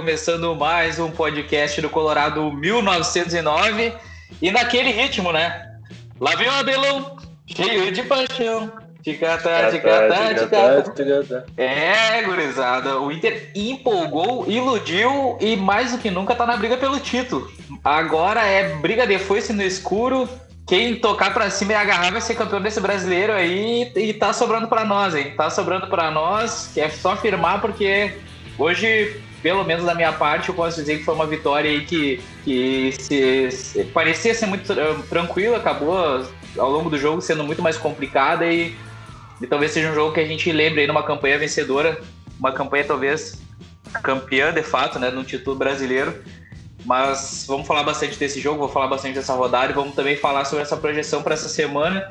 começando 0.00 0.56
mais 0.56 0.98
um 0.98 1.10
podcast 1.10 1.78
do 1.78 1.90
Colorado 1.90 2.50
1909 2.50 3.92
e 4.40 4.50
naquele 4.50 4.90
ritmo, 4.90 5.30
né? 5.30 5.74
Lá 6.18 6.34
vem 6.36 6.48
o 6.48 6.52
Abelão, 6.52 7.18
cheio 7.46 7.92
de 7.92 8.02
paixão. 8.04 8.72
Ticatá, 9.02 9.70
ticatá, 9.70 10.32
ticatá. 10.32 11.44
É, 11.54 12.22
gurizada, 12.22 12.98
o 12.98 13.12
Inter 13.12 13.50
empolgou, 13.54 14.46
iludiu 14.48 15.36
e 15.38 15.54
mais 15.54 15.92
do 15.92 15.98
que 15.98 16.10
nunca 16.10 16.34
tá 16.34 16.46
na 16.46 16.56
briga 16.56 16.78
pelo 16.78 16.98
título. 16.98 17.52
Agora 17.84 18.40
é 18.40 18.76
briga 18.76 19.06
de 19.06 19.18
foice 19.18 19.52
no 19.52 19.62
escuro. 19.62 20.26
Quem 20.66 20.96
tocar 20.96 21.34
pra 21.34 21.50
cima 21.50 21.72
e 21.72 21.74
agarrar 21.74 22.10
vai 22.10 22.22
ser 22.22 22.36
campeão 22.36 22.62
desse 22.62 22.80
brasileiro 22.80 23.34
aí 23.34 23.92
e 23.94 24.14
tá 24.14 24.32
sobrando 24.32 24.66
pra 24.66 24.82
nós, 24.82 25.14
hein? 25.14 25.34
Tá 25.36 25.50
sobrando 25.50 25.88
pra 25.88 26.10
nós, 26.10 26.70
que 26.72 26.80
é 26.80 26.88
só 26.88 27.12
afirmar 27.12 27.60
porque 27.60 28.14
hoje 28.58 29.28
pelo 29.42 29.64
menos 29.64 29.84
da 29.84 29.94
minha 29.94 30.12
parte, 30.12 30.48
eu 30.48 30.54
posso 30.54 30.80
dizer 30.80 30.98
que 30.98 31.04
foi 31.04 31.14
uma 31.14 31.26
vitória 31.26 31.70
aí 31.70 31.84
que, 31.84 32.20
que 32.44 32.92
se, 32.98 33.50
se, 33.50 33.84
parecia 33.84 34.34
ser 34.34 34.46
muito 34.46 34.74
tranquila, 35.08 35.56
acabou 35.56 36.24
ao 36.58 36.70
longo 36.70 36.90
do 36.90 36.98
jogo 36.98 37.20
sendo 37.20 37.44
muito 37.44 37.62
mais 37.62 37.76
complicada 37.76 38.46
e 38.46 38.74
e 39.40 39.46
talvez 39.46 39.72
seja 39.72 39.90
um 39.90 39.94
jogo 39.94 40.12
que 40.12 40.20
a 40.20 40.26
gente 40.26 40.52
lembre 40.52 40.82
aí 40.82 40.86
numa 40.86 41.02
campanha 41.02 41.38
vencedora, 41.38 41.98
uma 42.38 42.52
campanha 42.52 42.84
talvez 42.84 43.40
campeã 44.02 44.52
de 44.52 44.62
fato, 44.62 44.98
né, 44.98 45.10
no 45.10 45.24
título 45.24 45.56
brasileiro. 45.56 46.22
Mas 46.84 47.44
vamos 47.46 47.66
falar 47.66 47.82
bastante 47.82 48.18
desse 48.18 48.40
jogo, 48.40 48.58
vou 48.58 48.68
falar 48.68 48.86
bastante 48.86 49.14
dessa 49.14 49.34
rodada 49.34 49.72
e 49.72 49.74
vamos 49.74 49.94
também 49.94 50.16
falar 50.16 50.44
sobre 50.44 50.62
essa 50.62 50.76
projeção 50.76 51.22
para 51.22 51.34
essa 51.34 51.48
semana. 51.48 52.08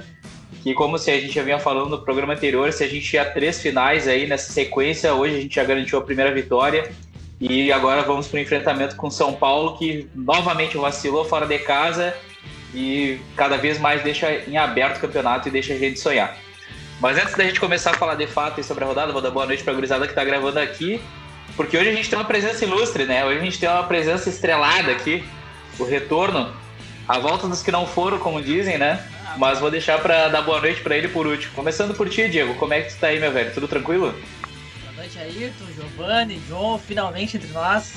Que, 0.61 0.73
como 0.73 0.97
se 0.97 1.09
a 1.09 1.19
gente 1.19 1.33
já 1.33 1.43
vinha 1.43 1.59
falando 1.59 1.89
no 1.89 2.02
programa 2.02 2.33
anterior, 2.33 2.71
se 2.73 2.83
a 2.83 2.88
gente 2.88 3.08
tinha 3.08 3.23
três 3.23 3.61
finais 3.61 4.08
aí 4.08 4.27
nessa 4.27 4.52
sequência, 4.52 5.14
hoje 5.14 5.38
a 5.38 5.41
gente 5.41 5.55
já 5.55 5.64
garantiu 5.64 5.97
a 5.97 6.02
primeira 6.02 6.33
vitória. 6.33 6.91
E 7.40 7.72
agora 7.72 8.02
vamos 8.02 8.28
para 8.28 8.38
o 8.38 8.42
enfrentamento 8.42 8.95
com 8.98 9.09
São 9.09 9.34
Paulo, 9.34 9.78
que 9.78 10.09
novamente 10.14 10.78
vacilou 10.78 11.23
fora 11.23 11.45
de 11.45 11.58
casa 11.59 12.14
e 12.73 13.20
cada 13.36 13.58
vez 13.58 13.80
mais 13.80 14.04
deixa 14.04 14.30
em 14.48 14.58
aberto 14.58 14.98
o 14.98 15.00
campeonato 15.00 15.48
e 15.48 15.52
deixa 15.52 15.73
a 15.73 15.78
gente 15.78 16.00
sonhar. 16.00 16.38
Mas 17.00 17.17
antes 17.17 17.36
da 17.36 17.45
gente 17.45 17.60
começar 17.60 17.92
a 17.92 17.94
falar 17.94 18.16
de 18.16 18.28
fato 18.28 18.62
sobre 18.62 18.84
a 18.84 18.88
rodada, 18.88 19.14
vou 19.14 19.22
dar 19.22 19.32
boa 19.32 19.45
noite 19.45 19.64
para 19.64 19.72
a 19.72 19.76
gurizada 19.76 20.06
que 20.06 20.12
está 20.12 20.23
gravando 20.23 20.60
aqui, 20.60 21.02
porque 21.56 21.78
hoje 21.78 21.90
a 21.90 21.94
gente 21.94 22.10
tem 22.10 22.20
uma 22.20 22.26
presença 22.26 22.66
ilustre, 22.66 23.06
né? 23.06 23.26
Hoje 23.26 23.40
a 23.40 23.44
gente 23.44 23.58
tem 23.58 23.70
uma 23.70 23.84
presença 23.84 24.30
estrelada 24.30 24.92
aqui, 24.92 25.23
o 25.80 25.86
retorno, 25.86 26.54
a 27.08 27.17
volta 27.17 27.48
dos 27.48 27.64
que 27.64 27.72
não 27.72 27.88
foram, 27.88 28.20
como 28.20 28.42
dizem, 28.42 28.78
né? 28.78 29.02
Mas 29.38 29.60
vou 29.60 29.72
deixar 29.72 30.00
para 30.00 30.28
dar 30.28 30.42
boa 30.42 30.60
noite 30.60 30.82
para 30.82 30.98
ele 30.98 31.08
por 31.08 31.26
último. 31.26 31.54
Começando 31.54 31.95
por 31.95 32.10
ti, 32.10 32.28
Diego, 32.28 32.56
como 32.56 32.73
é 32.73 32.82
que 32.82 32.94
tu 32.94 33.00
tá 33.00 33.08
aí, 33.08 33.20
meu 33.20 33.32
velho? 33.32 33.54
Tudo 33.54 33.67
tranquilo? 33.67 34.14
Noite, 35.09 35.19
Ayrton, 35.19 35.65
Giovanni, 35.73 36.41
João, 36.47 36.77
finalmente 36.77 37.38
entre 37.38 37.52
nós, 37.52 37.95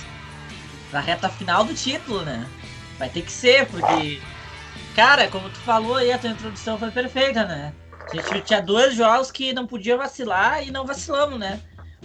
na 0.90 1.00
reta 1.00 1.28
final 1.28 1.62
do 1.64 1.74
título, 1.74 2.22
né? 2.22 2.48
Vai 2.98 3.08
ter 3.08 3.22
que 3.22 3.32
ser, 3.32 3.66
porque, 3.66 4.20
cara, 4.94 5.28
como 5.28 5.50
tu 5.50 5.58
falou 5.58 5.96
aí, 5.96 6.10
a 6.10 6.18
tua 6.18 6.30
introdução 6.30 6.78
foi 6.78 6.90
perfeita, 6.90 7.44
né? 7.44 7.74
A 8.10 8.16
gente 8.16 8.40
tinha 8.42 8.62
dois 8.62 8.94
jogos 8.94 9.30
que 9.30 9.52
não 9.52 9.66
podia 9.66 9.96
vacilar 9.96 10.66
e 10.66 10.70
não 10.70 10.86
vacilamos, 10.86 11.38
né? 11.38 11.60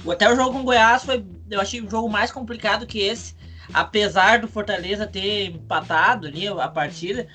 Até 0.09 0.31
o 0.31 0.35
jogo 0.35 0.51
com 0.51 0.59
o 0.59 0.63
Goiás 0.63 1.03
foi, 1.03 1.25
eu 1.49 1.61
achei 1.61 1.81
um 1.81 1.89
jogo 1.89 2.09
mais 2.09 2.31
complicado 2.31 2.85
que 2.85 2.99
esse, 2.99 3.33
apesar 3.73 4.39
do 4.39 4.47
Fortaleza 4.47 5.07
ter 5.07 5.51
empatado 5.51 6.27
ali 6.27 6.47
a 6.47 6.67
partida. 6.67 7.27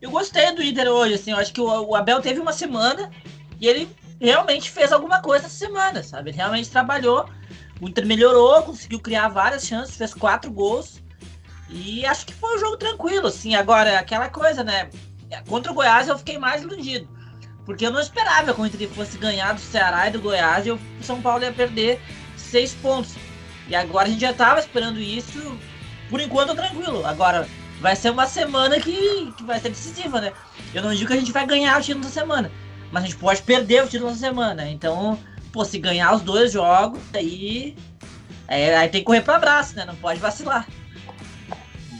Eu 0.00 0.10
gostei 0.10 0.52
do 0.52 0.62
Inter 0.62 0.88
hoje, 0.88 1.14
assim, 1.14 1.32
eu 1.32 1.36
acho 1.36 1.52
que 1.52 1.60
o, 1.60 1.94
Abel 1.94 2.20
teve 2.20 2.40
uma 2.40 2.52
semana 2.52 3.10
e 3.60 3.68
ele 3.68 3.88
realmente 4.20 4.70
fez 4.70 4.92
alguma 4.92 5.22
coisa 5.22 5.46
essa 5.46 5.56
semana, 5.56 6.02
sabe? 6.02 6.30
Ele 6.30 6.36
realmente 6.36 6.70
trabalhou, 6.70 7.28
o 7.80 7.88
Inter 7.88 8.06
melhorou, 8.06 8.62
conseguiu 8.62 9.00
criar 9.00 9.28
várias 9.28 9.66
chances, 9.66 9.96
fez 9.96 10.12
quatro 10.12 10.50
gols 10.50 11.02
e 11.68 12.04
acho 12.04 12.26
que 12.26 12.34
foi 12.34 12.56
um 12.56 12.58
jogo 12.58 12.76
tranquilo, 12.76 13.28
assim. 13.28 13.54
Agora, 13.54 13.98
aquela 13.98 14.28
coisa, 14.28 14.62
né? 14.62 14.90
Contra 15.48 15.70
o 15.70 15.74
Goiás 15.74 16.08
eu 16.08 16.18
fiquei 16.18 16.38
mais 16.38 16.62
iludido 16.62 17.08
porque 17.70 17.86
eu 17.86 17.92
não 17.92 18.00
esperava 18.00 18.52
que 18.52 18.60
o 18.60 18.66
Inter 18.66 18.88
fosse 18.88 19.16
ganhar 19.16 19.54
do 19.54 19.60
Ceará 19.60 20.08
e 20.08 20.10
do 20.10 20.20
Goiás 20.20 20.66
e 20.66 20.72
o 20.72 20.80
São 21.02 21.22
Paulo 21.22 21.44
ia 21.44 21.52
perder 21.52 22.00
seis 22.36 22.74
pontos. 22.74 23.14
E 23.68 23.76
agora 23.76 24.08
a 24.08 24.10
gente 24.10 24.20
já 24.20 24.32
estava 24.32 24.58
esperando 24.58 24.98
isso, 24.98 25.56
por 26.08 26.20
enquanto 26.20 26.54
tranquilo. 26.56 27.06
Agora 27.06 27.46
vai 27.80 27.94
ser 27.94 28.10
uma 28.10 28.26
semana 28.26 28.80
que, 28.80 29.32
que 29.36 29.44
vai 29.44 29.60
ser 29.60 29.68
decisiva, 29.68 30.20
né? 30.20 30.32
Eu 30.74 30.82
não 30.82 30.92
digo 30.92 31.06
que 31.06 31.12
a 31.12 31.16
gente 31.16 31.30
vai 31.30 31.46
ganhar 31.46 31.78
o 31.78 31.80
título 31.80 32.04
da 32.04 32.10
semana, 32.10 32.50
mas 32.90 33.04
a 33.04 33.06
gente 33.06 33.18
pode 33.18 33.42
perder 33.42 33.84
o 33.84 33.88
título 33.88 34.10
da 34.10 34.16
semana. 34.16 34.68
Então, 34.68 35.18
pô, 35.52 35.64
se 35.64 35.78
ganhar 35.78 36.14
os 36.14 36.22
dois 36.22 36.52
jogos, 36.52 37.00
aí, 37.14 37.76
aí, 38.48 38.74
aí 38.74 38.88
tem 38.88 39.00
que 39.00 39.06
correr 39.06 39.22
para 39.22 39.36
abraço, 39.36 39.76
né? 39.76 39.84
Não 39.84 39.96
pode 39.96 40.20
vacilar. 40.20 40.66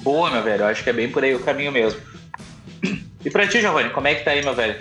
Boa, 0.02 0.30
meu 0.30 0.42
velho. 0.42 0.62
Eu 0.62 0.66
acho 0.68 0.82
que 0.82 0.90
é 0.90 0.92
bem 0.92 1.10
por 1.10 1.22
aí 1.22 1.34
o 1.34 1.40
caminho 1.40 1.72
mesmo. 1.72 2.00
E 3.22 3.30
pra 3.30 3.46
ti, 3.46 3.60
Giovanni, 3.60 3.90
como 3.90 4.08
é 4.08 4.14
que 4.14 4.24
tá 4.24 4.30
aí, 4.30 4.42
meu 4.42 4.54
velho? 4.54 4.80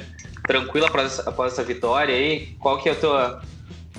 tranquila 0.49 0.87
após, 0.87 1.19
após 1.19 1.53
essa 1.53 1.63
vitória 1.63 2.15
aí? 2.15 2.55
Qual 2.59 2.79
que 2.81 2.89
é 2.89 2.93
a 2.93 2.95
tua 2.95 3.41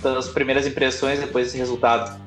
tuas 0.02 0.28
primeiras 0.28 0.66
impressões 0.66 1.20
depois 1.20 1.46
desse 1.46 1.58
resultado? 1.58 2.20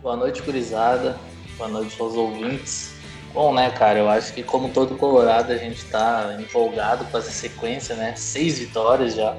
Boa 0.00 0.16
noite, 0.16 0.40
gurizada. 0.40 1.18
Boa 1.58 1.68
noite 1.68 2.00
aos 2.00 2.14
ouvintes. 2.14 2.94
Bom, 3.32 3.54
né, 3.54 3.70
cara, 3.70 3.98
eu 3.98 4.08
acho 4.08 4.32
que 4.32 4.42
como 4.42 4.70
todo 4.70 4.96
Colorado 4.96 5.52
a 5.52 5.56
gente 5.56 5.84
tá 5.84 6.36
empolgado 6.40 7.04
com 7.04 7.16
essa 7.16 7.30
sequência, 7.30 7.94
né? 7.94 8.14
Seis 8.16 8.58
vitórias 8.58 9.14
já. 9.14 9.36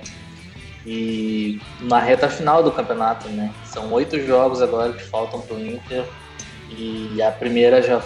E 0.86 1.60
na 1.82 2.00
reta 2.00 2.30
final 2.30 2.64
do 2.64 2.72
campeonato, 2.72 3.28
né? 3.30 3.54
São 3.66 3.92
oito 3.92 4.20
jogos 4.26 4.62
agora 4.62 4.94
que 4.94 5.04
faltam 5.04 5.42
pro 5.42 5.60
Inter. 5.60 6.06
E 6.70 7.22
a 7.22 7.32
primeira 7.32 7.82
já 7.82 8.02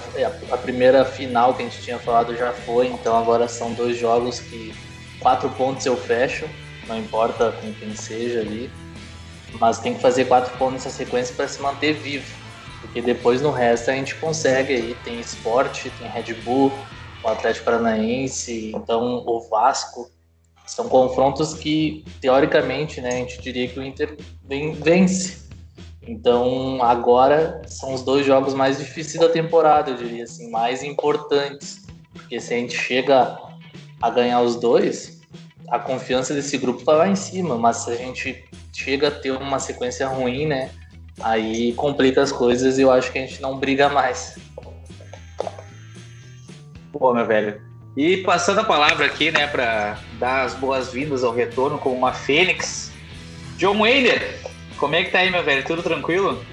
a 0.52 0.58
primeira 0.58 1.06
final 1.06 1.54
que 1.54 1.62
a 1.62 1.66
gente 1.66 1.82
tinha 1.84 2.00
falado 2.00 2.36
já 2.36 2.52
foi, 2.52 2.88
então 2.88 3.16
agora 3.16 3.48
são 3.48 3.72
dois 3.74 3.96
jogos 3.96 4.40
que 4.40 4.74
quatro 5.20 5.48
pontos 5.52 5.86
eu 5.86 5.96
fecho, 5.96 6.50
não 6.88 6.98
importa 6.98 7.52
com 7.52 7.72
quem 7.74 7.96
seja 7.96 8.40
ali, 8.40 8.72
mas 9.60 9.78
tem 9.78 9.94
que 9.94 10.02
fazer 10.02 10.26
quatro 10.26 10.58
pontos 10.58 10.84
nessa 10.84 10.90
sequência 10.90 11.36
para 11.36 11.48
se 11.48 11.62
manter 11.62 11.94
vivo, 11.94 12.26
porque 12.86 13.02
depois 13.02 13.42
no 13.42 13.52
resto 13.52 13.90
a 13.90 13.94
gente 13.94 14.16
consegue 14.16 14.74
aí, 14.74 14.96
tem 15.04 15.20
esporte, 15.20 15.90
tem 15.90 16.08
Red 16.08 16.34
Bull, 16.44 16.72
o 17.24 17.28
Atlético 17.28 17.66
Paranaense, 17.66 18.72
então 18.76 19.24
o 19.26 19.42
Vasco, 19.50 20.10
são 20.68 20.88
confrontos 20.88 21.54
que 21.54 22.04
teoricamente, 22.22 23.02
né, 23.02 23.10
a 23.10 23.18
gente 23.18 23.42
diria 23.42 23.68
que 23.68 23.80
o 23.80 23.84
Inter 23.84 24.18
vence. 24.44 25.46
Então 26.08 26.82
agora 26.84 27.62
são 27.68 27.94
os 27.94 28.04
dois 28.04 28.26
jogos 28.26 28.54
mais 28.54 28.78
difíceis 28.78 29.20
da 29.20 29.30
temporada, 29.30 29.92
eu 29.92 29.98
diria 29.98 30.24
assim, 30.24 30.50
mais 30.50 30.84
importantes, 30.84 31.86
porque 32.14 32.40
se 32.40 32.54
a 32.54 32.58
gente 32.58 32.78
chega 32.78 33.40
a 34.02 34.10
ganhar 34.10 34.42
os 34.42 34.56
dois, 34.56 35.22
a 35.70 35.80
confiança 35.80 36.34
desse 36.34 36.58
grupo 36.58 36.84
tá 36.84 36.94
lá 36.94 37.08
em 37.08 37.16
cima, 37.16 37.58
mas 37.58 37.78
se 37.78 37.92
a 37.92 37.96
gente 37.96 38.46
chega 38.72 39.08
a 39.08 39.12
ter 39.12 39.32
uma 39.32 39.60
sequência 39.60 40.08
ruim, 40.08 40.46
né? 40.46 40.70
Aí 41.22 41.74
complica 41.74 42.22
as 42.22 42.32
coisas 42.32 42.78
e 42.78 42.82
eu 42.82 42.92
acho 42.92 43.12
que 43.12 43.18
a 43.18 43.22
gente 43.22 43.42
não 43.42 43.58
briga 43.58 43.90
mais. 43.90 44.38
Pô, 46.92 47.14
meu 47.14 47.26
velho. 47.26 47.62
E 47.96 48.18
passando 48.18 48.60
a 48.60 48.64
palavra 48.64 49.06
aqui, 49.06 49.32
né, 49.32 49.48
para 49.48 49.98
dar 50.20 50.44
as 50.44 50.54
boas-vindas 50.54 51.24
ao 51.24 51.34
retorno 51.34 51.78
com 51.78 51.94
uma 51.94 52.12
Fênix. 52.14 52.92
John 53.58 53.80
Wayler, 53.80 54.42
como 54.78 54.96
é 54.96 55.04
que 55.04 55.12
tá 55.12 55.20
aí, 55.20 55.32
meu 55.32 55.44
velho? 55.44 55.64
Tudo 55.64 55.82
tranquilo? 55.82 56.44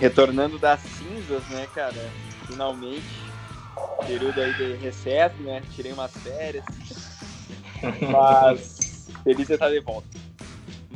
Retornando 0.00 0.58
das 0.58 0.80
cinzas, 0.80 1.46
né, 1.50 1.66
cara? 1.74 2.10
Finalmente. 2.46 3.24
Período 4.06 4.40
aí 4.40 4.54
de 4.54 4.74
recesso, 4.76 5.34
né? 5.42 5.62
Tirei 5.74 5.92
umas 5.92 6.12
férias 6.12 6.64
mas 8.10 9.06
feliz 9.22 9.46
de 9.46 9.54
estar 9.54 9.70
de 9.70 9.80
volta. 9.80 10.06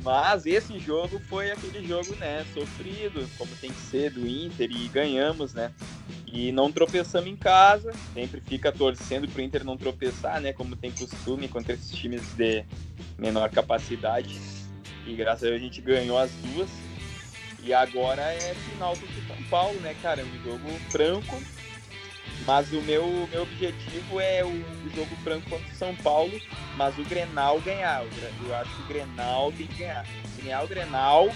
Mas 0.02 0.46
esse 0.46 0.78
jogo 0.78 1.20
foi 1.28 1.50
aquele 1.50 1.86
jogo, 1.86 2.14
né, 2.16 2.44
sofrido, 2.54 3.28
como 3.36 3.50
tem 3.56 3.70
que 3.70 3.80
ser 3.80 4.10
do 4.10 4.26
Inter 4.26 4.70
e 4.70 4.88
ganhamos, 4.88 5.52
né? 5.54 5.72
E 6.26 6.52
não 6.52 6.70
tropeçamos 6.70 7.28
em 7.28 7.36
casa, 7.36 7.92
sempre 8.14 8.40
fica 8.40 8.70
torcendo 8.70 9.28
pro 9.28 9.42
Inter 9.42 9.64
não 9.64 9.76
tropeçar, 9.76 10.40
né, 10.40 10.52
como 10.52 10.76
tem 10.76 10.90
costume 10.90 11.48
contra 11.48 11.74
esses 11.74 11.90
times 11.90 12.22
de 12.36 12.64
menor 13.18 13.50
capacidade. 13.50 14.40
E 15.06 15.14
graças 15.14 15.44
a 15.44 15.46
Deus 15.46 15.60
a 15.60 15.64
gente 15.64 15.80
ganhou 15.80 16.18
as 16.18 16.30
duas. 16.32 16.68
E 17.62 17.72
agora 17.72 18.22
é 18.22 18.54
final 18.54 18.94
contra 18.96 19.20
o 19.20 19.26
São 19.26 19.42
Paulo, 19.50 19.80
né, 19.80 19.94
cara? 20.00 20.20
É 20.20 20.24
um 20.24 20.42
jogo 20.44 20.68
franco, 20.90 21.42
mas 22.46 22.72
o 22.72 22.80
meu, 22.82 23.28
meu 23.30 23.42
objetivo 23.42 24.20
é 24.20 24.44
o, 24.44 24.78
jogo 24.94 25.14
franco 25.22 25.48
contra 25.50 25.66
o 25.66 25.76
São 25.76 25.94
Paulo, 25.96 26.40
mas 26.76 26.98
o 26.98 27.04
Grenal 27.04 27.60
ganhar. 27.60 28.02
Eu 28.02 28.54
acho 28.54 28.74
que 28.74 28.82
o 28.82 28.86
Grenal 28.86 29.52
tem 29.52 29.66
que 29.66 29.78
ganhar. 29.78 30.06
Se 30.34 30.42
ganhar 30.42 30.62
o 30.62 30.68
Grenal, 30.68 31.28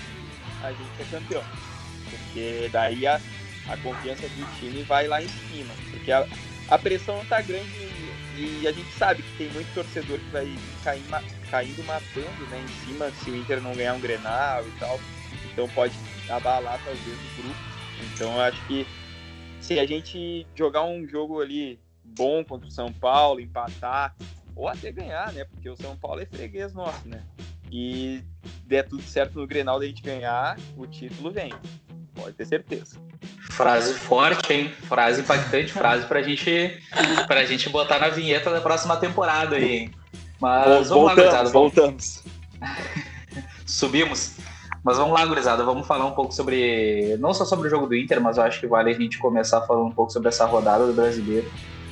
a 0.62 0.70
gente 0.70 0.90
é 1.00 1.04
campeão. 1.10 1.44
Porque 2.10 2.68
daí 2.72 3.06
a, 3.06 3.20
a 3.68 3.76
confiança 3.78 4.28
do 4.28 4.58
time 4.58 4.82
vai 4.82 5.06
lá 5.06 5.22
em 5.22 5.28
cima. 5.28 5.74
Porque 5.90 6.10
a, 6.10 6.26
a 6.68 6.78
pressão 6.78 7.24
tá 7.26 7.40
grande 7.40 7.68
e, 8.36 8.60
e 8.62 8.68
a 8.68 8.72
gente 8.72 8.90
sabe 8.92 9.22
que 9.22 9.36
tem 9.36 9.50
muito 9.50 9.72
torcedor 9.74 10.18
que 10.18 10.30
vai 10.30 10.50
cair, 10.82 11.02
caindo 11.50 11.84
matando 11.84 12.46
né, 12.50 12.64
em 12.64 12.86
cima 12.86 13.10
se 13.22 13.30
o 13.30 13.36
Inter 13.36 13.60
não 13.60 13.74
ganhar 13.74 13.94
um 13.94 14.00
Grenal 14.00 14.66
e 14.66 14.70
tal. 14.78 14.98
então 15.52 15.68
pode 15.68 15.94
abalar 16.28 16.80
talvez 16.84 17.06
o 17.06 17.42
grupo. 17.42 17.56
Então 18.14 18.32
eu 18.34 18.40
acho 18.40 18.66
que 18.66 18.86
se 19.62 19.78
a 19.78 19.86
gente 19.86 20.44
jogar 20.54 20.84
um 20.84 21.06
jogo 21.06 21.40
ali 21.40 21.78
bom 22.04 22.44
contra 22.44 22.66
o 22.66 22.70
São 22.70 22.92
Paulo, 22.92 23.40
empatar, 23.40 24.14
ou 24.56 24.68
até 24.68 24.90
ganhar, 24.90 25.32
né? 25.32 25.44
Porque 25.44 25.70
o 25.70 25.76
São 25.76 25.96
Paulo 25.96 26.20
é 26.20 26.26
freguês 26.26 26.74
nosso, 26.74 27.08
né? 27.08 27.22
E 27.70 28.22
der 28.66 28.86
tudo 28.86 29.02
certo 29.02 29.38
no 29.38 29.46
Grenal 29.46 29.78
da 29.78 29.86
gente 29.86 30.02
ganhar, 30.02 30.58
o 30.76 30.86
título 30.86 31.30
vem. 31.30 31.52
Pode 32.12 32.36
ter 32.36 32.44
certeza. 32.44 33.00
Frase 33.52 33.94
forte, 33.94 34.52
hein? 34.52 34.68
Frase 34.68 35.22
impactante, 35.22 35.72
frase 35.72 36.06
pra 36.06 36.22
gente, 36.22 36.82
pra 37.26 37.44
gente 37.44 37.68
botar 37.70 38.00
na 38.00 38.08
vinheta 38.08 38.50
da 38.50 38.60
próxima 38.60 38.96
temporada 38.96 39.56
aí, 39.56 39.76
hein? 39.76 39.94
Mas 40.40 40.88
vamos 40.88 40.88
voltamos, 40.88 41.32
lá, 41.32 41.42
voltamos. 41.44 42.22
Subimos. 43.64 44.36
Mas 44.84 44.96
vamos 44.96 45.12
lá, 45.14 45.24
gurizada, 45.24 45.62
vamos 45.64 45.86
falar 45.86 46.06
um 46.06 46.12
pouco 46.12 46.34
sobre. 46.34 47.16
Não 47.18 47.32
só 47.32 47.44
sobre 47.44 47.68
o 47.68 47.70
jogo 47.70 47.86
do 47.86 47.94
Inter, 47.94 48.20
mas 48.20 48.36
eu 48.36 48.42
acho 48.42 48.58
que 48.58 48.66
vale 48.66 48.90
a 48.90 48.94
gente 48.94 49.16
começar 49.18 49.60
falando 49.60 49.86
um 49.86 49.92
pouco 49.92 50.12
sobre 50.12 50.28
essa 50.28 50.44
rodada 50.44 50.86
do 50.86 50.92
brasileiro. 50.92 51.48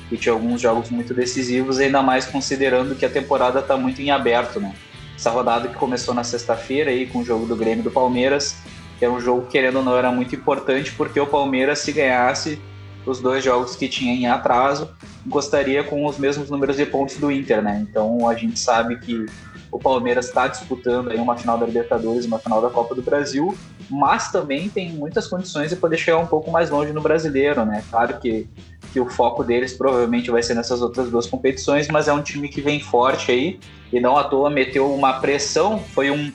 Que 0.09 0.17
tinha 0.17 0.33
alguns 0.33 0.59
jogos 0.59 0.89
muito 0.89 1.13
decisivos, 1.13 1.79
ainda 1.79 2.01
mais 2.01 2.25
considerando 2.25 2.95
que 2.95 3.05
a 3.05 3.09
temporada 3.09 3.59
está 3.59 3.77
muito 3.77 4.01
em 4.01 4.11
aberto, 4.11 4.59
né? 4.59 4.75
Essa 5.15 5.29
rodada 5.29 5.69
que 5.69 5.75
começou 5.75 6.13
na 6.13 6.25
sexta-feira 6.25 6.91
aí 6.91 7.05
com 7.05 7.19
o 7.19 7.23
jogo 7.23 7.45
do 7.45 7.55
Grêmio 7.55 7.81
do 7.81 7.91
Palmeiras, 7.91 8.57
que 8.99 9.05
é 9.05 9.09
um 9.09 9.21
jogo 9.21 9.43
que, 9.43 9.53
querendo 9.53 9.77
ou 9.77 9.85
não, 9.85 9.95
era 9.95 10.11
muito 10.11 10.35
importante, 10.35 10.91
porque 10.91 11.17
o 11.17 11.25
Palmeiras, 11.25 11.79
se 11.79 11.93
ganhasse 11.93 12.61
os 13.05 13.21
dois 13.21 13.41
jogos 13.41 13.75
que 13.77 13.87
tinha 13.87 14.13
em 14.13 14.27
atraso, 14.27 14.89
gostaria 15.25 15.81
com 15.81 16.05
os 16.05 16.17
mesmos 16.17 16.49
números 16.49 16.75
de 16.75 16.85
pontos 16.85 17.15
do 17.15 17.31
Inter, 17.31 17.61
né? 17.61 17.85
Então 17.89 18.27
a 18.27 18.35
gente 18.35 18.59
sabe 18.59 18.99
que 18.99 19.25
o 19.71 19.79
Palmeiras 19.79 20.27
está 20.27 20.47
disputando 20.47 21.09
aí 21.09 21.17
uma 21.17 21.37
final 21.37 21.57
da 21.57 21.65
Libertadores, 21.65 22.25
uma 22.25 22.37
final 22.37 22.61
da 22.61 22.69
Copa 22.69 22.93
do 22.93 23.01
Brasil, 23.01 23.57
mas 23.89 24.31
também 24.31 24.69
tem 24.69 24.91
muitas 24.91 25.27
condições 25.27 25.69
de 25.69 25.75
poder 25.75 25.97
chegar 25.97 26.17
um 26.17 26.27
pouco 26.27 26.51
mais 26.51 26.69
longe 26.69 26.91
no 26.91 27.01
brasileiro, 27.01 27.65
né? 27.65 27.83
Claro 27.89 28.19
que, 28.19 28.47
que 28.91 28.99
o 28.99 29.09
foco 29.09 29.43
deles 29.43 29.73
provavelmente 29.73 30.29
vai 30.29 30.43
ser 30.43 30.55
nessas 30.55 30.81
outras 30.81 31.09
duas 31.09 31.25
competições, 31.25 31.87
mas 31.87 32.07
é 32.07 32.13
um 32.13 32.21
time 32.21 32.49
que 32.49 32.59
vem 32.59 32.81
forte 32.81 33.31
aí 33.31 33.59
e 33.91 33.99
não 33.99 34.17
à 34.17 34.25
toa 34.25 34.49
meteu 34.49 34.93
uma 34.93 35.13
pressão, 35.13 35.79
foi 35.79 36.11
um 36.11 36.31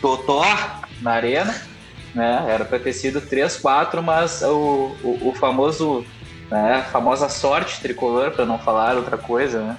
totó 0.00 0.44
na 1.00 1.12
arena, 1.12 1.54
né? 2.14 2.44
Era 2.48 2.64
para 2.64 2.78
ter 2.78 2.92
sido 2.92 3.22
3-4, 3.22 4.02
mas 4.02 4.42
o, 4.42 4.94
o, 5.02 5.28
o 5.30 5.34
famoso, 5.34 6.04
né, 6.50 6.86
famosa 6.92 7.28
sorte 7.28 7.80
tricolor, 7.80 8.32
para 8.32 8.44
não 8.44 8.58
falar 8.58 8.96
outra 8.96 9.16
coisa, 9.16 9.62
né? 9.62 9.76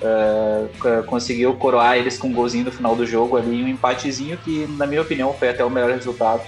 Uh, 0.00 1.02
conseguiu 1.04 1.54
coroar 1.54 1.96
eles 1.96 2.16
com 2.16 2.28
um 2.28 2.32
golzinho 2.32 2.64
no 2.64 2.72
final 2.72 2.96
do 2.96 3.04
jogo 3.06 3.36
ali, 3.36 3.62
um 3.62 3.68
empatezinho 3.68 4.38
que, 4.38 4.66
na 4.78 4.86
minha 4.86 5.02
opinião, 5.02 5.34
foi 5.34 5.50
até 5.50 5.62
o 5.62 5.68
melhor 5.68 5.90
resultado. 5.90 6.42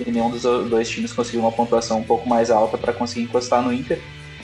E 0.00 0.10
nenhum 0.10 0.30
dos 0.30 0.42
dois 0.42 0.88
times 0.88 1.12
conseguiu 1.12 1.40
uma 1.40 1.52
pontuação 1.52 1.98
um 1.98 2.02
pouco 2.02 2.28
mais 2.28 2.50
alta 2.50 2.78
para 2.78 2.92
conseguir 2.92 3.22
encostar 3.22 3.62
no 3.62 3.72
Inter. 3.72 4.00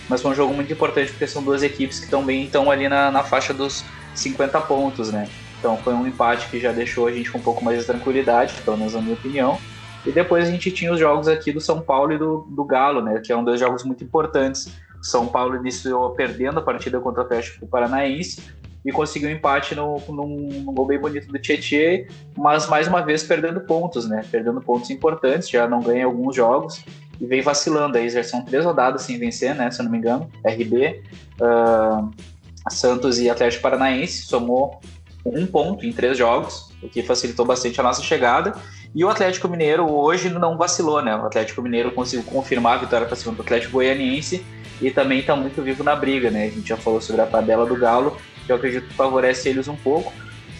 Mas 0.09 0.21
foi 0.21 0.31
um 0.31 0.35
jogo 0.35 0.53
muito 0.53 0.73
importante 0.73 1.11
porque 1.11 1.27
são 1.27 1.43
duas 1.43 1.63
equipes 1.63 2.01
que 2.01 2.09
também 2.09 2.45
estão 2.45 2.71
ali 2.71 2.89
na, 2.89 3.11
na 3.11 3.23
faixa 3.23 3.55
dos 3.55 3.85
50 4.15 4.61
pontos, 4.63 5.11
né? 5.11 5.29
Então 5.59 5.77
foi 5.79 5.95
um 5.95 6.07
empate 6.07 6.49
que 6.49 6.61
já 6.61 6.73
deixou 6.73 7.07
a 7.07 7.13
gente 7.13 7.31
com 7.31 7.39
um 7.39 7.43
pouco 7.43 7.65
mais 7.65 7.79
de 7.79 7.85
tranquilidade, 7.85 8.55
pelo 8.65 8.77
menos 8.77 8.95
na 8.95 9.01
minha 9.01 9.15
opinião. 9.15 9.59
E 10.05 10.11
depois 10.11 10.49
a 10.49 10.51
gente 10.51 10.71
tinha 10.71 10.93
os 10.93 10.99
jogos 10.99 11.29
aqui 11.29 11.53
do 11.53 11.61
São 11.61 11.81
Paulo 11.81 12.13
e 12.13 12.19
do, 12.19 12.47
do 12.49 12.65
Galo, 12.65 13.03
né? 13.03 13.21
Que 13.25 13.33
é 13.33 13.37
um 13.37 13.45
dos 13.45 13.59
jogos 13.59 13.85
muito 13.85 14.03
importantes 14.03 14.73
são 15.03 15.27
Paulo 15.27 15.57
iniciou 15.57 16.11
perdendo 16.11 16.59
a 16.59 16.63
partida 16.63 17.01
contra 17.01 17.23
o 17.23 17.25
Atlético 17.25 17.67
Paranaense 17.67 18.43
e 18.85 18.91
conseguiu 18.91 19.29
um 19.29 19.33
empate 19.33 19.75
no, 19.75 20.01
num, 20.09 20.49
num 20.65 20.73
gol 20.73 20.87
bem 20.87 20.99
bonito 20.99 21.29
do 21.29 21.39
Tietchan, 21.39 22.07
mas 22.37 22.67
mais 22.69 22.89
uma 22.89 23.03
vez 23.03 23.23
perdendo 23.23 23.61
pontos, 23.61 24.09
né? 24.09 24.25
Perdendo 24.31 24.61
pontos 24.61 24.91
importantes, 24.91 25.51
já 25.51 25.69
não 25.69 25.81
ganha 25.81 26.07
alguns 26.07 26.35
jogos 26.35 26.83
e 27.21 27.27
vem 27.27 27.43
vacilando. 27.43 27.99
Aí 27.99 28.09
já 28.09 28.23
são 28.25 28.43
três 28.43 28.65
rodadas 28.65 29.03
sem 29.03 29.19
vencer, 29.19 29.55
né? 29.55 29.71
Se 29.71 29.81
eu 29.81 29.85
não 29.85 29.93
me 29.93 29.99
engano. 29.99 30.31
RB, 30.45 31.03
uh, 31.41 32.11
Santos 32.71 33.19
e 33.19 33.29
Atlético 33.29 33.63
Paranaense 33.63 34.23
somou 34.23 34.81
um 35.25 35.47
ponto 35.47 35.85
em 35.85 35.93
três 35.93 36.17
jogos, 36.17 36.73
o 36.83 36.89
que 36.89 37.03
facilitou 37.03 37.45
bastante 37.45 37.79
a 37.79 37.83
nossa 37.83 38.03
chegada. 38.03 38.55
E 38.95 39.05
o 39.05 39.11
Atlético 39.11 39.47
Mineiro 39.47 39.93
hoje 39.93 40.31
não 40.31 40.57
vacilou, 40.57 41.03
né? 41.03 41.15
O 41.15 41.27
Atlético 41.27 41.61
Mineiro 41.61 41.93
conseguiu 41.93 42.25
confirmar 42.25 42.79
a 42.79 42.79
vitória 42.79 43.07
para 43.07 43.15
cima 43.15 43.35
do 43.35 43.43
Atlético 43.43 43.75
Goianiense 43.75 44.43
e 44.81 44.91
também 44.91 45.21
está 45.21 45.37
muito 45.37 45.61
vivo 45.63 45.85
na 45.85 45.95
briga, 45.95 46.31
né? 46.31 46.45
A 46.45 46.51
gente 46.51 46.69
já 46.69 46.77
falou 46.77 47.01
sobre 47.01 47.21
a 47.23 47.27
tabela 47.27 47.67
do 47.67 47.77
Galo, 47.77 48.17
que 48.47 48.53
eu 48.53 48.57
acredito 48.57 48.89
que 48.89 48.95
favorece 48.95 49.49
eles 49.49 49.69
um 49.69 49.77
pouco. 49.77 50.13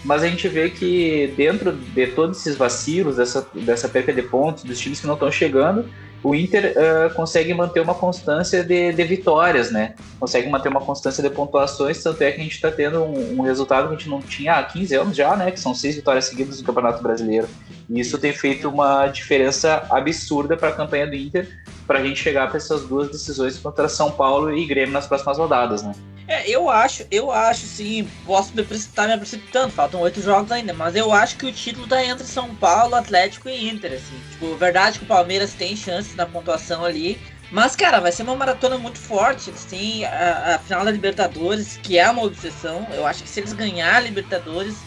Mas 0.03 0.23
a 0.23 0.27
gente 0.27 0.47
vê 0.47 0.69
que 0.69 1.33
dentro 1.37 1.71
de 1.71 2.07
todos 2.07 2.39
esses 2.39 2.55
vacilos, 2.55 3.17
dessa, 3.17 3.47
dessa 3.53 3.87
perca 3.87 4.11
de 4.11 4.21
pontos, 4.21 4.63
dos 4.63 4.79
times 4.79 4.99
que 4.99 5.07
não 5.07 5.13
estão 5.13 5.31
chegando, 5.31 5.85
o 6.23 6.35
Inter 6.35 6.75
uh, 6.75 7.13
consegue 7.15 7.53
manter 7.53 7.79
uma 7.79 7.95
constância 7.95 8.63
de, 8.63 8.93
de, 8.93 9.03
vitórias, 9.03 9.71
né? 9.71 9.95
Consegue 10.19 10.49
manter 10.49 10.69
uma 10.69 10.81
constância 10.81 11.23
de 11.23 11.29
pontuações, 11.29 12.01
tanto 12.03 12.21
é 12.21 12.31
que 12.31 12.39
a 12.39 12.43
gente 12.43 12.55
está 12.55 12.71
tendo 12.71 13.03
um, 13.03 13.39
um, 13.39 13.41
resultado 13.41 13.87
que 13.87 13.95
a 13.95 13.97
gente 13.97 14.09
não 14.09 14.21
tinha 14.21 14.53
há 14.53 14.63
15 14.63 14.95
anos 14.95 15.17
já, 15.17 15.35
né? 15.35 15.49
Que 15.49 15.59
são 15.59 15.73
seis 15.73 15.95
vitórias 15.95 16.25
seguidas 16.25 16.59
no 16.59 16.65
Campeonato 16.65 17.01
Brasileiro. 17.01 17.47
E 17.89 17.99
isso 17.99 18.17
tem 18.19 18.31
feito 18.33 18.69
uma 18.69 19.07
diferença 19.07 19.83
absurda 19.89 20.55
para 20.55 20.69
a 20.69 20.73
campanha 20.73 21.07
do 21.07 21.15
Inter, 21.15 21.47
para 21.87 21.99
a 21.99 22.03
gente 22.03 22.21
chegar 22.21 22.47
para 22.47 22.57
essas 22.57 22.83
duas 22.83 23.09
decisões 23.09 23.57
contra 23.57 23.89
São 23.89 24.11
Paulo 24.11 24.55
e 24.55 24.65
Grêmio 24.65 24.93
nas 24.93 25.07
próximas 25.07 25.39
rodadas, 25.39 25.81
né? 25.81 25.91
É, 26.31 26.49
eu 26.49 26.69
acho, 26.69 27.05
eu 27.11 27.29
acho 27.29 27.65
sim, 27.65 28.07
posso 28.25 28.55
me 28.55 28.61
estar 28.61 29.05
me 29.05 29.17
precipitando, 29.17 29.69
faltam 29.69 29.99
oito 29.99 30.21
jogos 30.21 30.49
ainda, 30.49 30.73
mas 30.73 30.95
eu 30.95 31.11
acho 31.11 31.35
que 31.35 31.45
o 31.45 31.51
título 31.51 31.85
tá 31.87 32.01
entre 32.05 32.25
São 32.25 32.55
Paulo, 32.55 32.95
Atlético 32.95 33.49
e 33.49 33.69
Inter, 33.69 33.91
assim. 33.91 34.17
Tipo, 34.31 34.55
verdade 34.55 34.97
que 34.97 35.03
o 35.03 35.07
Palmeiras 35.07 35.53
tem 35.53 35.75
chances 35.75 36.15
na 36.15 36.25
pontuação 36.25 36.85
ali, 36.85 37.19
mas, 37.51 37.75
cara, 37.75 37.99
vai 37.99 38.13
ser 38.13 38.23
uma 38.23 38.33
maratona 38.33 38.77
muito 38.77 38.97
forte. 38.97 39.49
Eles 39.49 39.65
têm 39.65 40.05
a, 40.05 40.55
a, 40.55 40.59
final 40.59 40.85
da 40.85 40.91
Libertadores, 40.91 41.77
que 41.83 41.97
é 41.99 42.09
uma 42.09 42.23
obsessão. 42.23 42.87
Eu 42.93 43.05
acho 43.05 43.23
que 43.23 43.29
se 43.29 43.41
eles 43.41 43.51
ganhar 43.51 43.97
a 43.97 43.99
Libertadores, 43.99 44.77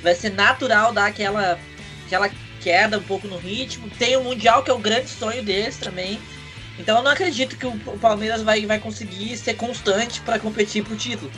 vai 0.00 0.14
ser 0.14 0.30
natural 0.30 0.92
dar 0.92 1.06
aquela, 1.06 1.58
aquela 2.06 2.30
queda 2.60 2.98
um 2.98 3.02
pouco 3.02 3.26
no 3.26 3.36
ritmo. 3.36 3.90
Tem 3.98 4.16
o 4.16 4.22
Mundial, 4.22 4.62
que 4.62 4.70
é 4.70 4.74
o 4.74 4.78
grande 4.78 5.08
sonho 5.08 5.42
deles 5.42 5.76
também. 5.76 6.20
Então 6.78 6.98
eu 6.98 7.02
não 7.02 7.10
acredito 7.10 7.56
que 7.56 7.66
o 7.66 7.98
Palmeiras 7.98 8.42
vai, 8.42 8.66
vai 8.66 8.78
conseguir 8.78 9.36
ser 9.36 9.54
constante 9.54 10.20
para 10.20 10.38
competir 10.38 10.84
pro 10.84 10.96
título. 10.96 11.30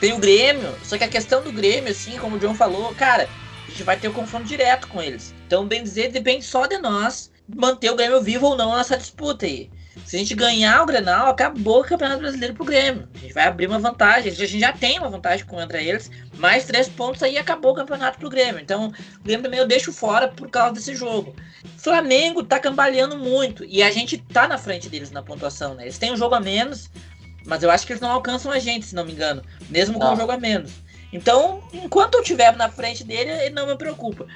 Tem 0.00 0.12
o 0.12 0.18
Grêmio, 0.18 0.74
só 0.82 0.96
que 0.96 1.04
a 1.04 1.08
questão 1.08 1.42
do 1.42 1.52
Grêmio, 1.52 1.90
assim, 1.90 2.18
como 2.18 2.36
o 2.36 2.38
John 2.38 2.54
falou, 2.54 2.94
cara, 2.94 3.28
a 3.66 3.70
gente 3.70 3.82
vai 3.82 3.98
ter 3.98 4.08
o 4.08 4.10
um 4.10 4.14
confronto 4.14 4.46
direto 4.46 4.88
com 4.88 5.00
eles. 5.00 5.34
Então, 5.46 5.66
bem 5.66 5.82
dizer, 5.82 6.10
depende 6.10 6.44
só 6.44 6.66
de 6.66 6.78
nós 6.78 7.30
manter 7.46 7.90
o 7.90 7.96
Grêmio 7.96 8.22
vivo 8.22 8.46
ou 8.46 8.56
não 8.56 8.76
nessa 8.76 8.96
disputa 8.96 9.46
aí. 9.46 9.70
Se 10.04 10.16
a 10.16 10.18
gente 10.18 10.34
ganhar 10.34 10.82
o 10.82 10.86
Grenal, 10.86 11.28
acabou 11.28 11.80
o 11.80 11.84
Campeonato 11.84 12.20
Brasileiro 12.20 12.54
pro 12.54 12.64
Grêmio. 12.64 13.08
A 13.14 13.18
gente 13.18 13.32
vai 13.32 13.46
abrir 13.46 13.66
uma 13.66 13.78
vantagem. 13.78 14.32
A 14.32 14.34
gente 14.34 14.58
já 14.58 14.72
tem 14.72 14.98
uma 14.98 15.08
vantagem 15.08 15.46
contra 15.46 15.80
eles. 15.80 16.10
Mais 16.36 16.64
três 16.64 16.88
pontos 16.88 17.22
aí 17.22 17.38
acabou 17.38 17.72
o 17.72 17.74
campeonato 17.74 18.18
pro 18.18 18.28
Grêmio. 18.28 18.60
Então, 18.60 18.92
o 19.20 19.22
Grêmio 19.22 19.44
também 19.44 19.60
eu 19.60 19.66
deixo 19.66 19.92
fora 19.92 20.28
por 20.28 20.48
causa 20.50 20.74
desse 20.74 20.94
jogo. 20.94 21.34
Flamengo 21.76 22.42
tá 22.42 22.58
cambaleando 22.58 23.16
muito. 23.16 23.64
E 23.64 23.82
a 23.82 23.90
gente 23.90 24.18
tá 24.18 24.48
na 24.48 24.58
frente 24.58 24.88
deles 24.88 25.10
na 25.10 25.22
pontuação, 25.22 25.74
né? 25.74 25.84
Eles 25.84 25.98
têm 25.98 26.12
um 26.12 26.16
jogo 26.16 26.34
a 26.34 26.40
menos. 26.40 26.90
Mas 27.46 27.62
eu 27.62 27.70
acho 27.70 27.86
que 27.86 27.92
eles 27.92 28.02
não 28.02 28.10
alcançam 28.10 28.50
a 28.50 28.58
gente, 28.58 28.86
se 28.86 28.94
não 28.94 29.04
me 29.04 29.12
engano. 29.12 29.42
Mesmo 29.68 29.98
com 29.98 30.12
um 30.12 30.16
jogo 30.16 30.32
a 30.32 30.38
menos. 30.38 30.72
Então, 31.12 31.62
enquanto 31.72 32.14
eu 32.14 32.20
estiver 32.20 32.54
na 32.56 32.68
frente 32.68 33.02
dele, 33.02 33.30
ele 33.30 33.54
não 33.54 33.66
me 33.66 33.76
preocupa. 33.76 34.26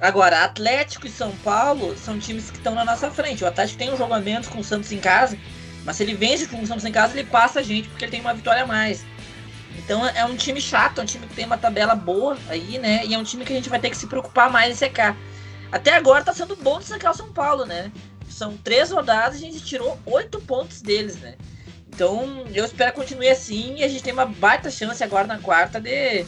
Agora, 0.00 0.44
Atlético 0.44 1.06
e 1.06 1.10
São 1.10 1.32
Paulo 1.38 1.96
são 1.98 2.18
times 2.18 2.50
que 2.50 2.58
estão 2.58 2.74
na 2.74 2.84
nossa 2.84 3.10
frente. 3.10 3.42
O 3.42 3.46
Atlético 3.48 3.78
tem 3.78 3.92
um 3.92 3.96
jogo 3.96 4.14
a 4.14 4.20
menos 4.20 4.46
com 4.46 4.60
o 4.60 4.64
Santos 4.64 4.92
em 4.92 4.98
casa, 4.98 5.36
mas 5.84 5.96
se 5.96 6.04
ele 6.04 6.14
vence 6.14 6.46
com 6.46 6.62
o 6.62 6.66
Santos 6.66 6.84
em 6.84 6.92
casa, 6.92 7.18
ele 7.18 7.28
passa 7.28 7.58
a 7.58 7.62
gente, 7.62 7.88
porque 7.88 8.04
ele 8.04 8.12
tem 8.12 8.20
uma 8.20 8.34
vitória 8.34 8.62
a 8.62 8.66
mais. 8.66 9.04
Então 9.76 10.06
é 10.06 10.24
um 10.24 10.36
time 10.36 10.60
chato, 10.60 11.00
é 11.00 11.02
um 11.02 11.06
time 11.06 11.26
que 11.26 11.34
tem 11.34 11.46
uma 11.46 11.58
tabela 11.58 11.94
boa 11.94 12.38
aí, 12.48 12.78
né? 12.78 13.04
E 13.06 13.14
é 13.14 13.18
um 13.18 13.24
time 13.24 13.44
que 13.44 13.52
a 13.52 13.56
gente 13.56 13.68
vai 13.68 13.80
ter 13.80 13.90
que 13.90 13.96
se 13.96 14.06
preocupar 14.06 14.50
mais 14.50 14.72
em 14.72 14.76
secar. 14.76 15.16
Até 15.72 15.94
agora 15.94 16.24
tá 16.24 16.32
sendo 16.32 16.54
bom 16.54 16.78
de 16.78 16.84
secar 16.84 17.10
o 17.10 17.16
São 17.16 17.32
Paulo, 17.32 17.64
né? 17.64 17.90
São 18.28 18.56
três 18.56 18.90
rodadas 18.90 19.40
e 19.40 19.46
a 19.46 19.50
gente 19.50 19.64
tirou 19.64 19.98
oito 20.06 20.40
pontos 20.40 20.80
deles, 20.80 21.16
né? 21.16 21.34
Então 21.88 22.44
eu 22.54 22.64
espero 22.64 22.92
que 22.92 22.98
continue 23.00 23.28
assim 23.28 23.76
e 23.78 23.84
a 23.84 23.88
gente 23.88 24.02
tem 24.04 24.12
uma 24.12 24.26
baita 24.26 24.70
chance 24.70 25.02
agora 25.02 25.26
na 25.26 25.38
quarta 25.38 25.80
de 25.80 26.24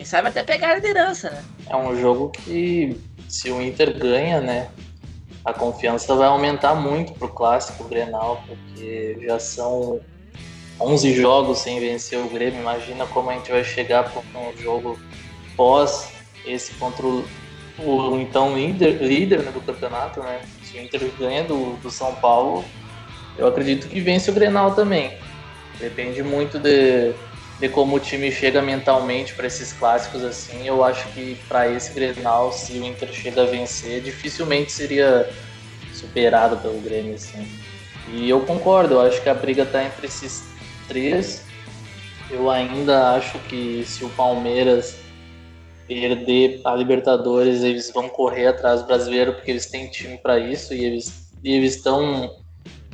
quem 0.00 0.04
sabe 0.06 0.28
até 0.28 0.42
pegar 0.42 0.70
a 0.70 0.74
liderança, 0.76 1.28
né? 1.28 1.44
É 1.68 1.76
um 1.76 1.94
jogo 2.00 2.30
que, 2.30 2.98
se 3.28 3.50
o 3.50 3.60
Inter 3.60 3.98
ganha, 3.98 4.40
né? 4.40 4.70
A 5.44 5.52
confiança 5.52 6.14
vai 6.14 6.26
aumentar 6.26 6.74
muito 6.74 7.12
pro 7.12 7.28
clássico 7.28 7.84
Grenal, 7.84 8.42
porque 8.46 9.18
já 9.20 9.38
são 9.38 10.00
11 10.80 11.12
jogos 11.12 11.58
sem 11.58 11.78
vencer 11.78 12.18
o 12.18 12.30
Grêmio. 12.30 12.60
Imagina 12.60 13.06
como 13.08 13.28
a 13.28 13.34
gente 13.34 13.50
vai 13.50 13.62
chegar 13.62 14.10
para 14.10 14.40
um 14.40 14.56
jogo 14.56 14.98
pós 15.54 16.10
esse 16.46 16.72
contra 16.76 17.04
o, 17.04 17.22
o 17.78 18.18
então 18.18 18.54
líder, 18.56 19.02
líder 19.02 19.40
né, 19.40 19.52
do 19.52 19.60
campeonato, 19.60 20.20
né? 20.20 20.40
Se 20.62 20.78
o 20.78 20.82
Inter 20.82 21.10
ganha 21.18 21.44
do, 21.44 21.76
do 21.76 21.90
São 21.90 22.14
Paulo, 22.14 22.64
eu 23.36 23.46
acredito 23.46 23.86
que 23.86 24.00
vence 24.00 24.30
o 24.30 24.32
Grenal 24.32 24.74
também. 24.74 25.12
Depende 25.78 26.22
muito 26.22 26.58
de 26.58 27.12
de 27.60 27.68
como 27.68 27.96
o 27.96 28.00
time 28.00 28.32
chega 28.32 28.62
mentalmente 28.62 29.34
para 29.34 29.46
esses 29.46 29.72
clássicos 29.72 30.24
assim. 30.24 30.66
Eu 30.66 30.82
acho 30.82 31.06
que 31.08 31.36
para 31.46 31.68
esse 31.68 31.92
Grenal, 31.92 32.52
se 32.52 32.72
o 32.72 32.84
Inter 32.84 33.12
chega 33.12 33.42
a 33.42 33.46
vencer, 33.46 34.00
dificilmente 34.00 34.72
seria 34.72 35.28
superado 35.92 36.56
pelo 36.56 36.80
Grêmio 36.80 37.14
assim. 37.14 37.46
E 38.08 38.28
eu 38.28 38.40
concordo, 38.40 38.94
eu 38.94 39.00
acho 39.02 39.22
que 39.22 39.28
a 39.28 39.34
briga 39.34 39.62
está 39.62 39.84
entre 39.84 40.06
esses 40.06 40.42
três. 40.88 41.44
Eu 42.30 42.50
ainda 42.50 43.14
acho 43.14 43.38
que 43.40 43.84
se 43.84 44.04
o 44.04 44.08
Palmeiras 44.10 44.96
perder 45.86 46.60
a 46.64 46.74
Libertadores, 46.74 47.62
eles 47.62 47.90
vão 47.92 48.08
correr 48.08 48.46
atrás 48.46 48.80
do 48.80 48.86
brasileiro 48.86 49.34
porque 49.34 49.50
eles 49.50 49.66
têm 49.66 49.90
time 49.90 50.16
para 50.16 50.38
isso 50.38 50.72
e 50.72 50.84
eles 50.84 51.28
e 51.42 51.52
eles 51.54 51.76
estão 51.76 52.30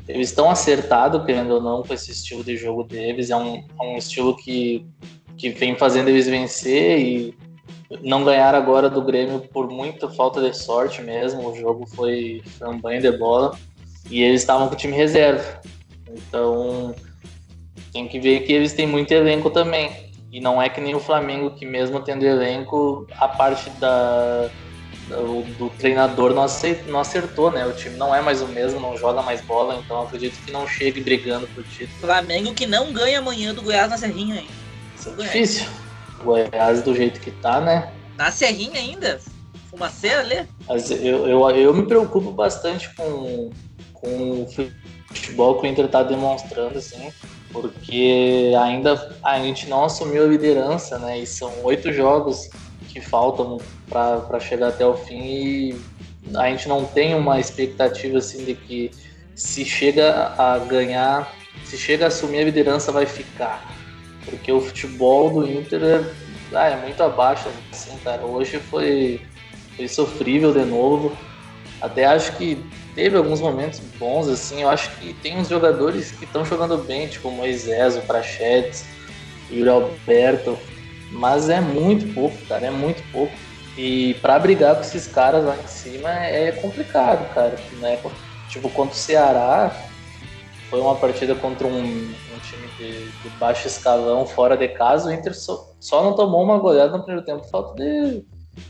eles 0.09 0.29
estão 0.29 0.51
acertados, 0.51 1.25
querendo 1.25 1.53
ou 1.53 1.61
não, 1.61 1.83
com 1.83 1.93
esse 1.93 2.13
estilo 2.13 2.45
de 2.45 2.57
jogo 2.57 2.85
deles. 2.85 3.31
É 3.31 3.37
um, 3.37 3.57
é 3.57 3.83
um 3.83 3.97
estilo 3.97 4.37
que, 4.37 4.87
que 5.37 5.51
vem 5.51 5.77
fazendo 5.77 6.09
eles 6.09 6.27
vencer 6.27 6.99
e 7.01 7.35
não 8.03 8.25
ganhar 8.25 8.55
agora 8.55 8.89
do 8.89 9.03
Grêmio 9.03 9.41
por 9.41 9.69
muita 9.69 10.09
falta 10.09 10.41
de 10.41 10.57
sorte 10.57 11.03
mesmo. 11.03 11.49
O 11.49 11.57
jogo 11.57 11.87
foi, 11.87 12.43
foi 12.59 12.69
um 12.69 12.81
banho 12.81 13.01
de 13.01 13.11
bola 13.13 13.57
e 14.11 14.23
eles 14.23 14.43
estavam 14.43 14.69
com 14.69 14.75
o 14.75 14.79
time 14.79 14.97
reserva. 14.97 15.61
Então 16.09 16.95
tem 17.93 18.07
que 18.07 18.21
ver 18.21 18.41
que 18.41 18.53
eles 18.53 18.73
têm 18.73 18.87
muito 18.87 19.11
elenco 19.13 19.51
também. 19.51 20.07
E 20.31 20.41
não 20.41 20.61
é 20.61 20.69
que 20.69 20.81
nem 20.81 20.95
o 20.95 21.01
Flamengo, 21.01 21.51
que 21.51 21.65
mesmo 21.65 22.01
tendo 22.01 22.25
elenco, 22.25 23.07
a 23.19 23.27
parte 23.27 23.71
da, 23.81 24.51
do, 25.09 25.43
do 25.57 25.71
treinador 25.71 26.35
não 26.35 26.43
acertou, 26.43 26.93
não 26.93 27.01
acertou, 27.01 27.51
né? 27.51 27.67
O 27.67 27.73
time 27.73 27.97
não 27.97 28.15
é 28.15 28.21
mais 28.21 28.43
o 28.43 28.49
mesmo, 28.49 28.81
não 28.81 28.97
joga 28.97 29.23
mais 29.23 29.41
bola, 29.41 29.81
então 29.85 30.03
acredito 30.03 30.37
que 30.45 30.51
não 30.51 30.67
chegue 30.67 31.01
brigando 31.01 31.47
por 31.49 31.65
título. 31.65 31.99
Flamengo 32.01 32.53
que 32.55 32.67
não 32.67 32.93
ganha 32.93 33.19
amanhã 33.19 33.55
do 33.55 33.63
Goiás 33.63 33.91
na 33.91 33.99
Serrinha, 33.99 34.37
hein? 34.37 34.49
Isso 34.99 35.11
é 35.11 35.23
difícil. 35.23 35.67
Goiás 36.23 36.83
do 36.83 36.95
jeito 36.95 37.21
que 37.21 37.31
tá, 37.31 37.61
né? 37.61 37.93
Na 38.17 38.31
Serrinha 38.31 38.81
ainda? 38.81 39.21
Fumaceira 39.71 40.21
ali? 40.21 40.49
Mas 40.67 40.91
eu, 40.91 41.29
eu, 41.29 41.51
eu 41.51 41.75
me 41.75 41.87
preocupo 41.87 42.33
bastante 42.33 42.93
com, 42.95 43.51
com 43.93 44.43
o 44.43 44.47
futebol 45.09 45.61
que 45.61 45.67
o 45.67 45.71
Inter 45.71 45.89
tá 45.89 46.03
demonstrando, 46.03 46.79
assim, 46.79 47.13
porque 47.53 48.53
ainda 48.61 49.17
a 49.23 49.39
gente 49.39 49.69
não 49.69 49.85
assumiu 49.85 50.25
a 50.25 50.27
liderança, 50.27 50.99
né? 50.99 51.21
E 51.21 51.27
são 51.27 51.53
oito 51.63 51.93
jogos 51.93 52.49
que 52.89 53.01
faltam 53.01 53.59
para 53.89 54.41
chegar 54.41 54.69
até 54.69 54.85
o 54.85 54.95
fim 54.95 55.23
e 55.23 55.81
a 56.35 56.49
gente 56.49 56.69
não 56.69 56.85
tem 56.85 57.15
uma 57.15 57.39
expectativa 57.39 58.19
assim 58.19 58.45
de 58.45 58.55
que 58.55 58.91
se 59.35 59.65
chega 59.65 60.33
a 60.37 60.59
ganhar, 60.59 61.33
se 61.65 61.77
chega 61.77 62.07
a 62.07 62.09
assumir 62.09 62.39
a 62.39 62.45
liderança 62.45 62.91
vai 62.91 63.07
ficar. 63.07 63.77
Porque 64.25 64.51
o 64.51 64.61
futebol 64.61 65.31
do 65.31 65.49
Inter 65.49 65.83
é, 65.83 66.05
ah, 66.53 66.69
é 66.69 66.77
muito 66.77 67.01
abaixo, 67.03 67.49
assim, 67.71 67.97
cara. 67.99 68.25
Hoje 68.25 68.59
foi, 68.59 69.21
foi 69.77 69.87
sofrível 69.87 70.53
de 70.53 70.65
novo. 70.65 71.17
Até 71.81 72.07
acho 72.07 72.37
que 72.37 72.59
teve 72.95 73.17
alguns 73.17 73.41
momentos 73.41 73.79
bons, 73.99 74.27
assim. 74.29 74.63
Eu 74.63 74.71
acho 74.71 74.91
que 74.97 75.13
tem 75.15 75.39
uns 75.39 75.49
jogadores 75.49 76.11
que 76.11 76.25
estão 76.25 76.45
jogando 76.45 76.79
bem, 76.79 77.07
tipo 77.07 77.31
Moisés, 77.31 77.97
o 77.97 78.01
Prachetes, 78.01 78.85
o 79.51 79.55
Yuri 79.55 79.69
Alberto. 79.69 80.59
Mas 81.13 81.49
é 81.49 81.61
muito 81.61 82.13
pouco, 82.15 82.37
cara, 82.49 82.67
é 82.67 82.71
muito 82.71 83.03
pouco. 83.13 83.33
E 83.77 84.15
para 84.15 84.39
brigar 84.39 84.75
com 84.75 84.81
esses 84.81 85.07
caras 85.07 85.45
lá 85.45 85.57
em 85.57 85.67
cima 85.67 86.11
é 86.11 86.51
complicado, 86.53 87.33
cara. 87.35 87.57
Né? 87.81 87.99
Tipo, 88.49 88.71
contra 88.71 88.95
o 88.95 88.99
Ceará, 88.99 89.71
foi 90.71 90.81
uma 90.81 90.95
partida 90.95 91.35
contra 91.35 91.67
um, 91.67 91.79
um 91.79 92.39
time 92.43 92.67
de, 92.79 93.11
de, 93.11 93.29
baixo 93.39 93.67
escalão, 93.67 94.27
fora 94.27 94.57
de 94.57 94.69
casa. 94.69 95.11
O 95.11 95.13
Inter 95.13 95.35
só, 95.35 95.73
só 95.79 96.03
não 96.03 96.15
tomou 96.15 96.43
uma 96.43 96.59
goleada 96.59 96.97
no 96.97 97.05
primeiro 97.05 97.25
tempo 97.25 97.45
falta 97.49 97.75
de, 97.75 98.25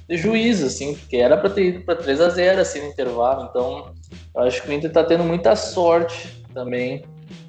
de 0.08 0.16
juízo, 0.16 0.66
assim, 0.66 0.94
porque 0.94 1.16
era 1.16 1.36
para 1.36 1.50
ter 1.50 1.66
ido 1.66 1.84
para 1.84 1.96
3 1.96 2.20
a 2.20 2.28
0 2.28 2.60
assim 2.60 2.80
no 2.80 2.88
intervalo. 2.88 3.48
Então, 3.48 3.94
eu 4.34 4.42
acho 4.42 4.62
que 4.62 4.68
o 4.68 4.72
Inter 4.72 4.92
tá 4.92 5.04
tendo 5.04 5.22
muita 5.22 5.54
sorte 5.54 6.44
também. 6.52 7.04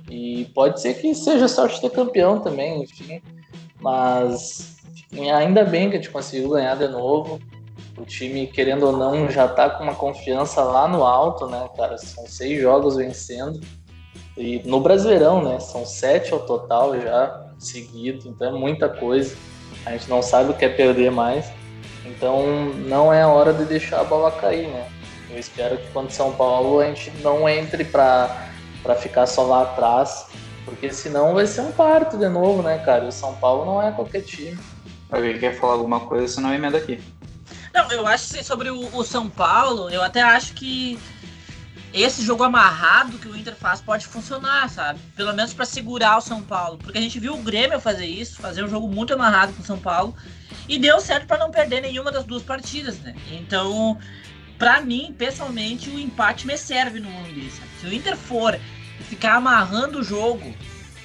E 0.09 0.45
pode 0.53 0.79
ser 0.79 0.93
que 0.93 1.13
seja 1.13 1.47
sorte 1.47 1.81
de 1.81 1.89
campeão 1.89 2.39
também, 2.39 2.83
enfim. 2.83 3.21
Mas 3.81 4.76
e 5.11 5.29
ainda 5.29 5.63
bem 5.63 5.89
que 5.89 5.95
a 5.95 5.99
gente 5.99 6.11
conseguiu 6.11 6.49
ganhar 6.49 6.75
de 6.75 6.87
novo. 6.87 7.39
O 7.97 8.05
time, 8.05 8.45
querendo 8.47 8.85
ou 8.87 8.91
não, 8.95 9.29
já 9.29 9.47
tá 9.47 9.69
com 9.69 9.83
uma 9.83 9.95
confiança 9.95 10.61
lá 10.63 10.87
no 10.87 11.03
alto, 11.03 11.47
né, 11.47 11.67
cara? 11.75 11.97
São 11.97 12.27
seis 12.27 12.61
jogos 12.61 12.95
vencendo. 12.95 13.59
E 14.37 14.61
no 14.65 14.79
Brasileirão, 14.79 15.41
né? 15.41 15.59
São 15.59 15.85
sete 15.85 16.31
ao 16.31 16.41
total 16.41 16.99
já 16.99 17.47
seguido, 17.57 18.27
então 18.27 18.55
é 18.55 18.59
muita 18.59 18.87
coisa. 18.87 19.35
A 19.85 19.91
gente 19.91 20.09
não 20.09 20.21
sabe 20.21 20.51
o 20.51 20.53
que 20.53 20.65
é 20.65 20.69
perder 20.69 21.11
mais. 21.11 21.51
Então 22.05 22.71
não 22.87 23.11
é 23.11 23.23
a 23.23 23.27
hora 23.29 23.51
de 23.51 23.65
deixar 23.65 24.01
a 24.01 24.03
bola 24.03 24.31
cair, 24.31 24.67
né? 24.67 24.87
Eu 25.29 25.39
espero 25.39 25.77
que 25.77 25.89
quando 25.91 26.11
São 26.11 26.31
Paulo 26.33 26.79
a 26.79 26.85
gente 26.85 27.11
não 27.21 27.49
entre 27.49 27.83
para 27.83 28.49
ficar 28.99 29.25
só 29.25 29.43
lá 29.43 29.63
atrás, 29.63 30.27
porque 30.63 30.91
senão 30.91 31.33
vai 31.33 31.47
ser 31.47 31.61
um 31.61 31.71
parto 31.71 32.17
de 32.17 32.29
novo, 32.29 32.61
né, 32.61 32.77
cara? 32.77 33.05
O 33.05 33.11
São 33.11 33.33
Paulo 33.35 33.65
não 33.65 33.81
é 33.81 33.91
qualquer 33.91 34.21
time. 34.21 34.57
Alguém 35.11 35.39
quer 35.39 35.57
falar 35.57 35.73
alguma 35.73 36.01
coisa, 36.01 36.27
senão 36.27 36.53
emenda 36.53 36.77
aqui. 36.77 37.01
Não, 37.73 37.89
eu 37.91 38.07
acho 38.07 38.33
que 38.33 38.43
sobre 38.43 38.69
o, 38.69 38.95
o, 38.95 39.03
São 39.03 39.29
Paulo, 39.29 39.89
eu 39.89 40.01
até 40.01 40.21
acho 40.21 40.53
que 40.53 40.99
esse 41.93 42.23
jogo 42.23 42.43
amarrado 42.43 43.17
que 43.17 43.27
o 43.27 43.35
Inter 43.35 43.55
faz 43.55 43.79
pode 43.79 44.05
funcionar, 44.07 44.69
sabe? 44.69 44.99
Pelo 45.15 45.33
menos 45.33 45.53
para 45.53 45.65
segurar 45.65 46.17
o 46.17 46.21
São 46.21 46.41
Paulo. 46.41 46.77
Porque 46.77 46.97
a 46.97 47.01
gente 47.01 47.19
viu 47.19 47.33
o 47.33 47.41
Grêmio 47.41 47.79
fazer 47.79 48.05
isso, 48.05 48.41
fazer 48.41 48.63
um 48.63 48.67
jogo 48.67 48.87
muito 48.87 49.13
amarrado 49.13 49.53
com 49.53 49.61
o 49.61 49.65
São 49.65 49.79
Paulo. 49.79 50.15
E 50.67 50.77
deu 50.77 50.99
certo 50.99 51.27
para 51.27 51.37
não 51.37 51.51
perder 51.51 51.81
nenhuma 51.81 52.11
das 52.11 52.25
duas 52.25 52.43
partidas, 52.43 52.99
né? 52.99 53.15
Então, 53.31 53.97
para 54.57 54.81
mim, 54.81 55.15
pessoalmente, 55.17 55.89
o 55.89 55.99
empate 55.99 56.45
me 56.45 56.57
serve 56.57 56.99
no 56.99 57.09
Morumbi, 57.09 57.49
sabe? 57.51 57.69
Se 57.79 57.85
o 57.85 57.93
Inter 57.93 58.17
for 58.17 58.59
ficar 59.07 59.35
amarrando 59.35 59.99
o 59.99 60.03
jogo 60.03 60.53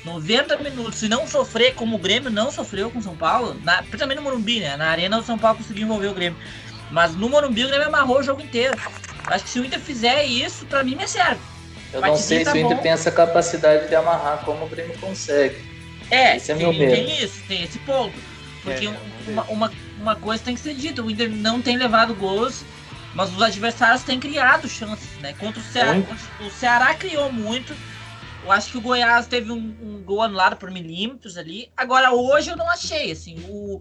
90 0.04 0.56
minutos 0.59 1.02
e 1.02 1.09
não 1.09 1.26
sofrer 1.26 1.75
como 1.75 1.97
o 1.97 1.99
Grêmio 1.99 2.30
não 2.30 2.50
sofreu 2.50 2.90
com 2.90 2.99
o 2.99 3.02
São 3.02 3.16
Paulo, 3.16 3.56
na, 3.62 3.78
principalmente 3.82 4.16
no 4.16 4.23
Morumbi, 4.23 4.61
né? 4.61 4.76
Na 4.76 4.88
Arena 4.88 5.18
o 5.18 5.23
São 5.23 5.38
Paulo 5.38 5.59
conseguiu 5.59 5.85
envolver 5.85 6.09
o 6.09 6.14
Grêmio. 6.14 6.38
Mas 6.90 7.14
no 7.14 7.28
Morumbi 7.28 7.64
o 7.64 7.68
Grêmio 7.68 7.87
amarrou 7.87 8.18
o 8.18 8.23
jogo 8.23 8.42
inteiro. 8.42 8.76
Acho 9.26 9.44
que 9.44 9.50
se 9.50 9.61
o 9.61 9.64
Inter 9.64 9.80
fizer 9.80 10.25
isso, 10.25 10.66
pra 10.66 10.82
mim 10.82 10.97
me 10.97 11.06
serve. 11.06 11.40
Eu 11.92 12.00
não 12.00 12.16
sei 12.16 12.44
tá 12.44 12.52
se 12.52 12.59
o 12.59 12.61
Inter 12.61 12.76
bom. 12.76 12.82
tem 12.82 12.92
essa 12.92 13.11
capacidade 13.11 13.88
de 13.88 13.94
amarrar 13.94 14.44
como 14.44 14.64
o 14.64 14.68
Grêmio 14.68 14.99
consegue. 14.99 15.56
É, 16.11 16.37
esse 16.37 16.52
é 16.52 16.54
tem, 16.54 16.64
meu 16.64 16.73
medo. 16.73 16.92
tem 16.92 17.23
isso, 17.23 17.40
tem 17.47 17.62
esse 17.62 17.78
ponto. 17.80 18.14
Porque 18.62 18.87
é, 18.87 18.92
uma, 19.28 19.44
uma, 19.44 19.73
uma 19.99 20.16
coisa 20.16 20.42
tem 20.42 20.54
que 20.54 20.61
ser 20.61 20.75
dita, 20.75 21.02
o 21.02 21.11
Inter 21.11 21.30
não 21.30 21.62
tem 21.62 21.76
levado 21.76 22.14
gols, 22.14 22.64
mas 23.14 23.32
os 23.35 23.40
adversários 23.40 24.02
têm 24.02 24.18
criado 24.18 24.68
chances, 24.68 25.09
né? 25.21 25.35
Contra 25.38 25.61
o 25.61 25.64
Ceará, 25.64 25.97
o 26.40 26.50
Ceará 26.50 26.94
criou 26.94 27.32
muito, 27.32 27.75
eu 28.44 28.50
acho 28.52 28.72
que 28.72 28.78
o 28.78 28.80
Goiás 28.80 29.26
teve 29.26 29.52
um, 29.52 29.76
um 29.82 30.02
gol 30.02 30.22
anulado 30.22 30.56
por 30.56 30.70
milímetros 30.70 31.38
ali. 31.38 31.70
Agora, 31.76 32.12
hoje 32.12 32.50
eu 32.50 32.56
não 32.56 32.68
achei, 32.68 33.12
assim. 33.12 33.37
O, 33.49 33.80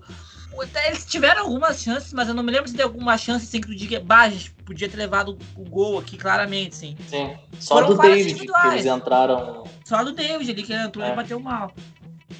o, 0.53 0.63
eles 0.85 1.05
tiveram 1.05 1.43
algumas 1.43 1.81
chances, 1.81 2.13
mas 2.13 2.27
eu 2.27 2.33
não 2.33 2.43
me 2.43 2.51
lembro 2.51 2.67
se 2.67 2.75
deu 2.75 2.87
alguma 2.87 3.17
chance 3.17 3.45
assim 3.45 3.59
que 3.59 3.67
tu 3.67 3.75
diga, 3.75 4.03
podia 4.65 4.87
ter 4.87 4.97
levado 4.97 5.37
o 5.55 5.63
gol 5.63 5.97
aqui 5.97 6.17
claramente, 6.17 6.75
sim. 6.75 6.95
Sim. 7.07 7.35
Só 7.59 7.75
Foram 7.75 7.87
do 7.89 7.97
David 8.01 8.35
que 8.35 8.67
eles 8.67 8.85
entraram. 8.85 9.63
Só 9.83 10.03
do 10.03 10.11
David 10.11 10.51
ali 10.51 10.63
que 10.63 10.73
ele 10.73 10.83
entrou 10.83 11.05
é. 11.05 11.11
e 11.11 11.15
bateu 11.15 11.39
mal. 11.39 11.71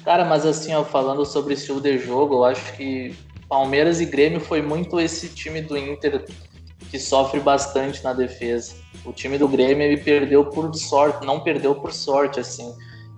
Cara, 0.04 0.24
mas 0.24 0.46
assim, 0.46 0.74
ó, 0.74 0.84
falando 0.84 1.24
sobre 1.24 1.54
estilo 1.54 1.80
de 1.80 1.98
jogo, 1.98 2.36
eu 2.36 2.44
acho 2.44 2.72
que 2.76 3.16
Palmeiras 3.48 4.00
e 4.00 4.06
Grêmio 4.06 4.40
foi 4.40 4.62
muito 4.62 5.00
esse 5.00 5.28
time 5.28 5.60
do 5.60 5.76
Inter 5.76 6.24
que 6.90 6.98
sofre 6.98 7.40
bastante 7.40 8.02
na 8.02 8.12
defesa. 8.12 8.81
O 9.04 9.12
time 9.12 9.36
do 9.36 9.48
Grêmio 9.48 9.84
ele 9.84 9.96
perdeu 9.96 10.44
por 10.44 10.72
sorte, 10.74 11.26
não 11.26 11.40
perdeu 11.40 11.74
por 11.74 11.92
sorte, 11.92 12.38
assim. 12.38 12.74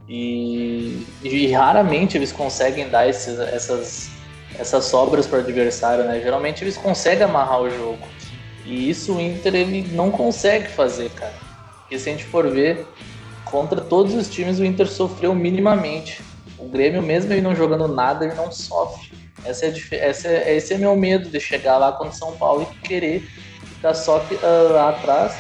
E, 0.09 1.07
e 1.23 1.51
raramente 1.53 2.17
eles 2.17 2.33
conseguem 2.33 2.89
dar 2.89 3.09
esses, 3.09 3.39
essas, 3.39 4.11
essas 4.59 4.85
sobras 4.85 5.27
para 5.27 5.39
o 5.39 5.41
adversário, 5.41 6.05
né? 6.05 6.21
Geralmente 6.21 6.65
eles 6.65 6.77
conseguem 6.77 7.25
amarrar 7.25 7.61
o 7.61 7.71
jogo. 7.71 8.07
E 8.65 8.89
isso 8.89 9.15
o 9.15 9.21
Inter 9.21 9.55
ele 9.55 9.87
não 9.93 10.11
consegue 10.11 10.69
fazer, 10.69 11.11
cara. 11.11 11.35
Porque 11.81 11.99
se 11.99 12.09
a 12.09 12.13
gente 12.13 12.25
for 12.25 12.49
ver, 12.51 12.87
contra 13.45 13.81
todos 13.81 14.15
os 14.15 14.29
times 14.29 14.59
o 14.59 14.65
Inter 14.65 14.89
sofreu 14.89 15.35
minimamente. 15.35 16.23
O 16.59 16.67
Grêmio, 16.67 17.03
mesmo 17.03 17.33
ele 17.33 17.43
não 17.43 17.55
jogando 17.55 17.87
nada, 17.87 18.25
ele 18.25 18.35
não 18.35 18.51
sofre. 18.51 19.13
Essa 19.45 19.67
é, 19.67 19.75
essa 19.93 20.29
é, 20.29 20.57
esse 20.57 20.73
é 20.73 20.79
meu 20.79 20.97
medo 20.97 21.29
de 21.29 21.39
chegar 21.39 21.77
lá 21.77 21.93
contra 21.93 22.15
São 22.15 22.33
Paulo 22.33 22.67
e 22.73 22.79
querer 22.79 23.21
ficar 23.21 23.93
só 23.93 24.19
uh, 24.19 24.73
lá 24.73 24.89
atrás 24.91 25.37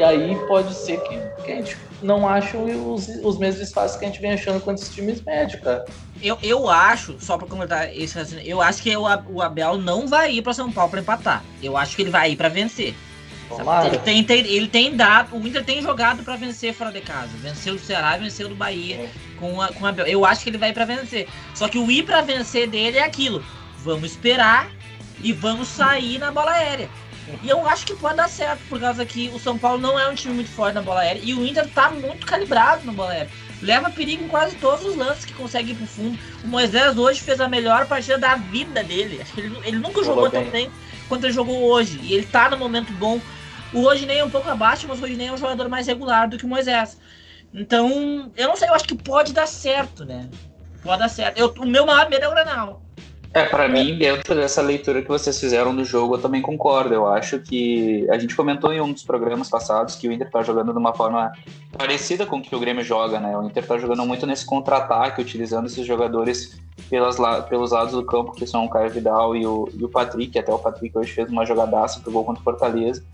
e 0.00 0.02
aí 0.02 0.34
pode 0.48 0.72
ser 0.72 0.98
que, 1.02 1.18
que 1.44 1.52
a 1.52 1.56
gente 1.56 1.76
não 2.02 2.26
ache 2.26 2.56
os, 2.56 3.06
os 3.22 3.38
mesmos 3.38 3.68
espaços 3.68 3.98
que 3.98 4.06
a 4.06 4.08
gente 4.08 4.18
vem 4.18 4.32
achando 4.32 4.58
com 4.58 4.72
esses 4.72 4.88
times 4.88 5.20
médios, 5.20 5.60
cara. 5.62 5.84
Eu, 6.22 6.38
eu 6.42 6.70
acho, 6.70 7.16
só 7.20 7.36
pra 7.36 7.46
comentar 7.46 7.94
esse 7.94 8.18
eu 8.46 8.62
acho 8.62 8.82
que 8.82 8.96
o, 8.96 9.02
o 9.28 9.42
Abel 9.42 9.76
não 9.76 10.08
vai 10.08 10.32
ir 10.32 10.40
pra 10.40 10.54
São 10.54 10.72
Paulo 10.72 10.90
pra 10.90 11.00
empatar. 11.00 11.44
Eu 11.62 11.76
acho 11.76 11.94
que 11.94 12.00
ele 12.00 12.10
vai 12.10 12.32
ir 12.32 12.36
pra 12.36 12.48
vencer. 12.48 12.94
Ele 13.84 13.98
tem, 13.98 14.24
tem, 14.24 14.38
ele 14.46 14.68
tem 14.68 14.96
dado, 14.96 15.36
o 15.36 15.46
Inter 15.46 15.64
tem 15.64 15.82
jogado 15.82 16.22
para 16.22 16.36
vencer 16.36 16.72
fora 16.72 16.90
de 16.90 17.02
casa. 17.02 17.28
Venceu 17.42 17.74
o 17.74 17.78
Ceará 17.78 18.16
venceu 18.16 18.48
o 18.48 18.54
Bahia 18.54 18.96
é. 18.96 19.10
com, 19.38 19.60
a, 19.60 19.68
com 19.68 19.84
a 19.84 19.92
Eu 20.06 20.24
acho 20.24 20.42
que 20.42 20.48
ele 20.48 20.56
vai 20.56 20.72
para 20.72 20.86
vencer. 20.86 21.28
Só 21.54 21.68
que 21.68 21.76
o 21.76 21.90
ir 21.90 22.04
para 22.04 22.22
vencer 22.22 22.70
dele 22.70 22.96
é 22.96 23.04
aquilo. 23.04 23.44
Vamos 23.84 24.12
esperar 24.12 24.70
e 25.22 25.30
vamos 25.30 25.68
sair 25.68 26.18
na 26.18 26.30
bola 26.30 26.52
aérea. 26.52 26.88
E 27.42 27.48
eu 27.48 27.66
acho 27.66 27.86
que 27.86 27.94
pode 27.94 28.16
dar 28.16 28.28
certo, 28.28 28.60
por 28.68 28.80
causa 28.80 29.04
que 29.04 29.28
o 29.28 29.38
São 29.38 29.58
Paulo 29.58 29.80
não 29.80 29.98
é 29.98 30.08
um 30.08 30.14
time 30.14 30.34
muito 30.34 30.50
forte 30.50 30.74
na 30.74 30.82
bola 30.82 31.00
aérea 31.00 31.20
e 31.22 31.34
o 31.34 31.46
Inter 31.46 31.68
tá 31.68 31.90
muito 31.90 32.26
calibrado 32.26 32.84
na 32.84 32.92
bola 32.92 33.12
aérea. 33.12 33.30
Leva 33.62 33.90
perigo 33.90 34.24
em 34.24 34.28
quase 34.28 34.56
todos 34.56 34.84
os 34.84 34.96
lances 34.96 35.24
que 35.24 35.34
consegue 35.34 35.72
ir 35.72 35.74
pro 35.74 35.86
fundo. 35.86 36.18
O 36.42 36.48
Moisés 36.48 36.96
hoje 36.96 37.20
fez 37.20 37.40
a 37.40 37.48
melhor 37.48 37.86
partida 37.86 38.18
da 38.18 38.36
vida 38.36 38.82
dele. 38.82 39.20
Acho 39.20 39.32
que 39.34 39.40
ele, 39.40 39.56
ele 39.64 39.76
nunca 39.78 40.02
jogou, 40.02 40.24
jogou 40.24 40.30
tão 40.30 40.44
bem 40.50 40.70
quanto 41.08 41.24
ele 41.24 41.32
jogou 41.32 41.62
hoje. 41.62 42.00
E 42.02 42.14
ele 42.14 42.26
tá 42.26 42.48
no 42.48 42.56
momento 42.56 42.92
bom. 42.94 43.20
O 43.72 43.82
Rodinei 43.82 44.18
é 44.18 44.24
um 44.24 44.30
pouco 44.30 44.48
abaixo, 44.48 44.86
mas 44.88 44.98
o 44.98 45.02
Rodinei 45.02 45.28
é 45.28 45.32
um 45.32 45.36
jogador 45.36 45.68
mais 45.68 45.86
regular 45.86 46.28
do 46.28 46.38
que 46.38 46.44
o 46.44 46.48
Moisés. 46.48 46.98
Então, 47.52 48.32
eu 48.36 48.48
não 48.48 48.56
sei, 48.56 48.68
eu 48.68 48.74
acho 48.74 48.84
que 48.84 48.94
pode 48.94 49.32
dar 49.32 49.46
certo, 49.46 50.04
né? 50.04 50.28
Pode 50.82 51.00
dar 51.00 51.08
certo. 51.08 51.38
Eu, 51.38 51.52
o 51.58 51.66
meu 51.66 51.84
maior 51.84 52.08
medo 52.08 52.24
é 52.24 52.28
o 52.28 52.32
Granal. 52.32 52.82
É, 53.32 53.44
para 53.44 53.68
mim, 53.68 53.96
dentro 53.96 54.34
dessa 54.34 54.60
leitura 54.60 55.02
que 55.02 55.08
vocês 55.08 55.38
fizeram 55.38 55.74
do 55.74 55.84
jogo, 55.84 56.16
eu 56.16 56.20
também 56.20 56.42
concordo. 56.42 56.92
Eu 56.92 57.06
acho 57.06 57.38
que 57.38 58.04
a 58.10 58.18
gente 58.18 58.34
comentou 58.34 58.72
em 58.72 58.80
um 58.80 58.92
dos 58.92 59.04
programas 59.04 59.48
passados 59.48 59.94
que 59.94 60.08
o 60.08 60.12
Inter 60.12 60.28
tá 60.28 60.42
jogando 60.42 60.72
de 60.72 60.78
uma 60.78 60.92
forma 60.92 61.30
parecida 61.78 62.26
com 62.26 62.38
o 62.38 62.42
que 62.42 62.56
o 62.56 62.58
Grêmio 62.58 62.82
joga, 62.82 63.20
né? 63.20 63.38
O 63.38 63.44
Inter 63.44 63.64
tá 63.64 63.78
jogando 63.78 64.04
muito 64.04 64.26
nesse 64.26 64.44
contra-ataque, 64.44 65.20
utilizando 65.20 65.66
esses 65.66 65.86
jogadores 65.86 66.60
pelas, 66.88 67.18
pelos 67.48 67.70
lados 67.70 67.92
do 67.92 68.04
campo, 68.04 68.32
que 68.32 68.44
são 68.48 68.64
o 68.64 68.68
Caio 68.68 68.90
Vidal 68.90 69.36
e 69.36 69.46
o, 69.46 69.68
e 69.78 69.84
o 69.84 69.88
Patrick. 69.88 70.36
Até 70.36 70.52
o 70.52 70.58
Patrick 70.58 70.98
hoje 70.98 71.12
fez 71.12 71.30
uma 71.30 71.46
jogadaça 71.46 72.00
pro 72.00 72.10
gol 72.10 72.24
contra 72.24 72.40
o 72.40 72.44
Fortaleza. 72.44 73.04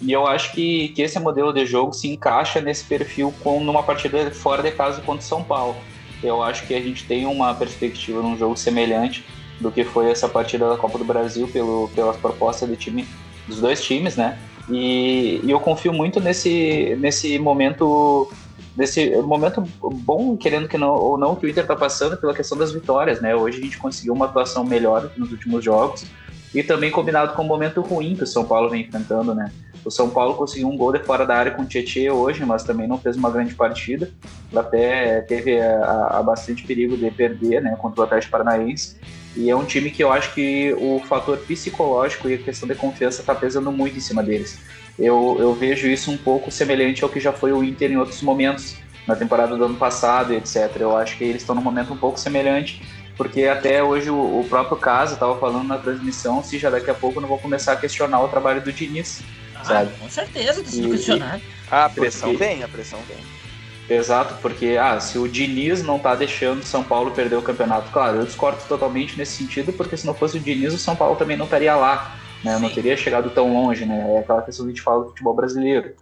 E 0.00 0.10
eu 0.10 0.26
acho 0.26 0.50
que, 0.54 0.88
que 0.88 1.02
esse 1.02 1.20
modelo 1.20 1.52
de 1.52 1.64
jogo 1.66 1.92
se 1.92 2.08
encaixa 2.08 2.60
nesse 2.60 2.84
perfil 2.84 3.32
com 3.44 3.60
numa 3.60 3.84
partida 3.84 4.28
fora 4.32 4.60
de 4.60 4.72
casa 4.72 5.00
contra 5.02 5.22
o 5.22 5.24
São 5.24 5.44
Paulo. 5.44 5.76
Eu 6.20 6.42
acho 6.42 6.66
que 6.66 6.74
a 6.74 6.80
gente 6.80 7.06
tem 7.06 7.26
uma 7.26 7.54
perspectiva 7.54 8.20
num 8.20 8.36
jogo 8.36 8.56
semelhante 8.56 9.24
do 9.60 9.70
que 9.70 9.84
foi 9.84 10.10
essa 10.10 10.28
partida 10.28 10.68
da 10.68 10.76
Copa 10.76 10.98
do 10.98 11.04
Brasil 11.04 11.48
pelo, 11.48 11.88
pelas 11.94 12.16
propostas 12.16 12.68
time 12.78 13.06
dos 13.46 13.60
dois 13.60 13.82
times, 13.82 14.16
né? 14.16 14.38
E, 14.68 15.40
e 15.42 15.50
eu 15.50 15.60
confio 15.60 15.92
muito 15.92 16.20
nesse, 16.20 16.96
nesse 17.00 17.38
momento 17.38 18.30
nesse 18.76 19.14
momento 19.16 19.62
bom, 19.80 20.36
querendo 20.36 20.66
que 20.66 20.78
não 20.78 20.94
ou 20.94 21.18
não, 21.18 21.36
que 21.36 21.44
o 21.44 21.48
Inter 21.48 21.64
está 21.64 21.76
passando 21.76 22.16
pela 22.16 22.34
questão 22.34 22.56
das 22.56 22.72
vitórias, 22.72 23.20
né? 23.20 23.34
Hoje 23.34 23.58
a 23.58 23.62
gente 23.62 23.78
conseguiu 23.78 24.14
uma 24.14 24.26
atuação 24.26 24.64
melhor 24.64 25.10
nos 25.16 25.30
últimos 25.30 25.62
jogos 25.62 26.06
e 26.54 26.62
também 26.62 26.90
combinado 26.90 27.34
com 27.34 27.42
o 27.42 27.46
momento 27.46 27.80
ruim 27.80 28.14
que 28.14 28.22
o 28.22 28.26
São 28.26 28.44
Paulo 28.44 28.70
vem 28.70 28.82
enfrentando, 28.82 29.34
né? 29.34 29.52
O 29.84 29.90
São 29.90 30.08
Paulo 30.08 30.34
conseguiu 30.34 30.68
um 30.68 30.76
gol 30.76 30.92
de 30.92 31.00
fora 31.00 31.26
da 31.26 31.34
área 31.34 31.52
com 31.52 31.62
o 31.62 31.66
Tietchan 31.66 32.12
hoje, 32.12 32.44
mas 32.44 32.62
também 32.62 32.86
não 32.86 32.98
fez 32.98 33.16
uma 33.16 33.30
grande 33.30 33.54
partida. 33.54 34.10
Até 34.54 35.22
teve 35.22 35.60
a, 35.60 36.18
a 36.18 36.22
bastante 36.22 36.62
perigo 36.64 36.96
de 36.96 37.10
perder, 37.10 37.60
né, 37.60 37.74
contra 37.76 38.02
o 38.02 38.04
Atlético 38.04 38.32
Paranaense. 38.32 38.96
E 39.34 39.48
é 39.48 39.56
um 39.56 39.64
time 39.64 39.90
que 39.90 40.02
eu 40.02 40.12
acho 40.12 40.34
que 40.34 40.74
o 40.74 41.00
fator 41.08 41.38
psicológico 41.38 42.28
e 42.28 42.34
a 42.34 42.38
questão 42.38 42.68
de 42.68 42.74
confiança 42.74 43.20
está 43.20 43.34
pesando 43.34 43.72
muito 43.72 43.96
em 43.96 44.00
cima 44.00 44.22
deles. 44.22 44.58
Eu, 44.98 45.36
eu 45.38 45.54
vejo 45.54 45.88
isso 45.88 46.10
um 46.10 46.16
pouco 46.16 46.50
semelhante 46.50 47.02
ao 47.02 47.08
que 47.08 47.18
já 47.18 47.32
foi 47.32 47.52
o 47.52 47.64
Inter 47.64 47.90
em 47.90 47.96
outros 47.96 48.20
momentos, 48.22 48.76
na 49.06 49.16
temporada 49.16 49.56
do 49.56 49.64
ano 49.64 49.74
passado, 49.74 50.34
etc. 50.34 50.76
Eu 50.78 50.96
acho 50.96 51.16
que 51.16 51.24
eles 51.24 51.42
estão 51.42 51.54
num 51.54 51.62
momento 51.62 51.92
um 51.92 51.96
pouco 51.96 52.20
semelhante, 52.20 52.82
porque 53.16 53.44
até 53.44 53.82
hoje 53.82 54.10
o, 54.10 54.40
o 54.40 54.46
próprio 54.48 54.76
caso 54.76 55.14
estava 55.14 55.38
falando 55.38 55.66
na 55.66 55.78
transmissão 55.78 56.42
se 56.42 56.58
já 56.58 56.68
daqui 56.68 56.90
a 56.90 56.94
pouco 56.94 57.20
não 57.20 57.28
vou 57.28 57.38
começar 57.38 57.72
a 57.72 57.76
questionar 57.76 58.20
o 58.20 58.28
trabalho 58.28 58.60
do 58.60 58.72
Diniz, 58.72 59.22
ah, 59.54 59.64
sabe? 59.64 59.90
Com 59.98 60.08
certeza, 60.08 60.60
está 60.60 60.70
sendo 60.70 60.90
questionado. 60.90 61.42
Ah, 61.70 61.86
a 61.86 61.88
pressão 61.88 62.30
porque... 62.30 62.44
vem, 62.44 62.62
a 62.62 62.68
pressão 62.68 62.98
vem. 63.08 63.41
Exato, 63.88 64.36
porque 64.40 64.76
ah, 64.80 64.98
se 65.00 65.18
o 65.18 65.28
Diniz 65.28 65.82
não 65.82 65.98
tá 65.98 66.14
deixando 66.14 66.60
o 66.60 66.64
São 66.64 66.84
Paulo 66.84 67.10
perder 67.10 67.36
o 67.36 67.42
campeonato, 67.42 67.90
claro, 67.90 68.18
eu 68.18 68.24
discordo 68.24 68.58
totalmente 68.68 69.18
nesse 69.18 69.32
sentido, 69.32 69.72
porque 69.72 69.96
se 69.96 70.06
não 70.06 70.14
fosse 70.14 70.36
o 70.36 70.40
Diniz, 70.40 70.72
o 70.72 70.78
São 70.78 70.94
Paulo 70.94 71.16
também 71.16 71.36
não 71.36 71.44
estaria 71.44 71.74
lá, 71.74 72.16
né? 72.44 72.58
Não 72.58 72.70
teria 72.70 72.96
chegado 72.96 73.30
tão 73.30 73.52
longe, 73.52 73.84
né? 73.84 74.14
É 74.14 74.18
aquela 74.20 74.42
questão 74.42 74.64
que 74.64 74.72
a 74.72 74.74
gente 74.74 74.82
fala 74.82 75.04
do 75.04 75.10
futebol 75.10 75.34
brasileiro. 75.34 75.94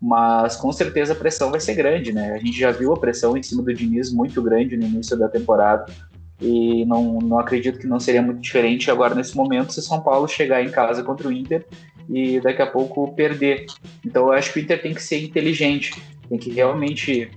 Mas 0.00 0.56
com 0.56 0.72
certeza 0.72 1.12
a 1.12 1.16
pressão 1.16 1.50
vai 1.50 1.60
ser 1.60 1.74
grande, 1.74 2.12
né? 2.12 2.32
A 2.32 2.38
gente 2.38 2.58
já 2.58 2.70
viu 2.70 2.92
a 2.92 2.98
pressão 2.98 3.36
em 3.36 3.42
cima 3.42 3.62
do 3.62 3.72
Diniz 3.72 4.10
muito 4.10 4.42
grande 4.42 4.76
no 4.76 4.86
início 4.86 5.16
da 5.16 5.28
temporada. 5.28 5.86
E 6.40 6.86
não, 6.86 7.18
não 7.18 7.38
acredito 7.38 7.78
que 7.78 7.86
não 7.86 8.00
seria 8.00 8.22
muito 8.22 8.40
diferente 8.40 8.90
agora 8.90 9.14
nesse 9.14 9.36
momento 9.36 9.74
se 9.74 9.82
São 9.82 10.00
Paulo 10.00 10.26
chegar 10.26 10.62
em 10.62 10.70
casa 10.70 11.02
contra 11.02 11.28
o 11.28 11.32
Inter 11.32 11.66
e 12.12 12.40
daqui 12.40 12.60
a 12.60 12.66
pouco 12.66 13.14
perder. 13.14 13.66
Então 14.04 14.26
eu 14.26 14.32
acho 14.32 14.52
que 14.52 14.58
o 14.58 14.62
Inter 14.62 14.82
tem 14.82 14.92
que 14.92 15.02
ser 15.02 15.22
inteligente 15.22 15.94
tem 16.30 16.38
que 16.38 16.50
realmente 16.50 17.28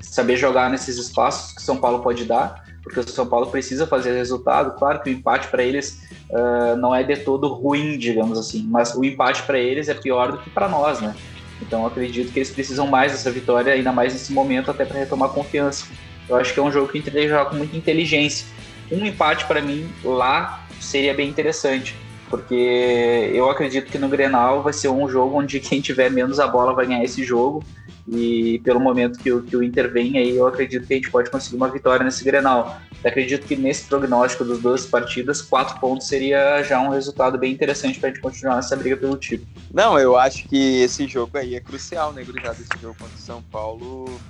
saber 0.00 0.36
jogar 0.36 0.70
nesses 0.70 0.96
espaços 0.96 1.52
que 1.52 1.62
São 1.62 1.76
Paulo 1.76 2.00
pode 2.00 2.24
dar, 2.24 2.64
porque 2.82 2.98
o 2.98 3.06
São 3.06 3.26
Paulo 3.26 3.48
precisa 3.48 3.86
fazer 3.86 4.16
resultado. 4.16 4.76
Claro 4.78 5.02
que 5.02 5.10
o 5.10 5.12
empate 5.12 5.48
para 5.48 5.62
eles 5.62 6.02
uh, 6.30 6.74
não 6.76 6.94
é 6.94 7.02
de 7.02 7.14
todo 7.16 7.46
ruim, 7.48 7.98
digamos 7.98 8.38
assim, 8.38 8.66
mas 8.66 8.94
o 8.94 9.04
empate 9.04 9.42
para 9.42 9.58
eles 9.58 9.90
é 9.90 9.94
pior 9.94 10.32
do 10.32 10.38
que 10.38 10.48
para 10.48 10.66
nós, 10.66 10.98
né? 11.00 11.14
Então 11.60 11.86
acredito 11.86 12.32
que 12.32 12.38
eles 12.38 12.50
precisam 12.50 12.86
mais 12.86 13.12
dessa 13.12 13.30
vitória, 13.30 13.74
ainda 13.74 13.92
mais 13.92 14.14
nesse 14.14 14.32
momento, 14.32 14.70
até 14.70 14.86
para 14.86 14.98
retomar 14.98 15.28
confiança. 15.28 15.86
Eu 16.26 16.36
acho 16.36 16.54
que 16.54 16.60
é 16.60 16.62
um 16.62 16.72
jogo 16.72 16.88
que 16.88 16.96
o 16.96 16.98
Inter 16.98 17.12
deve 17.12 17.28
jogar 17.28 17.46
com 17.46 17.56
muita 17.56 17.76
inteligência. 17.76 18.46
Um 18.90 19.04
empate 19.04 19.44
para 19.44 19.60
mim 19.60 19.86
lá 20.02 20.66
seria 20.80 21.12
bem 21.12 21.28
interessante, 21.28 21.94
porque 22.28 23.30
eu 23.34 23.50
acredito 23.50 23.90
que 23.90 23.98
no 23.98 24.08
Grenal 24.08 24.62
vai 24.62 24.72
ser 24.72 24.88
um 24.88 25.08
jogo 25.08 25.38
onde 25.38 25.60
quem 25.60 25.80
tiver 25.80 26.10
menos 26.10 26.38
a 26.38 26.46
bola 26.46 26.74
vai 26.74 26.86
ganhar 26.86 27.04
esse 27.04 27.24
jogo 27.24 27.62
e 28.10 28.58
pelo 28.60 28.80
momento 28.80 29.18
que 29.18 29.30
o, 29.30 29.42
que 29.42 29.54
o 29.54 29.62
Inter 29.62 29.92
vem 29.92 30.16
aí, 30.16 30.34
eu 30.34 30.46
acredito 30.46 30.86
que 30.86 30.94
a 30.94 30.96
gente 30.96 31.10
pode 31.10 31.30
conseguir 31.30 31.56
uma 31.56 31.68
vitória 31.68 32.02
nesse 32.02 32.24
Grenal. 32.24 32.80
Eu 33.04 33.10
acredito 33.10 33.46
que 33.46 33.54
nesse 33.54 33.84
prognóstico 33.84 34.44
das 34.44 34.60
duas 34.60 34.86
partidas, 34.86 35.42
quatro 35.42 35.78
pontos 35.78 36.08
seria 36.08 36.62
já 36.62 36.80
um 36.80 36.88
resultado 36.88 37.36
bem 37.36 37.52
interessante 37.52 38.00
para 38.00 38.08
a 38.08 38.12
gente 38.12 38.22
continuar 38.22 38.56
nessa 38.56 38.74
briga 38.76 38.96
pelo 38.96 39.16
título. 39.16 39.48
Não, 39.72 39.98
eu 39.98 40.16
acho 40.16 40.48
que 40.48 40.80
esse 40.80 41.06
jogo 41.06 41.36
aí 41.36 41.54
é 41.54 41.60
crucial, 41.60 42.12
né, 42.12 42.24
gurizada? 42.24 42.56
Esse 42.58 42.80
jogo 42.80 42.96
contra 42.98 43.14
o 43.14 43.20
São 43.20 43.42
Paulo 43.42 44.20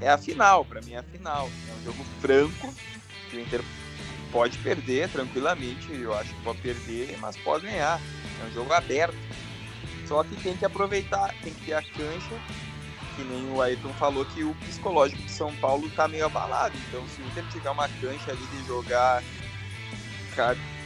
é 0.00 0.08
a 0.08 0.16
final, 0.16 0.64
para 0.64 0.80
mim 0.80 0.92
é 0.92 0.98
a 0.98 1.02
final. 1.02 1.50
É 1.68 1.80
um 1.80 1.84
jogo 1.84 2.04
franco, 2.20 2.72
que 3.30 3.36
o 3.36 3.40
Inter 3.40 3.60
pode 4.32 4.58
perder 4.58 5.08
tranquilamente, 5.08 5.92
eu 5.92 6.14
acho 6.16 6.34
que 6.34 6.42
pode 6.42 6.60
perder, 6.60 7.16
mas 7.20 7.36
pode 7.36 7.66
ganhar. 7.66 8.00
É 8.42 8.46
um 8.46 8.52
jogo 8.52 8.72
aberto 8.72 9.16
só 10.10 10.24
que 10.24 10.34
tem 10.42 10.56
que 10.56 10.64
aproveitar, 10.64 11.32
tem 11.40 11.54
que 11.54 11.66
ter 11.66 11.74
a 11.74 11.82
cancha, 11.82 12.34
que 13.14 13.22
nem 13.22 13.48
o 13.52 13.62
Ayrton 13.62 13.92
falou, 13.92 14.24
que 14.24 14.42
o 14.42 14.52
psicológico 14.56 15.22
de 15.22 15.30
São 15.30 15.54
Paulo 15.54 15.88
tá 15.90 16.08
meio 16.08 16.26
abalado. 16.26 16.76
Então, 16.88 17.06
se 17.06 17.22
o 17.22 17.26
Inter 17.26 17.44
tiver 17.52 17.70
uma 17.70 17.88
cancha 17.88 18.32
ali 18.32 18.44
de 18.48 18.66
jogar, 18.66 19.22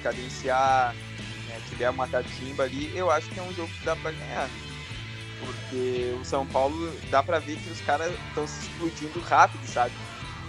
cadenciar, 0.03 0.95
né, 1.49 1.59
tiver 1.71 1.89
uma 1.89 2.07
tatimba 2.07 2.65
ali, 2.65 2.93
eu 2.95 3.11
acho 3.11 3.31
que 3.31 3.41
é 3.41 3.43
um 3.43 3.55
jogo 3.55 3.73
que 3.73 3.85
dá 3.87 3.97
para 3.97 4.11
ganhar. 4.11 4.51
Porque 5.41 6.15
o 6.21 6.25
São 6.27 6.47
Paulo 6.47 6.95
dá 7.11 7.23
para 7.23 7.39
ver 7.39 7.57
que 7.57 7.71
os 7.71 7.81
caras 7.81 8.13
estão 8.29 8.47
se 8.47 8.61
explodindo 8.61 9.21
rápido, 9.21 9.67
sabe? 9.67 9.95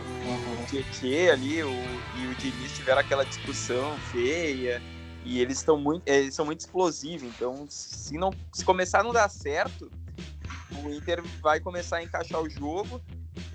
O 0.05 0.29
uhum. 0.29 0.65
Tietê 0.65 1.31
ali 1.31 1.63
o, 1.63 1.69
e 1.69 2.27
o 2.27 2.35
Diniz 2.35 2.75
tiveram 2.75 3.01
aquela 3.01 3.23
discussão 3.23 3.97
feia 4.11 4.81
e 5.23 5.39
eles 5.39 5.57
estão 5.57 5.77
muito, 5.77 6.07
eles 6.07 6.35
são 6.35 6.45
muito 6.45 6.59
explosivos, 6.59 7.23
então 7.23 7.65
se 7.67 8.15
não 8.15 8.31
se 8.53 8.63
começar 8.63 8.99
a 8.99 9.03
não 9.03 9.11
dar 9.11 9.27
certo, 9.27 9.91
o 10.83 10.89
Inter 10.89 11.23
vai 11.41 11.59
começar 11.59 11.97
a 11.97 12.03
encaixar 12.03 12.41
o 12.41 12.49
jogo 12.49 13.01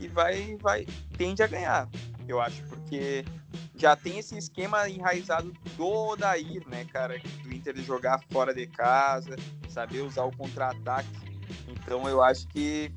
e 0.00 0.08
vai 0.08 0.56
vai 0.60 0.84
tende 1.16 1.42
a 1.42 1.46
ganhar, 1.46 1.88
eu 2.26 2.40
acho, 2.40 2.62
porque 2.64 3.24
já 3.76 3.96
tem 3.96 4.18
esse 4.18 4.36
esquema 4.36 4.88
enraizado 4.88 5.52
do 5.76 5.86
Odair, 5.86 6.62
né, 6.68 6.84
cara, 6.92 7.18
do 7.42 7.54
Inter 7.54 7.74
de 7.74 7.82
jogar 7.82 8.20
fora 8.30 8.52
de 8.52 8.66
casa, 8.66 9.36
saber 9.68 10.02
usar 10.02 10.24
o 10.24 10.36
contra-ataque. 10.36 11.08
Então 11.66 12.06
eu 12.08 12.22
acho 12.22 12.46
que 12.48 12.92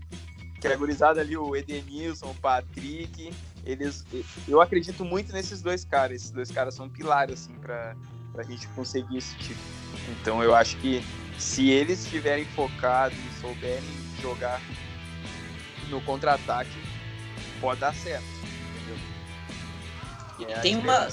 que 0.68 0.74
a 0.74 0.78
gurizada 0.78 1.20
ali, 1.20 1.36
o 1.36 1.56
Edenilson, 1.56 2.28
o 2.28 2.36
Patrick, 2.36 3.34
eles 3.66 4.06
eu 4.48 4.62
acredito 4.62 5.04
muito 5.04 5.34
nesses 5.34 5.62
dois 5.62 5.84
caras. 5.84 6.18
Esses 6.18 6.32
dois 6.32 6.50
caras 6.50 6.74
são 6.74 6.88
pilares 6.90 7.42
assim 7.42 7.54
para 7.56 7.96
para 8.32 8.42
a 8.42 8.46
gente 8.46 8.68
conseguir 8.70 9.18
esse 9.18 9.36
tipo. 9.36 9.60
Então 10.10 10.42
eu 10.42 10.56
acho 10.56 10.78
que 10.78 11.04
se 11.38 11.70
eles 11.70 12.04
estiverem 12.04 12.46
focados 12.46 13.18
e 13.18 13.42
souberem 13.42 13.84
jogar 14.22 14.60
no 15.90 16.02
contra-ataque, 16.02 16.72
pode 17.62 17.82
dar 17.82 17.94
certo. 17.94 18.26
É 20.48 20.60
tem 20.62 20.78
uma 20.78 21.08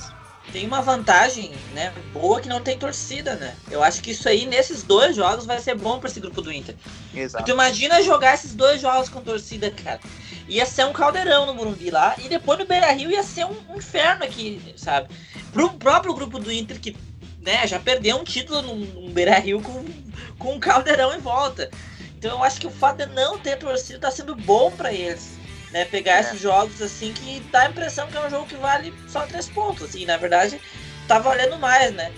tem 0.53 0.67
uma 0.67 0.83
vantagem, 0.83 1.53
né, 1.73 1.93
boa 2.13 2.41
que 2.41 2.49
não 2.49 2.61
tem 2.61 2.77
torcida, 2.77 3.37
né? 3.37 3.55
Eu 3.71 3.83
acho 3.83 4.03
que 4.03 4.11
isso 4.11 4.29
aí 4.29 4.47
nesses 4.47 4.83
dois 4.83 5.15
jogos 5.15 5.47
vai 5.47 5.61
ser 5.61 5.75
bom 5.77 6.01
para 6.01 6.09
esse 6.09 6.19
grupo 6.19 6.43
do 6.43 6.53
Inter. 6.53 6.75
Exato. 7.15 7.45
Tu 7.45 7.51
imagina 7.53 8.03
jogar 8.03 8.35
esses 8.35 8.55
dois 8.55 8.81
jogos 8.81 9.09
com 9.09 9.21
torcida, 9.21 9.71
cara. 9.71 10.01
Ia 10.49 10.67
ser 10.67 10.85
um 10.87 10.93
caldeirão 10.93 11.47
no 11.47 11.55
Morumbi 11.55 11.91
lá 11.91 12.17
e 12.19 12.29
depois 12.29 12.59
no 12.59 12.67
Beira-Rio 12.67 13.11
ia 13.11 13.23
ser 13.23 13.45
um, 13.45 13.57
um 13.69 13.77
inferno 13.77 14.25
aqui, 14.25 14.61
sabe? 14.77 15.09
Pro 15.53 15.71
próprio 15.71 16.15
grupo 16.15 16.39
do 16.39 16.51
Inter 16.51 16.81
que 16.81 16.97
né, 17.41 17.67
já 17.67 17.79
perdeu 17.79 18.17
um 18.17 18.25
título 18.25 18.63
no, 18.63 18.75
no 18.75 19.11
Beira 19.11 19.39
Rio 19.39 19.63
com, 19.63 19.85
com 20.39 20.55
um 20.55 20.61
caldeirão 20.61 21.15
em 21.15 21.21
volta. 21.21 21.71
Então 22.19 22.33
eu 22.33 22.43
acho 22.43 22.61
que 22.61 22.67
o 22.67 22.71
fato 22.71 22.99
de 22.99 23.07
não 23.07 23.39
ter 23.39 23.57
torcida 23.57 23.99
tá 23.99 24.11
sendo 24.11 24.35
bom 24.35 24.71
para 24.71 24.93
eles. 24.93 25.40
Né, 25.73 25.85
pegar 25.85 26.17
é. 26.17 26.21
esses 26.21 26.41
jogos 26.41 26.83
assim 26.83 27.13
que 27.13 27.41
dá 27.53 27.61
a 27.61 27.69
impressão 27.69 28.09
que 28.09 28.17
é 28.17 28.27
um 28.27 28.29
jogo 28.29 28.47
que 28.47 28.57
vale 28.57 28.93
só 29.09 29.21
três 29.27 29.49
pontos. 29.49 29.85
Assim, 29.85 30.05
na 30.05 30.17
verdade, 30.17 30.61
tá 31.07 31.19
valendo 31.19 31.57
mais, 31.59 31.93
né? 31.93 32.13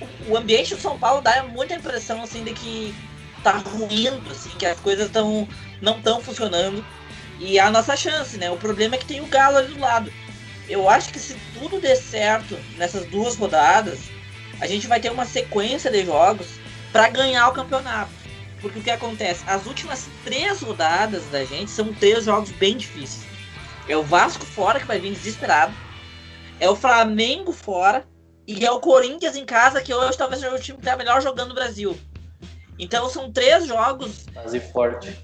O, 0.00 0.32
o 0.32 0.36
ambiente 0.36 0.74
do 0.74 0.80
São 0.80 0.98
Paulo 0.98 1.20
dá 1.20 1.42
muita 1.42 1.74
impressão 1.74 2.22
assim 2.22 2.44
de 2.44 2.52
que 2.52 2.94
tá 3.42 3.52
ruindo, 3.52 4.30
assim, 4.30 4.50
que 4.50 4.64
as 4.64 4.78
coisas 4.78 5.10
tão, 5.10 5.48
não 5.80 5.98
estão 5.98 6.20
funcionando. 6.20 6.84
E 7.40 7.58
é 7.58 7.62
a 7.62 7.70
nossa 7.70 7.96
chance, 7.96 8.36
né? 8.38 8.50
O 8.50 8.56
problema 8.56 8.94
é 8.94 8.98
que 8.98 9.06
tem 9.06 9.20
o 9.20 9.26
Galo 9.26 9.58
ali 9.58 9.74
do 9.74 9.80
lado. 9.80 10.12
Eu 10.68 10.88
acho 10.88 11.12
que 11.12 11.18
se 11.18 11.36
tudo 11.58 11.80
der 11.80 11.96
certo 11.96 12.56
nessas 12.76 13.04
duas 13.06 13.36
rodadas, 13.36 13.98
a 14.60 14.66
gente 14.66 14.86
vai 14.86 15.00
ter 15.00 15.10
uma 15.10 15.24
sequência 15.24 15.90
de 15.90 16.04
jogos 16.04 16.46
para 16.92 17.08
ganhar 17.08 17.48
o 17.48 17.52
campeonato. 17.52 18.21
Porque 18.62 18.78
o 18.78 18.82
que 18.82 18.90
acontece? 18.90 19.44
As 19.46 19.66
últimas 19.66 20.08
três 20.24 20.62
rodadas 20.62 21.24
da 21.26 21.44
gente 21.44 21.70
são 21.70 21.92
três 21.92 22.24
jogos 22.24 22.50
bem 22.52 22.76
difíceis. 22.76 23.26
É 23.88 23.96
o 23.96 24.04
Vasco 24.04 24.46
fora, 24.46 24.78
que 24.78 24.86
vai 24.86 25.00
vir 25.00 25.12
desesperado. 25.12 25.74
É 26.60 26.70
o 26.70 26.76
Flamengo 26.76 27.52
fora. 27.52 28.06
E 28.46 28.64
é 28.64 28.70
o 28.70 28.80
Corinthians 28.80 29.36
em 29.36 29.44
casa, 29.44 29.82
que 29.82 29.92
hoje 29.92 30.16
talvez 30.16 30.40
seja 30.40 30.54
o 30.54 30.58
time 30.58 30.78
que 30.78 30.84
está 30.84 30.96
melhor 30.96 31.20
jogando 31.20 31.50
no 31.50 31.54
Brasil. 31.54 31.98
Então 32.78 33.08
são 33.08 33.30
três 33.30 33.66
jogos. 33.66 34.26
Quase 34.32 34.60
forte. 34.60 35.16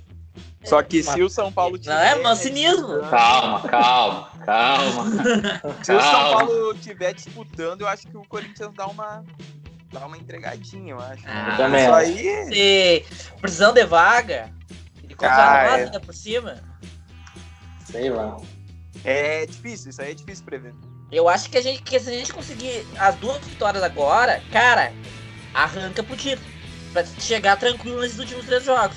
Só 0.65 0.83
que 0.83 1.03
se 1.03 1.23
o 1.23 1.31
São 1.31 1.53
Paulo 1.53 1.79
tiver. 1.79 1.95
Não 1.95 2.03
é 2.03 2.23
mancinismo. 2.23 3.01
Calma, 3.11 3.63
calma, 3.69 4.31
calma. 4.45 5.05
se 5.83 5.93
o 5.93 6.01
São 6.01 6.33
Paulo 6.33 6.75
tiver 6.75 7.15
disputando, 7.15 7.83
eu 7.83 7.89
acho 7.89 8.07
que 8.07 8.17
o 8.17 8.25
Corinthians 8.25 8.73
dá 8.75 8.87
uma. 8.87 9.25
Dá 9.93 10.07
uma 10.07 10.17
entregadinha, 10.19 10.93
eu 10.93 11.01
acho. 11.01 11.23
Ah, 11.27 11.57
também. 11.57 11.85
Isso 11.85 11.95
aí. 11.95 13.05
Se 13.05 13.33
prisão 13.41 13.73
de 13.73 13.85
vaga. 13.85 14.51
Ele 15.03 15.15
compra 15.15 15.35
ah, 15.35 15.79
é. 15.79 15.99
por 15.99 16.15
cima. 16.15 16.57
Sei 17.91 18.11
lá. 18.11 18.37
É 19.05 19.47
difícil, 19.47 19.91
isso 19.91 20.03
aí 20.03 20.11
é 20.11 20.15
difícil 20.15 20.45
prever. 20.45 20.75
Eu 21.11 21.29
acho 21.29 21.49
que 21.49 21.57
a 21.57 21.63
gente, 21.63 21.83
que 21.83 21.99
se 21.99 22.11
a 22.11 22.13
gente 22.13 22.33
conseguir 22.33 22.87
as 22.99 23.15
duas 23.17 23.39
vitórias 23.39 23.83
agora, 23.83 24.43
cara, 24.53 24.93
arranca 25.55 26.03
pro 26.03 26.17
título. 26.17 26.47
Pra 26.93 27.05
chegar 27.05 27.57
tranquilo 27.57 28.01
nesses 28.01 28.19
últimos 28.19 28.45
três 28.47 28.65
jogos. 28.65 28.97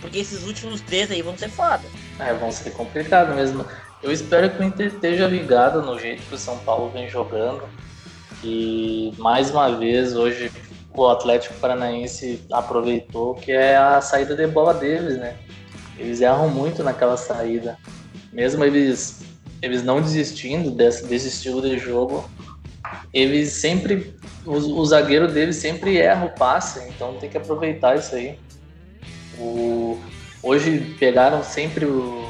Porque 0.00 0.18
esses 0.18 0.44
últimos 0.46 0.80
três 0.80 1.10
aí 1.10 1.20
vão 1.20 1.36
ser 1.36 1.50
foda. 1.50 1.82
É, 2.18 2.32
vão 2.32 2.50
ser 2.50 2.70
complicados 2.70 3.34
mesmo. 3.34 3.66
Eu 4.02 4.10
espero 4.10 4.48
que 4.50 4.62
o 4.62 4.64
Inter 4.64 4.86
esteja 4.86 5.26
ligado 5.26 5.82
no 5.82 5.98
jeito 5.98 6.22
que 6.22 6.34
o 6.34 6.38
São 6.38 6.58
Paulo 6.58 6.90
vem 6.90 7.08
jogando. 7.08 7.68
E 8.42 9.12
mais 9.18 9.50
uma 9.50 9.76
vez 9.76 10.16
hoje 10.16 10.50
o 10.94 11.06
Atlético 11.06 11.54
Paranaense 11.54 12.40
aproveitou 12.50 13.34
que 13.34 13.52
é 13.52 13.76
a 13.76 14.00
saída 14.00 14.34
de 14.34 14.46
bola 14.46 14.74
deles, 14.74 15.18
né? 15.18 15.36
Eles 15.98 16.20
erram 16.20 16.48
muito 16.48 16.82
naquela 16.82 17.16
saída. 17.16 17.78
Mesmo 18.32 18.64
eles, 18.64 19.22
eles 19.60 19.82
não 19.82 20.00
desistindo 20.00 20.70
desse, 20.70 21.06
desse 21.06 21.28
estilo 21.28 21.60
de 21.60 21.78
jogo, 21.78 22.28
eles 23.12 23.52
sempre. 23.52 24.14
O, 24.46 24.52
o 24.52 24.86
zagueiro 24.86 25.28
deles 25.28 25.56
sempre 25.56 25.98
erra 25.98 26.26
o 26.26 26.30
passe, 26.30 26.80
então 26.88 27.14
tem 27.14 27.28
que 27.28 27.36
aproveitar 27.36 27.96
isso 27.96 28.14
aí. 28.14 28.38
O, 29.38 29.98
hoje 30.42 30.96
pegaram 30.98 31.42
sempre 31.42 31.84
o, 31.84 32.24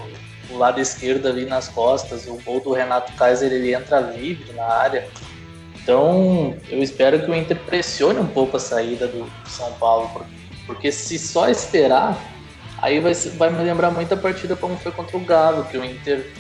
o, 0.51 0.57
lado 0.59 0.81
esquerdo 0.81 1.29
ali 1.29 1.44
nas 1.44 1.68
costas. 1.68 2.27
O 2.27 2.37
gol 2.44 2.61
do 2.61 2.73
Renato 2.73 3.12
Kaiser 3.12 3.53
ele 3.53 3.73
entra 3.73 4.01
livre 4.01 4.53
na 4.53 4.64
área. 4.64 5.09
Então 5.90 6.55
eu 6.70 6.81
espero 6.85 7.18
que 7.18 7.29
o 7.29 7.35
Inter 7.35 7.59
pressione 7.66 8.20
um 8.20 8.26
pouco 8.29 8.57
a 8.57 8.61
saída 8.61 9.09
do 9.09 9.29
São 9.44 9.72
Paulo, 9.72 10.09
porque 10.64 10.92
se 10.92 11.18
só 11.18 11.48
esperar, 11.48 12.16
aí 12.81 13.00
vai, 13.00 13.12
vai 13.12 13.50
me 13.50 13.64
lembrar 13.64 13.90
muito 13.90 14.14
a 14.14 14.16
partida 14.16 14.55
como 14.55 14.76
foi 14.76 14.92
contra 14.92 15.16
o 15.16 15.24
Galo, 15.24 15.64
que 15.64 15.76
o 15.76 15.85
Inter 15.85 16.33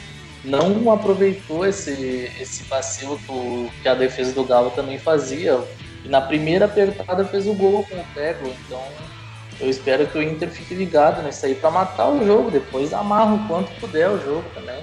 não 0.44 0.92
aproveitou 0.92 1.66
esse, 1.66 2.30
esse 2.40 2.62
vacilo 2.62 3.18
que, 3.18 3.82
que 3.82 3.88
a 3.88 3.94
defesa 3.96 4.32
do 4.32 4.44
Galo 4.44 4.70
também 4.70 5.00
fazia. 5.00 5.58
E 6.04 6.08
na 6.08 6.20
primeira 6.20 6.66
apertada 6.66 7.24
fez 7.24 7.48
o 7.48 7.52
gol 7.52 7.84
com 7.90 7.96
o 7.96 8.04
Pego. 8.14 8.46
Então 8.46 8.84
eu 9.58 9.68
espero 9.68 10.06
que 10.06 10.16
o 10.16 10.22
Inter 10.22 10.48
fique 10.48 10.74
ligado 10.74 11.24
nisso 11.24 11.44
aí 11.44 11.56
para 11.56 11.72
matar 11.72 12.08
o 12.08 12.24
jogo, 12.24 12.52
depois 12.52 12.92
amarra 12.92 13.34
o 13.34 13.48
quanto 13.48 13.72
puder 13.80 14.10
o 14.10 14.24
jogo 14.24 14.44
também. 14.54 14.80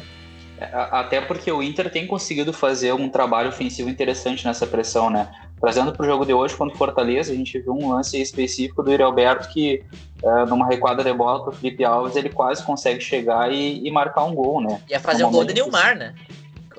É, 0.60 0.70
até 0.74 1.22
porque 1.22 1.52
o 1.52 1.62
Inter 1.62 1.90
tem 1.92 2.08
conseguido 2.08 2.52
fazer 2.52 2.92
um 2.94 3.08
trabalho 3.10 3.50
ofensivo 3.50 3.90
interessante 3.90 4.46
nessa 4.46 4.66
pressão, 4.66 5.10
né? 5.10 5.30
Trazendo 5.60 5.92
para 5.92 6.04
o 6.04 6.06
jogo 6.06 6.26
de 6.26 6.34
hoje 6.34 6.56
contra 6.56 6.74
o 6.74 6.78
Fortaleza, 6.78 7.32
a 7.32 7.36
gente 7.36 7.60
viu 7.60 7.74
um 7.74 7.92
lance 7.92 8.20
específico 8.20 8.82
do 8.82 9.04
Alberto 9.04 9.50
que, 9.50 9.84
é, 10.24 10.46
numa 10.46 10.68
recuada 10.68 11.04
de 11.04 11.14
bola 11.14 11.44
para 11.44 11.50
o 11.52 11.56
Felipe 11.56 11.86
Alves, 11.86 12.16
ele 12.16 12.30
quase 12.30 12.64
consegue 12.64 13.02
chegar 13.02 13.52
e, 13.52 13.88
e 13.88 13.92
marcar 13.92 14.24
um 14.24 14.34
gol, 14.34 14.62
né? 14.62 14.82
Ia 14.90 15.00
fazer 15.00 15.24
um 15.26 15.32
gol 15.32 15.46
do 15.46 15.54
Neymar, 15.54 15.96
né? 15.96 16.16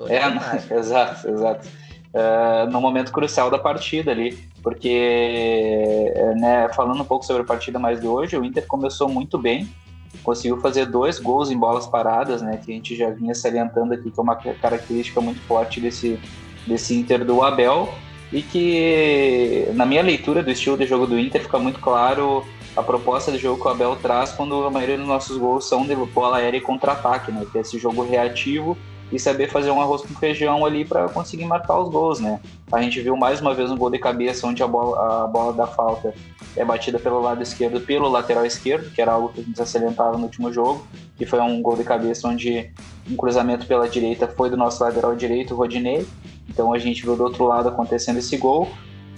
é, 0.07 0.19
Neymar. 0.19 0.63
exato, 0.71 1.29
exato. 1.29 1.67
Uh, 2.13 2.69
no 2.71 2.81
momento 2.81 3.11
crucial 3.11 3.51
da 3.51 3.59
partida 3.59 4.11
ali, 4.11 4.31
porque, 4.63 6.11
né, 6.37 6.67
falando 6.73 7.01
um 7.01 7.05
pouco 7.05 7.25
sobre 7.25 7.43
a 7.43 7.45
partida 7.45 7.77
mais 7.79 8.01
de 8.01 8.07
hoje, 8.07 8.35
o 8.35 8.43
Inter 8.43 8.65
começou 8.65 9.07
muito 9.07 9.37
bem, 9.37 9.69
conseguiu 10.23 10.59
fazer 10.59 10.85
dois 10.85 11.19
gols 11.19 11.51
em 11.51 11.57
bolas 11.57 11.87
paradas, 11.87 12.41
né, 12.41 12.59
que 12.63 12.71
a 12.71 12.75
gente 12.75 12.95
já 12.95 13.09
vinha 13.09 13.33
salientando 13.33 13.93
aqui, 13.93 14.11
que 14.11 14.19
é 14.19 14.23
uma 14.23 14.35
característica 14.35 15.21
muito 15.21 15.39
forte 15.41 15.79
desse, 15.79 16.19
desse 16.65 16.95
Inter 16.95 17.23
do 17.23 17.41
Abel, 17.41 17.89
e 18.31 18.41
que, 18.41 19.67
na 19.73 19.85
minha 19.85 20.03
leitura 20.03 20.43
do 20.43 20.51
estilo 20.51 20.77
de 20.77 20.85
jogo 20.85 21.07
do 21.07 21.17
Inter, 21.17 21.41
fica 21.41 21.57
muito 21.57 21.79
claro 21.79 22.45
a 22.75 22.83
proposta 22.83 23.31
de 23.31 23.37
jogo 23.39 23.61
que 23.61 23.67
o 23.67 23.71
Abel 23.71 23.95
traz 23.95 24.31
quando 24.31 24.65
a 24.65 24.69
maioria 24.69 24.97
dos 24.97 25.07
nossos 25.07 25.37
gols 25.37 25.67
são 25.67 25.85
de 25.85 25.95
bola 25.95 26.37
aérea 26.37 26.57
e 26.57 26.61
contra-ataque, 26.61 27.31
né, 27.31 27.45
que 27.51 27.57
é 27.57 27.61
esse 27.61 27.79
jogo 27.79 28.03
reativo 28.03 28.77
e 29.11 29.19
saber 29.19 29.49
fazer 29.49 29.71
um 29.71 29.81
arroz 29.81 30.01
com 30.01 30.13
feijão 30.15 30.65
ali 30.65 30.85
para 30.85 31.09
conseguir 31.09 31.45
marcar 31.45 31.79
os 31.79 31.89
gols, 31.89 32.19
né? 32.19 32.39
A 32.71 32.81
gente 32.81 33.01
viu 33.01 33.15
mais 33.15 33.41
uma 33.41 33.53
vez 33.53 33.71
um 33.71 33.77
gol 33.77 33.89
de 33.89 33.97
cabeça 33.97 34.45
onde 34.45 34.61
a 34.61 34.67
bola, 34.67 35.23
a 35.23 35.27
bola 35.27 35.53
da 35.53 35.65
falta 35.65 36.13
é 36.55 36.63
batida 36.63 36.99
pelo 36.99 37.19
lado 37.19 37.41
esquerdo, 37.41 37.81
pelo 37.81 38.07
lateral 38.07 38.45
esquerdo, 38.45 38.91
que 38.91 39.01
era 39.01 39.13
algo 39.13 39.29
que 39.29 39.41
a 39.41 39.43
gente 39.43 39.67
salientava 39.67 40.17
no 40.17 40.23
último 40.23 40.53
jogo, 40.53 40.85
que 41.17 41.25
foi 41.25 41.39
um 41.39 41.61
gol 41.61 41.75
de 41.75 41.83
cabeça 41.83 42.27
onde 42.27 42.71
um 43.09 43.15
cruzamento 43.15 43.65
pela 43.65 43.87
direita 43.87 44.27
foi 44.27 44.49
do 44.49 44.57
nosso 44.57 44.83
lateral 44.83 45.15
direito, 45.15 45.53
o 45.53 45.57
Rodinei. 45.57 46.05
Então 46.47 46.73
a 46.73 46.77
gente 46.77 47.03
viu 47.03 47.15
do 47.15 47.23
outro 47.23 47.45
lado 47.45 47.69
acontecendo 47.69 48.19
esse 48.19 48.37
gol. 48.37 48.69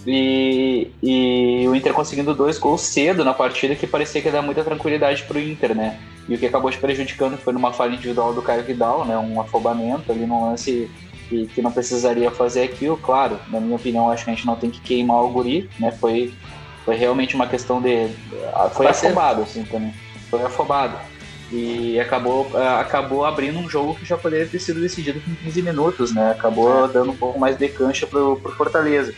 E, 0.05 0.89
e 1.03 1.67
o 1.67 1.75
Inter 1.75 1.93
conseguindo 1.93 2.33
dois 2.33 2.57
gols 2.57 2.81
cedo 2.81 3.23
na 3.23 3.33
partida 3.33 3.75
que 3.75 3.85
parecia 3.85 4.19
que 4.19 4.27
ia 4.27 4.31
dar 4.31 4.41
muita 4.41 4.63
tranquilidade 4.63 5.23
para 5.23 5.37
o 5.37 5.39
Inter, 5.39 5.75
né? 5.75 5.99
E 6.27 6.35
o 6.35 6.37
que 6.37 6.45
acabou 6.45 6.71
te 6.71 6.77
prejudicando 6.77 7.37
foi 7.37 7.53
numa 7.53 7.73
falha 7.73 7.93
individual 7.93 8.33
do 8.33 8.41
Caio 8.41 8.63
Vidal, 8.63 9.05
né? 9.05 9.17
Um 9.17 9.41
afobamento 9.41 10.11
ali 10.11 10.25
num 10.25 10.45
lance 10.45 10.89
que, 11.27 11.47
que 11.47 11.61
não 11.61 11.71
precisaria 11.71 12.29
fazer 12.29 12.63
aquilo. 12.63 12.97
Claro, 12.97 13.39
na 13.49 13.59
minha 13.59 13.75
opinião, 13.75 14.09
acho 14.09 14.25
que 14.25 14.31
a 14.31 14.33
gente 14.33 14.45
não 14.45 14.55
tem 14.55 14.69
que 14.69 14.79
queimar 14.81 15.23
o 15.23 15.29
guri, 15.29 15.69
né? 15.79 15.91
Foi, 15.91 16.33
foi 16.85 16.95
realmente 16.95 17.35
uma 17.35 17.47
questão 17.47 17.81
de. 17.81 18.09
Foi 18.73 18.87
afobado, 18.87 19.41
assim, 19.41 19.63
também. 19.63 19.93
Foi 20.29 20.41
afobado. 20.43 20.97
E 21.51 21.99
acabou, 21.99 22.49
acabou 22.79 23.25
abrindo 23.25 23.59
um 23.59 23.69
jogo 23.69 23.95
que 23.95 24.05
já 24.05 24.17
poderia 24.17 24.47
ter 24.47 24.59
sido 24.59 24.79
decidido 24.79 25.19
com 25.19 25.35
15 25.43 25.61
minutos, 25.61 26.13
né? 26.13 26.31
Acabou 26.31 26.85
é. 26.85 26.87
dando 26.87 27.11
um 27.11 27.17
pouco 27.17 27.37
mais 27.37 27.57
de 27.57 27.67
cancha 27.67 28.07
pro, 28.07 28.37
pro 28.37 28.53
Fortaleza. 28.53 29.13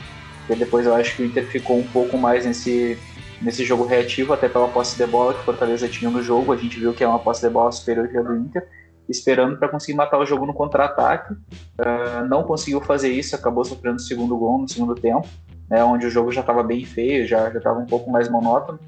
E 0.49 0.55
depois 0.55 0.85
eu 0.85 0.95
acho 0.95 1.15
que 1.15 1.21
o 1.21 1.25
Inter 1.25 1.45
ficou 1.45 1.77
um 1.77 1.83
pouco 1.83 2.17
mais 2.17 2.45
nesse, 2.45 2.97
nesse 3.43 3.63
jogo 3.63 3.85
reativo, 3.85 4.33
até 4.33 4.47
pela 4.47 4.67
posse 4.67 4.97
de 4.97 5.05
bola 5.05 5.33
que 5.33 5.41
o 5.41 5.43
Fortaleza 5.43 5.87
tinha 5.87 6.09
no 6.09 6.23
jogo. 6.23 6.53
A 6.53 6.57
gente 6.57 6.79
viu 6.79 6.93
que 6.93 7.03
é 7.03 7.07
uma 7.07 7.19
posse 7.19 7.41
de 7.41 7.49
bola 7.49 7.71
superior 7.71 8.07
que 8.07 8.17
a 8.17 8.21
do 8.21 8.35
Inter, 8.35 8.67
esperando 9.07 9.57
para 9.57 9.67
conseguir 9.67 9.95
matar 9.95 10.19
o 10.19 10.25
jogo 10.25 10.45
no 10.45 10.53
contra-ataque. 10.53 11.33
Uh, 11.33 12.25
não 12.29 12.43
conseguiu 12.43 12.79
fazer 12.81 13.11
isso, 13.11 13.35
acabou 13.35 13.65
sofrendo 13.65 13.97
o 13.97 14.01
segundo 14.01 14.37
gol 14.37 14.59
no 14.59 14.69
segundo 14.69 14.95
tempo, 14.95 15.27
né, 15.69 15.83
onde 15.83 16.05
o 16.05 16.09
jogo 16.09 16.31
já 16.31 16.41
estava 16.41 16.63
bem 16.63 16.85
feio, 16.85 17.27
já 17.27 17.49
estava 17.49 17.79
um 17.79 17.85
pouco 17.85 18.09
mais 18.09 18.29
monótono. 18.29 18.79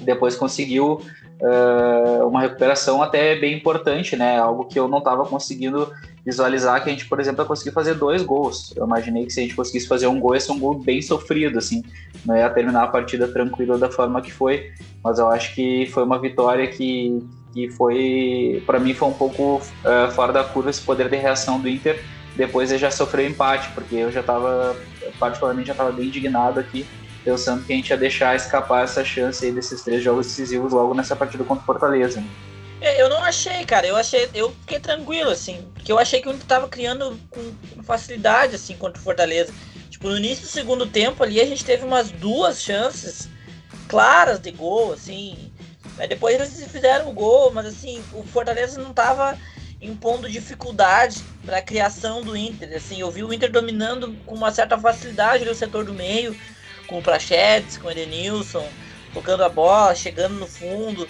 Depois 0.00 0.36
conseguiu 0.36 1.00
uh, 1.40 2.26
uma 2.26 2.40
recuperação 2.40 3.02
até 3.02 3.36
bem 3.36 3.54
importante, 3.54 4.16
né? 4.16 4.38
Algo 4.38 4.64
que 4.64 4.78
eu 4.78 4.88
não 4.88 4.98
estava 4.98 5.24
conseguindo 5.24 5.90
visualizar 6.24 6.82
que 6.82 6.90
a 6.90 6.92
gente, 6.92 7.06
por 7.06 7.20
exemplo, 7.20 7.42
ia 7.42 7.46
conseguir 7.46 7.70
fazer 7.70 7.94
dois 7.94 8.22
gols. 8.22 8.74
Eu 8.76 8.84
imaginei 8.84 9.24
que 9.24 9.32
se 9.32 9.40
a 9.40 9.42
gente 9.42 9.54
conseguisse 9.54 9.86
fazer 9.86 10.06
um 10.06 10.20
gol, 10.20 10.34
ia 10.34 10.40
ser 10.40 10.52
um 10.52 10.58
gol 10.58 10.74
bem 10.74 11.00
sofrido, 11.00 11.58
assim. 11.58 11.82
Não 12.24 12.36
ia 12.36 12.50
terminar 12.50 12.84
a 12.84 12.88
partida 12.88 13.26
tranquila 13.28 13.78
da 13.78 13.90
forma 13.90 14.20
que 14.20 14.32
foi, 14.32 14.70
mas 15.02 15.18
eu 15.18 15.28
acho 15.28 15.54
que 15.54 15.86
foi 15.86 16.02
uma 16.02 16.18
vitória 16.18 16.66
que, 16.66 17.22
que 17.52 17.70
foi, 17.70 18.62
para 18.66 18.78
mim, 18.78 18.92
foi 18.92 19.08
um 19.08 19.12
pouco 19.12 19.56
uh, 19.56 20.10
fora 20.12 20.32
da 20.32 20.44
curva 20.44 20.70
esse 20.70 20.82
poder 20.82 21.08
de 21.08 21.16
reação 21.16 21.60
do 21.60 21.68
Inter. 21.68 22.02
Depois 22.36 22.70
ele 22.70 22.78
já 22.78 22.90
sofreu 22.90 23.26
empate, 23.26 23.70
porque 23.70 23.96
eu 23.96 24.12
já 24.12 24.20
estava, 24.20 24.76
particularmente, 25.18 25.68
já 25.68 25.72
estava 25.72 25.90
bem 25.90 26.06
indignado 26.06 26.60
aqui 26.60 26.86
pensando 27.24 27.64
que 27.64 27.72
a 27.72 27.76
gente 27.76 27.90
ia 27.90 27.96
deixar 27.96 28.34
escapar 28.34 28.84
essa 28.84 29.04
chance 29.04 29.44
aí 29.44 29.52
desses 29.52 29.82
três 29.82 30.02
jogos 30.02 30.26
decisivos 30.26 30.72
logo 30.72 30.94
nessa 30.94 31.14
partida 31.16 31.44
contra 31.44 31.62
o 31.62 31.66
Fortaleza. 31.66 32.22
É, 32.80 33.02
eu 33.02 33.08
não 33.08 33.22
achei, 33.22 33.64
cara. 33.64 33.86
Eu 33.86 33.96
achei, 33.96 34.28
eu 34.34 34.50
fiquei 34.60 34.78
tranquilo, 34.78 35.30
assim, 35.30 35.68
porque 35.74 35.90
eu 35.90 35.98
achei 35.98 36.20
que 36.20 36.28
o 36.28 36.32
Inter 36.32 36.46
tava 36.46 36.68
criando 36.68 37.18
com 37.30 37.82
facilidade, 37.82 38.54
assim, 38.54 38.76
contra 38.76 39.00
o 39.00 39.04
Fortaleza. 39.04 39.52
Tipo, 39.90 40.08
no 40.08 40.16
início 40.16 40.44
do 40.44 40.50
segundo 40.50 40.86
tempo 40.86 41.22
ali, 41.22 41.40
a 41.40 41.46
gente 41.46 41.64
teve 41.64 41.84
umas 41.84 42.10
duas 42.10 42.62
chances 42.62 43.28
claras 43.88 44.38
de 44.38 44.52
gol, 44.52 44.92
assim. 44.92 45.50
Depois 46.08 46.36
eles 46.36 46.70
fizeram 46.70 47.08
o 47.08 47.12
gol, 47.12 47.50
mas 47.52 47.66
assim, 47.66 48.00
o 48.12 48.22
Fortaleza 48.22 48.80
não 48.80 48.92
tava 48.92 49.36
impondo 49.80 50.28
dificuldade 50.28 51.24
para 51.44 51.58
a 51.58 51.62
criação 51.62 52.22
do 52.22 52.36
Inter. 52.36 52.76
Assim, 52.76 53.00
eu 53.00 53.10
vi 53.10 53.24
o 53.24 53.32
Inter 53.32 53.50
dominando 53.50 54.14
com 54.24 54.34
uma 54.34 54.52
certa 54.52 54.78
facilidade 54.78 55.44
no 55.44 55.54
setor 55.54 55.84
do 55.84 55.92
meio, 55.92 56.36
com 56.88 56.98
o 56.98 57.02
Prachedes, 57.02 57.78
com 57.78 57.86
o 57.86 57.90
Edenilson, 57.90 58.66
tocando 59.14 59.44
a 59.44 59.48
bola, 59.48 59.94
chegando 59.94 60.34
no 60.34 60.46
fundo. 60.46 61.08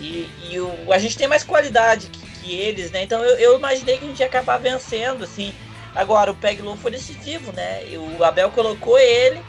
E, 0.00 0.28
e 0.50 0.58
o, 0.58 0.92
a 0.92 0.98
gente 0.98 1.16
tem 1.16 1.28
mais 1.28 1.44
qualidade 1.44 2.08
que, 2.08 2.20
que 2.40 2.58
eles, 2.58 2.90
né? 2.90 3.04
Então 3.04 3.22
eu, 3.22 3.36
eu, 3.36 3.56
imaginei 3.56 3.98
que 3.98 4.04
a 4.04 4.08
gente 4.08 4.20
ia 4.20 4.26
acabar 4.26 4.58
vencendo, 4.58 5.22
assim. 5.22 5.54
Agora, 5.94 6.32
o 6.32 6.34
Peglow 6.34 6.76
foi 6.76 6.90
decisivo, 6.90 7.52
né? 7.52 7.84
E 7.86 7.96
o 7.96 8.24
Abel 8.24 8.50
colocou 8.50 8.98
ele, 8.98 9.40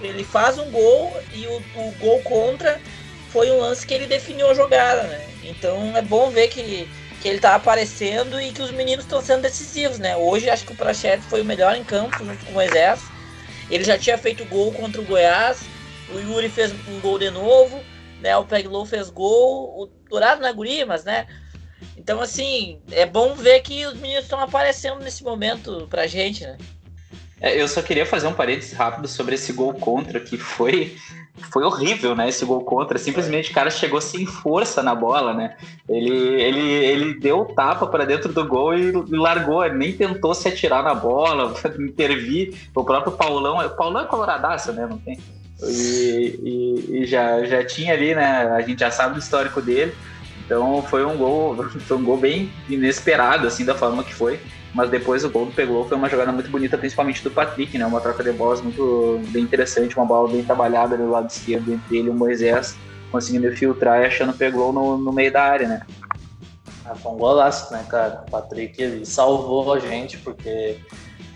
ele 0.00 0.24
faz 0.24 0.58
um 0.58 0.70
gol 0.70 1.16
e 1.32 1.46
o, 1.46 1.56
o 1.76 1.94
gol 2.00 2.20
contra 2.22 2.80
foi 3.30 3.50
um 3.50 3.60
lance 3.60 3.86
que 3.86 3.94
ele 3.94 4.06
definiu 4.06 4.50
a 4.50 4.54
jogada, 4.54 5.04
né? 5.04 5.26
Então 5.44 5.96
é 5.96 6.02
bom 6.02 6.30
ver 6.30 6.48
que 6.48 6.88
que 7.22 7.28
ele 7.28 7.38
tá 7.38 7.54
aparecendo 7.54 8.40
e 8.40 8.50
que 8.50 8.60
os 8.60 8.72
meninos 8.72 9.04
estão 9.04 9.22
sendo 9.22 9.42
decisivos, 9.42 10.00
né? 10.00 10.16
Hoje 10.16 10.50
acho 10.50 10.66
que 10.66 10.72
o 10.72 10.76
Prachetes 10.76 11.24
foi 11.26 11.40
o 11.40 11.44
melhor 11.44 11.76
em 11.76 11.84
campo 11.84 12.18
junto 12.18 12.44
com 12.44 12.50
o 12.50 12.54
Moisés. 12.54 13.00
Ele 13.72 13.84
já 13.84 13.96
tinha 13.96 14.18
feito 14.18 14.44
gol 14.44 14.70
contra 14.70 15.00
o 15.00 15.04
Goiás, 15.04 15.62
o 16.14 16.18
Yuri 16.18 16.50
fez 16.50 16.72
um 16.86 17.00
gol 17.00 17.18
de 17.18 17.30
novo, 17.30 17.82
né? 18.20 18.36
O 18.36 18.44
Peglow 18.44 18.84
fez 18.84 19.08
gol, 19.08 19.82
o 19.82 19.86
Dourado 20.10 20.42
na 20.42 20.48
é 20.48 20.52
guria, 20.52 20.84
mas 20.84 21.04
né? 21.04 21.26
Então 21.96 22.20
assim, 22.20 22.82
é 22.90 23.06
bom 23.06 23.34
ver 23.34 23.60
que 23.62 23.86
os 23.86 23.94
meninos 23.94 24.24
estão 24.24 24.38
aparecendo 24.40 25.00
nesse 25.00 25.24
momento 25.24 25.86
pra 25.88 26.06
gente, 26.06 26.44
né? 26.44 26.58
É, 27.40 27.60
eu 27.60 27.66
só 27.66 27.80
queria 27.80 28.04
fazer 28.04 28.26
um 28.26 28.34
parênteses 28.34 28.74
rápido 28.74 29.08
sobre 29.08 29.36
esse 29.36 29.54
gol 29.54 29.72
contra, 29.72 30.20
que 30.20 30.36
foi 30.36 30.94
foi 31.50 31.64
horrível, 31.64 32.14
né? 32.14 32.28
Esse 32.28 32.44
gol 32.44 32.62
contra. 32.62 32.98
Simplesmente 32.98 33.50
o 33.50 33.54
cara 33.54 33.70
chegou 33.70 34.00
sem 34.00 34.26
força 34.26 34.82
na 34.82 34.94
bola, 34.94 35.32
né? 35.32 35.56
Ele, 35.88 36.10
ele, 36.10 36.60
ele 36.60 37.14
deu 37.20 37.44
tapa 37.46 37.86
para 37.86 38.04
dentro 38.04 38.32
do 38.32 38.46
gol 38.46 38.74
e, 38.74 38.92
largou, 39.10 39.66
nem 39.72 39.92
tentou 39.92 40.34
se 40.34 40.48
atirar 40.48 40.82
na 40.82 40.94
bola, 40.94 41.54
intervir. 41.80 42.54
O 42.74 42.84
próprio 42.84 43.12
Paulão, 43.12 43.64
o 43.64 43.70
Paulão 43.70 44.02
é 44.02 44.06
coloradaço, 44.06 44.72
né? 44.72 44.86
Não 44.88 44.98
tem. 44.98 45.18
E, 45.62 46.40
e, 46.42 46.98
e, 46.98 47.06
já, 47.06 47.44
já 47.44 47.64
tinha 47.64 47.94
ali, 47.94 48.14
né? 48.14 48.48
A 48.54 48.60
gente 48.60 48.80
já 48.80 48.90
sabe 48.90 49.14
do 49.14 49.20
histórico 49.20 49.62
dele. 49.62 49.94
Então 50.44 50.82
foi 50.82 51.04
um 51.04 51.16
gol, 51.16 51.56
foi 51.80 51.96
um 51.96 52.04
gol 52.04 52.18
bem 52.18 52.50
inesperado, 52.68 53.46
assim, 53.46 53.64
da 53.64 53.74
forma 53.74 54.04
que 54.04 54.14
foi 54.14 54.38
mas 54.74 54.90
depois 54.90 55.24
o 55.24 55.30
gol 55.30 55.46
do 55.46 55.52
Pegou 55.52 55.86
foi 55.86 55.96
uma 55.96 56.08
jogada 56.08 56.32
muito 56.32 56.50
bonita, 56.50 56.78
principalmente 56.78 57.22
do 57.22 57.30
Patrick, 57.30 57.76
né? 57.76 57.84
Uma 57.84 58.00
troca 58.00 58.24
de 58.24 58.32
bolas 58.32 58.62
muito 58.62 59.20
bem 59.28 59.42
interessante, 59.42 59.96
uma 59.96 60.06
bola 60.06 60.28
bem 60.28 60.42
trabalhada 60.42 60.96
do 60.96 61.10
lado 61.10 61.28
esquerdo 61.28 61.72
entre 61.72 61.98
ele 61.98 62.08
e 62.08 62.10
o 62.10 62.14
Moisés, 62.14 62.76
conseguindo 63.10 63.54
filtrar 63.54 64.02
e 64.02 64.06
achando 64.06 64.30
o 64.30 64.36
Pegou 64.36 64.72
no, 64.72 64.96
no 64.96 65.12
meio 65.12 65.30
da 65.30 65.42
área, 65.42 65.68
né? 65.68 65.82
Ah, 66.86 66.94
foi 66.94 67.12
um 67.12 67.16
golaço, 67.16 67.72
né, 67.72 67.84
cara? 67.88 68.24
O 68.26 68.30
Patrick 68.30 69.04
salvou 69.04 69.74
a 69.74 69.78
gente, 69.78 70.16
porque 70.18 70.78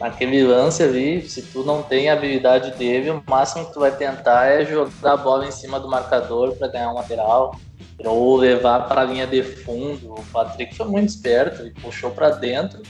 naquele 0.01 0.43
lance 0.43 0.83
ali, 0.83 1.29
se 1.29 1.43
tu 1.43 1.63
não 1.63 1.83
tem 1.83 2.09
a 2.09 2.15
habilidade 2.15 2.73
dele, 2.73 3.11
o 3.11 3.23
máximo 3.29 3.67
que 3.67 3.75
tu 3.75 3.81
vai 3.81 3.95
tentar 3.95 4.47
é 4.47 4.65
jogar 4.65 5.13
a 5.13 5.17
bola 5.17 5.47
em 5.47 5.53
cima 5.53 5.79
do 5.79 5.89
marcador 5.89 6.57
para 6.57 6.69
ganhar 6.69 6.91
um 6.91 6.95
lateral 6.95 7.55
ou 8.03 8.37
levar 8.37 8.89
para 8.89 9.03
a 9.03 9.05
linha 9.05 9.27
de 9.27 9.43
fundo. 9.43 10.15
O 10.15 10.25
Patrick 10.33 10.75
foi 10.75 10.87
muito 10.87 11.11
esperto, 11.11 11.63
ele 11.63 11.75
puxou 11.83 12.11
para 12.11 12.31
dentro 12.31 12.81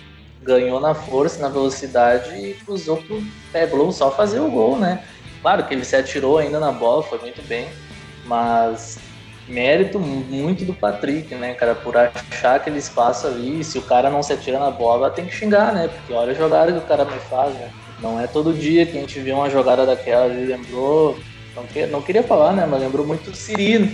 ganhou 0.46 0.80
na 0.80 0.94
força, 0.94 1.42
na 1.42 1.48
velocidade 1.48 2.30
e 2.34 2.54
cruzou 2.54 2.98
pro 2.98 3.22
Pebble 3.52 3.92
só 3.92 4.10
fazer 4.10 4.40
o 4.40 4.50
gol, 4.50 4.78
né? 4.78 5.02
Claro 5.42 5.64
que 5.64 5.74
ele 5.74 5.84
se 5.84 5.96
atirou 5.96 6.38
ainda 6.38 6.58
na 6.60 6.72
bola, 6.72 7.02
foi 7.02 7.18
muito 7.18 7.46
bem, 7.46 7.68
mas 8.24 8.98
mérito 9.48 9.98
muito 9.98 10.64
do 10.64 10.74
Patrick, 10.74 11.34
né, 11.34 11.54
cara, 11.54 11.74
por 11.74 11.96
achar 11.96 12.56
aquele 12.56 12.78
espaço 12.78 13.26
ali, 13.26 13.62
se 13.62 13.78
o 13.78 13.82
cara 13.82 14.10
não 14.10 14.22
se 14.22 14.32
atira 14.32 14.58
na 14.58 14.72
bola, 14.72 15.10
tem 15.10 15.24
que 15.24 15.34
xingar, 15.34 15.72
né, 15.72 15.88
porque 15.88 16.12
olha 16.12 16.32
a 16.32 16.34
jogada 16.34 16.72
que 16.72 16.78
o 16.78 16.82
cara 16.82 17.04
me 17.04 17.18
faz, 17.30 17.54
né, 17.54 17.70
não 18.00 18.20
é 18.20 18.26
todo 18.26 18.52
dia 18.52 18.84
que 18.84 18.96
a 18.96 19.00
gente 19.00 19.20
vê 19.20 19.30
uma 19.30 19.48
jogada 19.48 19.86
daquela, 19.86 20.26
ele 20.26 20.46
lembrou, 20.46 21.16
não, 21.54 21.64
que, 21.64 21.86
não 21.86 22.02
queria 22.02 22.24
falar, 22.24 22.54
né, 22.54 22.66
mas 22.68 22.80
lembrou 22.80 23.06
muito 23.06 23.30
o 23.30 23.36
Cirino, 23.36 23.88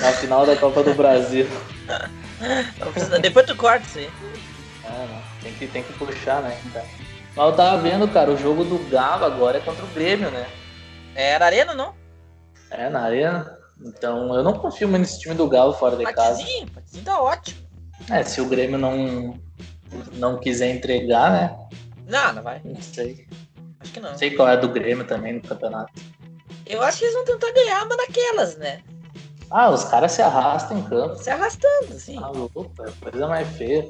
na 0.00 0.12
final 0.12 0.44
da 0.44 0.54
Copa 0.54 0.82
do 0.82 0.92
Brasil. 0.92 1.46
Depois 3.22 3.46
tu 3.46 3.56
corta 3.56 3.86
isso 3.86 3.98
aí. 3.98 4.10
É, 4.84 5.06
não. 5.06 5.17
Tem 5.48 5.54
que, 5.54 5.66
tem 5.66 5.82
que 5.82 5.92
puxar, 5.94 6.42
né? 6.42 6.60
Então. 6.66 6.82
Mas 7.34 7.46
eu 7.46 7.56
tava 7.56 7.80
vendo, 7.80 8.06
cara, 8.08 8.30
o 8.30 8.36
jogo 8.36 8.64
do 8.64 8.78
Galo 8.90 9.24
agora 9.24 9.58
é 9.58 9.60
contra 9.60 9.82
o 9.82 9.88
Grêmio, 9.88 10.30
né? 10.30 10.46
É 11.14 11.38
na 11.38 11.46
arena, 11.46 11.74
não? 11.74 11.94
É, 12.70 12.90
na 12.90 13.00
arena. 13.00 13.58
Então 13.80 14.34
eu 14.34 14.42
não 14.42 14.52
confio 14.52 14.88
muito 14.88 15.02
nesse 15.02 15.20
time 15.20 15.34
do 15.34 15.48
Galo 15.48 15.72
fora 15.72 15.96
de 15.96 16.04
casa. 16.04 16.42
Patizinho 16.74 17.04
tá 17.04 17.20
ótimo. 17.20 17.66
É, 18.10 18.22
se 18.22 18.40
o 18.40 18.46
Grêmio 18.46 18.76
não, 18.76 19.38
não 20.14 20.38
quiser 20.38 20.70
entregar, 20.70 21.30
né? 21.30 21.56
Não, 22.06 22.32
não 22.34 22.42
vai. 22.42 22.60
Não 22.64 22.80
sei. 22.82 23.26
Acho 23.80 23.92
que 23.92 24.00
não. 24.00 24.10
Não 24.10 24.18
sei 24.18 24.34
qual 24.34 24.48
é 24.48 24.56
do 24.56 24.68
Grêmio 24.68 25.06
também 25.06 25.34
no 25.34 25.40
campeonato. 25.40 25.92
Eu 26.66 26.82
acho 26.82 26.98
que 26.98 27.04
eles 27.04 27.14
vão 27.14 27.24
tentar 27.24 27.52
ganhar 27.52 27.84
uma 27.84 27.96
daquelas, 27.96 28.56
né? 28.58 28.82
Ah, 29.50 29.70
os 29.70 29.84
caras 29.84 30.12
se 30.12 30.20
arrastam 30.20 30.78
em 30.78 30.82
campo. 30.82 31.16
Se 31.16 31.30
arrastando, 31.30 31.98
sim. 31.98 32.18
Ah, 32.22 32.28
louco, 32.28 32.70
é 32.80 33.10
coisa 33.10 33.26
mais 33.26 33.48
feia. 33.56 33.88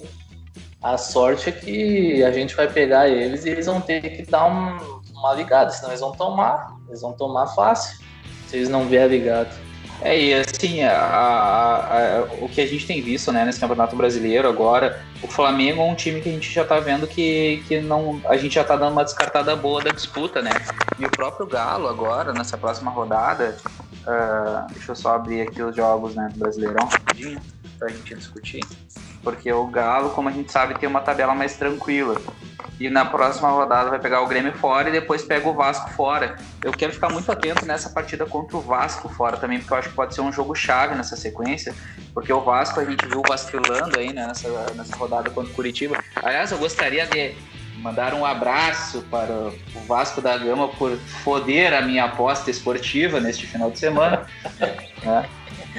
A 0.83 0.97
sorte 0.97 1.49
é 1.49 1.53
que 1.53 2.23
a 2.23 2.31
gente 2.31 2.55
vai 2.55 2.69
pegar 2.69 3.09
eles 3.09 3.45
e 3.45 3.51
eles 3.51 3.67
vão 3.67 3.81
ter 3.81 4.01
que 4.01 4.23
dar 4.31 4.47
um, 4.47 5.01
uma 5.13 5.35
ligada, 5.35 5.71
senão 5.71 5.91
eles 5.91 6.01
vão 6.01 6.13
tomar. 6.13 6.77
Eles 6.89 7.01
vão 7.01 7.13
tomar 7.13 7.49
fácil, 7.49 7.99
se 8.47 8.57
eles 8.57 8.69
não 8.69 8.87
vier 8.87 9.09
ligado. 9.09 9.55
É, 10.01 10.19
e 10.19 10.33
assim, 10.33 10.85
a, 10.85 10.97
a, 10.97 12.19
a, 12.19 12.23
o 12.41 12.49
que 12.49 12.61
a 12.61 12.67
gente 12.67 12.87
tem 12.87 13.03
visto 13.03 13.33
né, 13.33 13.45
nesse 13.45 13.59
Campeonato 13.59 13.97
Brasileiro 13.97 14.49
agora, 14.49 15.03
o 15.21 15.27
Flamengo 15.27 15.83
é 15.83 15.85
um 15.85 15.95
time 15.97 16.21
que 16.21 16.29
a 16.29 16.33
gente 16.33 16.53
já 16.53 16.65
tá 16.65 16.79
vendo 16.79 17.07
que, 17.07 17.65
que 17.67 17.81
não, 17.81 18.21
a 18.27 18.37
gente 18.37 18.55
já 18.55 18.63
tá 18.63 18.77
dando 18.77 18.93
uma 18.93 19.05
descartada 19.05 19.57
boa 19.57 19.83
da 19.83 19.91
disputa, 19.91 20.41
né? 20.41 20.53
E 21.01 21.05
o 21.05 21.11
próprio 21.11 21.47
Galo 21.47 21.89
agora, 21.89 22.33
nessa 22.33 22.57
próxima 22.57 22.93
rodada, 22.93 23.57
uh, 24.07 24.73
deixa 24.73 24.93
eu 24.93 24.97
só 24.97 25.17
abrir 25.17 25.41
aqui 25.41 25.61
os 25.61 25.75
jogos 25.75 26.15
né, 26.15 26.29
do 26.33 26.39
Brasileirão 26.39 26.87
rapidinho 26.87 27.41
pra 27.77 27.89
gente 27.89 28.15
discutir 28.15 28.61
porque 29.31 29.53
o 29.53 29.67
Galo, 29.67 30.09
como 30.11 30.31
a 30.31 30.33
gente 30.33 30.51
sabe, 30.51 30.79
tem 30.79 30.89
uma 30.89 31.03
tabela 31.03 31.35
mais 31.35 31.55
tranquila. 31.55 32.19
E 32.81 32.89
na 32.89 33.05
próxima 33.05 33.51
rodada 33.51 33.91
vai 33.91 33.99
pegar 33.99 34.23
o 34.23 34.27
Grêmio 34.27 34.55
fora 34.55 34.89
e 34.89 34.93
depois 34.93 35.23
pega 35.23 35.47
o 35.47 35.53
Vasco 35.53 35.91
fora. 35.91 36.39
Eu 36.65 36.73
quero 36.73 36.95
ficar 36.95 37.11
muito 37.11 37.31
atento 37.31 37.67
nessa 37.67 37.91
partida 37.91 38.25
contra 38.25 38.57
o 38.57 38.63
Vasco 38.63 39.07
fora 39.11 39.37
também, 39.37 39.59
porque 39.59 39.75
eu 39.75 39.77
acho 39.77 39.91
que 39.91 39.95
pode 39.95 40.15
ser 40.15 40.23
um 40.23 40.33
jogo 40.33 40.55
chave 40.55 40.95
nessa 40.95 41.15
sequência, 41.15 41.75
porque 42.15 42.33
o 42.33 42.41
Vasco 42.41 42.81
a 42.81 42.87
gente 42.87 43.07
viu 43.07 43.23
vacilando 43.29 43.99
aí 43.99 44.15
né, 44.15 44.27
nessa, 44.27 44.49
nessa 44.75 44.97
rodada 44.97 45.29
contra 45.29 45.53
o 45.53 45.55
Curitiba. 45.55 46.03
Aliás, 46.17 46.51
eu 46.51 46.57
gostaria 46.57 47.05
de 47.07 47.35
mandar 47.83 48.15
um 48.15 48.25
abraço 48.25 49.03
para 49.11 49.33
o 49.33 49.81
Vasco 49.87 50.23
da 50.23 50.39
Gama 50.39 50.69
por 50.69 50.97
foder 51.23 51.75
a 51.75 51.83
minha 51.83 52.05
aposta 52.05 52.51
esportiva 52.51 53.21
neste 53.21 53.47
final 53.47 53.71
de 53.71 53.79
semana. 53.79 54.27
né? 55.03 55.29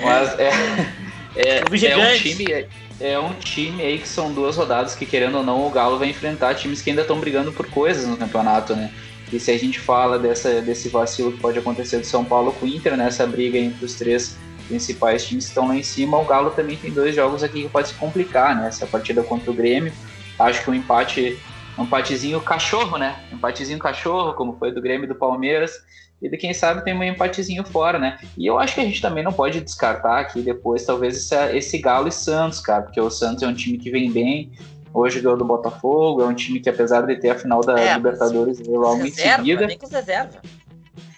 Mas 0.03 0.37
é, 0.37 0.49
é, 1.35 1.57
é 1.57 1.97
um 1.97 2.17
time 2.17 2.67
é 2.99 3.17
um 3.17 3.33
time 3.33 3.81
aí 3.81 3.97
que 3.97 4.07
são 4.07 4.33
duas 4.33 4.57
rodadas 4.57 4.93
que, 4.93 5.05
querendo 5.05 5.37
ou 5.37 5.43
não, 5.43 5.65
o 5.65 5.69
Galo 5.69 5.97
vai 5.97 6.09
enfrentar 6.09 6.55
times 6.55 6.81
que 6.81 6.89
ainda 6.89 7.01
estão 7.01 7.19
brigando 7.19 7.51
por 7.51 7.67
coisas 7.67 8.05
no 8.05 8.17
campeonato, 8.17 8.75
né? 8.75 8.91
E 9.31 9.39
se 9.39 9.51
a 9.51 9.57
gente 9.57 9.79
fala 9.79 10.17
dessa, 10.17 10.61
desse 10.61 10.89
vacilo 10.89 11.31
que 11.31 11.39
pode 11.39 11.57
acontecer 11.57 11.99
do 11.99 12.05
São 12.05 12.25
Paulo 12.25 12.51
com 12.53 12.65
o 12.65 12.69
Inter, 12.69 12.97
nessa 12.97 13.25
né? 13.25 13.31
briga 13.31 13.57
entre 13.57 13.85
os 13.85 13.93
três 13.93 14.37
principais 14.67 15.25
times 15.25 15.45
que 15.45 15.51
estão 15.51 15.67
lá 15.67 15.75
em 15.75 15.83
cima, 15.83 16.17
o 16.17 16.25
Galo 16.25 16.51
também 16.51 16.75
tem 16.75 16.91
dois 16.91 17.15
jogos 17.15 17.43
aqui 17.43 17.63
que 17.63 17.69
pode 17.69 17.89
se 17.89 17.93
complicar, 17.93 18.55
né? 18.55 18.67
Essa 18.67 18.85
partida 18.85 19.23
contra 19.23 19.49
o 19.49 19.53
Grêmio, 19.53 19.93
acho 20.37 20.63
que 20.63 20.69
um 20.69 20.73
empate, 20.73 21.39
um 21.77 21.83
empatezinho 21.83 22.41
cachorro, 22.41 22.97
né? 22.97 23.19
Um 23.31 23.35
empatezinho 23.35 23.79
cachorro, 23.79 24.33
como 24.33 24.57
foi 24.57 24.71
do 24.71 24.81
Grêmio 24.81 25.05
e 25.05 25.07
do 25.07 25.15
Palmeiras, 25.15 25.73
e 26.21 26.29
de 26.29 26.37
quem 26.37 26.53
sabe 26.53 26.83
tem 26.83 26.95
um 26.95 27.03
empatezinho 27.03 27.63
fora, 27.63 27.97
né? 27.97 28.19
E 28.37 28.45
eu 28.45 28.59
acho 28.59 28.75
que 28.75 28.81
a 28.81 28.85
gente 28.85 29.01
também 29.01 29.23
não 29.23 29.31
pode 29.31 29.61
descartar 29.61 30.19
aqui 30.19 30.41
depois, 30.41 30.85
talvez, 30.85 31.15
esse, 31.15 31.35
esse 31.55 31.77
Galo 31.77 32.07
e 32.07 32.11
Santos, 32.11 32.59
cara, 32.59 32.83
porque 32.83 32.99
o 32.99 33.09
Santos 33.09 33.43
é 33.43 33.47
um 33.47 33.53
time 33.53 33.77
que 33.77 33.89
vem 33.89 34.11
bem, 34.11 34.51
hoje 34.93 35.21
ganhou 35.21 35.37
do 35.37 35.45
Botafogo, 35.45 36.21
é 36.21 36.25
um 36.25 36.33
time 36.33 36.59
que 36.59 36.69
apesar 36.69 37.01
de 37.01 37.15
ter 37.15 37.29
a 37.29 37.35
final 37.35 37.61
da 37.61 37.79
é, 37.79 37.93
Libertadores 37.93 38.59
logo 38.67 39.05
em 39.05 39.11
seguida. 39.11 39.65
Nem 39.65 39.77
com 39.77 39.87
reserva. 39.87 40.41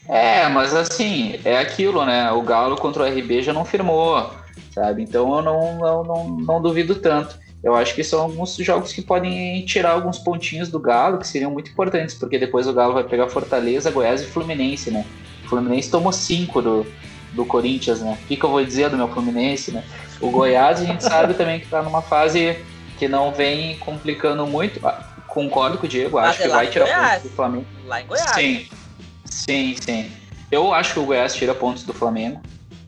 É, 0.08 0.48
mas 0.50 0.76
assim, 0.76 1.40
é 1.46 1.58
aquilo, 1.58 2.06
né? 2.06 2.32
O 2.32 2.42
Galo 2.42 2.76
contra 2.76 3.04
o 3.04 3.06
RB 3.08 3.42
já 3.42 3.54
não 3.54 3.64
firmou, 3.64 4.30
sabe? 4.74 5.04
Então 5.04 5.36
eu 5.38 5.42
não, 5.42 5.88
eu 5.88 6.04
não, 6.04 6.28
não 6.28 6.62
duvido 6.62 6.96
tanto. 6.96 7.40
Eu 7.64 7.76
acho 7.76 7.94
que 7.94 8.04
são 8.04 8.22
alguns 8.22 8.56
jogos 8.56 8.92
que 8.92 9.02
podem 9.02 9.64
tirar 9.66 9.92
alguns 9.92 10.18
pontinhos 10.18 10.70
do 10.70 10.80
Galo, 10.80 11.20
que 11.20 11.28
seriam 11.28 11.52
muito 11.52 11.70
importantes, 11.70 12.16
porque 12.16 12.40
depois 12.40 12.68
o 12.68 12.74
Galo 12.74 12.94
vai 12.94 13.04
pegar 13.04 13.28
Fortaleza, 13.28 13.92
Goiás 13.92 14.22
e 14.22 14.26
Fluminense, 14.26 14.90
né? 14.90 15.06
O 15.46 15.50
Fluminense 15.50 15.92
tomou 15.92 16.12
cinco 16.12 16.62
do, 16.62 16.86
do 17.34 17.46
Corinthians, 17.46 18.02
né? 18.02 18.18
O 18.24 18.28
que, 18.28 18.36
que 18.36 18.44
eu 18.44 18.50
vou 18.50 18.66
dizer 18.66 18.90
do 18.90 18.98
meu 18.98 19.08
Fluminense, 19.08 19.72
né? 19.72 19.84
O 20.20 20.32
Goiás 20.32 20.82
a 20.82 20.86
gente 20.86 21.04
sabe 21.04 21.36
também 21.36 21.60
que 21.60 21.68
tá 21.68 21.84
numa 21.84 22.02
fase 22.02 22.58
que 22.98 23.08
não 23.08 23.32
vem 23.32 23.78
complicando 23.78 24.46
muito. 24.48 24.80
Ah, 24.86 25.04
concordo 25.28 25.78
com 25.78 25.86
o 25.86 25.90
Diego, 25.90 26.18
acho 26.18 26.42
que 26.42 26.48
vai 26.48 26.68
tirar 26.68 26.88
pontos 26.88 27.30
do 27.30 27.36
Flamengo. 27.36 27.66
Lá 27.86 28.02
em 28.02 28.08
Goiás. 28.08 28.32
Sim, 28.32 28.68
sim, 29.26 29.76
sim. 29.80 30.12
Eu 30.52 30.74
acho 30.74 30.94
que 30.94 31.00
o 31.00 31.06
Goiás 31.06 31.34
tira 31.34 31.54
pontos 31.54 31.84
do 31.84 31.94
Flamengo. 31.94 32.42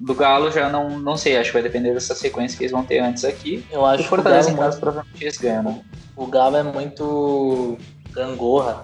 Do 0.04 0.14
Galo 0.14 0.52
já 0.52 0.70
não, 0.70 1.00
não 1.00 1.16
sei, 1.16 1.38
acho 1.38 1.50
que 1.50 1.54
vai 1.54 1.64
depender 1.64 1.94
dessa 1.94 2.14
sequência 2.14 2.58
que 2.58 2.66
eles 2.66 2.74
vão 2.74 2.84
ter 2.84 3.00
antes 3.00 3.24
aqui. 3.24 3.66
Eu 3.72 3.86
acho 3.86 4.04
o 4.04 4.06
Fortaleza 4.06 4.50
que 4.50 4.54
em 4.54 4.58
casa 4.58 4.78
provavelmente 4.78 5.24
eles 5.24 5.38
ganham, 5.38 5.64
né? 5.64 5.82
O 6.14 6.28
Galo 6.28 6.58
é 6.58 6.64
muito 6.64 7.78
gangorra. 8.12 8.84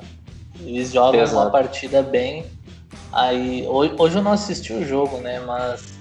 Eles 0.61 0.93
jogam 0.93 1.19
Exato. 1.19 1.41
uma 1.41 1.51
partida 1.51 2.01
bem. 2.01 2.45
Aí 3.11 3.65
hoje, 3.67 3.93
hoje 3.97 4.17
eu 4.17 4.23
não 4.23 4.31
assisti 4.31 4.71
o 4.71 4.85
jogo, 4.85 5.17
né? 5.17 5.41
Mas 5.41 5.99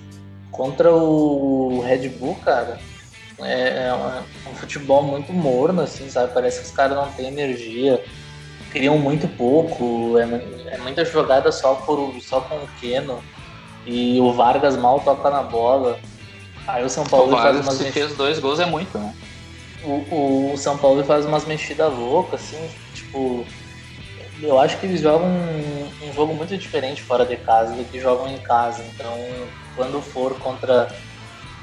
contra 0.52 0.94
o 0.94 1.80
Red 1.80 2.08
Bull, 2.10 2.36
cara, 2.36 2.78
é, 3.40 3.88
é 3.88 3.94
um, 3.94 4.50
um 4.52 4.54
futebol 4.54 5.02
muito 5.02 5.32
morno, 5.32 5.82
assim, 5.82 6.08
sabe? 6.08 6.32
Parece 6.32 6.60
que 6.60 6.66
os 6.66 6.72
caras 6.72 6.96
não 6.96 7.10
têm 7.10 7.26
energia, 7.26 8.00
criam 8.70 8.96
muito 8.96 9.26
pouco, 9.26 10.16
é, 10.16 10.74
é 10.74 10.78
muita 10.78 11.04
jogada 11.04 11.50
só, 11.50 11.74
por, 11.74 12.14
só 12.20 12.40
com 12.40 12.54
o 12.54 12.68
Keno. 12.80 13.20
E 13.88 14.20
o 14.20 14.32
Vargas 14.32 14.76
mal 14.76 15.00
toca 15.00 15.30
na 15.30 15.42
bola. 15.42 15.98
Aí 16.66 16.84
o 16.84 16.90
São 16.90 17.04
O 17.04 17.08
Paulo 17.08 17.30
faz 17.30 17.42
Vargas, 17.42 17.66
umas 17.66 17.74
se 17.76 17.84
mexidas 17.84 18.08
fez 18.08 18.18
dois 18.18 18.38
gols, 18.38 18.60
é 18.60 18.66
muito, 18.66 18.98
né? 18.98 19.14
o, 19.82 20.52
o 20.52 20.56
São 20.56 20.76
Paulo 20.76 21.04
faz 21.04 21.24
umas 21.24 21.44
mexidas 21.44 21.92
loucas, 21.92 22.42
assim, 22.42 22.70
tipo. 22.94 23.46
Eu 24.40 24.58
acho 24.58 24.78
que 24.78 24.86
eles 24.86 25.00
jogam 25.00 25.26
um, 25.26 26.08
um 26.08 26.12
jogo 26.12 26.32
muito 26.32 26.56
diferente 26.56 27.02
fora 27.02 27.26
de 27.26 27.36
casa 27.36 27.74
do 27.74 27.84
que 27.84 27.98
jogam 27.98 28.28
em 28.28 28.38
casa. 28.38 28.84
Então, 28.94 29.16
quando 29.74 30.00
for 30.00 30.38
contra. 30.38 30.88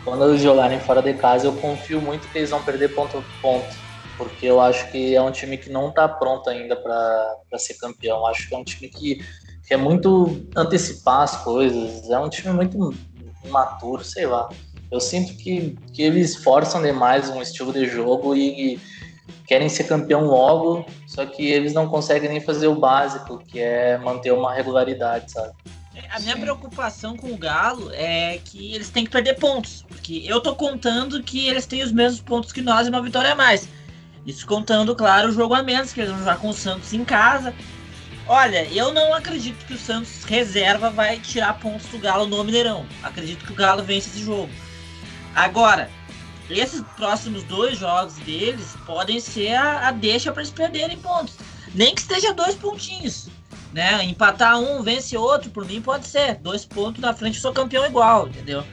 Quando 0.03 0.29
eles 0.29 0.41
jogarem 0.41 0.79
fora 0.79 1.01
de 1.01 1.13
casa, 1.13 1.47
eu 1.47 1.53
confio 1.53 1.99
muito 2.01 2.27
que 2.27 2.37
eles 2.37 2.49
vão 2.49 2.61
perder 2.61 2.93
ponto 2.93 3.17
a 3.17 3.23
ponto. 3.41 3.75
Porque 4.17 4.45
eu 4.45 4.61
acho 4.61 4.91
que 4.91 5.15
é 5.15 5.21
um 5.21 5.31
time 5.31 5.57
que 5.57 5.69
não 5.69 5.89
está 5.89 6.07
pronto 6.07 6.49
ainda 6.49 6.75
para 6.75 7.57
ser 7.57 7.75
campeão. 7.75 8.25
Acho 8.27 8.47
que 8.47 8.55
é 8.55 8.57
um 8.57 8.63
time 8.63 8.87
que 8.87 9.19
quer 9.65 9.77
muito 9.77 10.47
antecipar 10.55 11.21
as 11.21 11.37
coisas. 11.43 12.09
É 12.09 12.19
um 12.19 12.29
time 12.29 12.53
muito 12.53 12.93
imaturo, 13.43 14.03
sei 14.03 14.25
lá. 14.25 14.49
Eu 14.91 14.99
sinto 14.99 15.35
que, 15.35 15.77
que 15.91 16.01
eles 16.01 16.35
forçam 16.35 16.81
demais 16.81 17.29
um 17.29 17.41
estilo 17.41 17.73
de 17.73 17.87
jogo 17.87 18.35
e 18.35 18.79
querem 19.47 19.69
ser 19.69 19.85
campeão 19.85 20.25
logo, 20.25 20.85
só 21.07 21.25
que 21.25 21.45
eles 21.45 21.73
não 21.73 21.87
conseguem 21.87 22.29
nem 22.29 22.39
fazer 22.39 22.67
o 22.67 22.75
básico, 22.75 23.39
que 23.39 23.59
é 23.59 23.97
manter 23.97 24.31
uma 24.31 24.53
regularidade, 24.53 25.31
sabe? 25.31 25.53
A 26.11 26.19
minha 26.19 26.35
Sim. 26.35 26.41
preocupação 26.41 27.15
com 27.15 27.31
o 27.31 27.37
Galo 27.37 27.89
é 27.93 28.39
que 28.43 28.73
eles 28.73 28.89
têm 28.89 29.05
que 29.05 29.11
perder 29.11 29.35
pontos. 29.35 29.85
Porque 29.87 30.23
eu 30.25 30.41
tô 30.41 30.55
contando 30.55 31.21
que 31.23 31.47
eles 31.47 31.65
têm 31.65 31.83
os 31.83 31.91
mesmos 31.91 32.21
pontos 32.21 32.51
que 32.51 32.61
nós 32.61 32.85
e 32.85 32.89
uma 32.89 33.01
vitória 33.01 33.31
a 33.31 33.35
mais. 33.35 33.67
Isso 34.25 34.45
contando, 34.45 34.95
claro, 34.95 35.29
o 35.29 35.31
jogo 35.31 35.53
a 35.53 35.63
menos, 35.63 35.93
que 35.93 36.01
eles 36.01 36.11
vão 36.11 36.19
jogar 36.19 36.37
com 36.37 36.49
o 36.49 36.53
Santos 36.53 36.93
em 36.93 37.05
casa. 37.05 37.53
Olha, 38.27 38.65
eu 38.71 38.91
não 38.91 39.13
acredito 39.13 39.65
que 39.65 39.73
o 39.73 39.77
Santos 39.77 40.23
reserva 40.23 40.89
vai 40.89 41.19
tirar 41.19 41.59
pontos 41.59 41.87
do 41.87 41.99
Galo 41.99 42.25
no 42.25 42.43
Mineirão. 42.43 42.85
Acredito 43.03 43.45
que 43.45 43.51
o 43.51 43.55
Galo 43.55 43.83
vence 43.83 44.09
esse 44.09 44.23
jogo. 44.23 44.49
Agora, 45.35 45.89
esses 46.49 46.81
próximos 46.95 47.43
dois 47.43 47.77
jogos 47.77 48.15
deles 48.15 48.75
podem 48.85 49.19
ser 49.19 49.53
a, 49.53 49.89
a 49.89 49.91
deixa 49.91 50.31
para 50.31 50.41
eles 50.41 50.51
perderem 50.51 50.97
pontos. 50.97 51.35
Nem 51.73 51.93
que 51.93 52.01
esteja 52.01 52.33
dois 52.33 52.55
pontinhos 52.55 53.29
né? 53.75 54.01
Empatar 54.05 54.57
um, 54.57 54.81
vence 54.81 55.17
outro, 55.17 55.51
por 55.51 55.65
mim 55.65 55.81
pode 55.81 56.07
ser. 56.07 56.35
Dois 56.35 56.63
pontos 56.63 57.01
na 57.01 57.13
frente, 57.13 57.35
eu 57.35 57.41
sou 57.41 57.51
campeão 57.51 57.85
igual, 57.85 58.29
entendeu? 58.29 58.65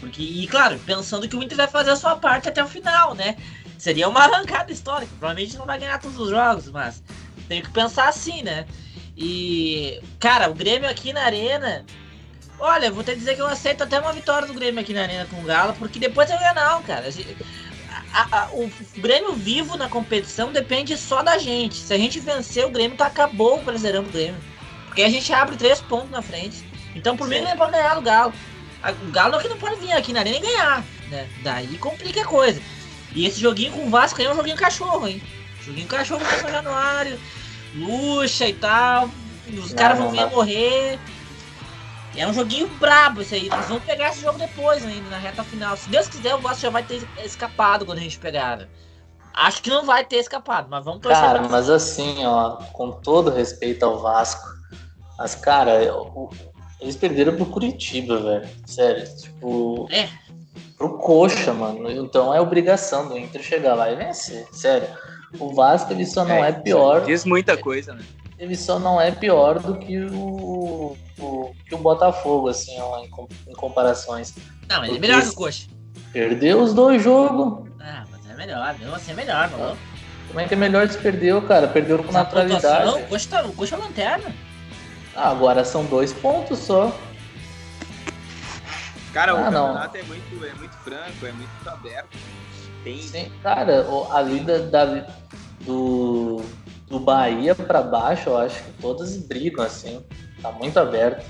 Porque, 0.00 0.20
e 0.20 0.48
claro, 0.48 0.76
pensando 0.84 1.28
que 1.28 1.36
o 1.36 1.42
Inter 1.42 1.56
vai 1.56 1.68
fazer 1.68 1.92
a 1.92 1.96
sua 1.96 2.16
parte 2.16 2.48
até 2.48 2.62
o 2.62 2.66
final, 2.66 3.14
né? 3.14 3.36
Seria 3.78 4.08
uma 4.08 4.24
arrancada 4.24 4.72
histórica. 4.72 5.12
Provavelmente 5.16 5.56
não 5.56 5.64
vai 5.64 5.78
ganhar 5.78 6.00
todos 6.00 6.18
os 6.18 6.30
jogos, 6.30 6.68
mas 6.70 7.00
tem 7.46 7.62
que 7.62 7.70
pensar 7.70 8.08
assim, 8.08 8.42
né? 8.42 8.66
E, 9.20 10.00
cara, 10.20 10.48
o 10.48 10.54
Grêmio 10.54 10.88
aqui 10.88 11.12
na 11.12 11.24
Arena. 11.24 11.84
Olha, 12.60 12.90
vou 12.90 13.02
te 13.02 13.14
dizer 13.16 13.34
que 13.34 13.40
eu 13.42 13.46
aceito 13.46 13.82
até 13.82 13.98
uma 14.00 14.12
vitória 14.12 14.46
do 14.46 14.54
Grêmio 14.54 14.80
aqui 14.80 14.92
na 14.94 15.02
Arena 15.02 15.26
com 15.28 15.40
o 15.40 15.44
Galo, 15.44 15.74
porque 15.78 15.98
depois 15.98 16.30
eu 16.30 16.36
ia 16.40 16.54
não, 16.54 16.82
cara. 16.84 17.08
A 18.12 18.38
a- 18.42 18.48
o 18.52 18.70
Grêmio 18.96 19.32
vivo 19.34 19.76
na 19.76 19.88
competição 19.88 20.52
depende 20.52 20.96
só 20.96 21.22
da 21.22 21.36
gente. 21.36 21.74
Se 21.76 21.92
a 21.92 21.98
gente 21.98 22.20
vencer 22.20 22.64
o 22.64 22.70
Grêmio, 22.70 22.96
tá 22.96 23.06
acabou 23.06 23.58
o 23.58 23.62
Brasileirão 23.62 24.04
do 24.04 24.10
Grêmio. 24.10 24.40
Porque 24.86 25.02
a 25.02 25.08
gente 25.10 25.32
abre 25.32 25.56
três 25.56 25.80
pontos 25.80 26.10
na 26.10 26.22
frente. 26.22 26.64
Então, 26.94 27.16
por 27.16 27.28
mim, 27.28 27.40
não 27.40 27.50
é 27.50 27.56
pra 27.56 27.70
ganhar 27.70 27.94
do 27.94 28.02
Galo. 28.02 28.32
O 29.02 29.10
Galo 29.10 29.34
é 29.36 29.42
que 29.42 29.48
não 29.48 29.58
pode 29.58 29.76
vir 29.80 29.92
aqui 29.92 30.12
na 30.12 30.20
arena 30.20 30.36
e 30.36 30.40
ganhar, 30.40 30.84
né? 31.10 31.28
Daí 31.42 31.76
complica 31.78 32.22
a 32.22 32.24
coisa. 32.24 32.60
E 33.14 33.26
esse 33.26 33.40
joguinho 33.40 33.72
com 33.72 33.86
o 33.86 33.90
Vasco 33.90 34.20
aí 34.20 34.26
é 34.26 34.32
um 34.32 34.36
joguinho 34.36 34.56
cachorro, 34.56 35.06
hein? 35.08 35.20
Joguinho 35.64 35.86
cachorro 35.88 36.24
com 36.24 36.36
São 36.40 36.50
Januário, 36.50 37.18
luxa 37.78 38.46
e 38.48 38.52
tal. 38.54 39.08
Os 39.48 39.70
Não, 39.70 39.76
caras 39.76 39.98
vão 39.98 40.10
vir 40.10 40.20
dá. 40.20 40.26
morrer. 40.26 40.98
É 42.16 42.26
um 42.26 42.32
joguinho 42.34 42.66
brabo 42.80 43.22
esse 43.22 43.34
aí. 43.34 43.48
Nós 43.48 43.66
vamos 43.66 43.84
pegar 43.84 44.08
esse 44.08 44.20
jogo 44.22 44.38
depois 44.38 44.84
ainda, 44.84 45.08
na 45.08 45.18
reta 45.18 45.44
final. 45.44 45.76
Se 45.76 45.88
Deus 45.88 46.08
quiser, 46.08 46.34
o 46.34 46.38
Vasco 46.38 46.62
já 46.62 46.70
vai 46.70 46.82
ter 46.82 47.06
escapado 47.24 47.86
quando 47.86 47.98
a 47.98 48.02
gente 48.02 48.18
pegar. 48.18 48.56
né? 48.58 48.68
Acho 49.34 49.62
que 49.62 49.70
não 49.70 49.84
vai 49.86 50.04
ter 50.04 50.16
escapado, 50.16 50.66
mas 50.68 50.84
vamos 50.84 51.00
torcer 51.00 51.22
Cara, 51.22 51.48
mas 51.48 51.70
assim, 51.70 52.24
ó, 52.26 52.56
com 52.72 52.90
todo 52.90 53.30
respeito 53.30 53.84
ao 53.84 54.00
Vasco, 54.00 54.44
mas, 55.16 55.36
cara, 55.36 55.80
eu- 55.82 56.28
eles 56.80 56.96
perderam 56.96 57.36
pro 57.36 57.46
Curitiba, 57.46 58.18
velho. 58.20 58.48
Sério, 58.66 59.04
tipo. 59.16 59.86
É. 59.92 60.08
Pro 60.76 60.98
Coxa, 60.98 61.52
mano. 61.52 61.88
Então 61.90 62.34
é 62.34 62.40
obrigação 62.40 63.08
do 63.08 63.16
Inter 63.18 63.42
chegar 63.42 63.74
lá 63.74 63.90
e 63.92 63.96
vencer. 63.96 64.46
Sério. 64.52 64.88
O 65.38 65.52
Vasco, 65.54 65.92
ele 65.92 66.06
só 66.06 66.24
não 66.24 66.42
é, 66.44 66.52
pior. 66.52 67.04
Diz 67.04 67.24
muita 67.24 67.56
coisa, 67.56 67.92
né? 67.94 68.02
Ele 68.38 68.56
só 68.56 68.78
não 68.78 69.00
é 69.00 69.10
pior 69.10 69.58
do 69.58 69.76
que 69.76 69.98
o, 69.98 70.96
o- 71.18 71.52
que 71.66 71.74
o 71.74 71.78
Botafogo, 71.78 72.48
assim, 72.48 72.78
ó, 72.80 72.98
em, 73.00 73.10
em 73.48 73.52
comparações. 73.54 74.34
Não, 74.68 74.84
ele 74.84 74.96
é 74.96 75.00
melhor 75.00 75.22
que 75.22 75.28
o 75.28 75.34
Coxa. 75.34 75.66
Perdeu 76.12 76.62
os 76.62 76.72
dois 76.72 77.02
jogos. 77.02 77.68
Ah, 77.80 78.04
mas 78.10 78.30
é 78.30 78.34
melhor, 78.34 78.78
mesmo 78.78 78.94
assim 78.94 79.10
é 79.10 79.14
melhor, 79.14 79.50
mano. 79.50 79.76
Como 80.28 80.40
é 80.40 80.46
que 80.46 80.54
é 80.54 80.56
melhor 80.56 80.88
se 80.88 80.98
perdeu, 80.98 81.42
cara? 81.42 81.66
Perdeu 81.68 81.98
com 81.98 82.08
Essa 82.10 82.18
naturalidade. 82.18 82.84
pontuação, 82.84 83.02
O 83.02 83.08
Coxa, 83.08 83.28
tá, 83.28 83.42
o 83.44 83.52
Coxa 83.52 83.74
é 83.74 83.78
lanterna. 83.78 84.34
Ah, 85.16 85.30
agora 85.30 85.64
são 85.64 85.84
dois 85.84 86.12
pontos 86.12 86.58
só. 86.60 86.96
Cara, 89.12 89.34
o 89.34 89.38
Ah, 89.38 89.50
não. 89.50 89.66
campeonato 89.68 89.96
é 89.96 90.02
muito, 90.04 90.44
é 90.44 90.54
muito 90.54 90.76
franco, 90.84 91.26
é 91.26 91.32
muito 91.32 91.68
aberto. 91.68 92.16
Tem, 92.88 93.02
Sim, 93.02 93.30
cara, 93.42 93.86
ali 94.12 94.40
da, 94.40 94.56
da- 94.58 95.06
do, 95.60 96.40
do 96.88 96.98
Bahia 96.98 97.54
pra 97.54 97.82
baixo, 97.82 98.30
eu 98.30 98.38
acho 98.38 98.62
que 98.62 98.70
todas 98.80 99.14
brigam, 99.18 99.62
assim. 99.62 100.02
Tá 100.40 100.50
muito 100.52 100.78
aberto. 100.78 101.22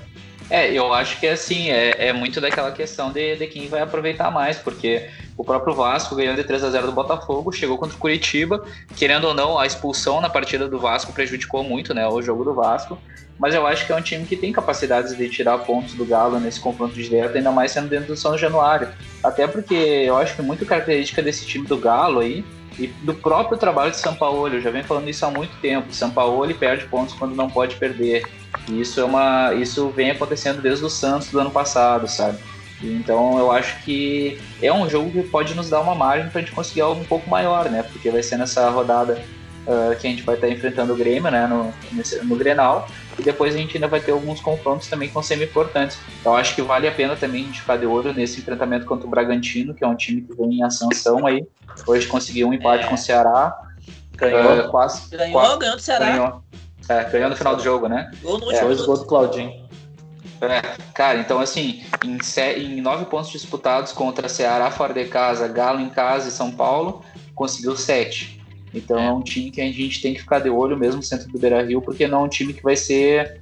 É, 0.49 0.71
eu 0.71 0.93
acho 0.93 1.19
que 1.19 1.27
assim, 1.27 1.69
é, 1.69 2.07
é 2.07 2.13
muito 2.13 2.39
daquela 2.39 2.71
questão 2.71 3.11
de, 3.11 3.35
de 3.35 3.45
quem 3.45 3.67
vai 3.67 3.81
aproveitar 3.81 4.31
mais, 4.31 4.57
porque 4.57 5.09
o 5.35 5.43
próprio 5.43 5.75
Vasco 5.75 6.15
ganhou 6.15 6.33
de 6.33 6.45
3 6.45 6.63
a 6.63 6.69
0 6.69 6.87
do 6.87 6.93
Botafogo, 6.93 7.51
chegou 7.51 7.77
contra 7.77 7.95
o 7.95 7.99
Curitiba, 7.99 8.63
querendo 8.95 9.25
ou 9.27 9.33
não, 9.33 9.59
a 9.59 9.65
expulsão 9.67 10.21
na 10.21 10.29
partida 10.29 10.65
do 10.67 10.79
Vasco 10.79 11.11
prejudicou 11.11 11.61
muito, 11.61 11.93
né, 11.93 12.07
o 12.07 12.21
jogo 12.21 12.45
do 12.45 12.55
Vasco, 12.55 12.97
mas 13.39 13.55
eu 13.55 13.65
acho 13.65 13.85
que 13.85 13.91
é 13.91 13.95
um 13.95 14.01
time 14.01 14.25
que 14.25 14.35
tem 14.35 14.51
capacidades 14.51 15.15
de 15.15 15.29
tirar 15.29 15.57
pontos 15.59 15.93
do 15.93 16.05
Galo 16.05 16.39
nesse 16.39 16.59
confronto 16.59 16.93
direto, 16.93 17.37
ainda 17.37 17.51
mais 17.51 17.71
sendo 17.71 17.87
dentro 17.87 18.07
do 18.07 18.17
São 18.17 18.37
Januário. 18.37 18.89
Até 19.23 19.47
porque 19.47 19.73
eu 19.73 20.17
acho 20.17 20.35
que 20.35 20.41
muito 20.41 20.65
característica 20.65 21.21
desse 21.21 21.45
time 21.45 21.65
do 21.65 21.77
Galo 21.77 22.19
aí, 22.19 22.43
e 22.77 22.87
do 22.87 23.13
próprio 23.13 23.57
trabalho 23.57 23.91
de 23.91 23.97
São 23.97 24.15
Paulo, 24.15 24.47
eu 24.47 24.61
já 24.61 24.69
venho 24.69 24.85
falando 24.85 25.09
isso 25.09 25.25
há 25.25 25.31
muito 25.31 25.55
tempo, 25.61 25.93
São 25.93 26.11
Paulo 26.11 26.53
perde 26.53 26.85
pontos 26.85 27.13
quando 27.13 27.35
não 27.35 27.49
pode 27.49 27.75
perder. 27.75 28.25
E 28.69 28.81
isso 28.81 28.99
é 28.99 29.03
uma, 29.03 29.53
isso 29.53 29.89
vem 29.89 30.11
acontecendo 30.11 30.61
desde 30.61 30.85
o 30.85 30.89
Santos 30.89 31.29
do 31.29 31.39
ano 31.39 31.51
passado, 31.51 32.07
sabe? 32.07 32.37
Então 32.81 33.37
eu 33.37 33.51
acho 33.51 33.83
que 33.83 34.39
é 34.61 34.71
um 34.71 34.89
jogo 34.89 35.11
que 35.11 35.23
pode 35.23 35.53
nos 35.53 35.69
dar 35.69 35.81
uma 35.81 35.93
margem 35.93 36.29
para 36.29 36.39
a 36.39 36.41
gente 36.41 36.53
conseguir 36.53 36.81
algo 36.81 37.01
um 37.01 37.05
pouco 37.05 37.29
maior, 37.29 37.69
né? 37.69 37.83
Porque 37.83 38.09
vai 38.09 38.23
ser 38.23 38.37
nessa 38.37 38.69
rodada 38.69 39.21
uh, 39.67 39.95
que 39.97 40.07
a 40.07 40.09
gente 40.09 40.23
vai 40.23 40.35
estar 40.35 40.49
enfrentando 40.49 40.93
o 40.93 40.95
Grêmio, 40.95 41.29
né? 41.29 41.45
No, 41.47 41.73
nesse, 41.91 42.23
no 42.23 42.35
Grenal. 42.35 42.87
E 43.19 43.23
depois 43.23 43.53
a 43.53 43.57
gente 43.57 43.75
ainda 43.75 43.87
vai 43.87 43.99
ter 43.99 44.11
alguns 44.11 44.39
confrontos 44.39 44.87
também 44.87 45.07
que 45.09 45.13
vão 45.13 45.21
ser 45.21 45.41
importantes. 45.43 45.97
Eu 46.23 46.33
acho 46.35 46.55
que 46.55 46.61
vale 46.61 46.87
a 46.87 46.91
pena 46.91 47.15
também 47.15 47.43
a 47.43 47.45
gente 47.47 47.59
ficar 47.61 47.77
de 47.77 47.85
olho 47.85 48.13
nesse 48.13 48.39
enfrentamento 48.39 48.85
contra 48.85 49.05
o 49.05 49.09
Bragantino, 49.09 49.73
que 49.73 49.83
é 49.83 49.87
um 49.87 49.95
time 49.95 50.21
que 50.21 50.33
vem 50.33 50.59
em 50.59 50.63
ascensão 50.63 51.25
aí. 51.25 51.45
Hoje 51.85 52.07
conseguiu 52.07 52.47
um 52.47 52.53
empate 52.53 52.85
É. 52.85 52.87
com 52.87 52.95
o 52.95 52.97
Ceará. 52.97 53.55
Ganhou. 54.15 54.65
Uh, 54.67 54.69
quase, 54.69 55.09
Ganhou, 55.15 55.33
quase 55.33 55.59
ganhou 55.59 55.75
do 55.75 55.81
Ceará. 55.81 56.05
ganhou. 56.11 56.43
É, 56.89 57.03
ganhou 57.09 57.29
no 57.29 57.35
final 57.35 57.55
do 57.55 57.63
jogo, 57.63 57.87
né? 57.87 58.09
Gol 58.21 58.39
no 58.39 58.51
É, 58.51 58.61
Dois 58.61 58.81
gols 58.85 58.99
do 58.99 59.05
Claudinho. 59.05 59.67
É, 60.41 60.61
cara, 60.93 61.19
então 61.19 61.39
assim, 61.39 61.83
em, 62.03 62.21
se- 62.23 62.53
em 62.53 62.79
nove 62.81 63.05
pontos 63.05 63.29
disputados 63.29 63.91
contra 63.91 64.29
Ceará 64.29 64.71
fora 64.71 64.93
de 64.93 65.05
casa, 65.05 65.47
Galo 65.49 65.79
em 65.81 65.89
casa 65.89 66.29
e 66.29 66.31
São 66.31 66.51
Paulo, 66.51 67.03
conseguiu 67.35 67.75
sete. 67.75 68.38
Então 68.73 68.99
é, 68.99 69.11
um 69.11 69.21
time 69.21 69.51
que 69.51 69.61
a 69.61 69.65
gente 69.65 70.01
tem 70.01 70.13
que 70.13 70.19
ficar 70.21 70.39
de 70.39 70.49
olho 70.49 70.77
mesmo 70.77 71.01
centro 71.01 71.27
do 71.29 71.39
Beira 71.39 71.61
Rio, 71.63 71.81
porque 71.81 72.07
não 72.07 72.21
é 72.21 72.23
um 72.23 72.29
time 72.29 72.53
que 72.53 72.61
vai 72.63 72.75
ser 72.75 73.41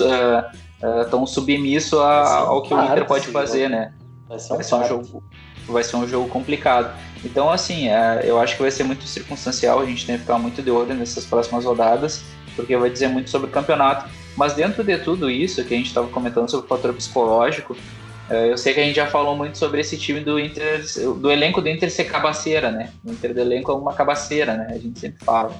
uh, 0.00 0.86
uh, 0.86 1.10
tão 1.10 1.26
submisso 1.26 1.98
a- 2.00 2.44
um 2.44 2.52
ao 2.52 2.62
que 2.62 2.74
o 2.74 2.82
Inter 2.82 3.06
pode 3.06 3.26
fazer, 3.28 3.64
jogo. 3.64 3.74
né? 3.74 3.92
Vai 4.28 4.38
ser 4.38 4.52
um, 4.52 4.56
Vai 4.56 4.64
ser 4.64 4.74
um 4.74 4.84
jogo, 4.88 5.22
vai 5.66 5.84
ser 5.84 5.96
um 5.96 6.08
jogo 6.08 6.28
complicado. 6.28 6.98
Então, 7.24 7.50
assim, 7.50 7.88
é, 7.88 8.22
eu 8.24 8.38
acho 8.40 8.56
que 8.56 8.62
vai 8.62 8.70
ser 8.70 8.84
muito 8.84 9.06
circunstancial, 9.06 9.80
a 9.80 9.86
gente 9.86 10.06
tem 10.06 10.16
que 10.16 10.22
ficar 10.22 10.38
muito 10.38 10.62
de 10.62 10.70
olho 10.70 10.94
nessas 10.94 11.24
próximas 11.26 11.64
rodadas, 11.64 12.24
porque 12.56 12.76
vai 12.76 12.90
dizer 12.90 13.08
muito 13.08 13.30
sobre 13.30 13.48
o 13.48 13.50
campeonato. 13.50 14.08
Mas 14.36 14.54
dentro 14.54 14.82
de 14.82 14.98
tudo 14.98 15.30
isso 15.30 15.64
que 15.64 15.74
a 15.74 15.76
gente 15.76 15.86
estava 15.86 16.08
comentando 16.08 16.50
sobre 16.50 16.66
o 16.66 16.68
fator 16.68 16.92
psicológico, 16.94 17.76
é, 17.76 18.03
eu 18.30 18.56
sei 18.56 18.72
que 18.72 18.80
a 18.80 18.84
gente 18.84 18.96
já 18.96 19.06
falou 19.06 19.36
muito 19.36 19.58
sobre 19.58 19.80
esse 19.80 19.98
time 19.98 20.20
do 20.20 20.40
Inter, 20.40 20.82
do 21.20 21.30
elenco 21.30 21.60
do 21.60 21.68
Inter 21.68 21.90
ser 21.90 22.04
cabaceira, 22.04 22.70
né? 22.70 22.90
O 23.04 23.10
Inter 23.10 23.34
do 23.34 23.40
elenco 23.40 23.70
é 23.70 23.74
uma 23.74 23.92
cabaceira, 23.92 24.56
né? 24.56 24.68
A 24.70 24.78
gente 24.78 24.98
sempre 24.98 25.22
fala. 25.22 25.54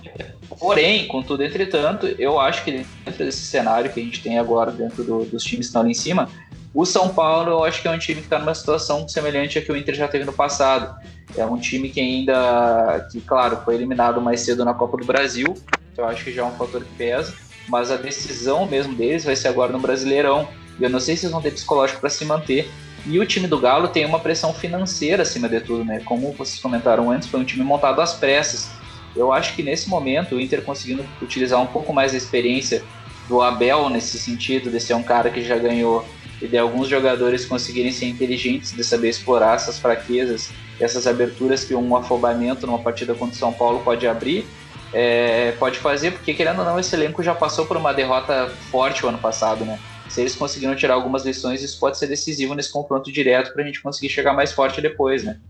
Porém, 0.58 1.06
contudo, 1.06 1.44
entretanto, 1.44 2.06
eu 2.18 2.40
acho 2.40 2.64
que 2.64 2.86
dentro 3.04 3.24
desse 3.24 3.44
cenário 3.44 3.92
que 3.92 4.00
a 4.00 4.02
gente 4.02 4.22
tem 4.22 4.38
agora, 4.38 4.70
dentro 4.70 5.04
do, 5.04 5.24
dos 5.24 5.44
times 5.44 5.66
que 5.66 5.70
estão 5.70 5.82
ali 5.82 5.90
em 5.90 5.94
cima, 5.94 6.28
o 6.72 6.86
São 6.86 7.10
Paulo 7.10 7.50
eu 7.50 7.64
acho 7.64 7.82
que 7.82 7.88
é 7.88 7.90
um 7.90 7.98
time 7.98 8.20
que 8.20 8.26
está 8.26 8.38
numa 8.38 8.54
situação 8.54 9.06
semelhante 9.06 9.58
a 9.58 9.62
que 9.62 9.70
o 9.70 9.76
Inter 9.76 9.94
já 9.94 10.08
teve 10.08 10.24
no 10.24 10.32
passado. 10.32 10.98
É 11.36 11.44
um 11.44 11.58
time 11.58 11.90
que 11.90 12.00
ainda, 12.00 13.06
que 13.12 13.20
claro, 13.20 13.58
foi 13.64 13.74
eliminado 13.74 14.20
mais 14.20 14.40
cedo 14.40 14.64
na 14.64 14.72
Copa 14.72 14.96
do 14.96 15.04
Brasil, 15.04 15.54
eu 15.96 16.04
acho 16.06 16.24
que 16.24 16.32
já 16.32 16.42
é 16.42 16.44
um 16.44 16.52
fator 16.52 16.82
que 16.82 16.94
pesa, 16.96 17.34
mas 17.68 17.90
a 17.90 17.96
decisão 17.96 18.66
mesmo 18.66 18.94
deles 18.94 19.24
vai 19.24 19.36
ser 19.36 19.48
agora 19.48 19.72
no 19.72 19.78
Brasileirão 19.78 20.48
eu 20.80 20.90
não 20.90 21.00
sei 21.00 21.16
se 21.16 21.24
eles 21.24 21.32
vão 21.32 21.42
ter 21.42 21.52
psicológico 21.52 22.00
para 22.00 22.10
se 22.10 22.24
manter. 22.24 22.70
E 23.06 23.18
o 23.18 23.26
time 23.26 23.46
do 23.46 23.58
Galo 23.58 23.88
tem 23.88 24.06
uma 24.06 24.18
pressão 24.18 24.52
financeira 24.54 25.22
acima 25.22 25.48
de 25.48 25.60
tudo, 25.60 25.84
né? 25.84 26.00
Como 26.04 26.32
vocês 26.32 26.58
comentaram 26.58 27.10
antes, 27.10 27.28
foi 27.28 27.38
um 27.38 27.44
time 27.44 27.62
montado 27.62 28.00
às 28.00 28.14
pressas. 28.14 28.70
Eu 29.14 29.32
acho 29.32 29.54
que 29.54 29.62
nesse 29.62 29.88
momento 29.88 30.34
o 30.34 30.40
Inter 30.40 30.62
conseguindo 30.62 31.04
utilizar 31.20 31.60
um 31.60 31.66
pouco 31.66 31.92
mais 31.92 32.12
da 32.12 32.18
experiência 32.18 32.82
do 33.28 33.40
Abel 33.42 33.88
nesse 33.88 34.18
sentido, 34.18 34.70
de 34.70 34.80
ser 34.80 34.94
um 34.94 35.02
cara 35.02 35.30
que 35.30 35.42
já 35.42 35.56
ganhou 35.56 36.04
e 36.40 36.48
de 36.48 36.58
alguns 36.58 36.88
jogadores 36.88 37.44
conseguirem 37.44 37.92
ser 37.92 38.06
inteligentes, 38.06 38.72
de 38.72 38.82
saber 38.82 39.08
explorar 39.08 39.54
essas 39.54 39.78
fraquezas, 39.78 40.50
essas 40.80 41.06
aberturas 41.06 41.64
que 41.64 41.74
um 41.74 41.96
afobamento 41.96 42.66
numa 42.66 42.78
partida 42.78 43.14
contra 43.14 43.34
o 43.34 43.38
São 43.38 43.52
Paulo 43.52 43.80
pode 43.80 44.06
abrir, 44.06 44.46
é, 44.92 45.52
pode 45.58 45.78
fazer, 45.78 46.12
porque 46.12 46.34
querendo 46.34 46.60
ou 46.60 46.64
não, 46.64 46.78
esse 46.78 46.94
elenco 46.94 47.22
já 47.22 47.34
passou 47.34 47.66
por 47.66 47.76
uma 47.76 47.92
derrota 47.92 48.52
forte 48.70 49.04
o 49.04 49.08
ano 49.08 49.18
passado, 49.18 49.64
né? 49.64 49.78
Se 50.08 50.20
eles 50.20 50.36
conseguiram 50.36 50.76
tirar 50.76 50.94
algumas 50.94 51.24
lições, 51.24 51.62
isso 51.62 51.78
pode 51.78 51.98
ser 51.98 52.06
decisivo 52.06 52.54
nesse 52.54 52.70
confronto 52.70 53.10
direto 53.10 53.52
para 53.52 53.62
a 53.62 53.66
gente 53.66 53.80
conseguir 53.80 54.08
chegar 54.08 54.32
mais 54.32 54.52
forte 54.52 54.80
depois, 54.80 55.24
né? 55.24 55.40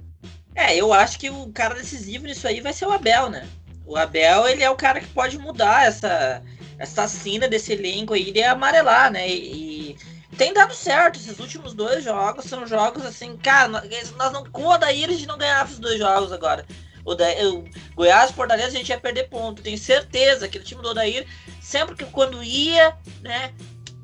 É, 0.54 0.76
eu 0.76 0.92
acho 0.92 1.18
que 1.18 1.28
o 1.28 1.50
cara 1.52 1.74
decisivo 1.74 2.26
nisso 2.26 2.46
aí 2.46 2.60
vai 2.60 2.72
ser 2.72 2.86
o 2.86 2.92
Abel, 2.92 3.28
né? 3.28 3.46
O 3.84 3.96
Abel, 3.96 4.48
ele 4.48 4.62
é 4.62 4.70
o 4.70 4.76
cara 4.76 5.00
que 5.00 5.08
pode 5.08 5.36
mudar 5.38 5.86
essa, 5.86 6.42
essa 6.78 7.06
desse 7.48 7.72
elenco 7.72 8.14
aí 8.14 8.30
de 8.30 8.42
amarelar, 8.42 9.10
né? 9.10 9.28
E, 9.28 9.90
e, 9.92 9.96
tem 10.36 10.52
dado 10.52 10.74
certo. 10.74 11.18
Esses 11.18 11.38
últimos 11.38 11.74
dois 11.74 12.02
jogos 12.02 12.44
são 12.46 12.66
jogos 12.66 13.04
assim, 13.04 13.36
cara, 13.36 13.68
nós 13.68 14.32
não, 14.32 14.44
com 14.44 14.62
o 14.62 14.68
Odair 14.68 15.08
a 15.08 15.12
gente 15.12 15.26
não 15.26 15.38
ganhava 15.38 15.70
os 15.70 15.78
dois 15.78 15.98
jogos 15.98 16.32
agora. 16.32 16.64
O, 17.04 17.14
da, 17.14 17.26
o 17.52 17.64
Goiás 17.94 18.30
Fortaleza 18.30 18.68
a 18.68 18.70
gente 18.70 18.88
ia 18.88 18.98
perder 18.98 19.28
ponto. 19.28 19.62
Tenho 19.62 19.76
certeza 19.76 20.48
que 20.48 20.58
o 20.58 20.62
time 20.62 20.80
do 20.80 20.88
Odair, 20.88 21.26
sempre 21.60 21.94
que 21.94 22.04
quando 22.06 22.42
ia, 22.42 22.96
né, 23.20 23.52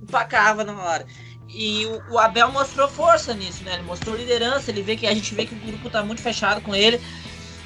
empacava 0.03 0.65
na 0.65 0.73
hora. 0.73 1.07
E 1.49 1.85
o, 1.87 2.15
o, 2.15 2.19
Abel 2.19 2.53
mostrou 2.53 2.89
força 2.89 3.35
nisso, 3.35 3.65
né? 3.65 3.75
Ele 3.75 3.83
mostrou 3.83 4.17
liderança, 4.17 4.71
ele 4.71 4.83
vê 4.83 4.97
que 4.97 5.07
a 5.07 5.15
gente 5.15 5.35
vê 5.35 5.47
que 5.47 5.55
o 5.55 5.59
grupo 5.59 5.91
tá 5.91 6.03
muito 6.03 6.23
fechado 6.23 6.61
com 6.61 6.75
ele. 6.75 7.01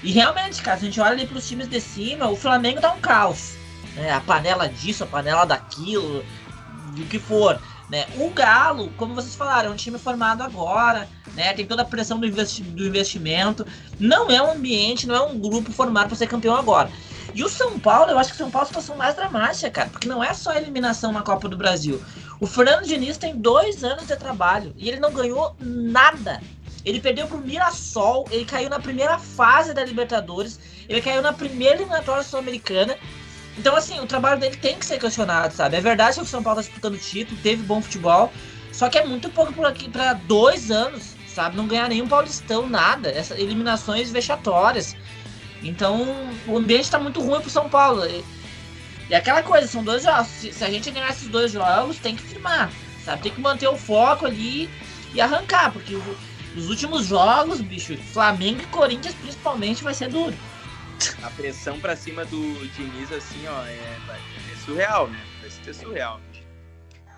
E 0.03 0.13
realmente, 0.13 0.63
cara, 0.63 0.79
se 0.79 0.85
a 0.85 0.87
gente 0.87 1.01
olha 1.01 1.13
ali 1.13 1.27
pros 1.27 1.47
times 1.47 1.69
de 1.69 1.81
cima, 1.81 2.29
o 2.29 2.37
Flamengo 2.37 2.81
tá 2.81 2.93
um 2.93 3.01
caos. 3.01 3.55
Né? 3.95 4.11
A 4.11 4.21
panela 4.21 4.69
disso, 4.69 5.05
a 5.05 5.07
panela 5.07 5.45
daquilo, 5.45 6.25
do 6.95 7.05
que 7.05 7.19
for. 7.19 7.61
Né? 7.91 8.07
O 8.17 8.31
Galo, 8.31 8.91
como 8.97 9.15
vocês 9.15 9.35
falaram, 9.35 9.71
é 9.71 9.73
um 9.73 9.77
time 9.77 9.99
formado 9.99 10.43
agora, 10.43 11.09
né? 11.35 11.53
Tem 11.53 11.67
toda 11.67 11.83
a 11.83 11.85
pressão 11.85 12.19
do, 12.19 12.27
investi 12.27 12.63
do 12.63 12.87
investimento. 12.87 13.67
Não 14.01 14.31
é 14.31 14.43
um 14.43 14.53
ambiente, 14.53 15.07
não 15.07 15.15
é 15.15 15.21
um 15.21 15.39
grupo 15.39 15.71
formado 15.73 16.09
para 16.09 16.17
ser 16.17 16.27
campeão 16.27 16.57
agora. 16.57 16.91
E 17.35 17.43
o 17.43 17.49
São 17.49 17.81
Paulo, 17.81 18.13
eu 18.13 18.19
acho 18.19 18.31
que 18.31 18.37
o 18.37 18.39
São 18.39 18.51
Paulo 18.51 18.65
é 18.65 18.67
a 18.67 18.69
situação 18.69 18.97
mais 18.97 19.17
dramática, 19.17 19.69
cara, 19.69 19.91
porque 19.91 20.07
não 20.07 20.23
é 20.23 20.33
só 20.33 20.51
a 20.51 20.57
eliminação 20.57 21.11
na 21.11 21.21
Copa 21.21 21.49
do 21.49 21.57
Brasil. 21.57 22.01
O 22.39 22.47
Fernando 22.47 22.87
Diniz 22.87 23.17
tem 23.17 23.37
dois 23.37 23.83
anos 23.83 24.07
de 24.07 24.15
trabalho 24.17 24.73
e 24.77 24.89
ele 24.89 25.01
não 25.01 25.13
ganhou 25.13 25.57
nada. 25.59 26.41
Ele 26.85 27.01
perdeu 27.01 27.27
pro 27.27 27.39
Mirassol, 27.39 28.25
ele 28.31 28.45
caiu 28.45 28.71
na 28.71 28.79
primeira 28.79 29.19
fase 29.19 29.75
da 29.75 29.85
Libertadores, 29.85 30.61
ele 30.89 31.03
caiu 31.03 31.23
na 31.23 31.33
primeira 31.33 31.77
eliminatória 31.77 32.23
sul-americana. 32.23 32.97
Então, 33.59 33.75
assim, 33.75 33.99
o 33.99 34.07
trabalho 34.07 34.39
dele 34.39 34.57
tem 34.57 34.79
que 34.79 34.87
ser 34.87 35.01
questionado, 35.01 35.55
sabe? 35.55 35.77
É 35.77 35.81
verdade 35.81 36.17
que 36.17 36.23
o 36.23 36.27
São 36.27 36.43
Paulo 36.43 36.61
tá 36.61 36.63
disputando 36.63 36.99
título, 36.99 37.39
teve 37.43 37.63
bom 37.63 37.83
futebol, 37.83 38.33
só 38.71 38.89
que 38.89 38.99
é 38.99 39.05
muito 39.05 39.29
pouco 39.31 39.53
por 39.53 39.67
aqui 39.67 39.89
para 39.89 40.13
dois 40.13 40.71
anos, 40.71 41.15
sabe? 41.27 41.57
Não 41.57 41.67
ganhar 41.67 41.89
nenhum 41.89 42.07
Paulistão, 42.07 42.69
nada. 42.69 43.09
Essas 43.09 43.39
eliminações 43.39 44.11
vexatórias. 44.11 44.95
Então, 45.65 46.07
o 46.47 46.59
ambiente 46.59 46.85
está 46.85 46.99
muito 46.99 47.21
ruim 47.21 47.41
pro 47.41 47.51
São 47.51 47.69
Paulo. 47.69 48.05
E, 48.07 48.23
e 49.09 49.15
aquela 49.15 49.43
coisa, 49.43 49.67
são 49.67 49.83
dois 49.83 50.03
jogos. 50.03 50.27
Se, 50.29 50.53
se, 50.53 50.63
a 50.63 50.71
gente 50.71 50.91
ganhar 50.91 51.09
esses 51.09 51.29
dois 51.29 51.53
jogos, 51.53 51.99
tem 51.99 52.15
que 52.15 52.23
firmar, 52.23 52.71
sabe? 53.03 53.23
Tem 53.23 53.33
que 53.33 53.41
manter 53.41 53.69
o 53.69 53.77
foco 53.77 54.27
ali 54.27 54.69
e 55.15 55.21
arrancar, 55.21 55.73
porque 55.73 55.95
o, 55.95 56.17
os 56.55 56.69
últimos 56.69 57.07
jogos, 57.07 57.61
bicho, 57.61 57.97
Flamengo 57.97 58.61
e 58.63 58.67
Corinthians 58.67 59.15
principalmente 59.15 59.83
vai 59.83 59.95
ser 59.95 60.09
duro. 60.09 60.35
A 61.23 61.31
pressão 61.31 61.81
para 61.81 61.97
cima 61.97 62.25
do 62.25 62.69
Diniz, 62.69 63.11
assim, 63.11 63.47
ó, 63.49 63.63
é, 63.65 63.73
é 63.73 64.57
surreal, 64.65 65.09
né? 65.09 65.21
Vai 65.41 65.51
ser 65.51 65.75
surreal. 65.75 66.21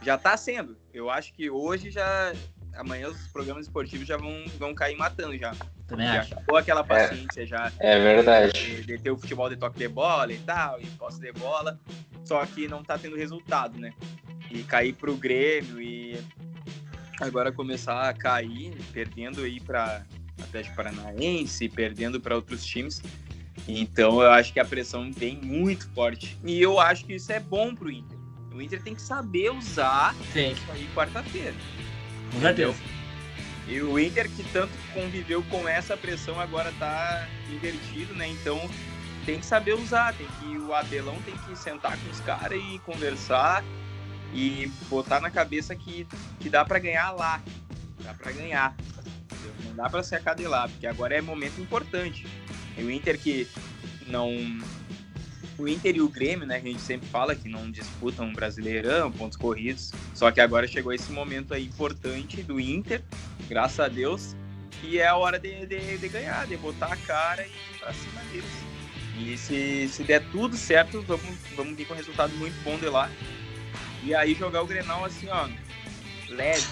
Já 0.02 0.16
tá 0.16 0.36
sendo. 0.36 0.76
Eu 0.94 1.10
acho 1.10 1.32
que 1.34 1.50
hoje 1.50 1.90
já 1.90 2.32
amanhã 2.76 3.08
os 3.08 3.26
programas 3.28 3.66
esportivos 3.66 4.06
já 4.06 4.16
vão, 4.16 4.44
vão 4.58 4.74
cair 4.74 4.96
matando 4.96 5.36
já. 5.36 5.54
Também 5.86 6.06
já 6.06 6.20
acho. 6.20 6.34
acabou 6.34 6.56
aquela 6.56 6.84
paciência 6.84 7.42
é, 7.42 7.46
já. 7.46 7.72
É 7.78 7.98
verdade. 7.98 8.52
De, 8.52 8.84
de, 8.84 8.98
ter 8.98 9.10
o 9.10 9.16
futebol 9.16 9.48
de 9.48 9.56
toque 9.56 9.78
de 9.78 9.88
bola 9.88 10.32
e 10.32 10.38
tal, 10.38 10.80
e 10.80 10.86
posse 10.86 11.20
de 11.20 11.32
bola. 11.32 11.78
Só 12.24 12.44
que 12.46 12.66
não 12.68 12.82
tá 12.82 12.98
tendo 12.98 13.16
resultado, 13.16 13.78
né? 13.78 13.92
E 14.50 14.62
cair 14.62 14.92
pro 14.94 15.16
Grêmio 15.16 15.80
e 15.80 16.18
agora 17.20 17.52
começar 17.52 18.08
a 18.08 18.12
cair, 18.12 18.76
perdendo 18.92 19.42
aí 19.42 19.60
para 19.60 20.04
Atlético 20.42 20.76
Paranaense, 20.76 21.68
perdendo 21.68 22.20
para 22.20 22.34
outros 22.34 22.64
times. 22.64 23.02
Então 23.68 24.20
eu 24.20 24.30
acho 24.30 24.52
que 24.52 24.60
a 24.60 24.64
pressão 24.64 25.10
vem 25.10 25.36
muito 25.36 25.88
forte. 25.90 26.38
E 26.44 26.60
eu 26.60 26.78
acho 26.78 27.04
que 27.04 27.14
isso 27.14 27.32
é 27.32 27.40
bom 27.40 27.74
pro 27.74 27.90
Inter. 27.90 28.18
O 28.52 28.62
Inter 28.62 28.82
tem 28.82 28.94
que 28.94 29.02
saber 29.02 29.50
usar 29.50 30.14
Sim. 30.32 30.52
isso 30.52 30.72
aí 30.72 30.88
quarta-feira. 30.94 31.54
Com 32.32 32.40
certeza. 32.40 32.74
E 33.68 33.80
o 33.80 33.98
Inter, 33.98 34.30
que 34.30 34.44
tanto 34.52 34.72
conviveu 34.94 35.42
com 35.44 35.68
essa 35.68 35.96
pressão, 35.96 36.38
agora 36.40 36.72
tá 36.78 37.26
invertido, 37.50 38.14
né? 38.14 38.28
Então 38.28 38.60
tem 39.24 39.40
que 39.40 39.46
saber 39.46 39.74
usar, 39.74 40.14
tem 40.14 40.26
que 40.38 40.56
o 40.56 40.72
Abelão 40.72 41.20
tem 41.22 41.36
que 41.38 41.56
sentar 41.56 41.98
com 41.98 42.10
os 42.10 42.20
caras 42.20 42.60
e 42.62 42.78
conversar 42.80 43.64
e 44.32 44.70
botar 44.88 45.20
na 45.20 45.30
cabeça 45.30 45.74
que, 45.74 46.06
que 46.38 46.48
dá 46.48 46.64
para 46.64 46.78
ganhar 46.78 47.10
lá. 47.10 47.42
Dá 48.04 48.14
para 48.14 48.30
ganhar. 48.30 48.76
Não 49.64 49.74
dá 49.74 49.90
para 49.90 50.02
se 50.02 50.14
acadelar, 50.14 50.68
porque 50.68 50.86
agora 50.86 51.16
é 51.16 51.20
momento 51.20 51.60
importante. 51.60 52.24
E 52.78 52.84
o 52.84 52.90
Inter 52.90 53.18
que 53.18 53.48
não 54.06 54.30
o 55.58 55.66
Inter 55.66 55.96
e 55.96 56.00
o 56.00 56.08
Grêmio, 56.08 56.46
né, 56.46 56.56
a 56.56 56.60
gente 56.60 56.80
sempre 56.80 57.08
fala 57.08 57.34
que 57.34 57.48
não 57.48 57.70
disputam 57.70 58.32
Brasileirão, 58.32 59.10
pontos 59.10 59.36
corridos, 59.36 59.92
só 60.14 60.30
que 60.30 60.40
agora 60.40 60.66
chegou 60.66 60.92
esse 60.92 61.10
momento 61.10 61.54
aí 61.54 61.64
importante 61.64 62.42
do 62.42 62.60
Inter, 62.60 63.02
graças 63.48 63.80
a 63.80 63.88
Deus, 63.88 64.36
que 64.80 65.00
é 65.00 65.06
a 65.06 65.16
hora 65.16 65.38
de, 65.38 65.66
de, 65.66 65.98
de 65.98 66.08
ganhar, 66.08 66.46
de 66.46 66.56
botar 66.56 66.92
a 66.92 66.96
cara 66.96 67.46
e 67.46 67.50
ir 67.50 67.78
pra 67.78 67.92
cima 67.92 68.20
deles. 68.32 68.66
E 69.18 69.36
se, 69.38 69.88
se 69.88 70.02
der 70.04 70.22
tudo 70.30 70.56
certo, 70.56 71.00
vamos, 71.02 71.24
vamos 71.56 71.74
vir 71.74 71.86
com 71.86 71.94
um 71.94 71.96
resultado 71.96 72.34
muito 72.36 72.54
bom 72.62 72.76
de 72.76 72.86
lá. 72.86 73.10
E 74.04 74.14
aí 74.14 74.34
jogar 74.34 74.62
o 74.62 74.66
Grenal 74.66 75.04
assim, 75.04 75.26
ó, 75.30 75.48
leve, 76.28 76.66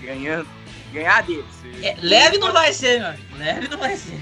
ganhando, 0.00 0.48
ganhar 0.92 1.22
deles. 1.22 1.44
É, 1.82 1.94
leve 2.00 2.38
não 2.38 2.52
vai 2.52 2.72
ser, 2.72 3.02
mano. 3.02 3.18
Leve 3.36 3.68
não 3.68 3.78
vai 3.78 3.96
ser. 3.96 4.18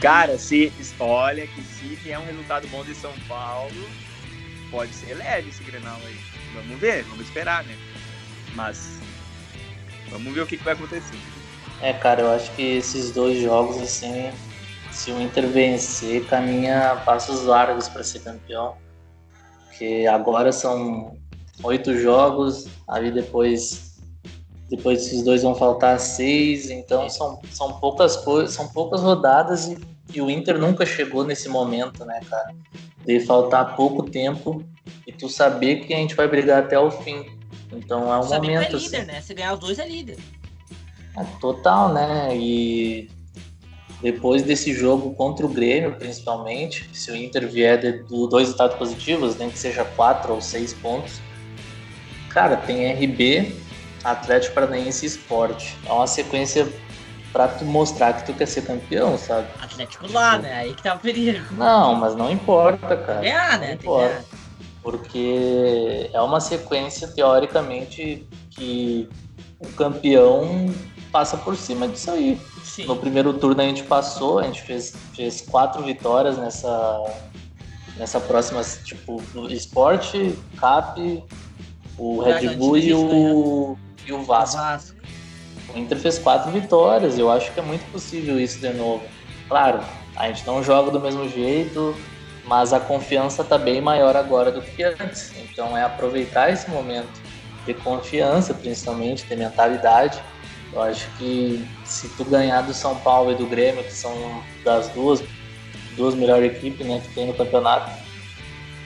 Cara, 0.00 0.38
se 0.38 0.72
olha 1.00 1.44
que 1.46 1.60
se 1.60 1.86
vier 1.96 2.18
um 2.20 2.24
resultado 2.24 2.68
bom 2.68 2.84
de 2.84 2.94
São 2.94 3.12
Paulo, 3.26 3.88
pode 4.70 4.92
ser 4.92 5.14
leve 5.14 5.48
esse 5.48 5.62
Grenal 5.64 5.98
aí. 6.06 6.16
Vamos 6.54 6.78
ver, 6.78 7.02
vamos 7.04 7.26
esperar, 7.26 7.64
né? 7.64 7.76
Mas 8.54 9.00
vamos 10.08 10.32
ver 10.32 10.42
o 10.42 10.46
que, 10.46 10.56
que 10.56 10.62
vai 10.62 10.74
acontecer. 10.74 11.18
É, 11.80 11.92
cara, 11.92 12.22
eu 12.22 12.30
acho 12.30 12.52
que 12.52 12.62
esses 12.62 13.10
dois 13.10 13.40
jogos, 13.42 13.76
assim, 13.78 14.30
se 14.92 15.10
o 15.10 15.20
Inter 15.20 15.48
vencer, 15.48 16.24
caminha 16.26 17.02
passos 17.04 17.44
largos 17.44 17.88
para 17.88 18.04
ser 18.04 18.20
campeão. 18.20 18.76
Porque 19.64 20.06
agora 20.08 20.52
são 20.52 21.16
oito 21.62 21.96
jogos, 21.96 22.68
aí 22.86 23.10
depois 23.10 23.87
depois 24.68 25.06
esses 25.06 25.22
dois 25.22 25.42
vão 25.42 25.54
faltar 25.54 25.98
seis, 25.98 26.70
então 26.70 27.08
são, 27.08 27.40
são 27.50 27.80
poucas 27.80 28.16
coisas, 28.16 28.54
são 28.54 28.68
poucas 28.68 29.00
rodadas 29.00 29.66
e, 29.66 29.78
e, 30.14 30.20
o 30.20 30.30
Inter 30.30 30.58
nunca 30.58 30.84
chegou 30.84 31.24
nesse 31.24 31.48
momento, 31.48 32.04
né, 32.04 32.20
cara? 32.28 32.54
De 33.04 33.20
faltar 33.20 33.74
pouco 33.76 34.02
tempo 34.02 34.62
e 35.06 35.12
tu 35.12 35.28
saber 35.28 35.86
que 35.86 35.94
a 35.94 35.96
gente 35.96 36.14
vai 36.14 36.28
brigar 36.28 36.62
até 36.62 36.78
o 36.78 36.90
fim. 36.90 37.24
Então 37.72 38.12
é 38.12 38.18
um 38.18 38.22
Sabe 38.22 38.48
momento. 38.48 38.68
Que 38.68 38.76
é 38.76 38.78
líder, 38.78 38.96
assim. 38.98 39.06
né? 39.06 39.20
Se 39.20 39.34
ganhar 39.34 39.54
os 39.54 39.60
dois 39.60 39.78
é 39.78 39.88
líder. 39.88 40.18
É 41.16 41.24
total, 41.40 41.92
né? 41.92 42.36
E 42.36 43.10
depois 44.02 44.42
desse 44.42 44.74
jogo 44.74 45.14
contra 45.14 45.46
o 45.46 45.48
Grêmio, 45.48 45.96
principalmente, 45.96 46.88
se 46.92 47.10
o 47.10 47.16
Inter 47.16 47.48
vier 47.48 47.78
de, 47.80 48.04
de 48.04 48.28
dois 48.28 48.48
estados 48.48 48.76
positivos, 48.76 49.36
nem 49.36 49.50
que 49.50 49.58
seja 49.58 49.84
quatro 49.84 50.34
ou 50.34 50.40
seis 50.40 50.72
pontos, 50.74 51.20
Cara, 52.28 52.56
tem 52.56 52.92
RB, 52.92 53.52
Atlético 54.10 54.54
Paranaense 54.54 55.06
Esporte. 55.06 55.76
É 55.86 55.92
uma 55.92 56.06
sequência 56.06 56.66
pra 57.32 57.48
tu 57.48 57.64
mostrar 57.64 58.14
que 58.14 58.26
tu 58.26 58.34
quer 58.34 58.46
ser 58.46 58.62
campeão, 58.62 59.18
sabe? 59.18 59.48
Atlético 59.60 60.10
lá, 60.12 60.38
né? 60.38 60.52
Aí 60.54 60.74
que 60.74 60.82
tá 60.82 60.94
o 60.94 60.98
perigo. 60.98 61.44
Não, 61.52 61.94
mas 61.94 62.14
não 62.14 62.30
importa, 62.30 62.96
cara. 62.96 63.20
Ganhar, 63.20 63.58
né? 63.58 63.70
Não 63.70 63.76
Tem 63.76 63.78
que 63.78 63.84
importa. 63.84 64.24
Porque 64.82 66.10
é 66.12 66.20
uma 66.20 66.40
sequência, 66.40 67.08
teoricamente, 67.08 68.26
que 68.50 69.08
o 69.58 69.68
campeão 69.72 70.72
passa 71.12 71.36
por 71.36 71.56
cima 71.56 71.88
disso 71.88 72.10
aí. 72.10 72.40
Sim. 72.62 72.86
No 72.86 72.96
primeiro 72.96 73.32
turno 73.34 73.60
a 73.60 73.64
gente 73.64 73.82
passou, 73.82 74.38
a 74.38 74.44
gente 74.44 74.62
fez, 74.62 74.94
fez 75.14 75.40
quatro 75.40 75.82
vitórias 75.82 76.38
nessa, 76.38 77.04
nessa 77.96 78.20
próxima, 78.20 78.62
tipo, 78.84 79.20
do 79.32 79.52
esporte, 79.52 80.38
Cap, 80.58 81.24
o 81.98 82.20
Red 82.20 82.56
Bull 82.56 82.78
e 82.78 82.94
o, 82.94 83.76
e 84.08 84.12
o 84.12 84.22
Vasco. 84.22 84.56
Vasco. 84.56 84.96
O 85.74 85.78
Inter 85.78 85.98
fez 85.98 86.18
quatro 86.18 86.50
vitórias, 86.50 87.18
eu 87.18 87.30
acho 87.30 87.52
que 87.52 87.60
é 87.60 87.62
muito 87.62 87.84
possível 87.92 88.40
isso 88.40 88.58
de 88.58 88.70
novo. 88.70 89.04
Claro, 89.48 89.80
a 90.16 90.26
gente 90.28 90.46
não 90.46 90.62
joga 90.62 90.90
do 90.90 90.98
mesmo 90.98 91.28
jeito, 91.28 91.94
mas 92.44 92.72
a 92.72 92.80
confiança 92.80 93.44
tá 93.44 93.58
bem 93.58 93.80
maior 93.80 94.16
agora 94.16 94.50
do 94.50 94.62
que 94.62 94.82
antes. 94.82 95.32
Então 95.36 95.76
é 95.76 95.84
aproveitar 95.84 96.50
esse 96.50 96.70
momento, 96.70 97.10
ter 97.66 97.74
confiança, 97.74 98.54
principalmente, 98.54 99.24
ter 99.24 99.36
mentalidade. 99.36 100.20
Eu 100.72 100.82
acho 100.82 101.06
que 101.18 101.66
se 101.84 102.08
tu 102.10 102.24
ganhar 102.24 102.62
do 102.62 102.72
São 102.72 102.96
Paulo 102.96 103.32
e 103.32 103.34
do 103.34 103.46
Grêmio, 103.46 103.84
que 103.84 103.92
são 103.92 104.42
das 104.64 104.88
duas, 104.88 105.22
duas 105.96 106.14
melhores 106.14 106.50
equipes 106.50 106.86
né, 106.86 107.00
que 107.00 107.14
tem 107.14 107.26
no 107.26 107.34
campeonato, 107.34 107.90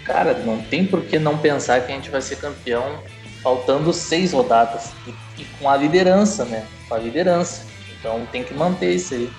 cara, 0.05 0.35
não 0.35 0.61
tem 0.62 0.85
por 0.85 1.03
que 1.03 1.18
não 1.18 1.39
pensar 1.39 1.81
que 1.81 1.93
a 1.93 1.95
gente 1.95 2.11
vai 2.11 2.20
ser 2.20 2.37
campeão 2.37 2.99
faltando 3.43 3.93
seis 3.93 4.32
rodadas 4.32 4.93
e, 5.07 5.43
e 5.43 5.45
com 5.59 5.68
a 5.68 5.76
liderança, 5.76 6.45
né? 6.45 6.66
Com 6.88 6.95
a 6.95 6.99
liderança. 6.99 7.66
Então 7.99 8.26
tem 8.30 8.45
que 8.45 8.55
manter 8.55 8.95
isso 8.95 9.14
aí. 9.14 9.30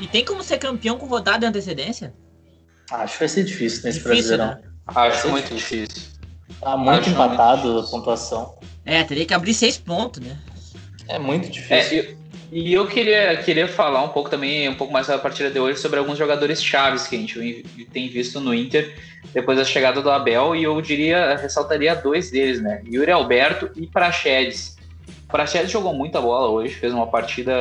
E 0.00 0.06
tem 0.06 0.24
como 0.24 0.42
ser 0.42 0.58
campeão 0.58 0.98
com 0.98 1.06
rodada 1.06 1.40
de 1.40 1.46
antecedência? 1.46 2.12
Acho 2.90 3.12
que 3.14 3.18
vai 3.20 3.28
ser 3.28 3.44
difícil 3.44 3.82
nesse 3.84 3.98
Difícil, 3.98 4.36
Brasileirão. 4.36 4.46
né? 4.46 4.62
Acho 4.86 5.28
muito 5.28 5.48
ser 5.48 5.54
difícil. 5.54 6.02
Tá 6.60 6.76
muito 6.76 7.00
Acho 7.00 7.10
empatado 7.10 7.72
muito 7.72 7.86
a 7.86 7.90
pontuação. 7.90 8.58
É, 8.84 9.02
teria 9.04 9.24
que 9.24 9.34
abrir 9.34 9.54
seis 9.54 9.78
pontos, 9.78 10.20
né? 10.20 10.38
É 11.08 11.18
muito 11.18 11.48
difícil. 11.48 11.98
É, 12.00 12.04
e, 12.10 12.16
e 12.52 12.74
eu 12.74 12.86
queria, 12.86 13.34
queria 13.38 13.66
falar 13.66 14.02
um 14.02 14.10
pouco 14.10 14.28
também, 14.28 14.68
um 14.68 14.74
pouco 14.74 14.92
mais 14.92 15.06
da 15.06 15.18
partida 15.18 15.50
de 15.50 15.58
hoje, 15.58 15.80
sobre 15.80 15.98
alguns 15.98 16.18
jogadores 16.18 16.62
chaves 16.62 17.06
que 17.06 17.16
a 17.16 17.18
gente 17.18 17.64
tem 17.90 18.10
visto 18.10 18.40
no 18.40 18.54
Inter 18.54 18.94
depois 19.32 19.56
da 19.56 19.64
chegada 19.64 20.02
do 20.02 20.10
Abel, 20.10 20.54
e 20.54 20.64
eu 20.64 20.78
diria, 20.82 21.34
ressaltaria 21.36 21.94
dois 21.94 22.30
deles, 22.30 22.60
né? 22.60 22.82
Yuri 22.86 23.10
Alberto 23.10 23.70
e 23.74 23.86
Praxedes. 23.86 24.76
Praxedes 25.28 25.70
jogou 25.70 25.94
muita 25.94 26.20
bola 26.20 26.50
hoje, 26.50 26.74
fez 26.74 26.92
uma 26.92 27.06
partida 27.06 27.54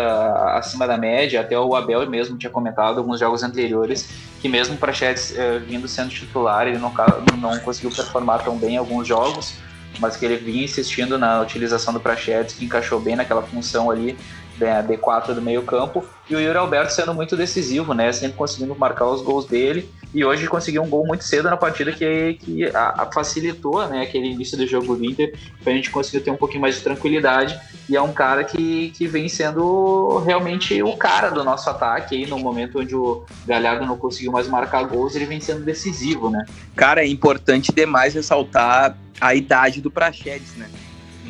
acima 0.57 0.85
da 0.85 0.97
média, 0.97 1.39
até 1.39 1.57
o 1.57 1.73
Abel 1.73 2.05
mesmo 2.09 2.37
tinha 2.37 2.49
comentado 2.49 2.97
alguns 2.97 3.17
jogos 3.17 3.43
anteriores, 3.43 4.09
que 4.41 4.49
mesmo 4.49 4.75
Praxedes 4.75 5.33
eh, 5.37 5.59
vindo 5.59 5.87
sendo 5.87 6.09
titular, 6.09 6.67
ele 6.67 6.79
não, 6.79 6.93
não 7.37 7.57
conseguiu 7.59 7.91
performar 7.91 8.43
tão 8.43 8.57
bem 8.57 8.73
em 8.73 8.77
alguns 8.77 9.07
jogos, 9.07 9.53
mas 9.99 10.17
que 10.17 10.25
ele 10.25 10.35
vinha 10.35 10.65
insistindo 10.65 11.17
na 11.17 11.39
utilização 11.39 11.93
do 11.93 11.99
Praxedes, 12.01 12.55
que 12.55 12.65
encaixou 12.65 12.99
bem 12.99 13.15
naquela 13.15 13.41
função 13.41 13.89
ali 13.89 14.17
da 14.57 14.83
D4 14.83 15.33
do 15.33 15.41
meio 15.41 15.63
campo, 15.63 16.05
e 16.29 16.35
o 16.35 16.39
Yuri 16.39 16.57
Alberto 16.57 16.93
sendo 16.93 17.13
muito 17.13 17.35
decisivo, 17.35 17.93
né, 17.93 18.11
sempre 18.11 18.37
conseguindo 18.37 18.75
marcar 18.75 19.05
os 19.07 19.21
gols 19.21 19.45
dele, 19.45 19.89
e 20.13 20.23
hoje 20.23 20.47
conseguiu 20.47 20.83
um 20.83 20.89
gol 20.89 21.05
muito 21.05 21.23
cedo 21.23 21.49
na 21.49 21.57
partida 21.57 21.91
que, 21.91 22.33
que 22.35 22.65
a, 22.75 23.03
a 23.03 23.11
facilitou, 23.11 23.87
né, 23.87 24.01
aquele 24.01 24.27
início 24.27 24.57
do 24.57 24.67
jogo 24.67 24.95
do 24.95 25.05
Inter, 25.05 25.33
pra 25.63 25.73
gente 25.73 25.89
conseguir 25.89 26.23
ter 26.23 26.31
um 26.31 26.37
pouquinho 26.37 26.61
mais 26.61 26.75
de 26.75 26.81
tranquilidade, 26.81 27.59
e 27.89 27.95
é 27.95 28.01
um 28.01 28.13
cara 28.13 28.43
que, 28.43 28.91
que 28.91 29.07
vem 29.07 29.27
sendo 29.27 30.19
realmente 30.19 30.81
o 30.81 30.95
cara 30.95 31.29
do 31.29 31.43
nosso 31.43 31.69
ataque, 31.69 32.15
aí 32.15 32.25
no 32.25 32.39
momento 32.39 32.79
onde 32.79 32.95
o 32.95 33.25
Galhardo 33.45 33.85
não 33.85 33.97
conseguiu 33.97 34.31
mais 34.31 34.47
marcar 34.47 34.83
gols, 34.83 35.15
ele 35.15 35.25
vem 35.25 35.39
sendo 35.39 35.63
decisivo, 35.63 36.29
né. 36.29 36.45
Cara, 36.75 37.03
é 37.03 37.07
importante 37.07 37.71
demais 37.73 38.13
ressaltar 38.13 38.97
a 39.19 39.35
idade 39.35 39.81
do 39.81 39.91
Praxedes, 39.91 40.55
né? 40.55 40.69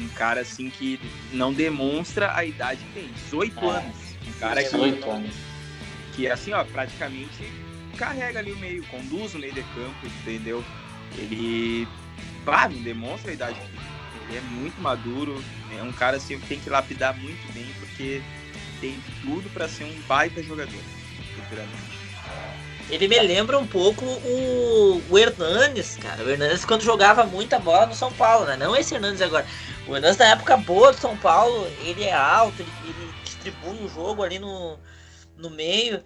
Um 0.01 0.07
cara 0.09 0.41
assim 0.41 0.69
que 0.69 0.99
não 1.31 1.53
demonstra 1.53 2.35
a 2.35 2.43
idade 2.43 2.81
que 2.85 2.93
tem, 3.01 3.11
18 3.25 3.59
É. 3.59 3.69
anos. 3.69 3.95
Um 4.27 4.39
cara 4.39 4.63
que, 4.63 4.69
18 4.69 5.09
anos. 5.09 5.35
que 6.15 6.27
assim, 6.27 6.51
ó, 6.53 6.63
praticamente 6.63 7.51
carrega 7.97 8.39
ali 8.39 8.51
o 8.51 8.57
meio, 8.57 8.83
conduz 8.85 9.35
o 9.35 9.39
meio 9.39 9.53
de 9.53 9.61
campo, 9.61 9.95
entendeu? 10.21 10.63
Ele, 11.17 11.87
claro, 12.43 12.73
não 12.73 12.81
demonstra 12.81 13.31
a 13.31 13.33
idade 13.33 13.59
que 13.59 13.67
tem. 13.67 13.81
Ele 14.29 14.37
é 14.37 14.41
muito 14.41 14.81
maduro, 14.81 15.43
é 15.77 15.83
um 15.83 15.91
cara 15.91 16.17
assim 16.17 16.39
que 16.39 16.47
tem 16.47 16.59
que 16.59 16.69
lapidar 16.69 17.15
muito 17.17 17.53
bem, 17.53 17.67
porque 17.79 18.21
tem 18.79 18.97
tudo 19.21 19.49
pra 19.51 19.67
ser 19.67 19.83
um 19.83 20.01
baita 20.07 20.41
jogador, 20.41 20.81
futuramente. 21.35 21.90
Ele 22.89 23.07
me 23.07 23.19
lembra 23.19 23.57
um 23.57 23.65
pouco 23.65 24.05
o, 24.05 25.01
o 25.09 25.17
Hernanes, 25.17 25.97
cara. 25.97 26.23
O 26.23 26.29
Hernanes 26.29 26.65
quando 26.65 26.83
jogava 26.83 27.25
muita 27.25 27.59
bola 27.59 27.85
no 27.85 27.95
São 27.95 28.11
Paulo, 28.11 28.45
né? 28.45 28.57
Não 28.57 28.75
esse 28.75 28.95
Hernanes 28.95 29.21
agora. 29.21 29.45
O 29.87 29.95
Hernanes 29.95 30.17
na 30.17 30.25
época 30.25 30.57
boa 30.57 30.91
do 30.91 30.99
São 30.99 31.17
Paulo, 31.17 31.67
ele 31.83 32.03
é 32.03 32.13
alto, 32.13 32.61
ele, 32.61 32.71
ele 32.85 33.13
distribui 33.23 33.83
o 33.83 33.89
jogo 33.89 34.23
ali 34.23 34.39
no, 34.39 34.77
no 35.37 35.49
meio. 35.49 36.03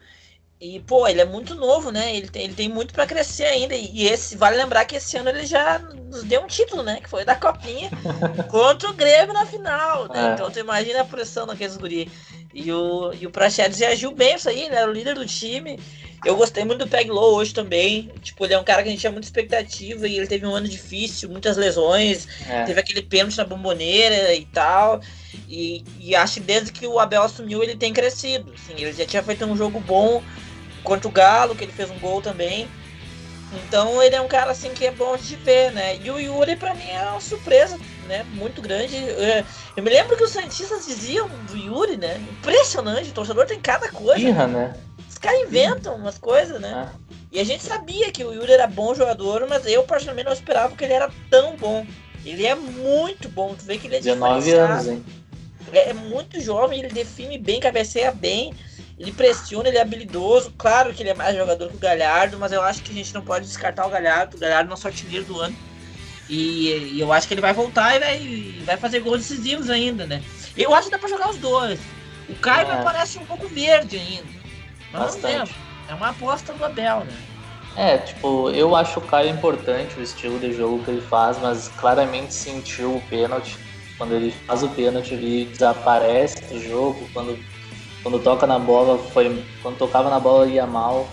E, 0.59 0.79
pô, 0.79 1.05
ele 1.05 1.19
é 1.19 1.25
muito 1.25 1.53
novo, 1.53 1.91
né? 1.91 2.15
Ele 2.15 2.29
tem, 2.29 2.45
ele 2.45 2.53
tem 2.53 2.69
muito 2.69 2.93
pra 2.93 3.05
crescer 3.05 3.43
ainda. 3.43 3.75
E 3.75 4.07
esse, 4.07 4.37
vale 4.37 4.55
lembrar 4.55 4.85
que 4.85 4.95
esse 4.95 5.17
ano 5.17 5.29
ele 5.29 5.45
já 5.45 5.79
nos 5.79 6.23
deu 6.23 6.41
um 6.41 6.47
título, 6.47 6.81
né? 6.81 6.99
Que 7.01 7.09
foi 7.09 7.25
da 7.25 7.35
Copinha 7.35 7.89
contra 8.49 8.89
o 8.89 8.93
Grêmio 8.93 9.33
na 9.33 9.45
final, 9.45 10.07
né? 10.07 10.29
É. 10.29 10.33
Então 10.33 10.49
tu 10.49 10.57
imagina 10.59 11.01
a 11.01 11.05
pressão 11.05 11.45
naqueles 11.45 11.75
guri. 11.75 12.09
E 12.53 12.71
o, 12.71 13.13
e 13.13 13.27
o 13.27 13.31
Praxedes 13.31 13.79
reagiu 13.79 14.11
bem 14.11 14.35
isso 14.35 14.47
aí, 14.47 14.63
ele 14.63 14.75
era 14.75 14.89
o 14.89 14.93
líder 14.93 15.15
do 15.15 15.25
time. 15.25 15.77
Eu 16.23 16.37
gostei 16.37 16.63
muito 16.63 16.85
do 16.85 16.89
Peg 16.89 17.11
Low 17.11 17.35
hoje 17.35 17.53
também. 17.53 18.09
Tipo, 18.23 18.45
ele 18.45 18.53
é 18.53 18.59
um 18.59 18.63
cara 18.63 18.81
que 18.81 18.87
a 18.87 18.91
gente 18.91 19.01
tinha 19.01 19.11
muita 19.11 19.27
expectativa 19.27 20.07
e 20.07 20.17
ele 20.17 20.25
teve 20.25 20.47
um 20.47 20.55
ano 20.55 20.67
difícil, 20.67 21.29
muitas 21.29 21.57
lesões. 21.57 22.27
É. 22.47 22.63
Teve 22.63 22.79
aquele 22.79 23.01
pênalti 23.01 23.37
na 23.37 23.43
bomboneira 23.43 24.33
e 24.33 24.45
tal. 24.45 25.01
E, 25.47 25.83
e 25.99 26.15
acho 26.15 26.35
que 26.35 26.39
desde 26.39 26.71
que 26.71 26.87
o 26.87 26.97
Abel 26.97 27.21
assumiu, 27.21 27.61
ele 27.61 27.75
tem 27.75 27.93
crescido. 27.93 28.51
Assim, 28.55 28.73
ele 28.81 28.93
já 28.93 29.05
tinha 29.05 29.21
feito 29.21 29.45
um 29.45 29.55
jogo 29.55 29.79
bom 29.81 30.23
contra 30.85 31.07
o 31.07 31.11
Galo, 31.11 31.55
que 31.55 31.65
ele 31.65 31.73
fez 31.73 31.91
um 31.91 31.99
gol 31.99 32.21
também. 32.21 32.69
Então 33.53 34.01
ele 34.01 34.15
é 34.15 34.21
um 34.21 34.27
cara 34.27 34.51
assim 34.51 34.69
que 34.69 34.85
é 34.85 34.91
bom 34.91 35.15
de 35.17 35.35
ver, 35.35 35.71
né? 35.71 35.97
E 35.97 36.09
o 36.09 36.19
Yuri 36.19 36.55
pra 36.55 36.73
mim 36.73 36.89
é 36.89 37.01
uma 37.09 37.21
surpresa, 37.21 37.77
né? 38.07 38.25
Muito 38.33 38.61
grande. 38.61 38.95
Eu, 38.95 39.45
eu 39.77 39.83
me 39.83 39.89
lembro 39.89 40.15
que 40.17 40.23
os 40.23 40.31
Santistas 40.31 40.85
diziam 40.85 41.29
do 41.47 41.57
Yuri, 41.57 41.97
né? 41.97 42.17
Impressionante, 42.31 43.09
o 43.09 43.13
torcedor 43.13 43.45
tem 43.45 43.59
cada 43.59 43.91
coisa. 43.91 44.19
Irra, 44.19 44.47
né? 44.47 44.73
Os 45.09 45.17
caras 45.17 45.41
inventam 45.41 45.95
umas 45.95 46.17
coisas, 46.17 46.59
né? 46.59 46.89
É. 46.91 47.15
E 47.31 47.39
a 47.39 47.43
gente 47.43 47.63
sabia 47.63 48.11
que 48.11 48.23
o 48.23 48.33
Yuri 48.33 48.53
era 48.53 48.67
bom 48.67 48.95
jogador, 48.95 49.45
mas 49.47 49.65
eu 49.65 49.83
particularmente 49.83 50.25
não 50.25 50.33
esperava 50.33 50.75
que 50.75 50.83
ele 50.83 50.93
era 50.93 51.09
tão 51.29 51.55
bom. 51.55 51.85
Ele 52.25 52.45
é 52.45 52.55
muito 52.55 53.29
bom, 53.29 53.53
tu 53.53 53.65
vê 53.65 53.77
que 53.77 53.87
ele 53.87 53.97
é 53.97 53.99
19 53.99 54.39
diferenciado. 54.39 54.73
anos, 54.73 54.87
hein? 54.87 55.05
Ele 55.67 55.79
é 55.79 55.93
muito 55.93 56.39
jovem, 56.39 56.79
ele 56.79 56.89
define 56.89 57.37
bem, 57.37 57.59
cabeceia 57.59 58.11
bem, 58.11 58.53
ele 58.97 59.11
pressiona, 59.11 59.67
ele 59.67 59.77
é 59.77 59.81
habilidoso. 59.81 60.53
Claro 60.57 60.93
que 60.93 61.03
ele 61.03 61.09
é 61.09 61.13
mais 61.13 61.35
jogador 61.35 61.69
que 61.69 61.75
o 61.75 61.79
Galhardo, 61.79 62.37
mas 62.37 62.51
eu 62.51 62.61
acho 62.61 62.81
que 62.81 62.91
a 62.91 62.95
gente 62.95 63.13
não 63.13 63.21
pode 63.21 63.45
descartar 63.45 63.85
o 63.85 63.89
Galhardo. 63.89 64.37
O 64.37 64.39
Galhardo 64.39 64.67
é 64.67 64.69
nosso 64.69 64.87
artilheiro 64.87 65.25
do 65.25 65.39
ano. 65.39 65.55
E, 66.29 66.93
e 66.93 66.99
eu 66.99 67.11
acho 67.13 67.27
que 67.27 67.33
ele 67.33 67.41
vai 67.41 67.53
voltar 67.53 67.95
e 67.95 67.99
vai, 67.99 68.63
vai 68.65 68.77
fazer 68.77 68.99
gols 69.01 69.19
decisivos 69.19 69.69
ainda, 69.69 70.05
né? 70.05 70.23
Eu 70.57 70.73
acho 70.73 70.85
que 70.85 70.91
dá 70.91 70.97
pra 70.97 71.09
jogar 71.09 71.29
os 71.29 71.37
dois. 71.37 71.79
O 72.27 72.35
Caio 72.35 72.67
É. 72.71 72.81
parece 72.81 73.19
um 73.19 73.25
pouco 73.25 73.47
verde 73.47 73.97
ainda. 73.97 74.27
Mas. 74.91 75.01
Bastante. 75.15 75.53
É 75.87 75.93
uma 75.93 76.09
aposta 76.09 76.51
do 76.53 76.65
Abel, 76.65 77.01
né? 77.01 77.13
É, 77.77 77.97
tipo, 77.97 78.49
eu 78.51 78.75
acho 78.75 78.99
o 78.99 79.01
Caio 79.03 79.29
importante, 79.29 79.99
o 79.99 80.01
estilo 80.01 80.39
de 80.39 80.53
jogo 80.53 80.83
que 80.83 80.91
ele 80.91 81.01
faz, 81.01 81.37
mas 81.39 81.67
claramente 81.77 82.33
sentiu 82.33 82.95
o 82.95 83.01
pênalti. 83.01 83.57
Quando 83.97 84.15
ele 84.15 84.31
faz 84.47 84.63
o 84.63 84.69
pênalti, 84.69 85.13
ele 85.13 85.45
desaparece 85.51 86.41
do 86.45 86.59
jogo. 86.59 87.07
Quando, 87.13 87.37
quando 88.05 88.19
toca 88.19 88.45
na 88.45 88.59
bola, 88.59 88.99
foi. 88.99 89.43
Quando 89.63 89.77
tocava 89.77 90.11
na 90.11 90.19
bola 90.19 90.45
ia 90.45 90.67
mal. 90.67 91.07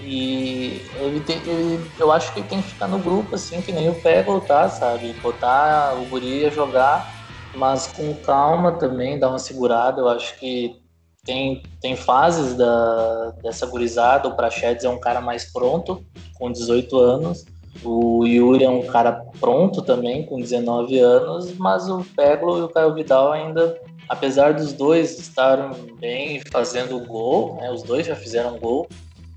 E 0.00 0.80
ele 0.94 1.20
tem, 1.20 1.46
ele- 1.46 1.92
eu 1.98 2.10
acho 2.10 2.32
que 2.32 2.42
tem 2.42 2.62
que 2.62 2.68
ficar 2.70 2.88
no 2.88 2.98
grupo, 3.00 3.34
assim, 3.34 3.60
que 3.60 3.70
nem 3.70 3.90
o 3.90 4.00
Pego 4.00 4.40
tá, 4.40 4.66
sabe? 4.70 5.12
Botar 5.20 5.94
o 6.00 6.06
Guri 6.06 6.46
a 6.46 6.50
jogar, 6.50 7.06
mas 7.54 7.88
com 7.88 8.14
calma 8.22 8.72
também, 8.78 9.18
dar 9.18 9.28
uma 9.28 9.38
segurada. 9.38 10.00
Eu 10.00 10.08
acho 10.08 10.38
que 10.38 10.80
tem, 11.22 11.62
tem 11.82 11.94
fases 11.96 12.54
da, 12.56 13.32
dessa 13.42 13.66
gurizada. 13.66 14.26
O 14.28 14.34
Prachedes 14.34 14.86
é 14.86 14.88
um 14.88 14.98
cara 14.98 15.20
mais 15.20 15.52
pronto, 15.52 16.02
com 16.38 16.50
18 16.50 16.96
anos. 16.98 17.44
O 17.84 18.24
Yuri 18.24 18.64
é 18.64 18.70
um 18.70 18.86
cara 18.86 19.22
pronto 19.38 19.82
também, 19.82 20.24
com 20.24 20.40
19 20.40 20.98
anos. 20.98 21.52
Mas 21.58 21.90
o 21.90 22.02
Peglo 22.16 22.56
e 22.58 22.62
o 22.62 22.68
Caio 22.70 22.94
Vidal 22.94 23.32
ainda, 23.32 23.78
apesar 24.08 24.54
dos 24.54 24.72
dois 24.72 25.18
estarem 25.18 25.96
bem 26.00 26.40
fazendo 26.50 26.98
gol, 27.00 27.56
né, 27.60 27.70
os 27.70 27.82
dois 27.82 28.06
já 28.06 28.16
fizeram 28.16 28.58
gol, 28.58 28.88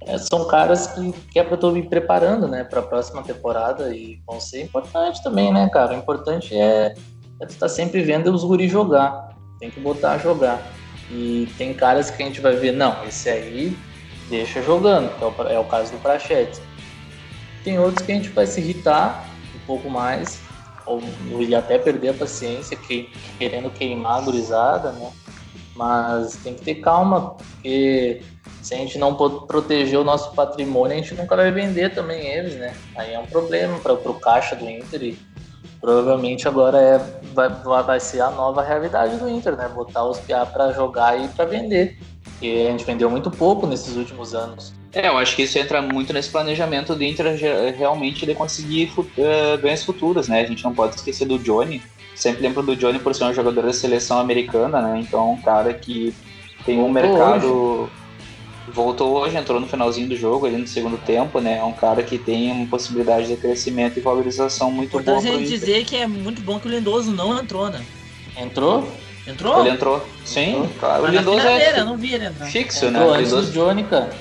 é, 0.08 0.18
são 0.18 0.48
caras 0.48 0.88
que, 0.88 1.12
que 1.32 1.40
é 1.40 1.44
para 1.44 1.58
eu 1.62 1.72
me 1.72 1.84
preparando, 1.84 2.48
né, 2.48 2.64
para 2.64 2.80
a 2.80 2.84
próxima 2.84 3.22
temporada 3.22 3.94
e 3.96 4.20
vão 4.26 4.40
ser 4.40 4.64
importante 4.64 5.22
também, 5.24 5.54
né, 5.54 5.70
cara? 5.70 5.94
O 5.94 5.98
importante 5.98 6.56
é, 6.56 6.96
é 7.40 7.46
tu 7.46 7.56
tá 7.56 7.70
sempre 7.70 8.02
vendo 8.02 8.34
os 8.34 8.44
guri 8.44 8.68
jogar, 8.68 9.36
tem 9.60 9.70
que 9.70 9.80
botar 9.80 10.14
a 10.14 10.18
jogar. 10.18 10.62
E 11.12 11.48
tem 11.58 11.74
caras 11.74 12.10
que 12.10 12.24
a 12.24 12.26
gente 12.26 12.42
vai 12.42 12.56
ver, 12.56 12.72
não, 12.72 13.04
esse 13.06 13.30
aí 13.30 13.78
deixa 14.30 14.62
jogando, 14.64 15.12
é 15.22 15.26
o, 15.26 15.48
é 15.50 15.60
o 15.60 15.66
caso 15.66 15.92
do 15.92 16.00
Prachete. 16.00 16.60
Tem 17.64 17.78
outros 17.78 18.04
que 18.04 18.12
a 18.12 18.16
gente 18.16 18.30
vai 18.30 18.48
se 18.48 18.60
irritar 18.60 19.28
um 19.54 19.66
pouco 19.68 19.90
mais, 19.90 20.42
ou, 20.92 21.02
ou 21.32 21.58
até 21.58 21.78
perder 21.78 22.10
a 22.10 22.14
paciência, 22.14 22.78
que, 22.78 23.10
querendo 23.38 23.70
queimar 23.70 24.20
a 24.20 24.22
gurizada, 24.22 24.92
né? 24.92 25.12
Mas 25.76 26.36
tem 26.38 26.54
que 26.54 26.62
ter 26.62 26.76
calma, 26.76 27.32
porque 27.32 28.22
se 28.62 28.74
a 28.74 28.78
gente 28.78 28.98
não 28.98 29.16
proteger 29.16 30.00
o 30.00 30.04
nosso 30.04 30.34
patrimônio, 30.34 30.96
a 30.96 31.02
gente 31.02 31.16
nunca 31.16 31.36
vai 31.36 31.52
vender 31.52 31.94
também 31.94 32.28
eles, 32.28 32.56
né? 32.56 32.76
Aí 32.96 33.14
é 33.14 33.20
um 33.20 33.26
problema 33.26 33.80
para 33.80 33.94
o 33.94 34.20
caixa 34.20 34.56
do 34.56 34.70
Inter 34.70 35.02
e 35.04 35.20
provavelmente 35.80 36.48
agora 36.48 36.80
é, 36.80 36.98
vai, 37.34 37.50
vai 37.84 38.00
ser 38.00 38.22
a 38.22 38.30
nova 38.30 38.62
realidade 38.62 39.18
do 39.18 39.28
Inter, 39.28 39.56
né? 39.56 39.68
Botar 39.68 40.06
os 40.06 40.20
PA 40.20 40.46
para 40.46 40.72
jogar 40.74 41.20
e 41.20 41.28
para 41.30 41.46
vender. 41.46 41.98
E 42.42 42.68
a 42.68 42.72
gente 42.72 42.86
vendeu 42.86 43.10
muito 43.10 43.32
pouco 43.32 43.66
nesses 43.66 43.96
últimos 43.96 44.36
anos. 44.36 44.74
É, 44.94 45.08
eu 45.08 45.18
acho 45.18 45.36
que 45.36 45.44
isso 45.44 45.58
entra 45.58 45.82
muito 45.82 46.12
nesse 46.12 46.30
planejamento 46.30 46.96
do 46.96 47.04
Inter 47.04 47.26
realmente 47.78 48.26
de 48.26 48.36
conseguir 48.36 48.92
uh, 48.98 49.58
ganhos 49.62 49.84
futuros, 49.84 50.28
né? 50.28 50.42
A 50.42 50.46
gente 50.46 50.64
não 50.64 50.74
pode 50.74 50.96
esquecer 50.96 51.26
do 51.26 51.40
Johnny. 51.40 51.82
Sempre 52.14 52.42
lembro 52.42 52.62
do 52.62 52.76
Johnny 52.76 53.00
por 53.00 53.16
ser 53.16 53.24
um 53.24 53.34
jogador 53.34 53.64
da 53.64 53.74
seleção 53.74 54.20
americana, 54.20 54.82
né? 54.82 55.00
Então, 55.00 55.32
um 55.32 55.42
cara 55.42 55.74
que 55.74 56.14
tem 56.66 56.80
um 56.80 56.92
mercado. 56.92 57.48
Hoje 57.48 58.02
voltou 58.68 59.18
hoje, 59.18 59.38
entrou 59.38 59.60
no 59.60 59.68
finalzinho 59.68 60.08
do 60.08 60.16
jogo, 60.16 60.46
ali 60.46 60.58
no 60.58 60.68
segundo 60.68 60.98
tempo, 60.98 61.40
né? 61.40 61.58
É 61.58 61.64
um 61.64 61.74
cara 61.74 62.04
que 62.04 62.18
tem 62.18 62.52
uma 62.52 62.68
possibilidade 62.68 63.28
de 63.28 63.36
crescimento 63.36 63.98
e 63.98 64.02
valorização 64.02 64.72
muito 64.72 64.92
boa. 64.92 65.02
Importante 65.02 65.30
a 65.30 65.38
gente 65.38 65.50
dizer 65.50 65.86
que 65.86 65.96
é 65.96 66.08
muito 66.08 66.42
bom 66.42 66.60
que 66.60 66.68
o 66.68 66.72
Lindoso 66.72 67.12
não 67.12 67.38
entrou, 67.38 67.70
né? 67.70 67.82
Entrou? 68.38 68.88
Entrou? 69.28 69.60
Ele 69.60 69.70
entrou. 69.70 70.06
Sim, 70.26 70.52
entrou. 70.52 70.70
claro. 70.80 71.04
O 71.04 71.08
Lindoso 71.08 71.48
é 71.48 71.84
não 71.84 71.98
vi 71.98 72.14
ele 72.14 72.26
entrar. 72.26 72.46
fixo, 72.46 72.86
entrou 72.86 73.12
né? 73.12 73.20
Antes 73.20 73.32
Lindoso... 73.32 73.52
Johnny, 73.52 73.84
cara. 73.84 74.12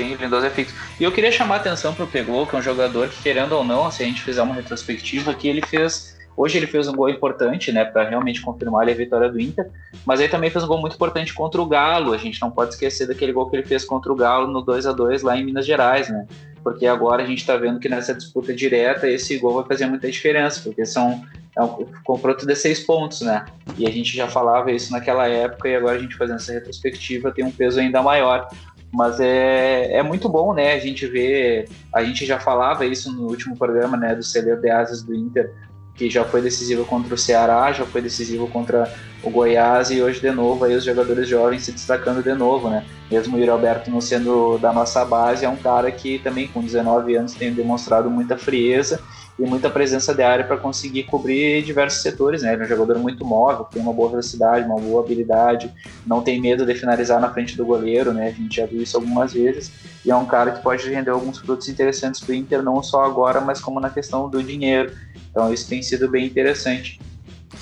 Sim, 0.00 0.14
Lindoso 0.14 0.46
é 0.46 0.50
fixo. 0.50 0.74
E 0.98 1.04
eu 1.04 1.12
queria 1.12 1.30
chamar 1.30 1.56
a 1.56 1.58
atenção 1.58 1.92
pro 1.92 2.06
Pegou, 2.06 2.46
que 2.46 2.56
é 2.56 2.58
um 2.58 2.62
jogador 2.62 3.06
que, 3.10 3.22
querendo 3.22 3.52
ou 3.52 3.62
não, 3.62 3.90
se 3.90 4.02
a 4.02 4.06
gente 4.06 4.22
fizer 4.22 4.40
uma 4.40 4.54
retrospectiva, 4.54 5.34
que 5.34 5.46
ele 5.46 5.60
fez 5.60 6.18
Hoje 6.36 6.56
ele 6.56 6.66
fez 6.66 6.88
um 6.88 6.94
gol 6.94 7.10
importante, 7.10 7.70
né, 7.70 7.84
para 7.84 8.08
realmente 8.08 8.40
confirmar 8.40 8.88
a 8.88 8.94
vitória 8.94 9.28
do 9.28 9.38
Inter, 9.38 9.68
mas 10.06 10.20
aí 10.20 10.28
também 10.28 10.48
fez 10.48 10.64
um 10.64 10.68
gol 10.68 10.80
muito 10.80 10.94
importante 10.94 11.34
contra 11.34 11.60
o 11.60 11.66
Galo. 11.66 12.14
A 12.14 12.16
gente 12.16 12.40
não 12.40 12.50
pode 12.50 12.72
esquecer 12.72 13.06
daquele 13.06 13.32
gol 13.32 13.50
que 13.50 13.56
ele 13.56 13.66
fez 13.66 13.84
contra 13.84 14.10
o 14.10 14.16
Galo 14.16 14.46
no 14.46 14.62
2 14.62 14.86
a 14.86 14.92
2 14.92 15.22
lá 15.22 15.36
em 15.36 15.44
Minas 15.44 15.66
Gerais, 15.66 16.08
né? 16.08 16.26
Porque 16.62 16.86
agora 16.86 17.22
a 17.22 17.26
gente 17.26 17.40
está 17.40 17.56
vendo 17.56 17.78
que 17.78 17.90
nessa 17.90 18.14
disputa 18.14 18.54
direta 18.54 19.06
esse 19.06 19.36
gol 19.38 19.56
vai 19.56 19.64
fazer 19.64 19.84
muita 19.84 20.10
diferença, 20.10 20.62
porque 20.62 20.86
são 20.86 21.22
é 21.56 21.62
um 21.62 21.84
confronto 22.04 22.46
de 22.46 22.54
seis 22.54 22.80
pontos, 22.80 23.22
né? 23.22 23.44
E 23.76 23.86
a 23.86 23.90
gente 23.90 24.16
já 24.16 24.28
falava 24.28 24.70
isso 24.70 24.92
naquela 24.92 25.26
época 25.26 25.68
e 25.68 25.74
agora 25.74 25.96
a 25.96 26.00
gente 26.00 26.16
fazendo 26.16 26.36
essa 26.36 26.52
retrospectiva 26.52 27.32
tem 27.32 27.44
um 27.44 27.50
peso 27.50 27.80
ainda 27.80 28.02
maior. 28.02 28.48
Mas 28.92 29.20
é, 29.20 29.92
é 29.92 30.02
muito 30.02 30.28
bom, 30.28 30.52
né? 30.52 30.72
A 30.72 30.78
gente 30.78 31.06
vê, 31.06 31.68
a 31.94 32.02
gente 32.02 32.26
já 32.26 32.40
falava 32.40 32.84
isso 32.84 33.12
no 33.12 33.22
último 33.28 33.56
programa, 33.56 33.96
né, 33.96 34.14
do 34.14 34.22
celeiro 34.22 34.60
de 34.60 34.68
asas 34.68 35.02
do 35.02 35.14
Inter, 35.14 35.52
que 35.94 36.10
já 36.10 36.24
foi 36.24 36.40
decisivo 36.40 36.84
contra 36.84 37.14
o 37.14 37.18
Ceará, 37.18 37.72
já 37.72 37.84
foi 37.84 38.00
decisivo 38.00 38.48
contra 38.48 38.92
o 39.22 39.30
Goiás 39.30 39.90
e 39.90 40.00
hoje 40.00 40.20
de 40.20 40.30
novo 40.30 40.64
aí 40.64 40.74
os 40.74 40.82
jogadores 40.82 41.28
jovens 41.28 41.62
se 41.62 41.72
destacando 41.72 42.22
de 42.22 42.32
novo, 42.32 42.70
né? 42.70 42.84
Mesmo 43.10 43.36
o 43.36 43.38
Yuri 43.38 43.50
Alberto 43.50 43.90
não 43.90 44.00
sendo 44.00 44.56
da 44.58 44.72
nossa 44.72 45.04
base, 45.04 45.44
é 45.44 45.48
um 45.48 45.56
cara 45.56 45.90
que 45.90 46.18
também 46.18 46.48
com 46.48 46.62
19 46.62 47.14
anos 47.16 47.34
tem 47.34 47.52
demonstrado 47.52 48.10
muita 48.10 48.38
frieza 48.38 49.00
e 49.40 49.46
muita 49.46 49.70
presença 49.70 50.14
de 50.14 50.22
área 50.22 50.44
para 50.44 50.56
conseguir 50.56 51.04
cobrir 51.04 51.62
diversos 51.62 52.02
setores, 52.02 52.42
né? 52.42 52.52
Ele 52.52 52.62
é 52.62 52.64
um 52.66 52.68
jogador 52.68 52.98
muito 52.98 53.24
móvel, 53.24 53.64
tem 53.64 53.80
uma 53.80 53.92
boa 53.92 54.10
velocidade, 54.10 54.66
uma 54.66 54.78
boa 54.78 55.02
habilidade, 55.02 55.72
não 56.06 56.22
tem 56.22 56.40
medo 56.40 56.66
de 56.66 56.74
finalizar 56.74 57.20
na 57.20 57.32
frente 57.32 57.56
do 57.56 57.64
goleiro, 57.64 58.12
né? 58.12 58.28
A 58.28 58.32
gente 58.32 58.56
já 58.56 58.66
viu 58.66 58.82
isso 58.82 58.96
algumas 58.96 59.32
vezes 59.32 59.72
e 60.04 60.10
é 60.10 60.16
um 60.16 60.26
cara 60.26 60.52
que 60.52 60.62
pode 60.62 60.88
render 60.88 61.10
alguns 61.10 61.38
frutos 61.38 61.68
interessantes 61.68 62.20
para 62.20 62.32
o 62.32 62.34
Inter, 62.34 62.62
não 62.62 62.82
só 62.82 63.04
agora, 63.04 63.40
mas 63.40 63.60
como 63.60 63.80
na 63.80 63.90
questão 63.90 64.28
do 64.28 64.42
dinheiro 64.42 64.92
então 65.30 65.52
isso 65.52 65.68
tem 65.68 65.82
sido 65.82 66.08
bem 66.08 66.26
interessante 66.26 67.00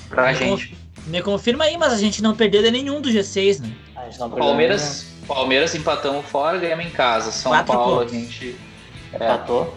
pra 0.09 0.29
me 0.29 0.35
gente. 0.35 0.77
me 1.07 1.23
confirma 1.23 1.65
aí, 1.65 1.77
mas 1.77 1.93
a 1.93 1.97
gente 1.97 2.23
não 2.23 2.35
perdeu 2.35 2.63
de 2.63 2.71
nenhum 2.71 3.01
do 3.01 3.11
G6, 3.11 3.61
né? 3.61 3.73
Palmeiras, 4.31 5.07
Palmeiras 5.27 5.75
empatamos 5.75 6.25
fora, 6.27 6.59
ganhamos 6.59 6.87
em 6.87 6.91
casa. 6.91 7.31
São 7.31 7.53
Quatro 7.53 7.73
Paulo 7.73 7.99
pontos. 7.99 8.15
a 8.15 8.17
gente 8.17 8.57
é, 9.13 9.17
empatou. 9.17 9.77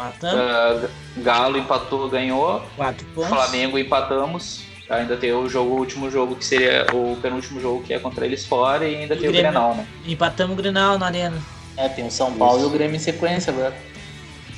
Uh, 0.00 0.88
Galo 1.18 1.58
empatou, 1.58 2.08
ganhou. 2.08 2.62
Quatro 2.76 3.06
pontos. 3.08 3.28
Flamengo 3.28 3.78
empatamos. 3.78 4.62
Ainda 4.88 5.16
tem 5.16 5.32
o 5.32 5.48
jogo, 5.48 5.74
o 5.74 5.78
último 5.78 6.10
jogo 6.10 6.34
que 6.34 6.44
seria 6.44 6.84
o 6.92 7.16
penúltimo 7.22 7.60
jogo 7.60 7.82
que 7.82 7.94
é 7.94 7.98
contra 8.00 8.26
eles 8.26 8.44
fora 8.44 8.88
e 8.88 8.96
ainda 8.96 9.14
e 9.14 9.18
tem 9.18 9.28
o, 9.28 9.32
Grêmio, 9.32 9.52
Grenal, 9.52 9.74
né? 9.76 9.86
Empatamos 10.04 10.52
o 10.52 10.56
Grenal 10.56 10.98
na 10.98 11.06
arena. 11.06 11.38
É, 11.76 11.88
tem 11.88 12.06
o 12.06 12.10
São 12.10 12.32
Paulo 12.34 12.58
Isso. 12.58 12.66
e 12.66 12.68
o 12.68 12.70
Grêmio 12.72 12.96
em 12.96 12.98
sequência 12.98 13.52
agora. 13.52 13.74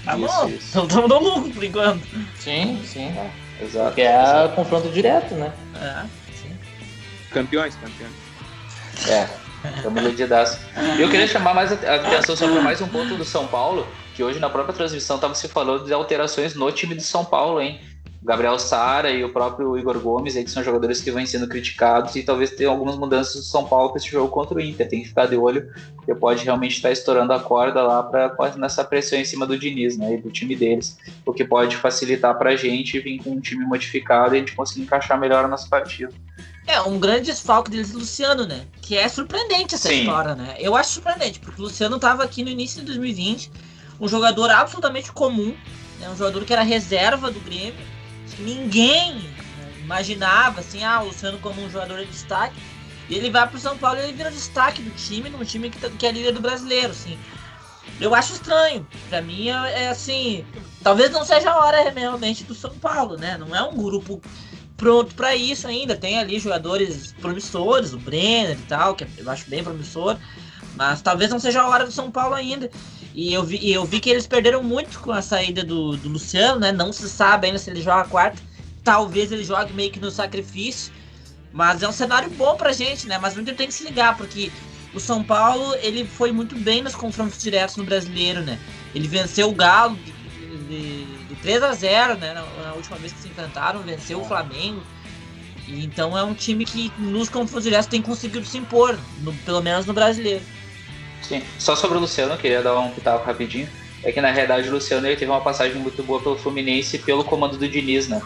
Tá 0.04 0.16
isso, 0.16 0.26
bom, 0.26 0.48
isso. 0.48 0.68
então 0.70 0.86
estamos 0.86 1.08
no 1.10 1.18
lucro 1.18 1.50
por 1.50 1.62
enquanto. 1.62 2.02
Sim, 2.38 2.80
sim. 2.84 3.08
É. 3.08 3.30
Exato. 3.62 3.86
Porque 3.88 4.02
é 4.02 4.52
confronto 4.56 4.88
direto, 4.88 5.34
né? 5.34 5.52
É, 5.76 6.02
sim. 6.34 6.56
Campeões, 7.30 7.76
campeões. 7.76 8.12
É, 9.08 9.28
estamos 9.76 10.02
iludidaço. 10.02 10.58
Eu 10.98 11.10
queria 11.10 11.28
chamar 11.28 11.54
mais 11.54 11.72
a 11.72 11.94
atenção 11.94 12.34
sobre 12.34 12.58
mais 12.60 12.80
um 12.80 12.88
ponto 12.88 13.14
do 13.16 13.24
São 13.24 13.46
Paulo, 13.46 13.86
que 14.14 14.22
hoje 14.22 14.38
na 14.38 14.50
própria 14.50 14.74
transmissão 14.74 15.16
estava 15.16 15.34
se 15.34 15.48
falando 15.48 15.84
de 15.84 15.92
alterações 15.92 16.54
no 16.54 16.70
time 16.70 16.94
de 16.94 17.02
São 17.02 17.24
Paulo, 17.24 17.60
hein? 17.60 17.80
Gabriel 18.24 18.56
Sara 18.56 19.10
e 19.10 19.24
o 19.24 19.32
próprio 19.32 19.76
Igor 19.76 19.98
Gomes, 19.98 20.36
aí, 20.36 20.44
que 20.44 20.50
são 20.50 20.62
jogadores 20.62 21.00
que 21.00 21.10
vêm 21.10 21.26
sendo 21.26 21.48
criticados 21.48 22.14
e 22.14 22.22
talvez 22.22 22.52
tenham 22.52 22.72
algumas 22.72 22.96
mudanças 22.96 23.34
do 23.34 23.42
São 23.42 23.64
Paulo 23.64 23.90
para 23.90 23.98
esse 23.98 24.08
jogo 24.08 24.28
contra 24.28 24.56
o 24.56 24.60
Inter. 24.60 24.88
Tem 24.88 25.02
que 25.02 25.08
ficar 25.08 25.26
de 25.26 25.36
olho, 25.36 25.68
porque 25.96 26.14
pode 26.14 26.44
realmente 26.44 26.76
estar 26.76 26.92
estourando 26.92 27.32
a 27.32 27.40
corda 27.40 27.82
lá 27.82 28.00
para 28.00 28.54
nessa 28.56 28.84
pressão 28.84 29.18
em 29.18 29.24
cima 29.24 29.44
do 29.44 29.58
Diniz, 29.58 29.98
né, 29.98 30.14
e 30.14 30.18
do 30.18 30.30
time 30.30 30.54
deles, 30.54 30.96
o 31.26 31.32
que 31.32 31.44
pode 31.44 31.76
facilitar 31.76 32.38
para 32.38 32.50
a 32.50 32.56
gente 32.56 33.00
vir 33.00 33.18
com 33.18 33.30
um 33.30 33.40
time 33.40 33.64
modificado 33.64 34.34
e 34.34 34.36
a 34.36 34.40
gente 34.40 34.54
conseguir 34.54 34.82
encaixar 34.82 35.18
melhor 35.18 35.44
a 35.44 35.48
nossa 35.48 35.68
partida. 35.68 36.12
É, 36.64 36.80
um 36.82 37.00
grande 37.00 37.26
desfalque 37.26 37.72
deles 37.72 37.92
é 37.92 37.96
o 37.96 37.98
Luciano, 37.98 38.46
né? 38.46 38.66
Que 38.80 38.96
é 38.96 39.08
surpreendente 39.08 39.74
essa 39.74 39.88
Sim. 39.88 40.02
história, 40.02 40.36
né? 40.36 40.54
Eu 40.60 40.76
acho 40.76 40.92
surpreendente, 40.92 41.40
porque 41.40 41.60
o 41.60 41.64
Luciano 41.64 41.96
estava 41.96 42.22
aqui 42.22 42.44
no 42.44 42.50
início 42.50 42.78
de 42.80 42.86
2020, 42.86 43.50
um 44.00 44.08
jogador 44.08 44.50
absolutamente 44.50 45.12
comum, 45.12 45.56
né? 46.00 46.08
um 46.08 46.16
jogador 46.16 46.44
que 46.44 46.52
era 46.52 46.62
reserva 46.62 47.30
do 47.30 47.40
Grêmio, 47.40 47.74
ninguém 48.38 49.22
imaginava 49.82 50.60
assim, 50.60 50.82
ah, 50.84 51.02
o 51.02 51.38
como 51.38 51.62
um 51.62 51.70
jogador 51.70 51.98
de 51.98 52.06
destaque. 52.06 52.56
E 53.08 53.14
ele 53.14 53.30
vai 53.30 53.46
pro 53.48 53.58
São 53.58 53.76
Paulo 53.76 53.98
e 53.98 54.04
ele 54.04 54.12
vira 54.12 54.30
destaque 54.30 54.80
do 54.80 54.90
time, 54.90 55.28
num 55.28 55.44
time 55.44 55.68
que, 55.68 55.90
que 55.90 56.06
é 56.06 56.12
líder 56.12 56.32
do 56.32 56.40
brasileiro, 56.40 56.90
assim. 56.90 57.18
Eu 58.00 58.14
acho 58.14 58.32
estranho. 58.32 58.86
Pra 59.08 59.20
mim 59.20 59.48
é, 59.48 59.84
é 59.84 59.88
assim. 59.88 60.44
Talvez 60.82 61.10
não 61.10 61.24
seja 61.24 61.50
a 61.50 61.58
hora 61.58 61.90
realmente 61.90 62.44
do 62.44 62.54
São 62.54 62.70
Paulo, 62.70 63.16
né? 63.16 63.36
Não 63.38 63.54
é 63.54 63.62
um 63.62 63.76
grupo 63.76 64.20
pronto 64.76 65.14
para 65.14 65.36
isso 65.36 65.66
ainda. 65.66 65.96
Tem 65.96 66.18
ali 66.18 66.38
jogadores 66.38 67.14
promissores, 67.20 67.92
o 67.92 67.98
Brenner 67.98 68.58
e 68.58 68.62
tal, 68.62 68.94
que 68.94 69.06
eu 69.18 69.30
acho 69.30 69.48
bem 69.48 69.62
promissor. 69.62 70.16
Mas 70.76 71.02
talvez 71.02 71.30
não 71.30 71.38
seja 71.38 71.62
a 71.62 71.68
hora 71.68 71.84
do 71.84 71.92
São 71.92 72.10
Paulo 72.10 72.34
ainda. 72.34 72.70
E 73.14 73.32
eu 73.32 73.44
vi, 73.44 73.70
eu 73.70 73.84
vi 73.84 74.00
que 74.00 74.08
eles 74.08 74.26
perderam 74.26 74.62
muito 74.62 74.98
com 75.00 75.12
a 75.12 75.20
saída 75.20 75.62
do, 75.62 75.96
do 75.96 76.08
Luciano, 76.08 76.60
né? 76.60 76.72
Não 76.72 76.92
se 76.92 77.08
sabe 77.08 77.46
ainda 77.46 77.58
se 77.58 77.70
ele 77.70 77.82
joga 77.82 78.02
a 78.02 78.08
quarta. 78.08 78.40
Talvez 78.82 79.30
ele 79.30 79.44
jogue 79.44 79.72
meio 79.72 79.92
que 79.92 80.00
no 80.00 80.10
sacrifício. 80.10 80.92
Mas 81.52 81.82
é 81.82 81.88
um 81.88 81.92
cenário 81.92 82.30
bom 82.30 82.56
pra 82.56 82.72
gente, 82.72 83.06
né? 83.06 83.18
Mas 83.18 83.36
o 83.36 83.40
Inter 83.40 83.54
tem 83.54 83.66
que 83.66 83.74
se 83.74 83.84
ligar, 83.84 84.16
porque 84.16 84.50
o 84.94 85.00
São 85.00 85.22
Paulo 85.22 85.74
ele 85.82 86.04
foi 86.04 86.32
muito 86.32 86.56
bem 86.56 86.82
nos 86.82 86.94
confrontos 86.94 87.40
diretos 87.40 87.76
no 87.76 87.84
brasileiro, 87.84 88.40
né? 88.40 88.58
Ele 88.94 89.06
venceu 89.06 89.50
o 89.50 89.54
Galo 89.54 89.96
de, 89.96 90.12
de, 90.64 91.26
de 91.26 91.34
3 91.36 91.62
a 91.62 91.72
0 91.72 92.16
né? 92.16 92.32
Na, 92.32 92.42
na, 92.62 92.72
última 92.74 92.96
vez 92.96 93.12
que 93.12 93.20
se 93.20 93.28
enfrentaram, 93.28 93.80
venceu 93.80 94.20
o 94.20 94.24
Flamengo. 94.24 94.82
E, 95.68 95.84
então 95.84 96.16
é 96.16 96.24
um 96.24 96.34
time 96.34 96.64
que 96.64 96.90
nos 96.98 97.28
confrontos 97.28 97.64
diretos 97.64 97.86
tem 97.86 98.00
conseguido 98.00 98.46
se 98.46 98.56
impor, 98.56 98.98
no, 99.20 99.32
pelo 99.34 99.60
menos 99.60 99.84
no 99.84 99.92
brasileiro. 99.92 100.42
Sim. 101.22 101.42
Só 101.58 101.76
sobre 101.76 101.98
o 101.98 102.00
Luciano, 102.00 102.34
eu 102.34 102.38
queria 102.38 102.62
dar 102.62 102.78
um 102.78 102.90
pitaco 102.90 103.24
rapidinho. 103.24 103.68
É 104.04 104.10
que 104.10 104.20
na 104.20 104.30
realidade 104.30 104.68
o 104.68 104.72
Luciano 104.72 105.06
ele 105.06 105.16
teve 105.16 105.30
uma 105.30 105.40
passagem 105.40 105.76
muito 105.76 106.02
boa 106.02 106.20
pelo 106.20 106.36
Fluminense 106.36 106.98
pelo 106.98 107.24
comando 107.24 107.56
do 107.56 107.68
Diniz, 107.68 108.08
né? 108.08 108.20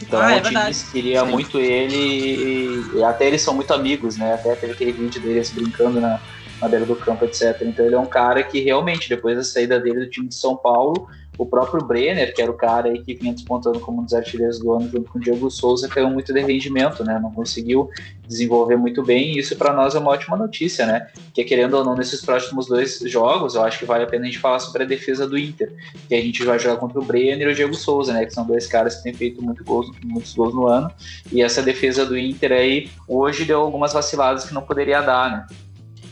Então 0.00 0.20
ah, 0.20 0.32
é 0.32 0.38
o 0.38 0.40
Diniz 0.40 0.84
queria 0.90 1.24
Sim. 1.24 1.30
muito 1.30 1.58
ele 1.58 1.96
e, 1.96 2.98
e, 2.98 3.04
até 3.04 3.26
eles 3.26 3.42
são 3.42 3.54
muito 3.54 3.72
amigos, 3.74 4.16
né? 4.16 4.34
Até 4.34 4.54
teve 4.54 4.72
aquele 4.72 4.92
vídeo 4.92 5.20
deles 5.20 5.50
brincando 5.50 6.00
na, 6.00 6.20
na 6.60 6.68
beira 6.68 6.86
do 6.86 6.94
campo, 6.94 7.24
etc. 7.24 7.60
Então 7.62 7.84
ele 7.84 7.94
é 7.94 7.98
um 7.98 8.06
cara 8.06 8.42
que 8.42 8.60
realmente, 8.60 9.08
depois 9.08 9.36
da 9.36 9.42
saída 9.42 9.80
dele 9.80 10.00
do 10.00 10.10
time 10.10 10.28
de 10.28 10.34
São 10.34 10.56
Paulo, 10.56 11.08
O 11.38 11.44
próprio 11.44 11.84
Brenner, 11.84 12.34
que 12.34 12.40
era 12.40 12.50
o 12.50 12.54
cara 12.54 12.88
aí 12.88 13.02
que 13.02 13.14
vinha 13.14 13.32
despontando 13.32 13.78
como 13.80 14.00
um 14.00 14.04
dos 14.04 14.14
artilheiros 14.14 14.58
do 14.58 14.72
ano 14.72 14.88
junto 14.88 15.10
com 15.10 15.18
o 15.18 15.20
Diego 15.20 15.50
Souza, 15.50 15.88
caiu 15.88 16.08
muito 16.10 16.32
de 16.32 16.40
rendimento, 16.40 17.04
né? 17.04 17.18
Não 17.20 17.30
conseguiu 17.30 17.90
desenvolver 18.26 18.76
muito 18.76 19.02
bem, 19.04 19.34
e 19.34 19.38
isso 19.38 19.54
para 19.56 19.72
nós 19.72 19.94
é 19.94 19.98
uma 19.98 20.10
ótima 20.10 20.36
notícia, 20.36 20.86
né? 20.86 21.08
Que 21.32 21.44
querendo 21.44 21.74
ou 21.74 21.84
não, 21.84 21.94
nesses 21.94 22.20
próximos 22.22 22.66
dois 22.66 22.98
jogos, 23.00 23.54
eu 23.54 23.62
acho 23.62 23.78
que 23.78 23.84
vale 23.84 24.04
a 24.04 24.06
pena 24.06 24.24
a 24.24 24.26
gente 24.26 24.38
falar 24.38 24.58
sobre 24.58 24.82
a 24.82 24.86
defesa 24.86 25.26
do 25.26 25.38
Inter, 25.38 25.72
que 26.08 26.14
a 26.14 26.20
gente 26.20 26.42
vai 26.44 26.58
jogar 26.58 26.76
contra 26.76 26.98
o 26.98 27.04
Brenner 27.04 27.48
e 27.48 27.52
o 27.52 27.54
Diego 27.54 27.74
Souza, 27.74 28.12
né? 28.12 28.24
Que 28.24 28.32
são 28.32 28.44
dois 28.44 28.66
caras 28.66 28.96
que 28.96 29.04
têm 29.04 29.14
feito 29.14 29.42
muito 29.42 29.62
gols, 29.64 29.90
muitos 30.04 30.34
gols 30.34 30.54
no 30.54 30.66
ano, 30.66 30.90
e 31.30 31.42
essa 31.42 31.62
defesa 31.62 32.04
do 32.04 32.16
Inter 32.16 32.52
aí, 32.52 32.90
hoje 33.06 33.44
deu 33.44 33.60
algumas 33.60 33.92
vaciladas 33.92 34.44
que 34.44 34.54
não 34.54 34.62
poderia 34.62 35.00
dar, 35.02 35.30
né? 35.30 35.46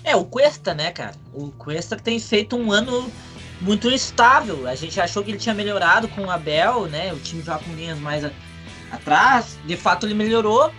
É, 0.04 0.14
o 0.14 0.24
Cuesta, 0.24 0.74
né, 0.74 0.92
cara? 0.92 1.14
O 1.32 1.50
Cuesta 1.50 1.96
tem 1.96 2.20
feito 2.20 2.56
um 2.56 2.70
ano 2.70 3.10
muito 3.64 3.90
instável. 3.90 4.68
A 4.68 4.74
gente 4.74 5.00
achou 5.00 5.24
que 5.24 5.30
ele 5.30 5.38
tinha 5.38 5.54
melhorado 5.54 6.06
com 6.08 6.22
o 6.22 6.30
Abel, 6.30 6.86
né? 6.86 7.12
O 7.12 7.18
time 7.18 7.42
joga 7.42 7.64
com 7.64 7.72
linhas 7.72 7.98
mais 7.98 8.24
a, 8.24 8.30
atrás. 8.92 9.58
De 9.64 9.76
fato, 9.76 10.06
ele 10.06 10.14
melhorou. 10.14 10.70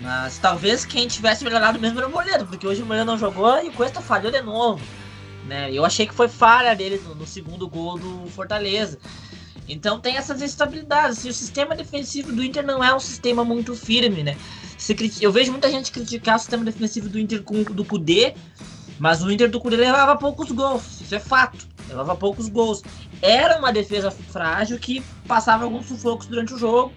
Mas 0.00 0.38
talvez 0.38 0.84
quem 0.84 1.06
tivesse 1.06 1.44
melhorado 1.44 1.78
mesmo 1.78 1.98
era 1.98 2.08
o 2.08 2.10
Moledo, 2.10 2.44
porque 2.46 2.66
hoje 2.66 2.82
o 2.82 2.86
Moledo 2.86 3.06
não 3.06 3.16
jogou 3.16 3.62
e 3.62 3.68
o 3.68 3.72
Cuesta 3.72 4.02
falhou 4.02 4.30
de 4.30 4.42
novo. 4.42 4.84
Né? 5.46 5.70
Eu 5.72 5.84
achei 5.84 6.06
que 6.06 6.12
foi 6.12 6.26
falha 6.26 6.74
dele 6.74 7.00
no, 7.04 7.14
no 7.14 7.26
segundo 7.26 7.68
gol 7.68 7.96
do 7.96 8.26
Fortaleza. 8.30 8.98
Então 9.68 10.00
tem 10.00 10.16
essas 10.16 10.42
instabilidades. 10.42 11.18
Assim, 11.18 11.28
o 11.28 11.32
sistema 11.32 11.76
defensivo 11.76 12.32
do 12.32 12.42
Inter 12.42 12.66
não 12.66 12.82
é 12.82 12.94
um 12.94 12.98
sistema 12.98 13.44
muito 13.44 13.74
firme, 13.76 14.22
né? 14.22 14.36
Eu 15.20 15.32
vejo 15.32 15.52
muita 15.52 15.70
gente 15.70 15.92
criticar 15.92 16.36
o 16.36 16.38
sistema 16.38 16.64
defensivo 16.64 17.08
do 17.08 17.18
Inter 17.18 17.42
com 17.42 17.62
do 17.62 17.84
Cudê, 17.84 18.34
mas 18.98 19.22
o 19.22 19.30
Inter 19.30 19.48
do 19.48 19.60
Cudê 19.60 19.76
levava 19.76 20.16
poucos 20.16 20.50
gols, 20.50 21.00
isso 21.00 21.14
é 21.14 21.20
fato. 21.20 21.73
Levava 21.94 22.16
poucos 22.16 22.48
gols. 22.48 22.82
Era 23.22 23.58
uma 23.58 23.72
defesa 23.72 24.10
frágil 24.10 24.78
que 24.78 25.02
passava 25.26 25.64
alguns 25.64 25.86
sufocos 25.86 26.26
durante 26.26 26.52
o 26.52 26.58
jogo, 26.58 26.92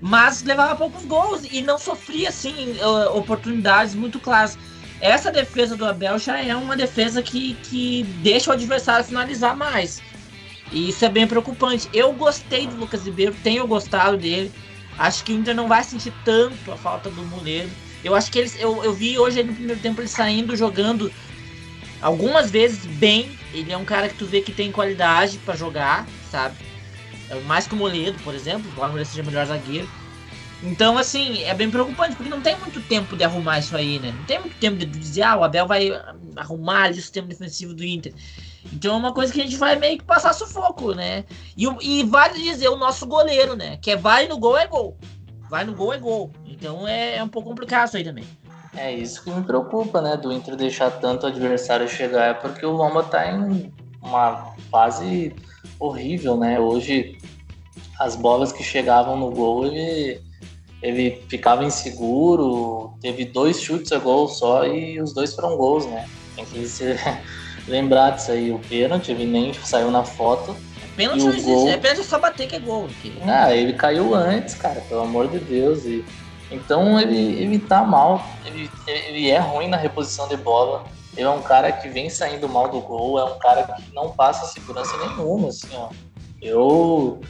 mas 0.00 0.42
levava 0.42 0.76
poucos 0.76 1.04
gols 1.06 1.42
e 1.50 1.62
não 1.62 1.78
sofria 1.78 2.28
assim 2.28 2.76
oportunidades 3.14 3.94
muito 3.94 4.20
claras. 4.20 4.58
Essa 5.00 5.30
defesa 5.30 5.76
do 5.76 5.84
Abel 5.84 6.18
já 6.18 6.42
é 6.42 6.54
uma 6.54 6.76
defesa 6.76 7.22
que, 7.22 7.54
que 7.64 8.02
deixa 8.22 8.50
o 8.50 8.52
adversário 8.52 9.04
finalizar 9.04 9.56
mais. 9.56 10.02
E 10.72 10.90
isso 10.90 11.04
é 11.04 11.08
bem 11.08 11.26
preocupante. 11.26 11.88
Eu 11.92 12.12
gostei 12.12 12.66
do 12.66 12.76
Lucas 12.76 13.04
Ribeiro, 13.04 13.34
tenho 13.42 13.66
gostado 13.66 14.16
dele. 14.16 14.52
Acho 14.98 15.24
que 15.24 15.32
o 15.32 15.34
Inter 15.34 15.54
não 15.54 15.68
vai 15.68 15.84
sentir 15.84 16.12
tanto 16.24 16.72
a 16.72 16.76
falta 16.76 17.10
do 17.10 17.24
Moleiro. 17.24 17.70
Eu 18.02 18.14
acho 18.14 18.30
que 18.30 18.38
eles. 18.38 18.58
Eu, 18.58 18.82
eu 18.84 18.92
vi 18.92 19.18
hoje 19.18 19.42
no 19.42 19.52
primeiro 19.52 19.80
tempo 19.80 20.00
ele 20.00 20.08
saindo, 20.08 20.56
jogando 20.56 21.12
algumas 22.00 22.50
vezes 22.50 22.86
bem. 22.86 23.36
Ele 23.52 23.72
é 23.72 23.76
um 23.76 23.84
cara 23.84 24.08
que 24.08 24.16
tu 24.16 24.26
vê 24.26 24.40
que 24.40 24.52
tem 24.52 24.70
qualidade 24.70 25.38
para 25.38 25.56
jogar, 25.56 26.06
sabe? 26.30 26.56
É 27.30 27.34
mais 27.40 27.66
que 27.66 27.74
o 27.74 27.76
Moledo, 27.76 28.18
por 28.22 28.34
exemplo, 28.34 28.68
embora 28.70 28.88
o 28.88 28.90
Moledo 28.92 29.08
seja 29.08 29.22
melhor 29.22 29.46
zagueiro. 29.46 29.88
Então, 30.62 30.96
assim, 30.96 31.42
é 31.42 31.54
bem 31.54 31.70
preocupante, 31.70 32.16
porque 32.16 32.30
não 32.30 32.40
tem 32.40 32.56
muito 32.58 32.80
tempo 32.80 33.16
de 33.16 33.24
arrumar 33.24 33.58
isso 33.58 33.76
aí, 33.76 33.98
né? 33.98 34.12
Não 34.16 34.24
tem 34.24 34.40
muito 34.40 34.56
tempo 34.56 34.76
de 34.76 34.86
dizer, 34.86 35.22
ah, 35.22 35.36
o 35.36 35.44
Abel 35.44 35.66
vai 35.66 35.90
arrumar 36.34 36.84
ali 36.84 36.98
o 36.98 37.02
sistema 37.02 37.28
defensivo 37.28 37.74
do 37.74 37.84
Inter. 37.84 38.14
Então 38.72 38.94
é 38.94 38.98
uma 38.98 39.12
coisa 39.12 39.32
que 39.32 39.40
a 39.40 39.44
gente 39.44 39.56
vai 39.56 39.76
meio 39.76 39.98
que 39.98 40.04
passar 40.04 40.32
sufoco, 40.32 40.94
né? 40.94 41.24
E, 41.56 41.66
e 41.82 42.04
vale 42.04 42.42
dizer 42.42 42.68
o 42.68 42.76
nosso 42.76 43.06
goleiro, 43.06 43.54
né? 43.54 43.76
Que 43.76 43.92
é 43.92 43.96
vai 43.96 44.26
no 44.26 44.38
gol 44.38 44.56
é 44.56 44.66
gol. 44.66 44.96
Vai 45.48 45.64
no 45.64 45.74
gol 45.74 45.92
é 45.92 45.98
gol. 45.98 46.32
Então 46.46 46.86
é, 46.86 47.16
é 47.16 47.22
um 47.22 47.28
pouco 47.28 47.48
complicado 47.48 47.88
isso 47.88 47.96
aí 47.96 48.04
também. 48.04 48.24
É 48.76 48.92
isso 48.92 49.24
que 49.24 49.30
me 49.30 49.42
preocupa, 49.42 50.00
né? 50.00 50.16
Do 50.16 50.32
Inter 50.32 50.54
deixar 50.56 50.90
tanto 50.90 51.24
o 51.24 51.26
adversário 51.28 51.88
chegar, 51.88 52.26
é 52.26 52.34
porque 52.34 52.64
o 52.64 52.72
Lomba 52.72 53.02
tá 53.02 53.30
em 53.30 53.72
uma 54.02 54.54
fase 54.70 55.34
horrível, 55.78 56.36
né? 56.36 56.60
Hoje 56.60 57.18
as 57.98 58.14
bolas 58.14 58.52
que 58.52 58.62
chegavam 58.62 59.16
no 59.16 59.30
gol, 59.30 59.66
ele, 59.66 60.20
ele 60.82 61.22
ficava 61.28 61.64
inseguro, 61.64 62.94
teve 63.00 63.24
dois 63.24 63.60
chutes 63.60 63.92
a 63.92 63.98
gol 63.98 64.28
só 64.28 64.66
e 64.66 65.00
os 65.00 65.12
dois 65.12 65.34
foram 65.34 65.56
gols, 65.56 65.86
né? 65.86 66.06
Tem 66.34 66.44
que 66.44 66.66
ser 66.66 67.00
lembrar 67.66 68.10
disso 68.10 68.32
aí, 68.32 68.52
o 68.52 68.58
pênalti, 68.58 69.10
ele 69.10 69.24
nem 69.24 69.52
saiu 69.54 69.90
na 69.90 70.04
foto. 70.04 70.54
Pênalti 70.96 71.20
não 71.20 71.28
existe, 71.30 71.50
gol... 71.50 71.68
é 71.68 71.76
pênalti 71.76 72.04
só 72.04 72.18
bater 72.18 72.46
que 72.46 72.56
é 72.56 72.58
gol. 72.58 72.88
Que... 73.02 73.12
Ah, 73.26 73.54
ele 73.54 73.72
caiu 73.72 74.14
antes, 74.14 74.54
cara, 74.54 74.80
pelo 74.82 75.02
amor 75.02 75.28
de 75.28 75.38
Deus. 75.38 75.84
E... 75.84 76.04
Então 76.50 77.00
ele, 77.00 77.16
ele 77.16 77.58
tá 77.58 77.82
mal, 77.82 78.24
ele, 78.44 78.70
ele 78.86 79.30
é 79.30 79.38
ruim 79.38 79.68
na 79.68 79.76
reposição 79.76 80.28
de 80.28 80.36
bola. 80.36 80.84
Ele 81.16 81.26
é 81.26 81.30
um 81.30 81.42
cara 81.42 81.72
que 81.72 81.88
vem 81.88 82.10
saindo 82.10 82.48
mal 82.48 82.68
do 82.68 82.80
gol, 82.80 83.18
é 83.18 83.24
um 83.24 83.38
cara 83.38 83.62
que 83.62 83.94
não 83.94 84.10
passa 84.10 84.46
segurança 84.46 84.94
nenhuma, 84.98 85.48
assim, 85.48 85.68
ó. 85.74 85.88
Eu, 86.42 87.20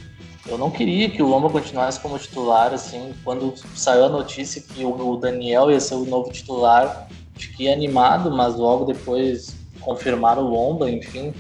eu 0.47 0.59
não 0.59 0.71
queria 0.71 1.09
que 1.09 1.23
o 1.23 1.27
Lomba 1.29 1.49
continuasse 1.49 2.01
como 2.01 2.19
titular, 2.19 2.75
assim, 2.75 3.15
quando 3.23 3.55
saiu 3.77 4.07
a 4.07 4.09
notícia 4.09 4.61
que 4.61 4.85
o 4.85 5.17
Daniel 5.17 5.71
ia 5.71 5.79
ser 5.79 5.95
o 5.95 6.05
novo 6.05 6.33
titular, 6.33 7.09
fiquei 7.37 7.73
animado, 7.73 8.31
mas 8.31 8.57
logo 8.57 8.85
depois 8.85 9.55
confirmaram 9.81 10.43
o 10.43 10.49
Lomba, 10.49 10.91
enfim. 10.91 11.33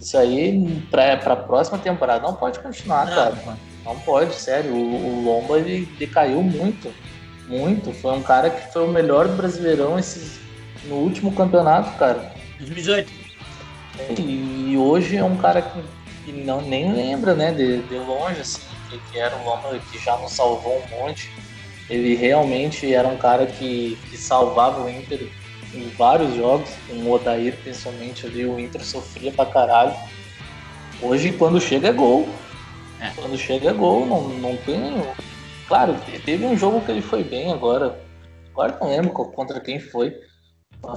Isso 0.00 0.18
aí, 0.18 0.82
para 0.90 1.14
a 1.14 1.36
próxima 1.36 1.78
temporada, 1.78 2.26
não 2.26 2.34
pode 2.34 2.58
continuar, 2.58 3.06
não, 3.06 3.14
cara. 3.14 3.58
Não 3.84 3.96
pode, 4.00 4.34
sério. 4.34 4.74
O, 4.74 5.20
o 5.20 5.24
Lomba 5.24 5.58
ele 5.58 5.86
decaiu 5.96 6.42
muito. 6.42 6.92
Muito. 7.46 7.92
Foi 7.92 8.12
um 8.12 8.22
cara 8.22 8.50
que 8.50 8.72
foi 8.72 8.84
o 8.84 8.88
melhor 8.88 9.28
brasileirão 9.28 9.98
esses, 9.98 10.40
no 10.84 10.96
último 10.96 11.32
campeonato, 11.32 11.96
cara. 11.98 12.32
2018. 12.58 13.26
E, 14.18 14.76
hoje 14.76 15.16
é 15.16 15.24
um 15.24 15.36
cara 15.36 15.62
que, 15.62 15.82
que 16.24 16.32
não, 16.32 16.60
nem 16.60 16.92
lembra, 16.92 17.34
né, 17.34 17.52
de, 17.52 17.82
de 17.82 17.94
longe, 17.94 18.40
assim, 18.40 18.60
que, 18.90 18.98
que 19.10 19.18
era 19.18 19.34
um 19.36 19.44
Lomba 19.44 19.78
que 19.90 19.98
já 19.98 20.16
nos 20.18 20.32
salvou 20.32 20.82
um 20.82 20.98
monte. 20.98 21.30
Ele 21.88 22.14
realmente 22.14 22.92
era 22.92 23.08
um 23.08 23.16
cara 23.16 23.46
que, 23.46 23.96
que 24.10 24.16
salvava 24.16 24.82
o 24.82 24.90
Inter 24.90 25.28
em 25.72 25.88
vários 25.90 26.34
jogos, 26.34 26.70
com 26.88 26.94
o 26.94 27.12
Odair 27.12 27.56
principalmente 27.62 28.26
ali, 28.26 28.44
o 28.44 28.58
Inter 28.58 28.84
sofria 28.84 29.32
pra 29.32 29.46
caralho. 29.46 29.94
Hoje, 31.00 31.32
quando 31.32 31.60
chega, 31.60 31.88
é 31.88 31.92
gol. 31.92 32.28
É. 33.00 33.10
Quando 33.14 33.36
chega, 33.36 33.70
é 33.70 33.72
gol, 33.72 34.06
não, 34.06 34.28
não 34.28 34.56
tem. 34.56 35.02
Claro, 35.66 35.96
teve 36.24 36.44
um 36.46 36.56
jogo 36.56 36.84
que 36.84 36.90
ele 36.90 37.02
foi 37.02 37.24
bem 37.24 37.52
agora. 37.52 38.00
Agora 38.50 38.78
não 38.80 38.88
lembro 38.88 39.10
contra 39.10 39.60
quem 39.60 39.78
foi. 39.80 40.16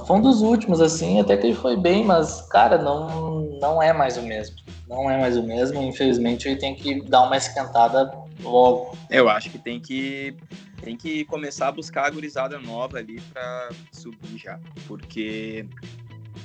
Foi 0.06 0.16
um 0.16 0.22
dos 0.22 0.40
últimos, 0.42 0.80
assim, 0.80 1.20
até 1.20 1.36
que 1.36 1.48
ele 1.48 1.56
foi 1.56 1.76
bem, 1.76 2.04
mas, 2.04 2.42
cara, 2.48 2.78
não, 2.78 3.58
não 3.60 3.82
é 3.82 3.92
mais 3.92 4.16
o 4.16 4.22
mesmo. 4.22 4.56
Não 4.88 5.10
é 5.10 5.18
mais 5.18 5.36
o 5.36 5.42
mesmo. 5.42 5.82
Infelizmente, 5.82 6.48
ele 6.48 6.56
tem 6.56 6.74
que 6.74 7.02
dar 7.02 7.22
uma 7.22 7.36
esquentada 7.36 8.10
logo. 8.40 8.96
Eu 9.10 9.28
acho 9.28 9.50
que 9.50 9.58
tem 9.58 9.80
que 9.80 10.36
tem 10.82 10.96
que 10.96 11.24
começar 11.26 11.68
a 11.68 11.72
buscar 11.72 12.06
a 12.06 12.10
gurizada 12.10 12.58
nova 12.58 12.98
ali 12.98 13.20
para 13.32 13.68
subir 13.92 14.38
já, 14.38 14.58
porque 14.86 15.66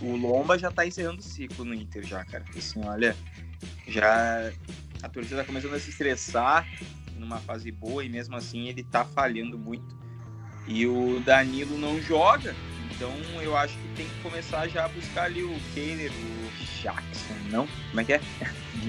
o 0.02 0.16
Lomba 0.16 0.60
já 0.60 0.70
tá 0.70 0.86
encerrando 0.86 1.20
o 1.20 1.24
ciclo 1.24 1.64
no 1.64 1.74
Inter 1.74 2.06
já, 2.06 2.24
cara. 2.26 2.44
Assim, 2.56 2.82
olha, 2.86 3.16
já 3.88 4.52
a 5.02 5.10
torcida 5.10 5.38
tá 5.38 5.46
começando 5.46 5.74
a 5.74 5.80
se 5.80 5.90
estressar 5.90 6.68
numa 7.20 7.38
fase 7.40 7.72
boa 7.72 8.04
e 8.04 8.10
mesmo 8.10 8.36
assim 8.36 8.68
ele 8.68 8.84
tá 8.84 9.04
falhando 9.04 9.58
muito. 9.58 9.96
E 10.68 10.88
o 10.88 11.22
Danilo 11.24 11.78
não 11.78 12.02
joga, 12.02 12.56
então 12.92 13.12
eu 13.42 13.56
acho 13.56 13.78
que 13.78 13.88
tem 13.96 14.06
que 14.08 14.22
começar 14.24 14.68
já 14.68 14.86
a 14.86 14.88
buscar 14.88 15.26
ali 15.26 15.44
o 15.44 15.56
Kehler, 15.74 16.12
o 16.12 16.82
Jackson, 16.82 17.34
não? 17.52 17.68
Como 17.90 18.02
é 18.02 18.04
que 18.04 18.14
é? 18.14 18.22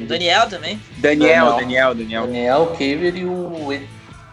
O 0.00 0.06
Daniel 0.06 0.48
também. 0.48 0.80
Daniel, 0.98 1.56
Daniel, 1.56 1.94
Daniel. 1.94 2.26
Daniel, 2.26 2.76
Kehler 2.76 3.16
e 3.16 3.24
o 3.24 3.70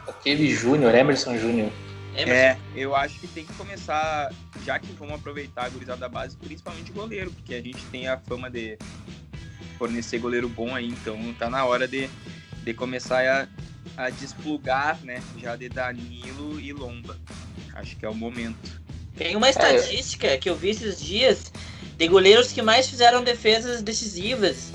aquele 0.08 0.50
Júnior, 0.54 0.96
Emerson 0.96 1.38
Júnior. 1.38 1.70
É, 2.16 2.58
eu 2.76 2.96
acho 2.96 3.20
que 3.20 3.28
tem 3.28 3.44
que 3.44 3.54
começar, 3.54 4.32
já 4.64 4.78
que 4.78 4.92
vamos 4.94 5.16
aproveitar 5.16 5.66
a 5.66 5.70
gurizada 5.70 6.00
da 6.00 6.10
base, 6.10 6.38
principalmente 6.38 6.92
goleiro, 6.92 7.32
porque 7.32 7.56
a 7.56 7.62
gente 7.62 7.84
tem 7.86 8.08
a 8.08 8.18
fama 8.18 8.50
de 8.50 8.78
fornecer 9.78 10.20
goleiro 10.20 10.48
bom 10.48 10.76
aí, 10.76 10.90
então 10.90 11.18
tá 11.40 11.50
na 11.50 11.66
hora 11.66 11.88
de, 11.88 12.08
de 12.64 12.74
começar 12.74 13.26
a, 13.26 13.48
a 13.98 14.10
desplugar, 14.10 15.00
né, 15.04 15.22
já 15.38 15.56
de 15.56 15.70
Danilo 15.70 16.60
e 16.60 16.74
Lomba. 16.74 17.18
Acho 17.76 17.96
que 17.96 18.06
é 18.06 18.10
o 18.10 18.14
momento. 18.14 18.82
Tem 19.16 19.36
uma 19.36 19.50
estatística 19.50 20.28
é. 20.28 20.38
que 20.38 20.50
eu 20.50 20.56
vi 20.56 20.70
esses 20.70 21.00
dias 21.00 21.52
de 21.98 22.08
goleiros 22.08 22.52
que 22.52 22.62
mais 22.62 22.88
fizeram 22.88 23.24
defesas 23.24 23.82
decisivas. 23.82 24.72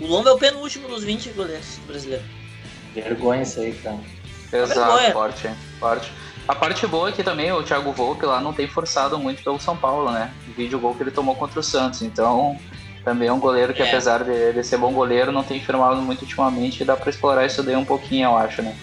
O 0.00 0.06
Lomba 0.06 0.30
é 0.30 0.32
o 0.32 0.38
penúltimo 0.38 0.88
dos 0.88 1.04
20 1.04 1.30
goleiros 1.30 1.78
brasileiros. 1.86 2.26
Vergonha 2.94 3.42
isso 3.42 3.60
aí, 3.60 3.72
cara. 3.74 4.00
Exato, 4.52 5.12
forte, 5.12 5.48
forte. 5.78 6.12
A 6.48 6.54
parte 6.54 6.86
boa 6.86 7.08
é 7.08 7.12
que 7.12 7.24
também 7.24 7.50
o 7.50 7.62
Thiago 7.62 7.92
Volpe 7.92 8.24
lá 8.24 8.40
não 8.40 8.52
tem 8.52 8.68
forçado 8.68 9.18
muito 9.18 9.42
pelo 9.42 9.58
São 9.58 9.76
Paulo, 9.76 10.12
né? 10.12 10.32
O 10.48 10.52
vídeo 10.52 10.78
gol 10.78 10.94
que 10.94 11.02
ele 11.02 11.10
tomou 11.10 11.34
contra 11.34 11.58
o 11.58 11.62
Santos. 11.62 12.02
Então, 12.02 12.58
também 13.06 13.28
é 13.28 13.32
um 13.32 13.38
goleiro 13.38 13.72
que, 13.72 13.80
é. 13.80 13.86
apesar 13.86 14.24
de, 14.24 14.52
de, 14.52 14.64
ser 14.64 14.78
bom 14.78 14.92
goleiro, 14.92 15.30
não 15.30 15.44
tem 15.44 15.60
firmado 15.60 16.02
muito 16.02 16.22
ultimamente 16.22 16.82
e 16.82 16.84
dá 16.84 16.96
pra 16.96 17.08
explorar 17.08 17.46
isso 17.46 17.62
daí 17.62 17.76
um 17.76 17.84
pouquinho, 17.84 18.30
eu 18.30 18.36
acho, 18.36 18.62
né? 18.62 18.76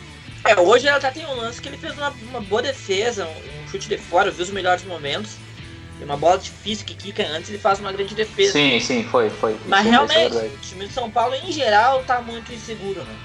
É, 0.45 0.57
hoje 0.57 0.85
já 0.85 1.11
tem 1.11 1.25
um 1.25 1.35
lance 1.35 1.61
que 1.61 1.67
ele 1.67 1.77
fez 1.77 1.93
uma, 1.97 2.09
uma 2.29 2.39
boa 2.39 2.61
defesa, 2.61 3.27
um 3.27 3.67
chute 3.67 3.89
de 3.89 3.97
fora, 3.97 4.31
viu 4.31 4.43
os 4.43 4.49
melhores 4.49 4.85
momentos. 4.85 5.35
E 5.99 6.05
uma 6.05 6.15
bola 6.15 6.37
difícil 6.37 6.85
que 6.85 6.95
quica 6.95 7.27
antes, 7.27 7.49
ele 7.49 7.59
faz 7.59 7.81
uma 7.81 7.91
grande 7.91 8.15
defesa. 8.15 8.53
Sim, 8.53 8.79
sim, 8.79 9.03
foi, 9.03 9.29
foi. 9.29 9.57
Mas 9.67 9.85
é 9.85 9.89
realmente, 9.89 10.31
verdade. 10.31 10.53
o 10.55 10.57
time 10.59 10.87
de 10.87 10.93
São 10.93 11.11
Paulo 11.11 11.35
em 11.35 11.51
geral 11.51 12.01
tá 12.05 12.21
muito 12.21 12.53
inseguro, 12.53 13.03
né? 13.03 13.15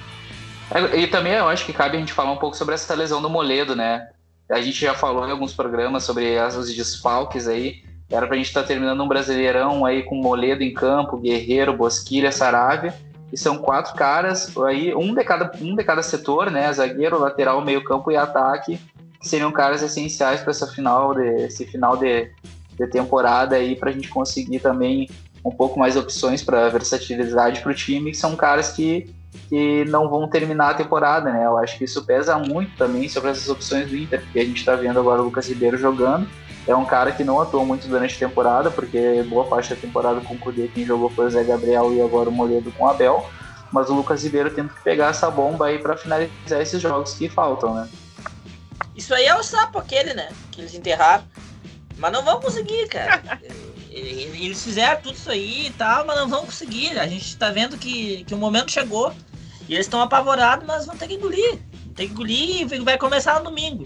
É, 0.92 0.98
E 0.98 1.06
também 1.06 1.34
eu 1.34 1.48
acho 1.48 1.64
que 1.64 1.72
cabe 1.72 1.96
a 1.96 2.00
gente 2.00 2.12
falar 2.12 2.32
um 2.32 2.38
pouco 2.38 2.56
sobre 2.56 2.74
essa 2.74 2.92
lesão 2.96 3.22
do 3.22 3.30
Moledo, 3.30 3.76
né? 3.76 4.08
A 4.50 4.60
gente 4.60 4.80
já 4.80 4.94
falou 4.94 5.28
em 5.28 5.30
alguns 5.30 5.52
programas 5.52 6.02
sobre 6.02 6.36
os 6.40 6.74
desfalques 6.74 7.46
aí. 7.46 7.84
Era 8.10 8.26
pra 8.26 8.36
gente 8.36 8.46
estar 8.46 8.62
terminando 8.62 9.02
um 9.02 9.08
brasileirão 9.08 9.84
aí 9.84 10.02
com 10.02 10.16
Moledo 10.16 10.62
em 10.62 10.72
campo, 10.72 11.18
Guerreiro, 11.18 11.76
Bosquilha, 11.76 12.32
Saravia. 12.32 12.94
E 13.30 13.36
são 13.36 13.58
quatro 13.58 13.94
caras 13.94 14.56
aí, 14.56 14.94
um 14.94 15.14
de 15.14 15.22
cada, 15.22 15.50
um 15.60 15.76
de 15.76 15.84
cada 15.84 16.02
setor, 16.02 16.50
né? 16.50 16.72
Zagueiro, 16.72 17.18
lateral, 17.18 17.62
meio 17.62 17.84
campo 17.84 18.10
e 18.10 18.16
ataque, 18.16 18.80
que 19.20 19.28
seriam 19.28 19.52
caras 19.52 19.82
essenciais 19.82 20.40
para 20.40 20.50
essa 20.50 20.66
final 20.66 21.14
de, 21.14 21.44
esse 21.44 21.66
final 21.66 21.94
de, 21.94 22.30
de 22.74 22.86
temporada 22.86 23.56
aí, 23.56 23.76
pra 23.76 23.92
gente 23.92 24.08
conseguir 24.08 24.60
também 24.60 25.10
um 25.44 25.50
pouco 25.50 25.78
mais 25.78 25.94
opções 25.94 26.42
para 26.42 26.70
versatilidade 26.70 27.60
para 27.60 27.70
o 27.70 27.74
time, 27.74 28.12
que 28.12 28.16
são 28.16 28.34
caras 28.34 28.72
que 28.72 29.14
que 29.48 29.84
não 29.86 30.08
vão 30.08 30.28
terminar 30.28 30.70
a 30.70 30.74
temporada, 30.74 31.30
né? 31.32 31.44
Eu 31.44 31.56
acho 31.58 31.78
que 31.78 31.84
isso 31.84 32.04
pesa 32.04 32.38
muito 32.38 32.76
também 32.76 33.08
sobre 33.08 33.30
essas 33.30 33.48
opções 33.48 33.88
do 33.88 33.96
Inter, 33.96 34.20
porque 34.20 34.38
a 34.38 34.44
gente 34.44 34.58
está 34.58 34.74
vendo 34.74 34.98
agora 34.98 35.20
o 35.20 35.24
Lucas 35.24 35.48
Ribeiro 35.48 35.76
jogando. 35.76 36.28
É 36.68 36.76
um 36.76 36.84
cara 36.84 37.12
que 37.12 37.24
não 37.24 37.40
atuou 37.40 37.64
muito 37.64 37.88
durante 37.88 38.14
a 38.14 38.28
temporada, 38.28 38.70
porque 38.70 39.22
boa 39.22 39.46
parte 39.46 39.70
da 39.70 39.76
temporada 39.80 40.20
com 40.20 40.34
o 40.34 40.38
Cudê, 40.38 40.68
quem 40.68 40.84
jogou 40.84 41.08
foi 41.08 41.24
o 41.24 41.30
Zé 41.30 41.42
Gabriel 41.42 41.94
e 41.94 42.02
agora 42.02 42.28
o 42.28 42.32
Moledo 42.32 42.70
com 42.72 42.84
o 42.84 42.88
Abel. 42.88 43.26
Mas 43.72 43.88
o 43.88 43.94
Lucas 43.94 44.22
Ribeiro 44.22 44.50
tendo 44.50 44.68
que 44.68 44.82
pegar 44.82 45.08
essa 45.08 45.30
bomba 45.30 45.68
aí 45.68 45.78
para 45.78 45.96
finalizar 45.96 46.60
esses 46.60 46.80
jogos 46.80 47.14
que 47.14 47.26
faltam, 47.26 47.74
né? 47.74 47.88
Isso 48.94 49.14
aí 49.14 49.24
é 49.24 49.34
o 49.34 49.42
sapo 49.42 49.78
aquele, 49.78 50.12
né? 50.12 50.28
Que 50.50 50.60
eles 50.60 50.74
enterraram. 50.74 51.24
Mas 51.96 52.12
não 52.12 52.22
vão 52.22 52.38
conseguir, 52.38 52.86
cara. 52.88 53.40
Eles 53.90 54.62
fizeram 54.62 55.00
tudo 55.00 55.14
isso 55.16 55.30
aí 55.30 55.66
e 55.66 55.70
tal, 55.70 56.06
mas 56.06 56.16
não 56.16 56.28
vão 56.28 56.44
conseguir. 56.44 56.96
A 56.98 57.06
gente 57.08 57.36
tá 57.36 57.50
vendo 57.50 57.76
que, 57.76 58.24
que 58.24 58.34
o 58.34 58.38
momento 58.38 58.70
chegou. 58.70 59.12
E 59.68 59.74
eles 59.74 59.86
estão 59.86 60.00
apavorados, 60.00 60.66
mas 60.66 60.86
vão 60.86 60.96
ter 60.96 61.08
que 61.08 61.14
engolir. 61.14 61.58
Tem 61.96 62.06
que 62.06 62.12
engolir 62.12 62.72
e 62.72 62.78
vai 62.78 62.96
começar 62.96 63.38
no 63.38 63.46
domingo. 63.46 63.84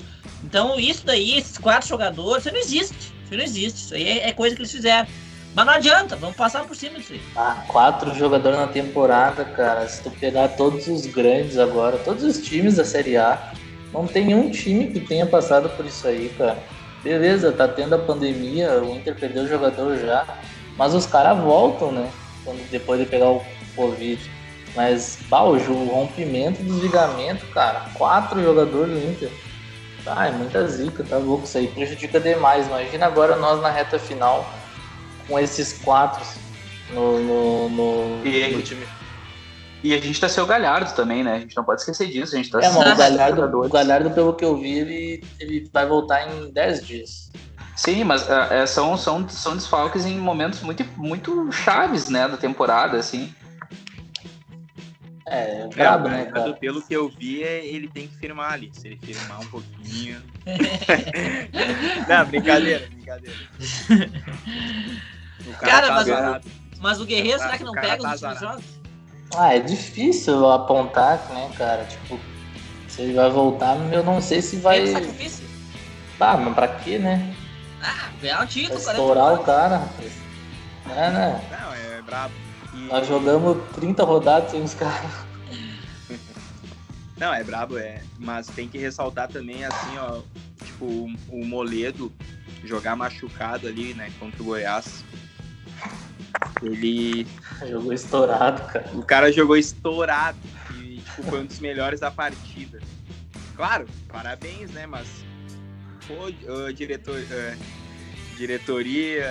Então 0.52 0.78
isso 0.78 1.06
daí, 1.06 1.38
esses 1.38 1.56
quatro 1.56 1.88
jogadores, 1.88 2.44
isso 2.44 2.52
não 2.54 2.60
existe. 2.60 2.94
Isso 3.24 3.34
não 3.34 3.40
existe. 3.42 3.78
Isso 3.86 3.94
aí 3.94 4.06
é, 4.06 4.28
é 4.28 4.32
coisa 4.32 4.54
que 4.54 4.60
eles 4.60 4.70
fizeram. 4.70 5.08
Mas 5.54 5.64
não 5.64 5.72
adianta, 5.72 6.14
vamos 6.14 6.36
passar 6.36 6.62
por 6.64 6.76
cima 6.76 6.98
disso 6.98 7.14
aí. 7.14 7.22
Ah, 7.34 7.64
quatro 7.68 8.14
jogadores 8.14 8.58
na 8.58 8.66
temporada, 8.66 9.46
cara. 9.46 9.88
Se 9.88 10.02
tu 10.02 10.10
pegar 10.10 10.48
todos 10.48 10.88
os 10.88 11.06
grandes 11.06 11.56
agora, 11.56 11.96
todos 11.96 12.22
os 12.22 12.36
times 12.36 12.76
da 12.76 12.84
Série 12.84 13.16
A, 13.16 13.50
não 13.94 14.06
tem 14.06 14.26
nenhum 14.26 14.50
time 14.50 14.88
que 14.88 15.00
tenha 15.00 15.24
passado 15.24 15.70
por 15.70 15.86
isso 15.86 16.06
aí, 16.06 16.28
cara. 16.36 16.58
Beleza, 17.02 17.50
tá 17.50 17.66
tendo 17.66 17.94
a 17.94 17.98
pandemia, 17.98 18.78
o 18.82 18.94
Inter 18.94 19.14
perdeu 19.18 19.44
o 19.44 19.48
jogador 19.48 19.96
já, 19.96 20.26
mas 20.76 20.92
os 20.94 21.06
caras 21.06 21.38
voltam, 21.38 21.90
né? 21.92 22.10
Quando, 22.44 22.70
depois 22.70 23.00
de 23.00 23.06
pegar 23.06 23.30
o 23.30 23.42
Covid. 23.74 24.20
Mas, 24.76 25.18
jo- 25.30 25.72
o 25.72 25.86
rompimento 25.94 26.62
do 26.62 26.78
ligamento, 26.78 27.46
cara, 27.46 27.86
quatro 27.94 28.42
jogadores 28.42 28.92
do 28.92 29.10
Inter. 29.10 29.30
Ah, 30.06 30.26
é 30.26 30.32
muita 30.32 30.66
zica, 30.66 31.04
tá 31.04 31.18
louco. 31.18 31.44
Isso 31.44 31.58
aí 31.58 31.68
prejudica 31.68 32.20
demais. 32.20 32.66
Imagina 32.66 33.06
agora 33.06 33.36
nós 33.36 33.60
na 33.60 33.70
reta 33.70 33.98
final 33.98 34.52
com 35.26 35.38
esses 35.38 35.80
quatro 35.80 36.24
no, 36.88 37.18
no, 37.20 37.68
no, 37.68 38.24
E- 38.24 38.56
no 38.56 38.62
time. 38.62 38.86
E 39.84 39.92
a 39.94 39.98
gente 40.00 40.20
tá 40.20 40.28
sem 40.28 40.42
o 40.42 40.46
Galhardo 40.46 40.94
também, 40.94 41.24
né? 41.24 41.34
A 41.34 41.38
gente 41.40 41.56
não 41.56 41.64
pode 41.64 41.80
esquecer 41.80 42.06
disso. 42.06 42.34
A 42.34 42.38
gente 42.38 42.50
tá 42.50 42.60
É, 42.60 42.70
sem 42.70 42.78
mas 42.78 42.94
o 42.94 42.96
Galhardo, 42.96 43.58
o 43.58 43.68
Galhardo, 43.68 44.10
pelo 44.12 44.34
que 44.36 44.44
eu 44.44 44.56
vi, 44.56 44.78
ele, 44.78 45.20
ele 45.40 45.68
vai 45.72 45.86
voltar 45.86 46.28
em 46.28 46.52
10 46.52 46.86
dias. 46.86 47.30
Sim, 47.74 48.04
mas 48.04 48.28
é, 48.28 48.62
é, 48.62 48.66
são, 48.66 48.96
são, 48.96 49.28
são 49.28 49.56
desfalques 49.56 50.04
em 50.06 50.18
momentos 50.18 50.60
muito, 50.60 50.84
muito 50.96 51.50
chaves, 51.50 52.08
né, 52.08 52.28
da 52.28 52.36
temporada, 52.36 52.96
assim. 52.96 53.34
É, 55.32 55.62
É, 55.62 55.66
brabo, 55.68 56.06
o 56.06 56.10
né, 56.10 56.16
Galhardo, 56.18 56.32
cara? 56.34 56.52
pelo 56.54 56.82
que 56.82 56.92
eu 56.94 57.08
vi, 57.08 57.42
é- 57.42 57.64
ele 57.64 57.88
tem 57.88 58.06
que 58.06 58.16
firmar 58.16 58.52
ali. 58.52 58.70
Se 58.72 58.86
ele 58.88 58.98
firmar 59.02 59.40
um 59.40 59.46
pouquinho. 59.46 60.22
Não, 62.06 62.26
brincadeira, 62.26 62.86
brincadeira. 62.88 63.36
O 65.46 65.52
Cara, 65.58 65.86
tá 65.88 65.94
mas 65.94 66.08
o-. 66.08 66.50
Mas 66.80 67.00
o 67.00 67.06
Guerreiro, 67.06 67.38
será 67.38 67.56
que 67.56 67.64
não 67.64 67.72
cara 67.74 67.86
pega 67.88 68.02
tá 68.02 68.08
os 68.08 68.14
azarado. 68.24 68.40
jogos? 68.40 68.64
Ah, 69.34 69.54
é 69.54 69.60
difícil 69.60 70.46
apontar, 70.50 71.18
né, 71.30 71.50
cara? 71.56 71.84
Tipo, 71.84 72.20
se 72.88 73.02
ele 73.02 73.14
vai 73.14 73.30
voltar, 73.30 73.76
eu 73.92 74.02
não 74.04 74.20
sei 74.20 74.42
se 74.42 74.56
vai. 74.56 74.82
Tem 74.82 74.92
sacrifício. 74.92 75.46
Tá, 76.18 76.36
mas 76.36 76.54
pra 76.54 76.68
quê, 76.68 76.98
né? 76.98 77.34
Ah, 77.82 78.10
ganhar 78.20 78.42
o 78.42 78.46
título, 78.46 78.80
40 78.80 78.90
estourar 78.90 79.32
o 79.34 79.38
cara, 79.44 79.76
rapaz. 79.78 80.12
É, 80.90 81.10
né? 81.10 81.40
Não, 81.50 81.72
é 81.74 82.02
brabo. 82.02 82.34
E- 82.74 82.86
Nós 82.88 83.06
jogamos 83.06 83.56
30 83.74 84.04
rodadas 84.04 84.50
sem 84.50 84.62
os 84.62 84.74
caras. 84.74 85.10
Não, 87.16 87.32
é 87.32 87.44
brabo, 87.44 87.78
é. 87.78 88.02
Mas 88.18 88.48
tem 88.48 88.68
que 88.68 88.78
ressaltar 88.78 89.28
também, 89.28 89.64
assim, 89.64 89.96
ó, 89.98 90.20
tipo, 90.64 90.84
o, 90.84 91.12
o 91.28 91.44
Moledo 91.46 92.12
jogar 92.64 92.96
machucado 92.96 93.68
ali, 93.68 93.94
né, 93.94 94.10
contra 94.18 94.42
o 94.42 94.46
Goiás. 94.46 95.04
Ele. 96.62 97.26
Jogou 97.68 97.92
estourado, 97.92 98.62
cara. 98.72 98.90
O 98.94 99.02
cara 99.04 99.32
jogou 99.32 99.56
estourado 99.56 100.38
e, 100.80 100.96
tipo, 100.98 101.22
foi 101.24 101.40
um 101.40 101.44
dos 101.46 101.58
melhores 101.60 102.00
da 102.00 102.10
partida. 102.10 102.80
Claro, 103.56 103.86
parabéns, 104.08 104.70
né, 104.72 104.86
mas. 104.86 105.06
Pô, 106.08 106.24
ô, 106.52 106.72
diretor, 106.72 107.16
eh, 107.30 107.56
diretoria, 108.36 109.24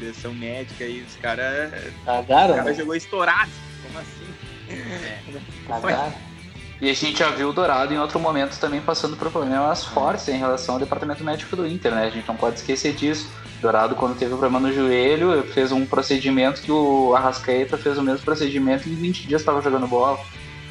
direção 0.00 0.34
médica 0.34 0.84
aí, 0.84 1.04
os 1.06 1.16
caras. 1.16 1.72
O 2.02 2.04
Cagaram, 2.04 2.54
cara 2.56 2.64
né? 2.64 2.74
jogou 2.74 2.94
estourado. 2.94 3.50
Como 3.82 3.98
assim? 3.98 5.40
Cagaram. 5.66 6.12
E 6.80 6.90
a 6.90 6.92
gente 6.92 7.18
já 7.18 7.30
viu 7.30 7.50
o 7.50 7.52
Dourado 7.52 7.94
em 7.94 7.98
outro 7.98 8.18
momento 8.18 8.58
também 8.58 8.80
passando 8.80 9.16
por 9.16 9.30
problemas 9.30 9.84
fortes 9.84 10.28
em 10.28 10.36
relação 10.36 10.74
ao 10.74 10.78
departamento 10.80 11.22
médico 11.24 11.54
do 11.56 11.66
Inter, 11.66 11.94
né? 11.94 12.06
A 12.06 12.10
gente 12.10 12.26
não 12.26 12.36
pode 12.36 12.56
esquecer 12.56 12.92
disso. 12.92 13.30
Dourado, 13.62 13.94
quando 13.94 14.18
teve 14.18 14.34
o 14.34 14.36
problema 14.38 14.60
no 14.60 14.74
joelho, 14.74 15.44
fez 15.54 15.72
um 15.72 15.86
procedimento 15.86 16.60
que 16.60 16.72
o 16.72 17.14
Arrascaeta 17.14 17.78
fez 17.78 17.96
o 17.96 18.02
mesmo 18.02 18.24
procedimento 18.24 18.88
e 18.88 18.92
em 18.92 18.96
20 18.96 19.26
dias 19.26 19.40
estava 19.40 19.62
jogando 19.62 19.86
bola. 19.86 20.18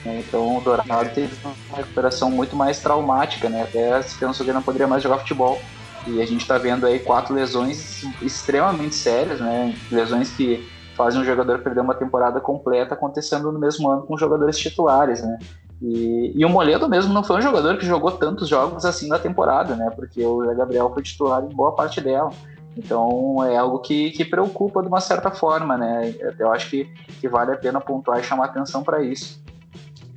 né? 0.05 0.21
Então 0.27 0.57
o 0.57 0.61
Dourado 0.61 1.09
teve 1.15 1.33
uma 1.43 1.77
recuperação 1.77 2.29
muito 2.29 2.55
mais 2.55 2.79
traumática, 2.79 3.49
né? 3.49 3.63
Até 3.63 4.01
se 4.03 4.15
pensou 4.17 4.43
que 4.43 4.51
ele 4.51 4.57
não 4.57 4.61
poderia 4.61 4.87
mais 4.87 5.01
jogar 5.01 5.19
futebol. 5.19 5.59
E 6.05 6.21
a 6.21 6.25
gente 6.25 6.41
está 6.41 6.57
vendo 6.57 6.85
aí 6.85 6.99
quatro 6.99 7.33
lesões 7.33 8.03
extremamente 8.21 8.95
sérias, 8.95 9.39
né? 9.39 9.73
Lesões 9.91 10.31
que 10.31 10.67
fazem 10.95 11.21
um 11.21 11.25
jogador 11.25 11.59
perder 11.59 11.81
uma 11.81 11.95
temporada 11.95 12.39
completa 12.39 12.93
acontecendo 12.93 13.51
no 13.51 13.59
mesmo 13.59 13.89
ano 13.89 14.03
com 14.03 14.17
jogadores 14.17 14.57
titulares, 14.57 15.21
né? 15.21 15.39
E, 15.81 16.31
e 16.35 16.45
o 16.45 16.49
Moledo 16.49 16.87
mesmo 16.87 17.13
não 17.13 17.23
foi 17.23 17.37
um 17.37 17.41
jogador 17.41 17.77
que 17.77 17.85
jogou 17.85 18.11
tantos 18.11 18.47
jogos 18.47 18.85
assim 18.85 19.07
na 19.07 19.19
temporada, 19.19 19.75
né? 19.75 19.89
Porque 19.95 20.23
o 20.23 20.37
Gabriel 20.55 20.91
foi 20.93 21.03
titular 21.03 21.43
em 21.43 21.53
boa 21.53 21.73
parte 21.73 21.99
dela. 21.99 22.29
Então 22.77 23.43
é 23.43 23.57
algo 23.57 23.79
que, 23.79 24.11
que 24.11 24.25
preocupa 24.25 24.81
de 24.81 24.87
uma 24.87 25.01
certa 25.01 25.29
forma, 25.29 25.77
né? 25.77 26.15
Eu 26.39 26.51
acho 26.51 26.69
que, 26.69 26.85
que 27.19 27.27
vale 27.27 27.51
a 27.51 27.57
pena 27.57 27.81
pontuar 27.81 28.19
e 28.19 28.23
chamar 28.23 28.45
atenção 28.45 28.81
para 28.81 29.03
isso. 29.03 29.42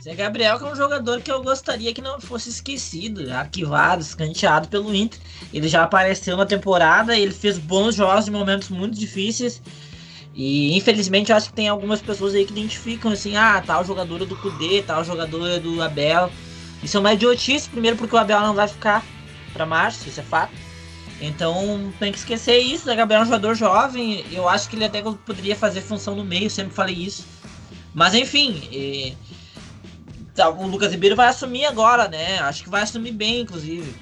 Zé 0.07 0.15
Gabriel 0.15 0.57
que 0.57 0.65
é 0.65 0.69
um 0.69 0.77
jogador 0.77 1.21
que 1.21 1.33
eu 1.33 1.43
gostaria 1.43 1.93
que 1.93 2.01
não 2.01 2.21
fosse 2.21 2.49
esquecido, 2.49 3.29
arquivado, 3.33 4.03
escanteado 4.03 4.69
pelo 4.69 4.95
Inter. 4.95 5.19
Ele 5.53 5.67
já 5.67 5.83
apareceu 5.83 6.37
na 6.37 6.47
temporada, 6.47 7.19
ele 7.19 7.33
fez 7.33 7.59
bons 7.59 7.97
jogos 7.97 8.29
em 8.29 8.31
momentos 8.31 8.69
muito 8.69 8.97
difíceis. 8.97 9.61
E 10.33 10.77
infelizmente 10.77 11.33
eu 11.33 11.37
acho 11.37 11.49
que 11.49 11.55
tem 11.57 11.67
algumas 11.67 12.01
pessoas 12.01 12.37
aí 12.37 12.45
que 12.45 12.53
identificam 12.53 13.11
assim, 13.11 13.37
ah, 13.37 13.61
tal 13.67 13.85
jogador 13.85 14.23
é 14.23 14.25
do 14.25 14.37
Kudê, 14.37 14.81
tal 14.81 15.03
jogador 15.03 15.45
é 15.51 15.59
do 15.59 15.83
Abel. 15.83 16.31
Isso 16.85 16.97
é 16.97 17.01
uma 17.01 17.13
idiotice, 17.13 17.69
primeiro 17.69 17.97
porque 17.97 18.15
o 18.15 18.19
Abel 18.19 18.41
não 18.43 18.55
vai 18.55 18.69
ficar 18.69 19.05
para 19.53 19.67
março, 19.67 20.09
isso 20.09 20.21
é 20.21 20.23
fato. 20.23 20.55
Então 21.21 21.93
tem 21.99 22.13
que 22.13 22.19
esquecer 22.19 22.59
isso, 22.59 22.85
Zé 22.85 22.95
Gabriel 22.95 23.23
é 23.23 23.25
um 23.25 23.27
jogador 23.27 23.57
jovem, 23.57 24.25
eu 24.31 24.49
acho 24.49 24.69
que 24.69 24.77
ele 24.77 24.85
até 24.85 25.03
poderia 25.03 25.57
fazer 25.57 25.81
função 25.81 26.15
no 26.15 26.25
meio, 26.25 26.49
sempre 26.49 26.73
falei 26.73 26.95
isso. 26.95 27.27
Mas 27.93 28.15
enfim, 28.15 28.69
eh, 28.73 29.15
o 30.45 30.67
Lucas 30.67 30.91
Ribeiro 30.93 31.17
vai 31.17 31.29
assumir 31.29 31.65
agora, 31.67 32.09
né? 32.09 32.39
Acho 32.41 32.63
que 32.65 32.71
vai 32.71 32.83
assumir 32.83 33.13
bem, 33.13 33.41
inclusive. 33.41 33.95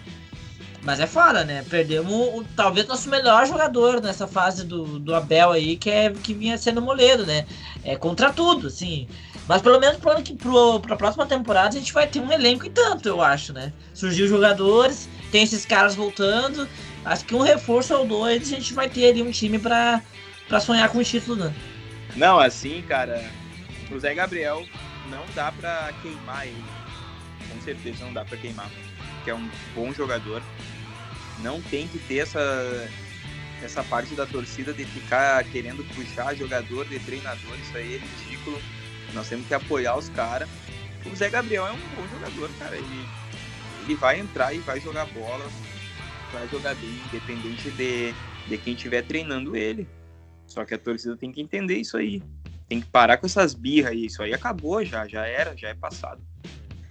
Mas 0.82 1.00
é 1.00 1.06
foda, 1.06 1.44
né? 1.44 1.64
Perdemos 1.70 2.12
o, 2.12 2.44
talvez 2.54 2.86
nosso 2.86 3.08
melhor 3.08 3.46
jogador 3.46 4.02
nessa 4.02 4.26
fase 4.26 4.64
do, 4.64 4.98
do 4.98 5.14
Abel 5.14 5.52
aí, 5.52 5.76
que, 5.76 5.88
é, 5.90 6.10
que 6.10 6.34
vinha 6.34 6.58
sendo 6.58 6.78
o 6.78 6.82
Moledo, 6.82 7.24
né? 7.24 7.46
É 7.82 7.96
contra 7.96 8.30
tudo, 8.32 8.66
assim. 8.66 9.08
Mas 9.48 9.62
pelo 9.62 9.80
menos 9.80 9.96
pro, 9.96 10.10
ano 10.10 10.22
que- 10.22 10.34
pro, 10.34 10.80
pra 10.80 10.96
próxima 10.96 11.24
temporada 11.26 11.68
a 11.68 11.78
gente 11.78 11.92
vai 11.92 12.06
ter 12.06 12.20
um 12.20 12.30
elenco 12.30 12.66
e 12.66 12.70
tanto, 12.70 13.08
eu 13.08 13.22
acho, 13.22 13.52
né? 13.54 13.72
Surgiu 13.94 14.28
jogadores, 14.28 15.08
tem 15.32 15.42
esses 15.42 15.64
caras 15.64 15.94
voltando. 15.94 16.68
Acho 17.04 17.24
que 17.24 17.34
um 17.34 17.40
reforço 17.42 17.94
ou 17.94 18.06
dois 18.06 18.42
a 18.42 18.56
gente 18.56 18.74
vai 18.74 18.88
ter 18.88 19.08
ali 19.10 19.22
um 19.22 19.30
time 19.30 19.58
pra, 19.58 20.02
pra 20.48 20.60
sonhar 20.60 20.88
com 20.90 20.98
o 20.98 21.04
título, 21.04 21.44
né? 21.44 21.54
Não, 22.16 22.38
assim, 22.38 22.82
cara, 22.86 23.22
o 23.90 23.98
Zé 23.98 24.14
Gabriel 24.14 24.64
não 25.08 25.24
dá 25.34 25.52
pra 25.52 25.92
queimar 26.02 26.46
ele. 26.46 26.64
Com 27.48 27.60
certeza 27.60 28.04
não 28.04 28.12
dá 28.12 28.24
pra 28.24 28.36
queimar. 28.36 28.70
Que 29.22 29.30
é 29.30 29.34
um 29.34 29.48
bom 29.74 29.92
jogador. 29.92 30.42
Não 31.40 31.60
tem 31.62 31.88
que 31.88 31.98
ter 31.98 32.18
essa, 32.18 32.88
essa 33.62 33.82
parte 33.84 34.14
da 34.14 34.26
torcida 34.26 34.72
de 34.72 34.84
ficar 34.84 35.42
querendo 35.44 35.84
puxar 35.94 36.34
jogador 36.34 36.86
de 36.86 36.98
treinador, 37.00 37.58
isso 37.58 37.76
aí 37.76 37.96
é 37.96 37.98
ridículo. 37.98 38.60
Nós 39.12 39.28
temos 39.28 39.46
que 39.46 39.54
apoiar 39.54 39.96
os 39.96 40.08
caras. 40.10 40.48
O 41.06 41.14
Zé 41.14 41.28
Gabriel 41.28 41.66
é 41.66 41.72
um 41.72 41.78
bom 41.96 42.06
jogador, 42.08 42.50
cara. 42.58 42.76
Ele, 42.76 43.08
ele 43.84 43.94
vai 43.94 44.18
entrar 44.18 44.54
e 44.54 44.58
vai 44.58 44.80
jogar 44.80 45.06
bola, 45.06 45.46
vai 46.32 46.48
jogar 46.48 46.74
bem, 46.76 47.00
independente 47.06 47.70
de, 47.72 48.14
de 48.48 48.58
quem 48.58 48.74
estiver 48.74 49.02
treinando 49.02 49.56
ele. 49.56 49.86
Só 50.46 50.64
que 50.64 50.74
a 50.74 50.78
torcida 50.78 51.16
tem 51.16 51.32
que 51.32 51.40
entender 51.40 51.76
isso 51.76 51.96
aí. 51.96 52.22
Tem 52.74 52.80
que 52.80 52.88
parar 52.88 53.18
com 53.18 53.26
essas 53.26 53.54
birras 53.54 53.92
aí. 53.92 54.06
Isso 54.06 54.20
aí 54.20 54.34
acabou 54.34 54.84
já, 54.84 55.06
já 55.06 55.24
era, 55.24 55.56
já 55.56 55.68
é 55.68 55.74
passado. 55.74 56.20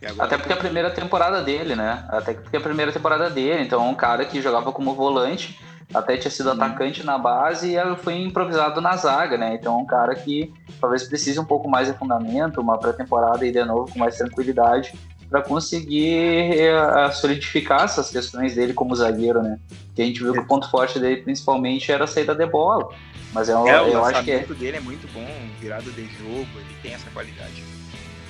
Agora... 0.01 0.27
Até 0.27 0.37
porque 0.37 0.53
a 0.53 0.57
primeira 0.57 0.89
temporada 0.91 1.41
dele, 1.41 1.75
né? 1.75 2.05
Até 2.07 2.33
porque 2.35 2.55
a 2.55 2.61
primeira 2.61 2.91
temporada 2.93 3.29
dele. 3.29 3.63
Então, 3.63 3.85
é 3.85 3.89
um 3.89 3.95
cara 3.95 4.23
que 4.23 4.41
jogava 4.41 4.71
como 4.71 4.93
volante, 4.93 5.59
até 5.93 6.15
tinha 6.15 6.31
sido 6.31 6.51
atacante 6.51 7.05
na 7.05 7.17
base 7.17 7.75
e 7.75 7.95
foi 7.97 8.15
improvisado 8.15 8.79
na 8.79 8.95
zaga, 8.95 9.37
né? 9.37 9.55
Então, 9.55 9.73
é 9.73 9.77
um 9.77 9.85
cara 9.85 10.15
que 10.15 10.53
talvez 10.79 11.03
precise 11.03 11.37
um 11.37 11.45
pouco 11.45 11.69
mais 11.69 11.89
de 11.89 11.97
fundamento, 11.97 12.61
uma 12.61 12.77
pré-temporada 12.77 13.43
aí 13.43 13.51
de 13.51 13.63
novo 13.65 13.91
com 13.91 13.99
mais 13.99 14.17
tranquilidade 14.17 14.93
para 15.33 15.41
conseguir 15.41 16.59
uh, 16.69 17.11
solidificar 17.11 17.85
essas 17.85 18.11
questões 18.11 18.53
dele 18.53 18.71
como 18.71 18.95
zagueiro, 18.95 19.41
né? 19.41 19.57
Que 19.95 20.03
a 20.03 20.05
gente 20.05 20.19
viu 20.19 20.31
que 20.31 20.37
o 20.37 20.45
ponto 20.45 20.69
forte 20.69 20.99
dele 20.99 21.23
principalmente 21.23 21.91
era 21.91 22.03
a 22.03 22.07
saída 22.07 22.35
de 22.35 22.45
bola. 22.45 22.89
Mas 23.33 23.49
é, 23.49 23.57
um, 23.57 23.67
é 23.67 23.79
eu 23.79 24.05
acho 24.05 24.23
que 24.23 24.29
é... 24.29 24.45
dele 24.45 24.77
é 24.77 24.79
muito 24.79 25.11
bom, 25.11 25.27
virada 25.59 25.89
de 25.89 26.03
jogo, 26.03 26.47
ele 26.55 26.75
tem 26.83 26.93
essa 26.93 27.09
qualidade. 27.09 27.63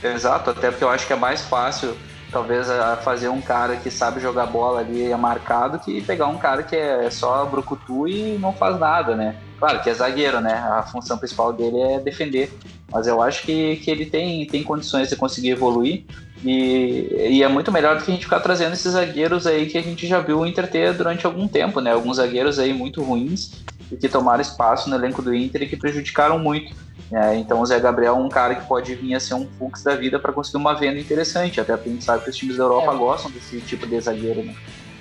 Exato, 0.01 0.51
até 0.51 0.71
porque 0.71 0.85
eu 0.85 0.89
acho 0.89 1.05
que 1.05 1.11
é 1.11 1.17
mais 1.17 1.41
fácil, 1.41 1.93
talvez, 2.31 2.67
fazer 3.03 3.27
um 3.27 3.41
cara 3.41 3.75
que 3.75 3.91
sabe 3.91 4.21
jogar 4.21 4.45
bola 4.45 4.79
ali 4.79 5.11
é 5.11 5.17
marcado 5.17 5.79
que 5.79 6.01
pegar 6.01 6.27
um 6.27 6.37
cara 6.37 6.63
que 6.63 6.77
é 6.77 7.09
só 7.09 7.45
brucutu 7.45 8.07
e 8.07 8.37
não 8.37 8.53
faz 8.53 8.79
nada, 8.79 9.13
né? 9.13 9.35
Claro 9.59 9.83
que 9.83 9.89
é 9.89 9.93
zagueiro, 9.93 10.39
né? 10.39 10.53
A 10.53 10.83
função 10.83 11.17
principal 11.17 11.51
dele 11.51 11.81
é 11.81 11.99
defender. 11.99 12.49
Mas 12.89 13.07
eu 13.07 13.21
acho 13.21 13.43
que, 13.43 13.75
que 13.77 13.91
ele 13.91 14.05
tem, 14.05 14.45
tem 14.45 14.63
condições 14.63 15.09
de 15.09 15.17
conseguir 15.17 15.49
evoluir. 15.49 16.05
E, 16.43 17.29
e, 17.29 17.43
é 17.43 17.47
muito 17.47 17.71
melhor 17.71 17.97
do 17.97 18.03
que 18.03 18.11
a 18.11 18.13
gente 18.13 18.25
ficar 18.25 18.41
trazendo 18.41 18.73
esses 18.73 18.91
zagueiros 18.91 19.47
aí 19.47 19.65
que 19.65 19.77
a 19.77 19.81
gente 19.81 20.05
já 20.05 20.19
viu 20.19 20.39
o 20.39 20.45
Inter 20.45 20.69
ter 20.69 20.93
durante 20.93 21.25
algum 21.25 21.47
tempo, 21.47 21.79
né? 21.79 21.93
Alguns 21.93 22.17
zagueiros 22.17 22.59
aí 22.59 22.73
muito 22.73 23.01
ruins 23.01 23.63
e 23.89 23.95
que 23.95 24.09
tomaram 24.09 24.41
espaço 24.41 24.89
no 24.89 24.95
elenco 24.95 25.21
do 25.21 25.33
Inter 25.33 25.63
e 25.63 25.67
que 25.67 25.77
prejudicaram 25.77 26.37
muito. 26.37 26.75
É, 27.11 27.35
então 27.35 27.61
o 27.61 27.65
Zé 27.65 27.79
Gabriel 27.79 28.15
é 28.15 28.19
um 28.19 28.27
cara 28.27 28.55
que 28.55 28.67
pode 28.67 28.93
vir 28.95 29.15
a 29.15 29.19
ser 29.19 29.35
um 29.35 29.47
fluxo 29.57 29.85
da 29.85 29.95
vida 29.95 30.19
para 30.19 30.33
conseguir 30.33 30.57
uma 30.57 30.73
venda 30.73 30.99
interessante. 30.99 31.61
Até 31.61 31.77
porque 31.77 31.89
a 31.89 31.93
gente 31.93 32.03
sabe 32.03 32.23
que 32.23 32.29
os 32.29 32.35
times 32.35 32.57
da 32.57 32.63
Europa 32.63 32.93
é. 32.93 32.97
gostam 32.97 33.31
desse 33.31 33.61
tipo 33.61 33.87
de 33.87 34.01
zagueiro. 34.01 34.43
Né? 34.43 34.53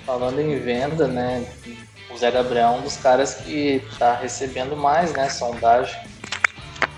Falando 0.05 0.39
em 0.39 0.57
venda, 0.59 1.07
né? 1.07 1.45
O 2.09 2.17
Zé 2.17 2.31
Gabriel 2.31 2.67
é 2.67 2.71
um 2.71 2.81
dos 2.81 2.95
caras 2.95 3.33
que 3.33 3.81
está 3.91 4.13
recebendo 4.13 4.77
mais, 4.77 5.11
né? 5.11 5.27
Sondagem 5.27 5.99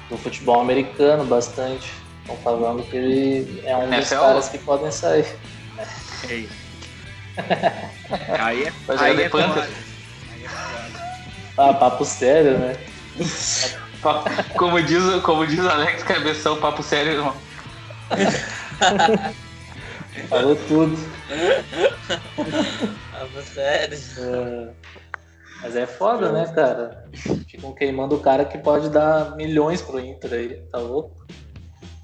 do 0.09 0.17
futebol 0.17 0.61
americano 0.61 1.23
bastante. 1.25 2.04
Estão 2.25 2.37
falando 2.37 2.83
que 2.83 2.97
ele 2.97 3.61
é 3.63 3.77
um 3.77 3.87
dos 3.87 4.09
caras 4.09 4.49
que 4.49 4.57
podem 4.57 4.91
sair. 4.91 5.37
Ei. 6.27 6.49
aí 8.39 8.63
é, 8.63 8.73
aí 8.97 9.21
é, 9.21 9.25
é 9.25 9.29
Ah, 11.55 11.73
papo 11.75 12.03
sério, 12.03 12.57
né? 12.57 12.75
como, 14.57 14.81
diz, 14.81 15.21
como 15.21 15.45
diz 15.45 15.59
Alex 15.59 16.01
Cabeção, 16.01 16.57
papo 16.57 16.81
sério, 16.81 17.13
irmão. 17.13 17.35
Falou 20.29 20.55
tudo. 20.67 20.97
Papo 23.11 23.41
sério. 23.43 23.97
É, 24.17 24.69
mas 25.61 25.75
é 25.75 25.85
foda, 25.85 26.31
né, 26.31 26.51
cara? 26.55 27.05
Ficam 27.47 27.73
queimando 27.73 28.15
o 28.15 28.19
cara 28.19 28.45
que 28.45 28.57
pode 28.57 28.89
dar 28.89 29.35
milhões 29.35 29.81
pro 29.81 29.99
Inter 29.99 30.33
aí, 30.33 30.55
tá 30.71 30.79
louco? 30.79 31.25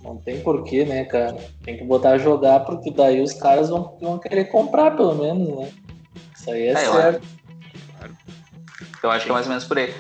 Não 0.04 0.18
tem 0.18 0.42
porquê, 0.42 0.84
né, 0.84 1.06
cara? 1.06 1.38
Tem 1.64 1.78
que 1.78 1.84
botar 1.84 2.12
a 2.12 2.18
jogar, 2.18 2.62
porque 2.62 2.92
daí 2.92 3.22
os 3.22 3.34
caras 3.34 3.70
vão, 3.70 3.98
vão 4.02 4.18
querer 4.18 4.46
comprar, 4.46 4.92
pelo 4.92 5.16
menos, 5.16 5.48
né? 5.56 5.70
Isso 6.36 6.52
aí 6.52 6.68
é, 6.68 6.72
é 6.72 6.76
certo. 6.76 7.28
Eu 8.02 8.08
acho, 8.08 8.18
eu 9.04 9.12
acho 9.12 9.26
que 9.26 9.32
é 9.32 9.34
mais 9.34 9.46
ou 9.46 9.50
menos 9.50 9.66
por 9.66 9.78
aí. 9.78 9.94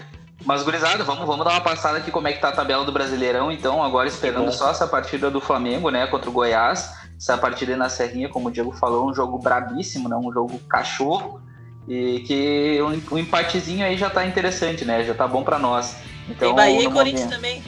Mas, 0.44 0.64
gurizada, 0.64 1.04
vamos, 1.04 1.26
vamos 1.26 1.46
dar 1.46 1.52
uma 1.52 1.62
passada 1.62 2.00
aqui 2.00 2.10
como 2.10 2.28
é 2.28 2.34
que 2.34 2.40
tá 2.40 2.50
a 2.50 2.52
tabela 2.52 2.84
do 2.84 2.92
Brasileirão, 2.92 3.52
então, 3.52 3.84
agora 3.84 4.08
esperando 4.08 4.52
só 4.52 4.72
essa 4.72 4.88
partida 4.88 5.30
do 5.30 5.40
Flamengo, 5.40 5.90
né, 5.90 6.08
contra 6.08 6.30
o 6.30 6.34
Goiás. 6.34 7.00
Essa 7.16 7.38
partida 7.38 7.74
aí 7.74 7.78
na 7.78 7.90
Serrinha, 7.90 8.28
como 8.28 8.50
o 8.50 8.52
Diego 8.52 8.72
falou, 8.72 9.08
um 9.08 9.14
jogo 9.14 9.38
brabíssimo, 9.38 10.10
né, 10.10 10.16
um 10.16 10.34
jogo 10.34 10.58
cachorro. 10.68 11.40
E 11.88 12.22
que 12.22 12.82
um, 12.82 13.16
um 13.16 13.18
empatezinho 13.20 13.86
aí 13.86 13.98
já 13.98 14.10
tá 14.10 14.26
interessante, 14.26 14.84
né, 14.84 15.04
já 15.04 15.14
tá 15.14 15.28
bom 15.28 15.44
para 15.44 15.60
nós. 15.60 15.96
Então, 16.28 16.48
Tem 16.48 16.56
Bahia 16.56 16.88
e 16.88 16.92
Corinthians 16.92 17.26
momento... 17.26 17.36
também. 17.36 17.64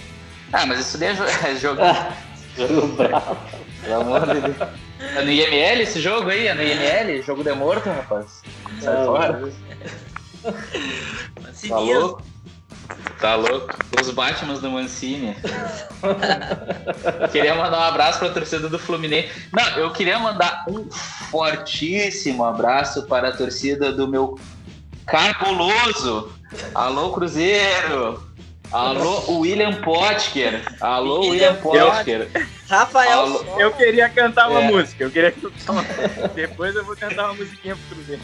Ah, 0.53 0.65
mas 0.67 0.79
isso 0.79 0.97
daí 0.97 1.09
é, 1.09 1.13
é 1.51 1.55
jogo... 1.55 1.81
jogo 2.55 2.87
brabo. 2.95 3.37
Pelo 3.83 4.01
amor 4.01 4.27
de 4.27 4.41
Deus. 4.41 4.69
É 4.99 5.21
no 5.23 5.31
IML 5.31 5.81
esse 5.81 5.99
jogo 5.99 6.29
aí? 6.29 6.47
É 6.47 6.53
no 6.53 6.63
IML? 6.63 7.21
Jogo 7.23 7.43
de 7.43 7.51
morto, 7.53 7.89
rapaz? 7.89 8.41
Sai 8.79 9.05
fora. 9.05 9.51
Tá 11.67 11.77
louco? 11.77 12.23
Tá 13.19 13.35
louco? 13.35 13.75
Os 13.99 14.09
Batmans 14.11 14.59
do 14.59 14.69
Mancini. 14.69 15.35
queria 17.31 17.55
mandar 17.55 17.79
um 17.79 17.83
abraço 17.83 18.19
para 18.19 18.29
a 18.29 18.33
torcida 18.33 18.69
do 18.69 18.77
Fluminense. 18.77 19.29
Não, 19.51 19.65
eu 19.77 19.91
queria 19.91 20.19
mandar 20.19 20.65
um 20.67 20.89
fortíssimo 20.91 22.45
abraço 22.45 23.03
para 23.03 23.29
a 23.29 23.31
torcida 23.35 23.91
do 23.91 24.07
meu 24.07 24.39
cabuloso. 25.05 26.31
Alô, 26.73 27.11
Cruzeiro! 27.11 28.32
Alô, 28.73 29.39
William 29.41 29.73
Potker. 29.81 30.61
Alô, 30.81 31.21
William, 31.21 31.53
Potker. 31.55 32.27
Rafael. 32.67 33.19
Alô. 33.19 33.59
Eu 33.59 33.71
queria 33.71 34.09
cantar 34.09 34.49
uma 34.49 34.63
é. 34.63 34.67
música. 34.71 35.03
Eu 35.03 35.11
queria 35.11 35.31
cantar 35.31 35.71
uma... 35.71 35.83
Depois 36.33 36.75
eu 36.75 36.83
vou 36.83 36.95
cantar 36.95 37.25
uma 37.25 37.35
musiquinha 37.35 37.75
pro 37.75 37.95
Cruzeiro. 37.95 38.21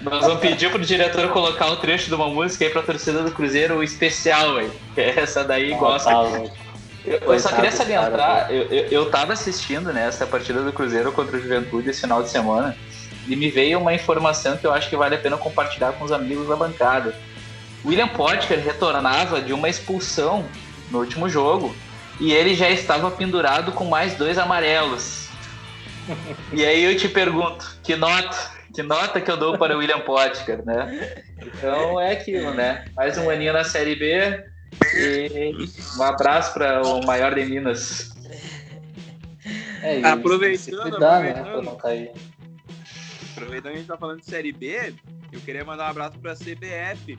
Nós 0.00 0.22
vamos 0.22 0.40
pedir 0.40 0.70
pro 0.70 0.80
diretor 0.80 1.28
colocar 1.28 1.66
um 1.66 1.76
trecho 1.76 2.06
de 2.06 2.14
uma 2.14 2.28
música 2.28 2.64
aí 2.64 2.70
pra 2.70 2.80
torcida 2.80 3.22
do 3.22 3.30
Cruzeiro 3.30 3.82
especial, 3.82 4.54
velho. 4.54 4.72
Essa 4.96 5.44
daí 5.44 5.74
ah, 5.74 5.76
gosta. 5.76 6.10
Tá, 6.10 6.42
eu, 7.04 7.18
eu 7.18 7.40
só 7.40 7.50
queria 7.50 7.70
salientar, 7.70 8.50
eu, 8.50 8.62
eu, 8.70 8.88
eu 8.88 9.10
tava 9.10 9.34
assistindo 9.34 9.92
né, 9.92 10.06
essa 10.08 10.26
partida 10.26 10.62
do 10.62 10.72
Cruzeiro 10.72 11.12
contra 11.12 11.36
o 11.36 11.40
Juventude 11.40 11.90
esse 11.90 12.00
final 12.00 12.22
de 12.22 12.30
semana 12.30 12.74
e 13.28 13.36
me 13.36 13.50
veio 13.50 13.78
uma 13.78 13.92
informação 13.92 14.56
que 14.56 14.66
eu 14.66 14.72
acho 14.72 14.88
que 14.88 14.96
vale 14.96 15.14
a 15.14 15.18
pena 15.18 15.36
compartilhar 15.36 15.92
com 15.92 16.04
os 16.06 16.12
amigos 16.12 16.48
da 16.48 16.56
bancada. 16.56 17.14
William 17.84 18.08
Potker 18.08 18.58
retornava 18.60 19.40
de 19.40 19.52
uma 19.52 19.68
expulsão 19.68 20.44
no 20.90 21.00
último 21.00 21.28
jogo 21.28 21.74
e 22.20 22.32
ele 22.32 22.54
já 22.54 22.70
estava 22.70 23.10
pendurado 23.10 23.72
com 23.72 23.84
mais 23.84 24.14
dois 24.14 24.38
amarelos. 24.38 25.28
E 26.52 26.64
aí 26.64 26.84
eu 26.84 26.96
te 26.96 27.08
pergunto, 27.08 27.78
que 27.82 27.96
nota 27.96 28.54
que 28.74 28.82
nota 28.82 29.20
que 29.20 29.30
eu 29.30 29.36
dou 29.36 29.56
para 29.56 29.76
o 29.76 29.78
William 29.78 30.00
Potker, 30.00 30.64
né? 30.66 31.22
Então 31.38 32.00
é 32.00 32.12
aquilo, 32.12 32.52
né? 32.52 32.84
Mais 32.96 33.16
um 33.16 33.30
aninho 33.30 33.52
na 33.52 33.62
Série 33.62 33.94
B 33.94 34.44
e 34.96 35.54
um 35.96 36.02
abraço 36.02 36.52
para 36.52 36.82
o 36.82 37.04
maior 37.06 37.34
de 37.34 37.44
Minas. 37.44 38.12
É 39.80 39.98
isso. 39.98 40.06
Aproveitando, 40.06 40.90
cuidar, 40.90 41.20
né, 41.20 41.30
aproveitando, 41.30 41.84
né, 41.84 42.12
aproveitando 43.32 43.72
que 43.72 43.76
a 43.76 43.80
gente 43.80 43.86
tá 43.86 43.96
falando 43.96 44.20
de 44.20 44.26
Série 44.26 44.52
B, 44.52 44.94
eu 45.30 45.40
queria 45.40 45.64
mandar 45.64 45.86
um 45.86 45.90
abraço 45.90 46.18
para 46.18 46.32
a 46.32 46.36
CBF, 46.36 47.18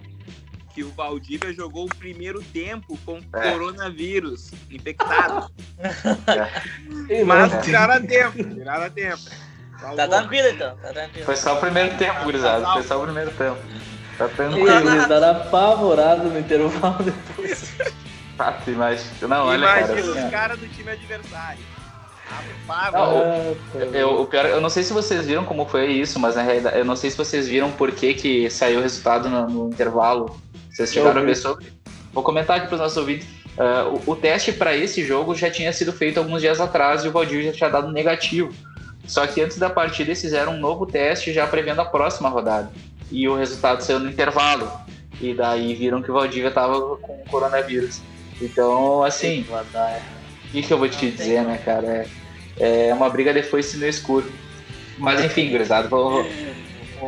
que 0.76 0.84
o 0.84 0.90
Valdívia 0.92 1.54
jogou 1.54 1.86
o 1.86 1.96
primeiro 1.96 2.44
tempo 2.44 3.00
com 3.06 3.22
é. 3.34 3.52
coronavírus 3.52 4.52
infectado. 4.70 5.50
É. 7.08 7.24
Mas 7.24 7.64
tiraram 7.64 7.94
a 7.94 8.00
tempo, 8.00 8.44
tiraram 8.44 8.86
a 8.86 8.90
tempo. 8.90 9.22
Tá 9.80 10.08
tranquilo 10.08 10.48
então, 10.48 10.76
tá 10.78 10.92
tranquilo. 10.92 11.26
Foi 11.26 11.36
só 11.36 11.56
o 11.56 11.60
primeiro 11.60 11.96
tempo, 11.98 12.24
gurizada. 12.24 12.66
Foi 12.74 12.84
só 12.84 13.00
o 13.00 13.04
primeiro 13.04 13.32
tempo. 13.32 13.58
Tá 14.18 14.28
tranquilo. 14.28 14.68
Eles 14.68 15.08
deram 15.08 15.32
apavorado 15.32 16.30
no 16.30 16.40
intervalo 16.40 17.04
depois. 17.04 17.74
Ah, 18.38 18.54
mas... 18.68 19.10
Não, 19.22 19.46
olha, 19.46 19.60
Imagina 19.60 19.88
cara, 19.88 20.02
os 20.02 20.18
assim, 20.18 20.30
caras 20.30 20.60
do 20.60 20.68
time 20.68 20.92
adversário. 20.92 21.64
Não, 22.92 23.56
eu, 23.94 24.22
o 24.22 24.26
pior, 24.26 24.46
eu 24.48 24.60
não 24.60 24.70
sei 24.70 24.84
se 24.84 24.92
vocês 24.92 25.26
viram 25.26 25.46
como 25.46 25.66
foi 25.66 25.88
isso, 25.94 26.20
mas 26.20 26.36
na 26.36 26.42
realidade, 26.42 26.78
eu 26.78 26.84
não 26.84 26.96
sei 26.96 27.12
se 27.12 27.18
vocês 27.18 27.48
viram 27.48 27.72
por 27.72 27.92
que, 27.92 28.14
que 28.14 28.50
saiu 28.50 28.80
o 28.80 28.82
resultado 28.82 29.30
no, 29.30 29.48
no 29.48 29.70
intervalo. 29.70 30.36
Vocês 30.76 30.92
chegaram 30.92 31.22
a 31.22 31.24
ver 31.24 31.38
sobre? 31.38 31.68
Vou 32.12 32.22
comentar 32.22 32.58
aqui 32.58 32.68
para 32.68 32.76
os 32.76 32.82
nossos 32.82 32.98
ouvintes. 32.98 33.26
Uh, 33.58 34.02
o, 34.06 34.12
o, 34.12 34.16
teste 34.18 34.52
para 34.52 34.76
esse 34.76 35.06
jogo 35.06 35.34
já 35.34 35.50
tinha 35.50 35.72
sido 35.72 35.94
feito 35.94 36.18
alguns 36.18 36.42
dias 36.42 36.60
atrás 36.60 37.06
e 37.06 37.08
o 37.08 37.14
Valdir 37.14 37.46
já 37.46 37.54
tinha 37.54 37.70
dado 37.70 37.94
negativo. 37.94 38.54
Só 39.08 39.26
que 39.26 39.40
antes 39.40 39.58
da 39.58 39.70
partida 39.70 40.10
eles 40.10 40.20
fizeram 40.20 40.56
um 40.56 40.60
novo 40.60 40.86
teste 40.86 41.32
já 41.32 41.48
prevendo 41.48 41.80
a 41.80 41.86
próxima 41.86 42.28
rodada. 42.28 42.70
E 43.10 43.26
o 43.26 43.38
resultado 43.38 43.84
saiu 43.84 44.02
no 44.02 44.10
intervalo. 44.10 44.70
E 45.22 45.34
daí 45.34 45.74
viram 45.76 46.02
que 46.02 46.12
o 46.12 46.14
Valdívia 46.14 46.50
estava 46.50 46.98
com 46.98 47.24
coronavírus. 47.30 48.02
Então, 48.42 49.02
assim, 49.02 49.46
o 49.50 50.52
que, 50.52 50.62
que 50.62 50.74
eu 50.74 50.78
vou 50.78 50.90
te 50.90 51.10
dizer, 51.10 51.42
né, 51.44 51.58
cara? 51.64 52.06
É, 52.60 52.88
é 52.88 52.94
uma 52.94 53.10
briga 53.10 53.34
de 53.34 53.44
foice 53.44 53.78
no 53.78 53.86
escuro. 53.86 54.30
Mas 54.98 55.24
enfim, 55.24 55.50
gurizada, 55.50 55.88
vou, 55.88 56.26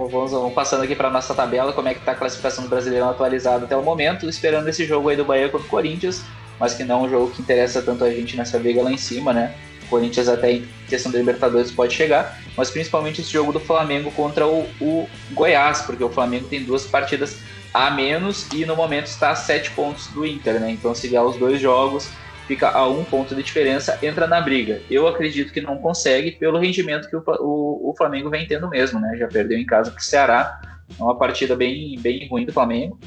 Vamos, 0.05 0.31
vamos 0.31 0.53
passando 0.53 0.83
aqui 0.83 0.95
para 0.95 1.09
nossa 1.09 1.33
tabela, 1.33 1.73
como 1.73 1.87
é 1.87 1.93
que 1.93 1.99
está 1.99 2.11
a 2.11 2.15
classificação 2.15 2.63
do 2.63 2.69
Brasileirão 2.69 3.09
atualizada 3.09 3.65
até 3.65 3.75
o 3.75 3.81
momento, 3.81 4.29
esperando 4.29 4.67
esse 4.67 4.85
jogo 4.85 5.09
aí 5.09 5.17
do 5.17 5.25
Bahia 5.25 5.49
contra 5.49 5.65
o 5.65 5.69
Corinthians, 5.69 6.23
mas 6.59 6.75
que 6.75 6.83
não 6.83 6.99
é 6.99 7.07
um 7.07 7.09
jogo 7.09 7.31
que 7.31 7.41
interessa 7.41 7.81
tanto 7.81 8.03
a 8.03 8.11
gente 8.11 8.37
nessa 8.37 8.59
briga 8.59 8.83
lá 8.83 8.91
em 8.91 8.97
cima, 8.97 9.33
né? 9.33 9.55
O 9.85 9.87
Corinthians 9.87 10.27
até 10.27 10.51
em 10.51 10.67
questão 10.87 11.11
da 11.11 11.17
Libertadores 11.17 11.71
pode 11.71 11.95
chegar, 11.95 12.39
mas 12.55 12.69
principalmente 12.69 13.21
esse 13.21 13.31
jogo 13.31 13.51
do 13.51 13.59
Flamengo 13.59 14.11
contra 14.11 14.47
o, 14.47 14.67
o 14.79 15.09
Goiás, 15.31 15.81
porque 15.81 16.03
o 16.03 16.09
Flamengo 16.09 16.47
tem 16.47 16.63
duas 16.63 16.85
partidas 16.85 17.37
a 17.73 17.89
menos 17.89 18.47
e 18.53 18.65
no 18.65 18.75
momento 18.75 19.07
está 19.07 19.31
a 19.31 19.35
sete 19.35 19.71
pontos 19.71 20.07
do 20.07 20.25
Inter, 20.25 20.59
né? 20.59 20.71
Então 20.71 20.93
se 20.93 21.07
ganhar 21.07 21.23
os 21.23 21.37
dois 21.37 21.59
jogos, 21.59 22.09
fica 22.47 22.69
a 22.69 22.87
um 22.87 23.03
ponto 23.03 23.35
de 23.35 23.43
diferença, 23.43 23.99
entra 24.01 24.25
na 24.25 24.39
briga. 24.39 24.81
Eu 24.89 25.07
acredito 25.07 25.51
que 25.51 25.61
não 25.61 25.77
consegue 25.77 26.31
pelo 26.31 26.57
rendimento 26.57 27.09
que 27.09 27.15
o, 27.15 27.23
o, 27.39 27.91
o 27.91 27.95
Flamengo 27.95 28.29
vem 28.29 28.47
tendo 28.47 28.69
mesmo, 28.69 28.99
né? 28.99 29.15
Já 29.17 29.27
perdeu 29.27 29.57
em 29.57 29.65
casa 29.65 29.91
para 29.91 29.99
o 29.99 30.03
Ceará, 30.03 30.61
é 30.97 31.03
uma 31.03 31.17
partida 31.17 31.55
bem, 31.55 31.99
bem 31.99 32.27
ruim 32.27 32.45
do 32.45 32.53
Flamengo. 32.53 32.97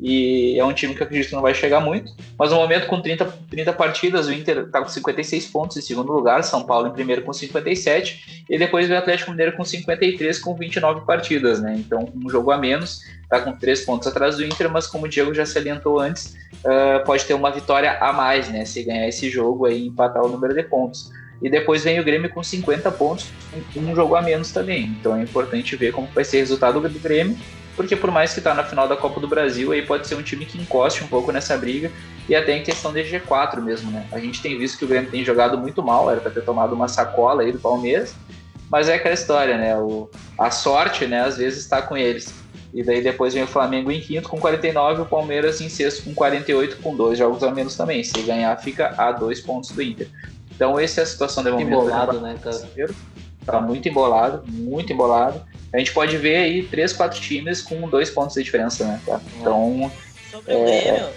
E 0.00 0.58
é 0.58 0.64
um 0.64 0.72
time 0.72 0.94
que 0.94 1.02
eu 1.02 1.06
acredito 1.06 1.30
que 1.30 1.34
não 1.34 1.42
vai 1.42 1.54
chegar 1.54 1.80
muito. 1.80 2.12
Mas 2.38 2.50
no 2.50 2.56
momento, 2.56 2.86
com 2.86 3.00
30, 3.00 3.24
30 3.50 3.72
partidas, 3.72 4.28
o 4.28 4.32
Inter 4.32 4.58
está 4.58 4.80
com 4.80 4.88
56 4.88 5.46
pontos 5.46 5.76
em 5.76 5.80
segundo 5.80 6.12
lugar, 6.12 6.44
São 6.44 6.64
Paulo 6.64 6.86
em 6.86 6.92
primeiro 6.92 7.22
com 7.22 7.32
57, 7.32 8.44
e 8.48 8.58
depois 8.58 8.86
vem 8.86 8.96
o 8.96 9.00
Atlético 9.00 9.32
Mineiro 9.32 9.56
com 9.56 9.64
53, 9.64 10.38
com 10.38 10.54
29 10.54 11.04
partidas, 11.04 11.60
né? 11.60 11.74
Então, 11.78 12.08
um 12.14 12.30
jogo 12.30 12.52
a 12.52 12.58
menos, 12.58 13.00
está 13.22 13.40
com 13.40 13.52
3 13.52 13.80
pontos 13.84 14.06
atrás 14.06 14.36
do 14.36 14.44
Inter, 14.44 14.70
mas 14.70 14.86
como 14.86 15.06
o 15.06 15.08
Diego 15.08 15.34
já 15.34 15.44
salientou 15.44 15.98
antes, 15.98 16.36
uh, 16.64 17.04
pode 17.04 17.24
ter 17.24 17.34
uma 17.34 17.50
vitória 17.50 17.98
a 17.98 18.12
mais, 18.12 18.48
né? 18.48 18.64
Se 18.64 18.84
ganhar 18.84 19.08
esse 19.08 19.28
jogo 19.28 19.66
aí 19.66 19.82
e 19.82 19.86
empatar 19.88 20.24
o 20.24 20.28
número 20.28 20.54
de 20.54 20.62
pontos. 20.62 21.10
E 21.40 21.48
depois 21.48 21.84
vem 21.84 22.00
o 22.00 22.04
Grêmio 22.04 22.30
com 22.30 22.42
50 22.42 22.90
pontos, 22.92 23.26
um 23.76 23.94
jogo 23.94 24.16
a 24.16 24.22
menos 24.22 24.50
também. 24.50 24.96
Então 25.00 25.16
é 25.16 25.22
importante 25.22 25.76
ver 25.76 25.92
como 25.92 26.08
vai 26.08 26.24
ser 26.24 26.38
o 26.38 26.40
resultado 26.40 26.80
do 26.80 26.98
Grêmio 26.98 27.36
porque 27.78 27.94
por 27.94 28.10
mais 28.10 28.32
que 28.32 28.40
está 28.40 28.52
na 28.52 28.64
final 28.64 28.88
da 28.88 28.96
Copa 28.96 29.20
do 29.20 29.28
Brasil, 29.28 29.70
aí 29.70 29.82
pode 29.82 30.08
ser 30.08 30.16
um 30.16 30.22
time 30.22 30.44
que 30.44 30.60
encoste 30.60 31.04
um 31.04 31.06
pouco 31.06 31.30
nessa 31.30 31.56
briga 31.56 31.92
e 32.28 32.34
até 32.34 32.56
em 32.56 32.62
questão 32.64 32.92
de 32.92 33.04
G4 33.04 33.60
mesmo, 33.60 33.88
né? 33.92 34.04
A 34.10 34.18
gente 34.18 34.42
tem 34.42 34.58
visto 34.58 34.76
que 34.76 34.84
o 34.84 34.88
Grêmio 34.88 35.08
tem 35.08 35.24
jogado 35.24 35.56
muito 35.56 35.80
mal, 35.80 36.10
era 36.10 36.20
para 36.20 36.32
ter 36.32 36.42
tomado 36.42 36.74
uma 36.74 36.88
sacola 36.88 37.42
aí 37.42 37.52
do 37.52 37.60
Palmeiras, 37.60 38.16
mas 38.68 38.88
é 38.88 38.96
aquela 38.96 39.14
história, 39.14 39.56
né? 39.56 39.78
O, 39.78 40.10
a 40.36 40.50
sorte, 40.50 41.06
né, 41.06 41.20
às 41.20 41.36
vezes 41.36 41.60
está 41.60 41.80
com 41.80 41.96
eles. 41.96 42.34
E 42.74 42.82
daí 42.82 43.00
depois 43.00 43.32
vem 43.32 43.44
o 43.44 43.46
Flamengo 43.46 43.92
em 43.92 44.00
quinto 44.00 44.28
com 44.28 44.40
49, 44.40 45.02
o 45.02 45.06
Palmeiras 45.06 45.60
em 45.60 45.68
sexto 45.68 46.02
com 46.02 46.12
48, 46.12 46.78
com 46.78 46.96
dois 46.96 47.16
jogos 47.16 47.44
a 47.44 47.52
menos 47.52 47.76
também. 47.76 48.02
Se 48.02 48.20
ganhar, 48.22 48.56
fica 48.56 48.92
a 48.98 49.12
dois 49.12 49.40
pontos 49.40 49.70
do 49.70 49.80
Inter. 49.80 50.08
Então, 50.50 50.76
essa 50.80 51.00
é 51.00 51.04
a 51.04 51.06
situação 51.06 51.44
de 51.44 51.50
momento. 51.52 51.68
Embolado, 51.68 52.20
né, 52.20 52.36
cara? 52.42 52.58
Tá 53.46 53.60
muito 53.60 53.88
embolado, 53.88 54.42
muito 54.48 54.92
embolado 54.92 55.40
a 55.72 55.78
gente 55.78 55.92
pode 55.92 56.16
ver 56.16 56.36
aí 56.36 56.62
três, 56.62 56.92
quatro 56.92 57.20
times 57.20 57.60
com 57.60 57.88
dois 57.88 58.10
pontos 58.10 58.34
de 58.34 58.42
diferença, 58.42 58.84
né? 58.84 59.00
Tá? 59.04 59.20
Então. 59.36 59.92
Sobre 60.30 60.54
o 60.54 60.68
é, 60.68 60.80
Grêmio, 60.82 61.10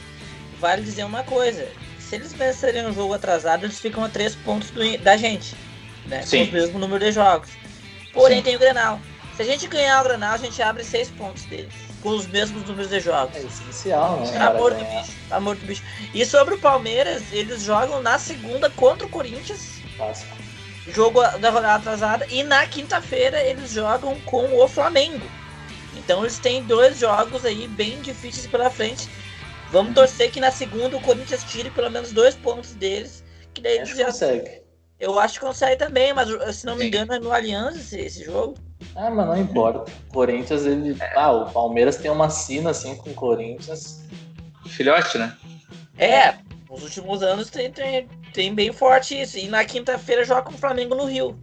vale 0.60 0.82
dizer 0.82 1.04
uma 1.06 1.24
coisa. 1.24 1.68
Se 2.00 2.16
eles 2.16 2.34
vencerem 2.34 2.86
um 2.86 2.94
jogo 2.94 3.14
atrasado, 3.14 3.66
eles 3.66 3.80
ficam 3.80 4.04
a 4.04 4.10
três 4.10 4.36
pontos 4.36 4.70
do, 4.72 4.98
da 4.98 5.16
gente. 5.16 5.56
Né? 6.06 6.22
Sim. 6.24 6.46
Com 6.46 6.52
o 6.52 6.54
mesmo 6.54 6.80
número 6.80 7.04
de 7.04 7.12
jogos. 7.12 7.50
Porém, 8.12 8.38
Sim. 8.38 8.44
tem 8.44 8.56
o 8.58 8.60
Grenal. 8.60 9.00
Se 9.38 9.44
a 9.44 9.46
gente 9.46 9.68
ganhar 9.68 10.02
o 10.02 10.04
Grenal, 10.04 10.34
a 10.34 10.38
gente 10.38 10.62
abre 10.62 10.84
seis 10.84 11.10
pontos 11.10 11.46
deles. 11.46 11.74
Com 12.02 12.10
os 12.10 12.28
mesmos 12.28 12.68
números 12.68 12.90
de 12.90 13.00
jogos. 13.00 13.36
É 13.36 13.40
essencial, 13.40 14.20
né? 14.20 14.38
Tá 14.38 14.54
morto 14.54 14.82
o 14.82 14.86
bicho. 14.86 15.14
Tá 15.30 15.40
morto 15.40 15.66
bicho. 15.66 15.84
E 16.14 16.26
sobre 16.26 16.56
o 16.56 16.60
Palmeiras, 16.60 17.24
eles 17.32 17.62
jogam 17.62 18.02
na 18.02 18.20
segunda 18.20 18.70
contra 18.70 19.08
o 19.08 19.10
Corinthians. 19.10 19.80
Nossa 19.98 20.26
jogo 20.94 21.22
da 21.40 21.50
rodada 21.50 21.76
atrasada. 21.76 22.26
E 22.30 22.44
na 22.44 22.66
quinta-feira 22.66 23.42
eles 23.44 23.72
jogam 23.72 24.20
com 24.22 24.58
o 24.58 24.68
Flamengo. 24.68 25.26
Então 25.98 26.22
eles 26.22 26.40
têm 26.40 26.64
dois 26.64 27.00
jogos 27.00 27.46
aí 27.46 27.68
bem 27.68 28.02
difíceis 28.02 28.48
pela 28.48 28.70
frente. 28.70 29.10
Vamos 29.72 29.94
torcer 29.94 30.32
que 30.32 30.40
na 30.40 30.52
segunda 30.52 30.98
o 30.98 31.02
Corinthians 31.02 31.44
tire 31.44 31.70
pelo 31.70 31.90
menos 31.90 32.12
dois 32.12 32.36
pontos 32.36 32.72
deles. 32.72 33.24
Que 33.54 33.62
daí 33.62 33.78
eles 33.78 33.96
já... 33.96 34.06
consegue. 34.06 34.62
Eu 35.00 35.20
acho 35.20 35.40
que 35.40 35.46
consegue 35.46 35.78
também, 35.78 36.14
mas 36.14 36.30
se 36.56 36.66
não 36.66 36.76
me 36.76 36.86
engano 36.86 37.14
é 37.14 37.20
no 37.20 37.32
Aliança 37.32 37.80
esse, 37.80 38.00
esse 38.00 38.24
jogo. 38.24 38.56
Ah, 38.96 39.10
mas 39.10 39.26
não 39.26 39.38
importa. 39.38 39.92
O 40.10 40.14
Corinthians, 40.14 40.66
ele. 40.66 40.96
Ah, 41.16 41.32
o 41.32 41.52
Palmeiras 41.52 41.98
tem 41.98 42.12
uma 42.12 42.30
sina 42.30 42.70
assim 42.70 42.96
com 42.96 43.10
o 43.10 43.14
Corinthians. 43.14 44.04
Filhote, 44.68 45.18
né? 45.18 45.36
É, 45.98 46.36
nos 46.72 46.84
últimos 46.84 47.22
anos 47.22 47.50
tem, 47.50 47.70
tem, 47.70 48.08
tem 48.34 48.56
bem 48.56 48.72
forte 48.72 49.22
isso. 49.22 49.38
E 49.38 49.48
na 49.50 49.66
quinta-feira 49.66 50.24
joga 50.24 50.44
com 50.44 50.54
o 50.54 50.58
Flamengo 50.58 50.96
no 50.96 51.06
Rio. 51.06 51.38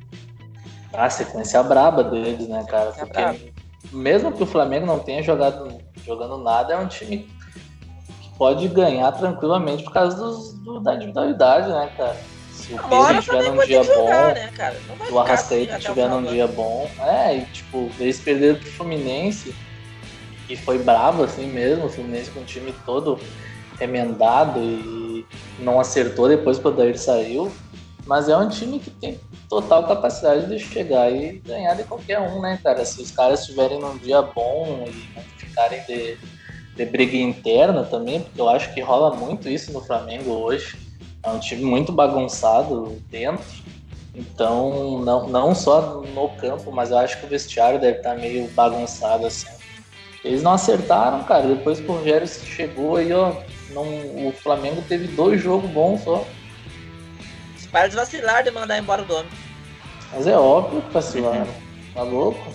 Ah, 0.92 1.10
sequência 1.10 1.62
braba 1.62 2.02
deles, 2.02 2.48
né, 2.48 2.64
cara? 2.66 2.92
Porque 2.92 3.52
mesmo 3.92 4.32
que 4.32 4.42
o 4.42 4.46
Flamengo 4.46 4.86
não 4.86 4.98
tenha 4.98 5.22
jogado 5.22 5.70
jogando 6.06 6.38
nada, 6.38 6.72
é 6.72 6.78
um 6.78 6.88
time 6.88 7.28
que 8.22 8.30
pode 8.38 8.66
ganhar 8.68 9.12
tranquilamente 9.12 9.84
por 9.84 9.92
causa 9.92 10.16
dos, 10.16 10.54
do, 10.54 10.80
da 10.80 10.94
individualidade, 10.94 11.68
né, 11.68 11.92
cara? 11.94 12.16
Se 12.50 12.72
o 12.72 12.78
Pedro 12.78 13.18
estiver 13.18 13.42
num 13.50 13.64
dia 13.66 13.84
bom, 13.84 14.08
né, 14.08 14.50
se 15.06 15.12
o 15.12 15.18
Arrascaeta 15.18 15.72
assim 15.72 15.78
estiver 15.78 16.08
num 16.08 16.22
dia 16.22 16.46
bom, 16.46 16.90
é, 17.00 17.36
e 17.36 17.44
tipo, 17.46 17.90
eles 18.00 18.18
perderam 18.18 18.58
pro 18.58 18.70
Fluminense, 18.72 19.54
e 20.48 20.56
foi 20.56 20.78
bravo 20.78 21.24
assim 21.24 21.46
mesmo, 21.46 21.86
o 21.86 21.88
Fluminense 21.90 22.30
com 22.30 22.40
o 22.40 22.44
time 22.44 22.74
todo 22.86 23.18
emendado 23.80 24.60
e 24.60 24.97
não 25.58 25.80
acertou 25.80 26.28
depois 26.28 26.58
que 26.58 26.66
o 26.66 26.70
Odair 26.70 26.98
saiu, 26.98 27.52
mas 28.06 28.28
é 28.28 28.36
um 28.36 28.48
time 28.48 28.78
que 28.78 28.90
tem 28.90 29.20
total 29.48 29.86
capacidade 29.86 30.46
de 30.46 30.58
chegar 30.58 31.10
e 31.12 31.38
ganhar 31.38 31.74
de 31.74 31.84
qualquer 31.84 32.20
um, 32.20 32.40
né, 32.40 32.58
cara? 32.62 32.84
Se 32.84 33.02
os 33.02 33.10
caras 33.10 33.40
estiverem 33.40 33.78
num 33.78 33.98
dia 33.98 34.22
bom 34.22 34.84
e 34.86 35.14
não 35.14 35.22
ficarem 35.36 35.82
de, 35.84 36.16
de 36.74 36.84
briga 36.86 37.16
interna 37.16 37.84
também, 37.84 38.20
porque 38.20 38.40
eu 38.40 38.48
acho 38.48 38.72
que 38.72 38.80
rola 38.80 39.14
muito 39.14 39.48
isso 39.48 39.72
no 39.72 39.80
Flamengo 39.80 40.30
hoje. 40.30 40.76
É 41.22 41.28
um 41.28 41.38
time 41.38 41.64
muito 41.64 41.92
bagunçado 41.92 42.96
dentro. 43.10 43.44
Então, 44.14 45.00
não, 45.00 45.28
não 45.28 45.54
só 45.54 46.02
no 46.02 46.28
campo, 46.30 46.72
mas 46.72 46.90
eu 46.90 46.98
acho 46.98 47.18
que 47.20 47.26
o 47.26 47.28
vestiário 47.28 47.80
deve 47.80 47.98
estar 47.98 48.16
meio 48.16 48.48
bagunçado 48.48 49.26
assim. 49.26 49.48
Eles 50.24 50.42
não 50.42 50.52
acertaram, 50.52 51.22
cara. 51.24 51.46
Depois 51.46 51.78
que 51.78 51.86
o 51.86 51.94
Rogério 51.94 52.26
chegou 52.26 52.96
aí, 52.96 53.12
ó, 53.12 53.32
não, 53.70 53.84
o 53.84 54.32
Flamengo 54.32 54.82
teve 54.88 55.08
dois 55.08 55.42
jogos 55.42 55.70
bons 55.70 56.02
só. 56.02 56.26
Para 57.70 57.88
de 57.88 57.96
vacilar 57.96 58.42
de 58.42 58.50
mandar 58.50 58.78
embora 58.78 59.02
o 59.02 59.04
dono. 59.04 59.28
Mas 60.12 60.26
é 60.26 60.36
óbvio 60.36 60.82
que 60.82 60.92
vacilaram. 60.92 61.46
Tá 61.94 62.04
louco? 62.04 62.52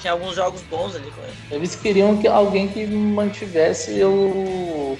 Tinha 0.00 0.12
alguns 0.12 0.36
jogos 0.36 0.62
bons 0.62 0.96
ali 0.96 1.10
com 1.10 1.22
ele. 1.22 1.34
Eles 1.50 1.74
queriam 1.74 2.16
que 2.16 2.26
alguém 2.26 2.66
que 2.66 2.86
mantivesse 2.86 4.02
o, 4.02 4.96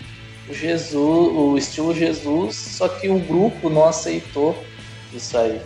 o 0.47 0.53
Jesus, 0.53 0.95
o 0.95 1.57
estilo 1.57 1.95
Jesus, 1.95 2.57
só 2.57 2.89
que 2.89 3.09
o 3.09 3.19
grupo 3.19 3.71
não 3.71 3.87
aceitou 3.87 4.55
isso 5.15 5.39
aí. 5.39 5.63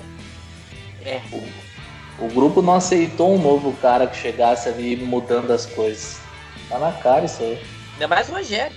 É. 1.05 1.21
O, 1.33 2.27
o 2.27 2.29
grupo 2.29 2.63
não 2.63 2.75
aceitou 2.75 3.35
um 3.35 3.43
novo 3.43 3.73
cara 3.83 4.07
que 4.07 4.17
chegasse 4.17 4.69
ali 4.69 4.97
mudando 4.97 5.51
as 5.51 5.67
coisas. 5.67 6.21
Tá 6.69 6.79
na 6.79 6.93
cara 6.93 7.25
isso 7.25 7.43
aí. 7.43 7.61
Ainda 7.95 8.07
mais 8.07 8.29
o 8.29 8.33
Rogério. 8.33 8.77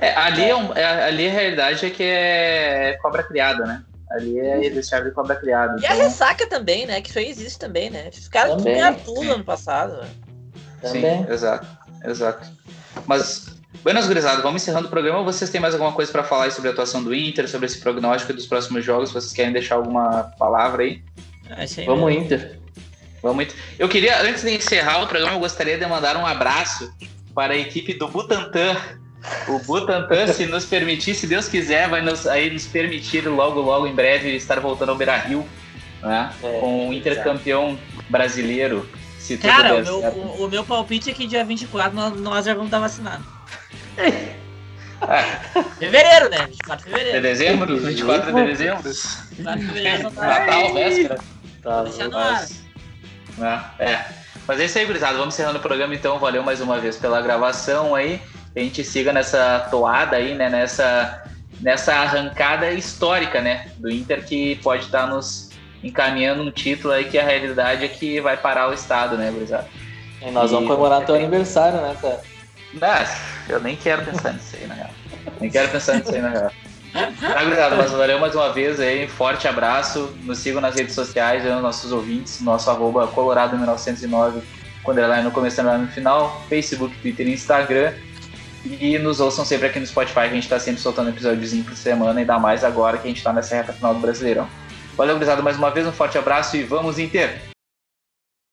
É, 0.00 0.14
ali, 0.16 0.44
é 0.44 0.54
um, 0.54 0.72
é, 0.74 1.04
ali 1.04 1.28
a 1.28 1.32
realidade 1.32 1.84
é 1.84 1.90
que 1.90 2.04
é 2.04 2.96
cobra 3.02 3.22
criada, 3.24 3.66
né? 3.66 3.82
Ali 4.10 4.38
é 4.38 4.70
deixar 4.70 5.02
de 5.02 5.10
cobra 5.10 5.34
criada. 5.34 5.74
E 5.74 5.84
então... 5.84 5.90
a 5.90 6.02
ressaca 6.02 6.46
também, 6.46 6.86
né? 6.86 7.00
Que 7.00 7.10
isso 7.10 7.18
aí 7.18 7.28
existe 7.28 7.58
também, 7.58 7.90
né? 7.90 8.08
Os 8.16 8.28
caras 8.28 8.62
ganharam 8.62 8.96
tudo 9.00 9.32
ano 9.32 9.44
passado. 9.44 10.00
Né? 10.00 10.08
Sim, 10.84 11.26
exato, 11.28 11.66
exato. 12.04 12.48
Mas, 13.06 13.48
buenas 13.82 14.06
gurizadas, 14.06 14.42
vamos 14.42 14.62
encerrando 14.62 14.86
o 14.86 14.90
programa. 14.90 15.22
Vocês 15.24 15.50
têm 15.50 15.60
mais 15.60 15.74
alguma 15.74 15.92
coisa 15.92 16.10
para 16.10 16.22
falar 16.22 16.50
sobre 16.52 16.70
a 16.70 16.72
atuação 16.72 17.02
do 17.02 17.12
Inter, 17.12 17.48
sobre 17.48 17.66
esse 17.66 17.80
prognóstico 17.80 18.32
dos 18.32 18.46
próximos 18.46 18.84
jogos? 18.84 19.10
Vocês 19.10 19.32
querem 19.32 19.52
deixar 19.52 19.74
alguma 19.74 20.32
palavra 20.38 20.84
aí? 20.84 21.02
Ah, 21.50 21.56
aí 21.62 21.84
vamos 21.84 22.06
mesmo. 22.06 22.24
Inter. 22.24 22.60
Vamos 23.20 23.44
Inter. 23.44 23.56
Eu 23.78 23.88
queria, 23.88 24.22
antes 24.22 24.42
de 24.42 24.54
encerrar 24.54 25.02
o 25.02 25.08
programa, 25.08 25.34
eu 25.34 25.40
gostaria 25.40 25.76
de 25.76 25.84
mandar 25.86 26.16
um 26.16 26.24
abraço 26.24 26.90
para 27.34 27.52
a 27.52 27.56
equipe 27.58 27.94
do 27.94 28.08
Butantan 28.08 28.76
o 29.48 29.58
Butantan, 29.60 30.26
se 30.28 30.46
nos 30.46 30.64
permitir, 30.64 31.14
se 31.14 31.26
Deus 31.26 31.48
quiser, 31.48 31.88
vai 31.88 32.02
nos, 32.02 32.26
aí 32.26 32.50
nos 32.50 32.66
permitir 32.66 33.26
logo, 33.28 33.60
logo 33.60 33.86
em 33.86 33.94
breve 33.94 34.34
estar 34.36 34.60
voltando 34.60 34.90
ao 34.90 34.96
Beira 34.96 35.16
Rio, 35.16 35.46
né? 36.02 36.30
É, 36.42 36.60
com 36.60 36.88
o 36.88 36.92
intercampeão 36.92 37.78
brasileiro. 38.08 38.88
Se 39.18 39.36
Cara, 39.36 39.76
o 39.76 39.82
meu, 39.82 39.98
o, 39.98 40.44
o, 40.44 40.48
meu 40.48 40.64
palpite 40.64 41.10
é 41.10 41.12
que 41.12 41.26
dia 41.26 41.44
24 41.44 41.94
nós, 41.94 42.20
nós 42.20 42.46
já 42.46 42.52
vamos 42.54 42.68
estar 42.68 42.78
vacinados. 42.78 43.26
É. 43.96 44.38
Fevereiro, 45.78 46.28
né? 46.28 46.46
24 46.46 46.84
de 46.84 46.90
fevereiro. 46.90 47.16
De 47.16 47.28
dezembro? 47.28 47.78
24 47.78 48.34
de 48.34 48.44
dezembro? 48.44 48.82
24 48.82 49.60
de 49.60 49.66
fevereiro. 49.66 50.10
Natal, 50.10 50.74
véspera. 50.74 51.18
Tá, 51.62 51.82
Deixa 51.84 52.08
no 52.08 52.18
ar. 52.18 53.74
É. 53.78 54.04
Mas 54.46 54.60
é 54.60 54.64
isso 54.64 54.78
aí, 54.78 54.86
gurizada. 54.86 55.18
Vamos 55.18 55.34
encerrando 55.34 55.58
o 55.58 55.62
programa, 55.62 55.94
então. 55.94 56.18
Valeu 56.18 56.42
mais 56.42 56.60
uma 56.60 56.78
vez 56.78 56.96
pela 56.96 57.20
gravação 57.20 57.94
aí 57.94 58.20
que 58.58 58.60
a 58.60 58.64
gente 58.64 58.84
siga 58.84 59.12
nessa 59.12 59.68
toada 59.70 60.16
aí, 60.16 60.34
né? 60.34 60.50
Nessa, 60.50 61.22
nessa 61.60 61.94
arrancada 61.94 62.70
histórica, 62.72 63.40
né? 63.40 63.68
Do 63.78 63.88
Inter 63.88 64.24
que 64.24 64.56
pode 64.56 64.84
estar 64.84 65.06
nos 65.06 65.50
encaminhando 65.82 66.42
um 66.42 66.50
título 66.50 66.92
aí 66.92 67.04
que 67.04 67.16
a 67.16 67.24
realidade 67.24 67.84
é 67.84 67.88
que 67.88 68.20
vai 68.20 68.36
parar 68.36 68.68
o 68.68 68.72
Estado, 68.72 69.16
né, 69.16 69.30
Gurizada? 69.30 69.68
E 70.20 70.30
nós 70.32 70.50
vamos 70.50 70.68
comemorar 70.68 71.06
teu 71.06 71.14
aniversário, 71.14 71.80
né, 71.80 71.96
cara? 72.02 72.20
Não, 72.74 73.54
eu 73.54 73.60
nem 73.60 73.76
quero 73.76 74.04
pensar 74.04 74.32
nisso 74.32 74.56
aí, 74.60 74.66
na 74.66 74.74
real. 74.74 74.90
Nem 75.40 75.50
quero 75.50 75.68
pensar 75.68 75.94
nisso 75.94 76.12
aí, 76.12 76.20
na 76.20 76.30
real. 76.30 76.52
Tá, 76.92 77.42
obrigado, 77.42 77.76
mas 77.76 77.92
valeu 77.92 78.18
mais 78.18 78.34
uma 78.34 78.52
vez 78.52 78.80
aí. 78.80 79.06
Forte 79.06 79.46
abraço. 79.46 80.12
Nos 80.24 80.38
sigam 80.38 80.60
nas 80.60 80.74
redes 80.74 80.96
sociais, 80.96 81.44
os 81.44 81.62
nossos 81.62 81.92
ouvintes, 81.92 82.40
nosso 82.40 82.68
arroba 82.70 83.06
colorado1909, 83.06 84.42
quando 84.82 84.98
ela 84.98 85.18
é 85.18 85.22
no 85.22 85.30
começo 85.30 85.60
e 85.60 85.64
no 85.64 85.86
final, 85.88 86.42
Facebook, 86.48 86.96
Twitter 86.96 87.28
e 87.28 87.34
Instagram. 87.34 87.92
E 88.64 88.98
nos 88.98 89.20
ouçam 89.20 89.44
sempre 89.44 89.68
aqui 89.68 89.78
no 89.78 89.86
Spotify, 89.86 90.14
que 90.14 90.20
a 90.20 90.34
gente 90.34 90.48
tá 90.48 90.58
sempre 90.58 90.80
soltando 90.80 91.10
episódiozinho 91.10 91.64
por 91.64 91.76
semana, 91.76 92.18
ainda 92.20 92.38
mais 92.38 92.64
agora 92.64 92.98
que 92.98 93.06
a 93.06 93.10
gente 93.10 93.22
tá 93.22 93.32
nessa 93.32 93.54
reta 93.54 93.72
final 93.72 93.94
do 93.94 94.00
Brasileirão. 94.00 94.48
Valeu, 94.96 95.14
gurizada, 95.14 95.42
mais 95.42 95.56
uma 95.56 95.70
vez, 95.70 95.86
um 95.86 95.92
forte 95.92 96.18
abraço 96.18 96.56
e 96.56 96.64
vamos 96.64 96.98
Inter! 96.98 97.57